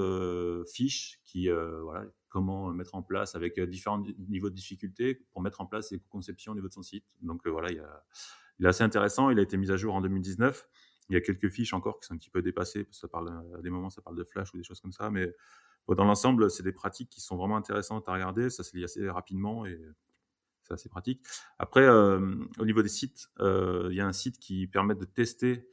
fiches 0.67 1.21
qui, 1.25 1.49
voilà, 1.49 2.05
comment 2.33 2.73
mettre 2.73 2.95
en 2.95 3.03
place 3.03 3.35
avec 3.35 3.59
euh, 3.59 3.67
différents 3.67 4.03
niveaux 4.29 4.49
de 4.49 4.55
difficulté 4.55 5.15
pour 5.33 5.43
mettre 5.43 5.61
en 5.61 5.67
place 5.67 5.93
les 5.93 6.01
conceptions 6.09 6.53
au 6.53 6.55
niveau 6.55 6.69
de 6.69 6.73
son 6.73 6.83
site. 6.83 7.05
Donc 7.21 7.47
euh, 7.47 7.51
voilà, 7.51 7.71
il, 7.71 8.65
est 8.65 8.67
assez 8.67 8.83
intéressant. 8.83 9.29
Il 9.29 9.39
a 9.39 9.43
été 9.43 9.59
mis 9.59 9.71
à 9.71 9.77
jour 9.77 9.95
en 9.95 10.01
2019. 10.01 10.67
Il 11.11 11.15
y 11.15 11.17
a 11.17 11.21
quelques 11.21 11.51
fiches 11.51 11.75
encore 11.75 12.01
qui 12.01 12.07
sont 12.07 12.15
un 12.15 12.17
petit 12.17 12.31
peu 12.31 12.41
dépassées 12.41 12.85
parce 12.85 12.97
que 12.97 13.01
ça 13.03 13.09
parle 13.09 13.29
à 13.59 13.61
des 13.61 13.69
moments 13.69 13.91
ça 13.91 14.01
parle 14.01 14.17
de 14.17 14.25
flash 14.25 14.55
ou 14.55 14.57
des 14.57 14.65
choses 14.65 14.81
comme 14.81 14.93
ça, 14.93 15.11
mais 15.11 15.31
dans 15.89 16.05
l'ensemble 16.05 16.51
c'est 16.51 16.63
des 16.63 16.73
pratiques 16.73 17.11
qui 17.11 17.21
sont 17.21 17.37
vraiment 17.37 17.57
intéressantes 17.57 18.09
à 18.09 18.15
regarder. 18.15 18.49
Ça 18.49 18.63
se 18.63 18.75
lit 18.75 18.85
assez 18.85 19.11
rapidement 19.11 19.67
et 19.67 19.79
c'est 20.63 20.73
assez 20.73 20.89
pratique. 20.89 21.23
Après, 21.59 21.83
euh, 21.83 22.35
au 22.59 22.65
niveau 22.65 22.83
des 22.83 22.89
sites, 22.89 23.29
il 23.41 23.93
y 23.95 24.01
a 24.01 24.07
un 24.07 24.13
site 24.13 24.39
qui 24.39 24.69
permet 24.69 24.95
de 24.95 25.05
tester 25.05 25.69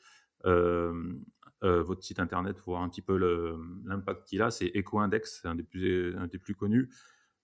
euh, 0.45 1.13
votre 1.61 2.03
site 2.03 2.19
internet, 2.19 2.57
voir 2.65 2.81
un 2.81 2.89
petit 2.89 3.01
peu 3.01 3.17
l'impact 3.85 4.27
qu'il 4.27 4.41
a. 4.41 4.51
C'est 4.51 4.71
EcoIndex, 4.75 5.45
un 5.45 5.55
des 5.55 5.63
plus, 5.63 6.55
connus. 6.55 6.89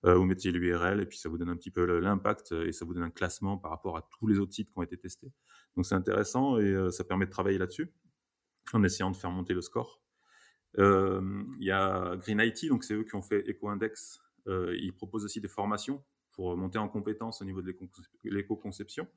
Euh, 0.06 0.16
vous 0.16 0.26
mettez 0.26 0.52
l'URL 0.52 1.02
et 1.02 1.06
puis 1.06 1.18
ça 1.18 1.30
vous 1.30 1.38
donne 1.38 1.50
un 1.50 1.56
petit 1.56 1.72
peu 1.72 1.84
l'impact 2.00 2.52
et 2.52 2.72
ça 2.72 2.86
vous 2.86 2.94
donne 2.94 3.04
un 3.04 3.10
classement 3.10 3.58
par 3.58 3.72
rapport 3.72 3.98
à 3.98 4.08
tous 4.18 4.28
les 4.28 4.38
autres 4.38 4.54
sites 4.54 4.70
qui 4.70 4.78
ont 4.78 4.84
été 4.84 4.98
testés. 4.98 5.32
Donc 5.76 5.86
c'est 5.86 5.96
intéressant 5.96 6.60
et 6.60 6.64
euh, 6.64 6.92
ça 6.92 7.04
permet 7.04 7.26
de 7.26 7.32
travailler 7.32 7.58
là-dessus 7.58 7.92
en 8.74 8.84
essayant 8.84 9.10
de 9.10 9.16
faire 9.16 9.32
monter 9.32 9.54
le 9.54 9.62
score. 9.62 10.02
Il 10.78 11.56
y 11.60 11.72
a 11.72 12.18
Green 12.18 12.42
IT, 12.42 12.68
donc 12.68 12.84
c'est 12.84 12.94
eux 12.94 13.04
qui 13.04 13.16
ont 13.16 13.22
fait 13.22 13.50
EcoIndex. 13.50 14.20
ils 14.48 14.94
proposent 14.94 15.24
aussi 15.24 15.40
des 15.40 15.48
formations 15.48 16.04
pour 16.34 16.56
monter 16.58 16.78
en 16.78 16.90
compétences 16.90 17.42
au 17.42 17.46
niveau 17.46 17.62
de 17.62 17.74
l'éco-conception. 18.26 19.08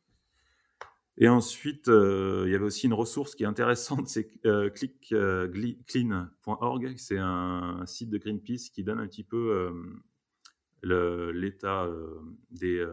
Et 1.20 1.28
ensuite, 1.28 1.88
euh, 1.88 2.44
il 2.46 2.52
y 2.52 2.54
avait 2.54 2.64
aussi 2.64 2.86
une 2.86 2.94
ressource 2.94 3.34
qui 3.34 3.42
est 3.42 3.46
intéressante, 3.46 4.06
c'est 4.08 4.30
euh, 4.46 4.70
clickclean.org. 4.70 6.94
C'est 6.96 7.18
un, 7.18 7.84
site 7.86 8.08
de 8.08 8.18
Greenpeace 8.18 8.70
qui 8.72 8.84
donne 8.84 9.00
un 9.00 9.08
petit 9.08 9.24
peu 9.24 9.68
l'état 10.84 11.88
des, 12.50 12.86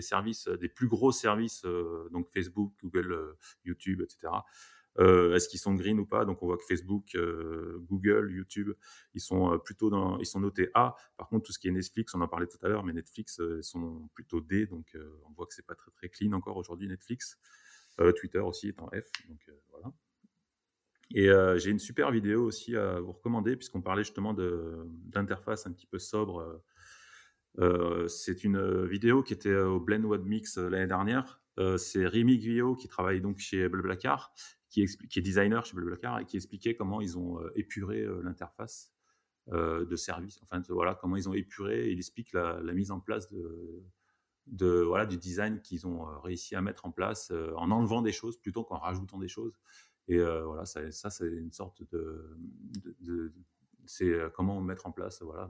services, 0.00 0.48
des 0.48 0.68
plus 0.68 0.88
gros 0.88 1.12
services, 1.12 1.62
donc 2.10 2.28
Facebook, 2.34 2.72
Google, 2.82 3.36
YouTube, 3.64 4.02
etc. 4.02 4.32
Euh, 4.98 5.34
est-ce 5.34 5.48
qu'ils 5.48 5.60
sont 5.60 5.74
green 5.74 5.98
ou 5.98 6.06
pas? 6.06 6.24
Donc 6.24 6.42
on 6.42 6.46
voit 6.46 6.58
que 6.58 6.64
Facebook, 6.64 7.14
euh, 7.14 7.78
Google, 7.88 8.32
YouTube, 8.32 8.72
ils 9.14 9.20
sont 9.20 9.52
euh, 9.52 9.58
plutôt 9.58 9.90
ils 10.18 10.26
sont 10.26 10.40
notés 10.40 10.70
A. 10.74 10.94
Par 11.16 11.28
contre, 11.28 11.46
tout 11.46 11.52
ce 11.52 11.58
qui 11.58 11.68
est 11.68 11.70
Netflix, 11.70 12.14
on 12.14 12.20
en 12.20 12.28
parlait 12.28 12.46
tout 12.46 12.58
à 12.62 12.68
l'heure, 12.68 12.84
mais 12.84 12.92
Netflix 12.92 13.40
ils 13.40 13.64
sont 13.64 14.08
plutôt 14.14 14.40
D. 14.40 14.66
Donc 14.66 14.96
on 15.28 15.32
voit 15.32 15.46
que 15.46 15.54
c'est 15.54 15.66
pas 15.66 15.74
très 15.74 15.90
très 15.90 16.08
clean 16.08 16.32
encore 16.32 16.56
aujourd'hui 16.56 16.88
Netflix. 16.88 17.38
Twitter 18.16 18.38
aussi 18.38 18.68
est 18.68 18.80
en 18.80 18.88
F. 18.88 19.10
Donc 19.28 19.50
voilà. 19.70 19.92
Et 21.14 21.28
j'ai 21.58 21.70
une 21.70 21.78
super 21.78 22.10
vidéo 22.10 22.44
aussi 22.44 22.76
à 22.76 23.00
vous 23.00 23.12
recommander 23.12 23.56
puisqu'on 23.56 23.82
parlait 23.82 24.04
justement 24.04 24.34
d'interface 24.34 25.66
un 25.66 25.72
petit 25.72 25.86
peu 25.86 25.98
sobre. 25.98 26.62
c'est 28.08 28.44
une 28.44 28.86
vidéo 28.86 29.22
qui 29.22 29.32
était 29.32 29.54
au 29.54 29.80
Blend 29.80 30.04
Web 30.04 30.24
Mix 30.24 30.58
l'année 30.58 30.86
dernière. 30.86 31.42
c'est 31.78 32.06
Rémi 32.06 32.38
Guyot 32.38 32.76
qui 32.76 32.88
travaille 32.88 33.20
donc 33.20 33.38
chez 33.38 33.68
Blablacar 33.68 34.34
qui, 34.72 34.82
est 34.82 35.20
designer 35.20 35.64
chez 35.66 35.76
Blablacar 35.76 36.18
et 36.20 36.24
qui 36.24 36.36
expliquait 36.36 36.74
comment 36.74 37.00
ils 37.00 37.18
ont 37.18 37.38
euh, 37.40 37.52
épuré 37.54 38.00
euh, 38.00 38.22
l'interface 38.22 38.92
euh, 39.52 39.84
de 39.84 39.96
service. 39.96 40.40
Enfin, 40.42 40.62
voilà, 40.70 40.94
comment 40.94 41.16
ils 41.16 41.28
ont 41.28 41.34
épuré. 41.34 41.90
Il 41.90 41.98
explique 41.98 42.32
la, 42.32 42.60
mise 42.72 42.90
en 42.90 42.98
place 42.98 43.30
de, 44.46 44.80
voilà, 44.82 45.04
du 45.04 45.18
design 45.18 45.60
qu'ils 45.60 45.86
ont 45.86 46.04
réussi 46.20 46.56
à 46.56 46.62
mettre 46.62 46.86
en 46.86 46.90
place 46.90 47.32
en 47.56 47.70
enlevant 47.70 48.00
des 48.00 48.12
choses 48.12 48.38
plutôt 48.38 48.64
qu'en 48.64 48.78
rajoutant 48.78 49.18
des 49.18 49.28
choses. 49.28 49.58
Et 50.08 50.18
voilà, 50.18 50.64
ça, 50.64 51.10
c'est 51.10 51.26
une 51.26 51.52
sorte 51.52 51.82
de, 51.92 53.34
c'est 53.84 54.12
comment 54.34 54.60
mettre 54.60 54.86
en 54.86 54.92
place 54.92 55.22
voilà 55.22 55.48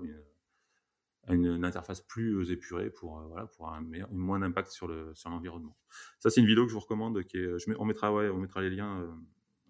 une, 1.29 1.65
interface 1.65 2.01
plus 2.01 2.51
épurée 2.51 2.91
pour 2.91 3.21
voilà 3.23 3.47
pour 3.47 3.69
un 3.69 3.81
meilleur, 3.81 4.11
moins 4.13 4.41
d'impact 4.41 4.71
sur 4.71 4.89
le 4.89 5.15
sur 5.15 5.31
l'environnement. 5.31 5.77
Ça 6.19 6.31
c'est 6.31 6.41
une 6.41 6.47
vidéo 6.47 6.65
que 6.65 6.71
je 6.71 6.75
vous 6.75 6.81
recommande 6.81 7.23
qui 7.25 7.39
est, 7.39 7.59
je 7.59 7.73
on 7.79 7.85
mettra 7.85 8.13
ouais 8.13 8.29
on 8.29 8.39
mettra 8.39 8.61
les 8.61 8.71
liens 8.71 9.09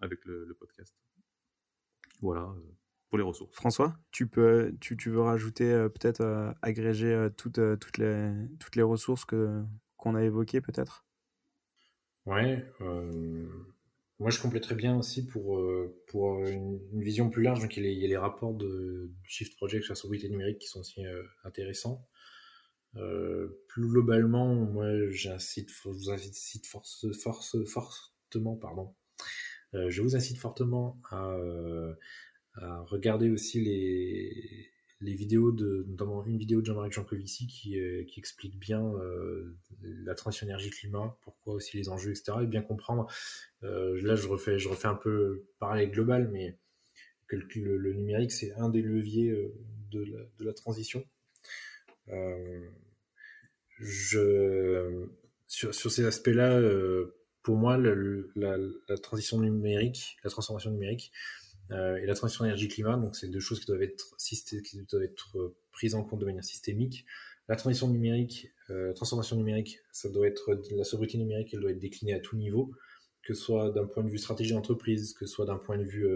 avec 0.01 0.25
le, 0.25 0.55
podcast. 0.59 0.95
Voilà 2.21 2.49
pour 3.09 3.17
les 3.17 3.23
ressources. 3.23 3.55
François, 3.55 3.95
tu 4.11 4.27
peux 4.27 4.73
tu, 4.79 4.97
tu 4.97 5.09
veux 5.09 5.21
rajouter 5.21 5.71
peut-être 5.93 6.55
agréger 6.61 7.29
toutes 7.37 7.59
toutes 7.79 7.97
les 7.97 8.33
toutes 8.59 8.75
les 8.75 8.83
ressources 8.83 9.25
que 9.25 9.63
qu'on 9.97 10.15
a 10.15 10.23
évoquées 10.23 10.61
peut-être? 10.61 11.05
Ouais. 12.25 12.65
Euh 14.19 14.23
moi, 14.23 14.31
je 14.31 14.39
compléterais 14.39 14.75
bien 14.75 14.97
aussi 14.97 15.25
pour, 15.25 15.57
euh, 15.57 16.03
pour 16.07 16.45
une, 16.45 16.79
vision 16.93 17.29
plus 17.29 17.43
large. 17.43 17.61
Donc, 17.61 17.75
il 17.77 17.85
y 17.85 18.05
a 18.05 18.07
les, 18.07 18.17
rapports 18.17 18.53
de 18.53 19.11
Shift 19.23 19.55
Project 19.57 19.85
sur 19.85 19.93
la 19.93 19.95
sobriété 19.95 20.29
numérique 20.29 20.59
qui 20.59 20.67
sont 20.67 20.81
aussi 20.81 21.05
euh, 21.05 21.23
intéressants. 21.43 22.07
Euh, 22.95 23.63
plus 23.67 23.87
globalement, 23.87 24.53
moi, 24.53 24.87
j'incite, 25.09 25.69
je 25.71 25.89
vous 25.89 26.11
incite 26.11 26.67
force, 26.67 27.05
force, 27.21 27.57
fortement, 27.65 28.55
pardon. 28.55 28.93
je 29.73 30.01
vous 30.01 30.15
incite 30.15 30.37
fortement 30.37 31.01
à, 31.09 31.35
à 32.55 32.81
regarder 32.81 33.31
aussi 33.31 33.61
les, 33.61 34.72
les 35.03 35.15
vidéos 35.15 35.51
de, 35.51 35.85
notamment 35.87 36.25
une 36.25 36.37
vidéo 36.37 36.61
de 36.61 36.65
Jean-Marc 36.65 36.93
Jancovici 36.93 37.45
qui, 37.47 37.79
euh, 37.79 38.05
explique 38.17 38.57
bien 38.57 38.81
euh, 38.95 39.55
la 39.81 40.15
transition 40.15 40.47
énergie-climat, 40.47 41.17
pourquoi 41.21 41.55
aussi 41.55 41.77
les 41.77 41.89
enjeux, 41.89 42.11
etc. 42.11 42.37
Et 42.43 42.47
bien 42.47 42.61
comprendre. 42.61 43.07
Euh, 43.63 43.99
là, 44.01 44.15
je 44.15 44.27
refais, 44.27 44.57
je 44.59 44.69
refais 44.69 44.87
un 44.87 44.95
peu 44.95 45.45
pareil 45.59 45.89
global, 45.89 46.29
mais 46.31 46.57
que 47.27 47.35
le, 47.35 47.93
numérique, 47.93 48.31
c'est 48.31 48.53
un 48.53 48.69
des 48.69 48.81
leviers 48.81 49.35
de 49.91 50.29
la, 50.39 50.53
transition. 50.53 51.03
je, 53.79 55.07
sur, 55.47 55.73
sur 55.73 55.91
ces 55.91 56.05
aspects-là, 56.05 56.61
pour 57.41 57.57
moi, 57.57 57.77
la, 57.77 58.97
transition 59.01 59.39
numérique, 59.39 60.17
la 60.23 60.29
transformation 60.29 60.69
numérique, 60.69 61.11
et 61.73 62.05
la 62.05 62.13
transition 62.13 62.45
énergie-climat. 62.45 62.97
Donc, 62.97 63.15
c'est 63.15 63.27
deux 63.27 63.39
choses 63.39 63.59
qui 63.59 63.65
doivent 63.65 63.81
être, 63.81 65.37
euh, 65.37 65.55
prises 65.71 65.95
en 65.95 66.03
compte 66.03 66.19
de 66.19 66.25
manière 66.25 66.43
systémique. 66.43 67.05
La 67.47 67.55
transition 67.55 67.87
numérique, 67.89 68.51
euh, 68.69 68.93
transformation 68.93 69.35
numérique, 69.35 69.79
ça 69.91 70.09
doit 70.09 70.27
être 70.27 70.61
la 70.71 70.83
sobriété 70.83 71.17
numérique, 71.17 71.53
elle 71.53 71.61
doit 71.61 71.71
être 71.71 71.79
déclinée 71.79 72.13
à 72.13 72.19
tout 72.19 72.37
niveau, 72.37 72.71
que 73.23 73.33
ce 73.33 73.41
soit 73.41 73.71
d'un 73.71 73.85
point 73.85 74.03
de 74.03 74.09
vue 74.09 74.17
stratégie 74.17 74.53
d'entreprise, 74.53 75.13
que 75.13 75.25
ce 75.25 75.33
soit 75.33 75.45
d'un 75.45 75.57
point 75.57 75.77
de 75.77 75.83
vue 75.83 76.07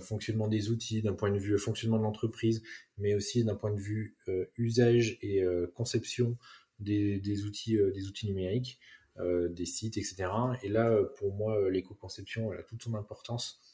fonctionnement 0.00 0.46
des 0.46 0.70
outils, 0.70 1.02
d'un 1.02 1.14
point 1.14 1.32
de 1.32 1.38
vue 1.38 1.58
fonctionnement 1.58 1.98
de 1.98 2.04
l'entreprise, 2.04 2.62
mais 2.98 3.14
aussi 3.14 3.42
d'un 3.44 3.56
point 3.56 3.72
de 3.72 3.80
vue 3.80 4.16
usage 4.56 5.18
et 5.22 5.42
conception 5.74 6.36
des, 6.78 7.44
outils, 7.44 7.78
des 7.92 8.06
outils 8.06 8.26
numériques, 8.26 8.78
des 9.18 9.66
sites, 9.66 9.96
etc. 9.96 10.26
Et 10.62 10.68
là, 10.68 11.02
pour 11.16 11.34
moi, 11.34 11.68
l'éco-conception, 11.70 12.52
elle 12.52 12.60
a 12.60 12.62
toute 12.62 12.82
son 12.82 12.94
importance 12.94 13.60
euh, 13.60 13.73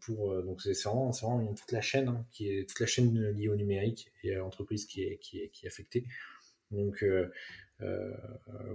pour, 0.00 0.32
euh, 0.32 0.42
donc 0.42 0.60
c'est 0.62 0.80
vraiment, 0.82 1.10
vraiment, 1.10 1.54
toute 1.54 1.72
la 1.72 1.80
chaîne 1.80 2.08
hein, 2.08 2.26
qui 2.30 2.48
est 2.48 2.68
toute 2.68 2.80
la 2.80 2.86
chaîne 2.86 3.30
liée 3.32 3.48
au 3.48 3.56
numérique 3.56 4.12
et 4.22 4.34
à 4.34 4.38
l'entreprise 4.38 4.86
qui 4.86 5.02
est, 5.02 5.18
qui, 5.18 5.40
est, 5.40 5.48
qui 5.48 5.66
est 5.66 5.68
affectée. 5.68 6.04
Donc 6.70 7.02
euh, 7.02 7.28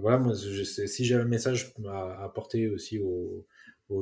voilà, 0.00 0.18
moi, 0.18 0.34
si 0.34 1.04
j'ai 1.04 1.14
un 1.14 1.24
message 1.24 1.72
à 1.88 2.24
apporter 2.24 2.68
aussi 2.68 2.98
aux, 2.98 3.46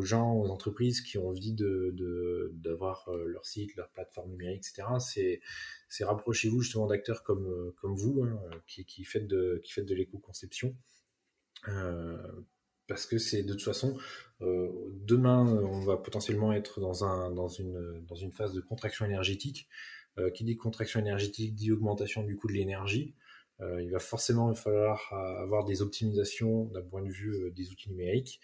gens, 0.01 0.35
aux 0.35 0.49
entreprises 0.49 1.03
qui 1.03 1.19
ont 1.19 1.29
envie 1.29 1.53
de, 1.53 2.51
d'avoir 2.55 3.11
leur 3.27 3.45
site, 3.45 3.77
leur 3.77 3.91
plateforme 3.91 4.31
numérique, 4.31 4.65
etc., 4.67 4.89
c'est, 4.99 5.41
c'est 5.91 6.05
rapprochez-vous 6.05 6.63
justement 6.63 6.87
d'acteurs 6.87 7.23
comme, 7.23 7.73
comme 7.77 7.95
vous, 7.95 8.23
hein, 8.23 8.41
qui, 8.67 8.87
qui 8.87 9.05
faites 9.05 9.27
de, 9.27 9.61
qui 9.63 9.73
faites 9.73 9.87
de 9.87 9.95
l'éco-conception. 9.95 10.75
Parce 12.87 13.07
que 13.07 13.19
c'est 13.19 13.43
de 13.43 13.53
toute 13.53 13.63
façon, 13.63 13.97
euh, 14.43 14.69
demain, 14.93 15.47
on 15.47 15.81
va 15.81 15.97
potentiellement 15.97 16.53
être 16.53 16.81
dans, 16.81 17.05
un, 17.05 17.31
dans, 17.31 17.49
une, 17.49 18.05
dans 18.07 18.15
une 18.15 18.33
phase 18.33 18.53
de 18.53 18.61
contraction 18.61 19.05
énergétique. 19.05 19.69
Euh, 20.17 20.31
qui 20.31 20.45
dit 20.45 20.57
contraction 20.57 21.01
énergétique 21.01 21.57
dit 21.57 21.73
augmentation 21.73 22.23
du 22.23 22.37
coût 22.37 22.47
de 22.47 22.53
l'énergie. 22.53 23.17
Euh, 23.61 23.83
il 23.83 23.91
va 23.91 23.99
forcément 23.99 24.55
falloir 24.55 25.13
avoir 25.13 25.65
des 25.65 25.83
optimisations 25.83 26.67
d'un 26.67 26.83
point 26.83 27.03
de 27.03 27.11
vue 27.11 27.51
des 27.51 27.71
outils 27.71 27.91
numériques. 27.91 28.41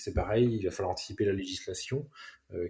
c'est 0.00 0.14
pareil, 0.14 0.58
il 0.58 0.64
va 0.64 0.70
falloir 0.70 0.92
anticiper 0.92 1.24
la 1.24 1.32
législation 1.32 2.08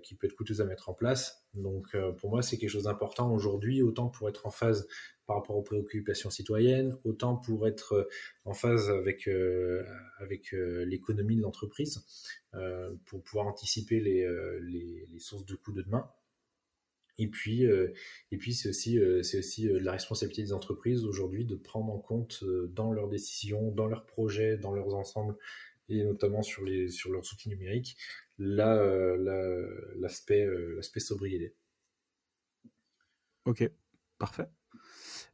qui 0.03 0.15
peut 0.15 0.27
être 0.29 0.35
coûteuse 0.35 0.63
à 0.63 0.65
mettre 0.65 0.89
en 0.89 0.95
place. 0.95 1.45
Donc 1.55 1.95
pour 2.19 2.31
moi, 2.31 2.41
c'est 2.41 2.57
quelque 2.57 2.71
chose 2.71 2.85
d'important 2.85 3.31
aujourd'hui, 3.35 3.83
autant 3.83 4.09
pour 4.09 4.31
être 4.31 4.47
en 4.47 4.51
phase 4.51 4.87
par 5.33 5.41
rapport 5.41 5.57
aux 5.57 5.63
préoccupations 5.63 6.29
citoyennes, 6.29 6.95
autant 7.05 7.37
pour 7.37 7.67
être 7.67 7.95
euh, 7.95 8.05
en 8.45 8.53
phase 8.53 8.91
avec, 8.91 9.27
euh, 9.29 9.83
avec 10.19 10.53
euh, 10.53 10.85
l'économie 10.85 11.37
de 11.37 11.43
l'entreprise, 11.43 12.05
pour 13.07 13.23
pouvoir 13.23 13.47
anticiper 13.47 13.99
les, 13.99 14.29
les, 14.61 15.19
sources 15.19 15.47
de 15.47 15.55
coûts 15.55 15.73
de 15.73 15.81
demain. 15.81 16.07
Et 17.17 17.29
puis, 17.29 17.67
puis 18.31 18.53
c'est 18.53 18.69
aussi, 18.69 19.01
aussi 19.01 19.71
la 19.81 19.93
responsabilité 19.93 20.43
des 20.43 20.53
entreprises 20.53 21.07
aujourd'hui 21.07 21.47
de 21.47 21.57
prendre 21.57 21.91
en 21.91 21.99
compte 21.99 22.45
dans 22.45 22.93
leurs 22.93 23.09
décisions, 23.09 23.71
dans 23.71 23.87
leurs 23.87 24.05
projets, 24.05 24.59
dans 24.59 24.73
leurs 24.75 24.95
ensembles, 24.95 25.35
et 25.89 26.05
notamment 26.05 26.43
sur, 26.43 26.63
les, 26.63 26.89
sur 26.89 27.11
leurs 27.11 27.23
outils 27.33 27.49
numériques, 27.49 27.97
l'aspect 28.37 28.87
l'aspect 30.77 31.01
sobriété. 31.01 31.55
Ok, 33.47 33.67
parfait. 34.19 34.51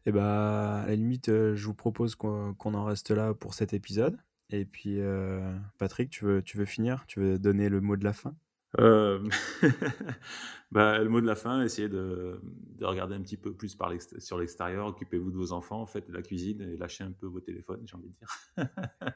Et 0.08 0.10
bah, 0.10 0.84
à 0.84 0.86
la 0.86 0.96
limite, 0.96 1.28
euh, 1.28 1.54
je 1.54 1.66
vous 1.66 1.74
propose 1.74 2.14
qu'on 2.14 2.54
en 2.56 2.84
reste 2.84 3.10
là 3.10 3.34
pour 3.34 3.52
cet 3.52 3.74
épisode. 3.74 4.16
Et 4.48 4.64
puis, 4.64 5.00
euh, 5.00 5.54
Patrick, 5.76 6.08
tu 6.08 6.24
veux, 6.24 6.40
tu 6.40 6.56
veux 6.56 6.64
finir? 6.64 7.04
Tu 7.06 7.20
veux 7.20 7.38
donner 7.38 7.68
le 7.68 7.82
mot 7.82 7.94
de 7.94 8.04
la 8.04 8.14
fin? 8.14 8.34
Euh, 8.78 9.22
bah, 10.72 10.98
le 10.98 11.10
mot 11.10 11.20
de 11.20 11.26
la 11.26 11.34
fin, 11.34 11.62
essayez 11.62 11.90
de, 11.90 12.40
de 12.78 12.86
regarder 12.86 13.16
un 13.16 13.20
petit 13.20 13.36
peu 13.36 13.52
plus 13.52 13.74
par 13.74 13.92
sur 14.18 14.38
l'extérieur, 14.38 14.86
occupez-vous 14.86 15.30
de 15.30 15.36
vos 15.36 15.52
enfants, 15.52 15.84
faites 15.84 16.08
de 16.08 16.14
la 16.14 16.22
cuisine 16.22 16.62
et 16.62 16.78
lâchez 16.78 17.04
un 17.04 17.12
peu 17.12 17.26
vos 17.26 17.40
téléphones, 17.40 17.82
j'ai 17.84 17.94
envie 17.94 18.08
de 18.08 18.14
dire. 18.14 18.66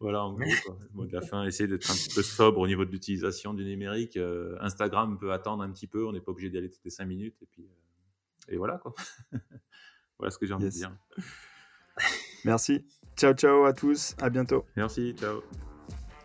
voilà, 0.00 0.24
en 0.24 0.32
gros, 0.32 0.44
le 0.46 0.94
mot 0.94 1.04
de 1.04 1.12
la 1.12 1.20
fin, 1.20 1.44
essayez 1.44 1.68
d'être 1.68 1.90
un 1.90 1.94
petit 1.94 2.14
peu 2.14 2.22
sobre 2.22 2.60
au 2.60 2.66
niveau 2.66 2.86
de 2.86 2.90
l'utilisation 2.90 3.52
du 3.52 3.66
numérique. 3.66 4.18
Instagram 4.60 5.18
peut 5.18 5.30
attendre 5.30 5.62
un 5.62 5.70
petit 5.70 5.86
peu, 5.86 6.06
on 6.06 6.12
n'est 6.12 6.22
pas 6.22 6.32
obligé 6.32 6.48
d'y 6.48 6.56
aller 6.56 6.70
toutes 6.70 6.86
les 6.86 6.90
5 6.90 7.04
minutes. 7.04 7.36
Et 7.42 7.46
puis, 7.50 7.66
et 8.48 8.56
voilà 8.56 8.78
quoi. 8.78 8.94
voilà 10.18 10.30
ce 10.30 10.38
que 10.38 10.46
j'ai 10.46 10.54
envie 10.54 10.64
de 10.64 10.70
dire. 10.70 10.96
Merci. 12.44 12.84
Ciao 13.16 13.34
ciao 13.34 13.64
à 13.64 13.72
tous. 13.72 14.16
À 14.20 14.30
bientôt. 14.30 14.64
Merci. 14.76 15.14
Ciao. 15.18 15.42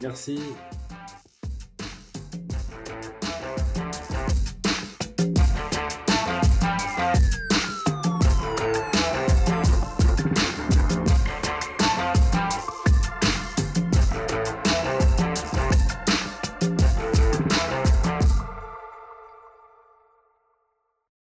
Merci. 0.02 0.40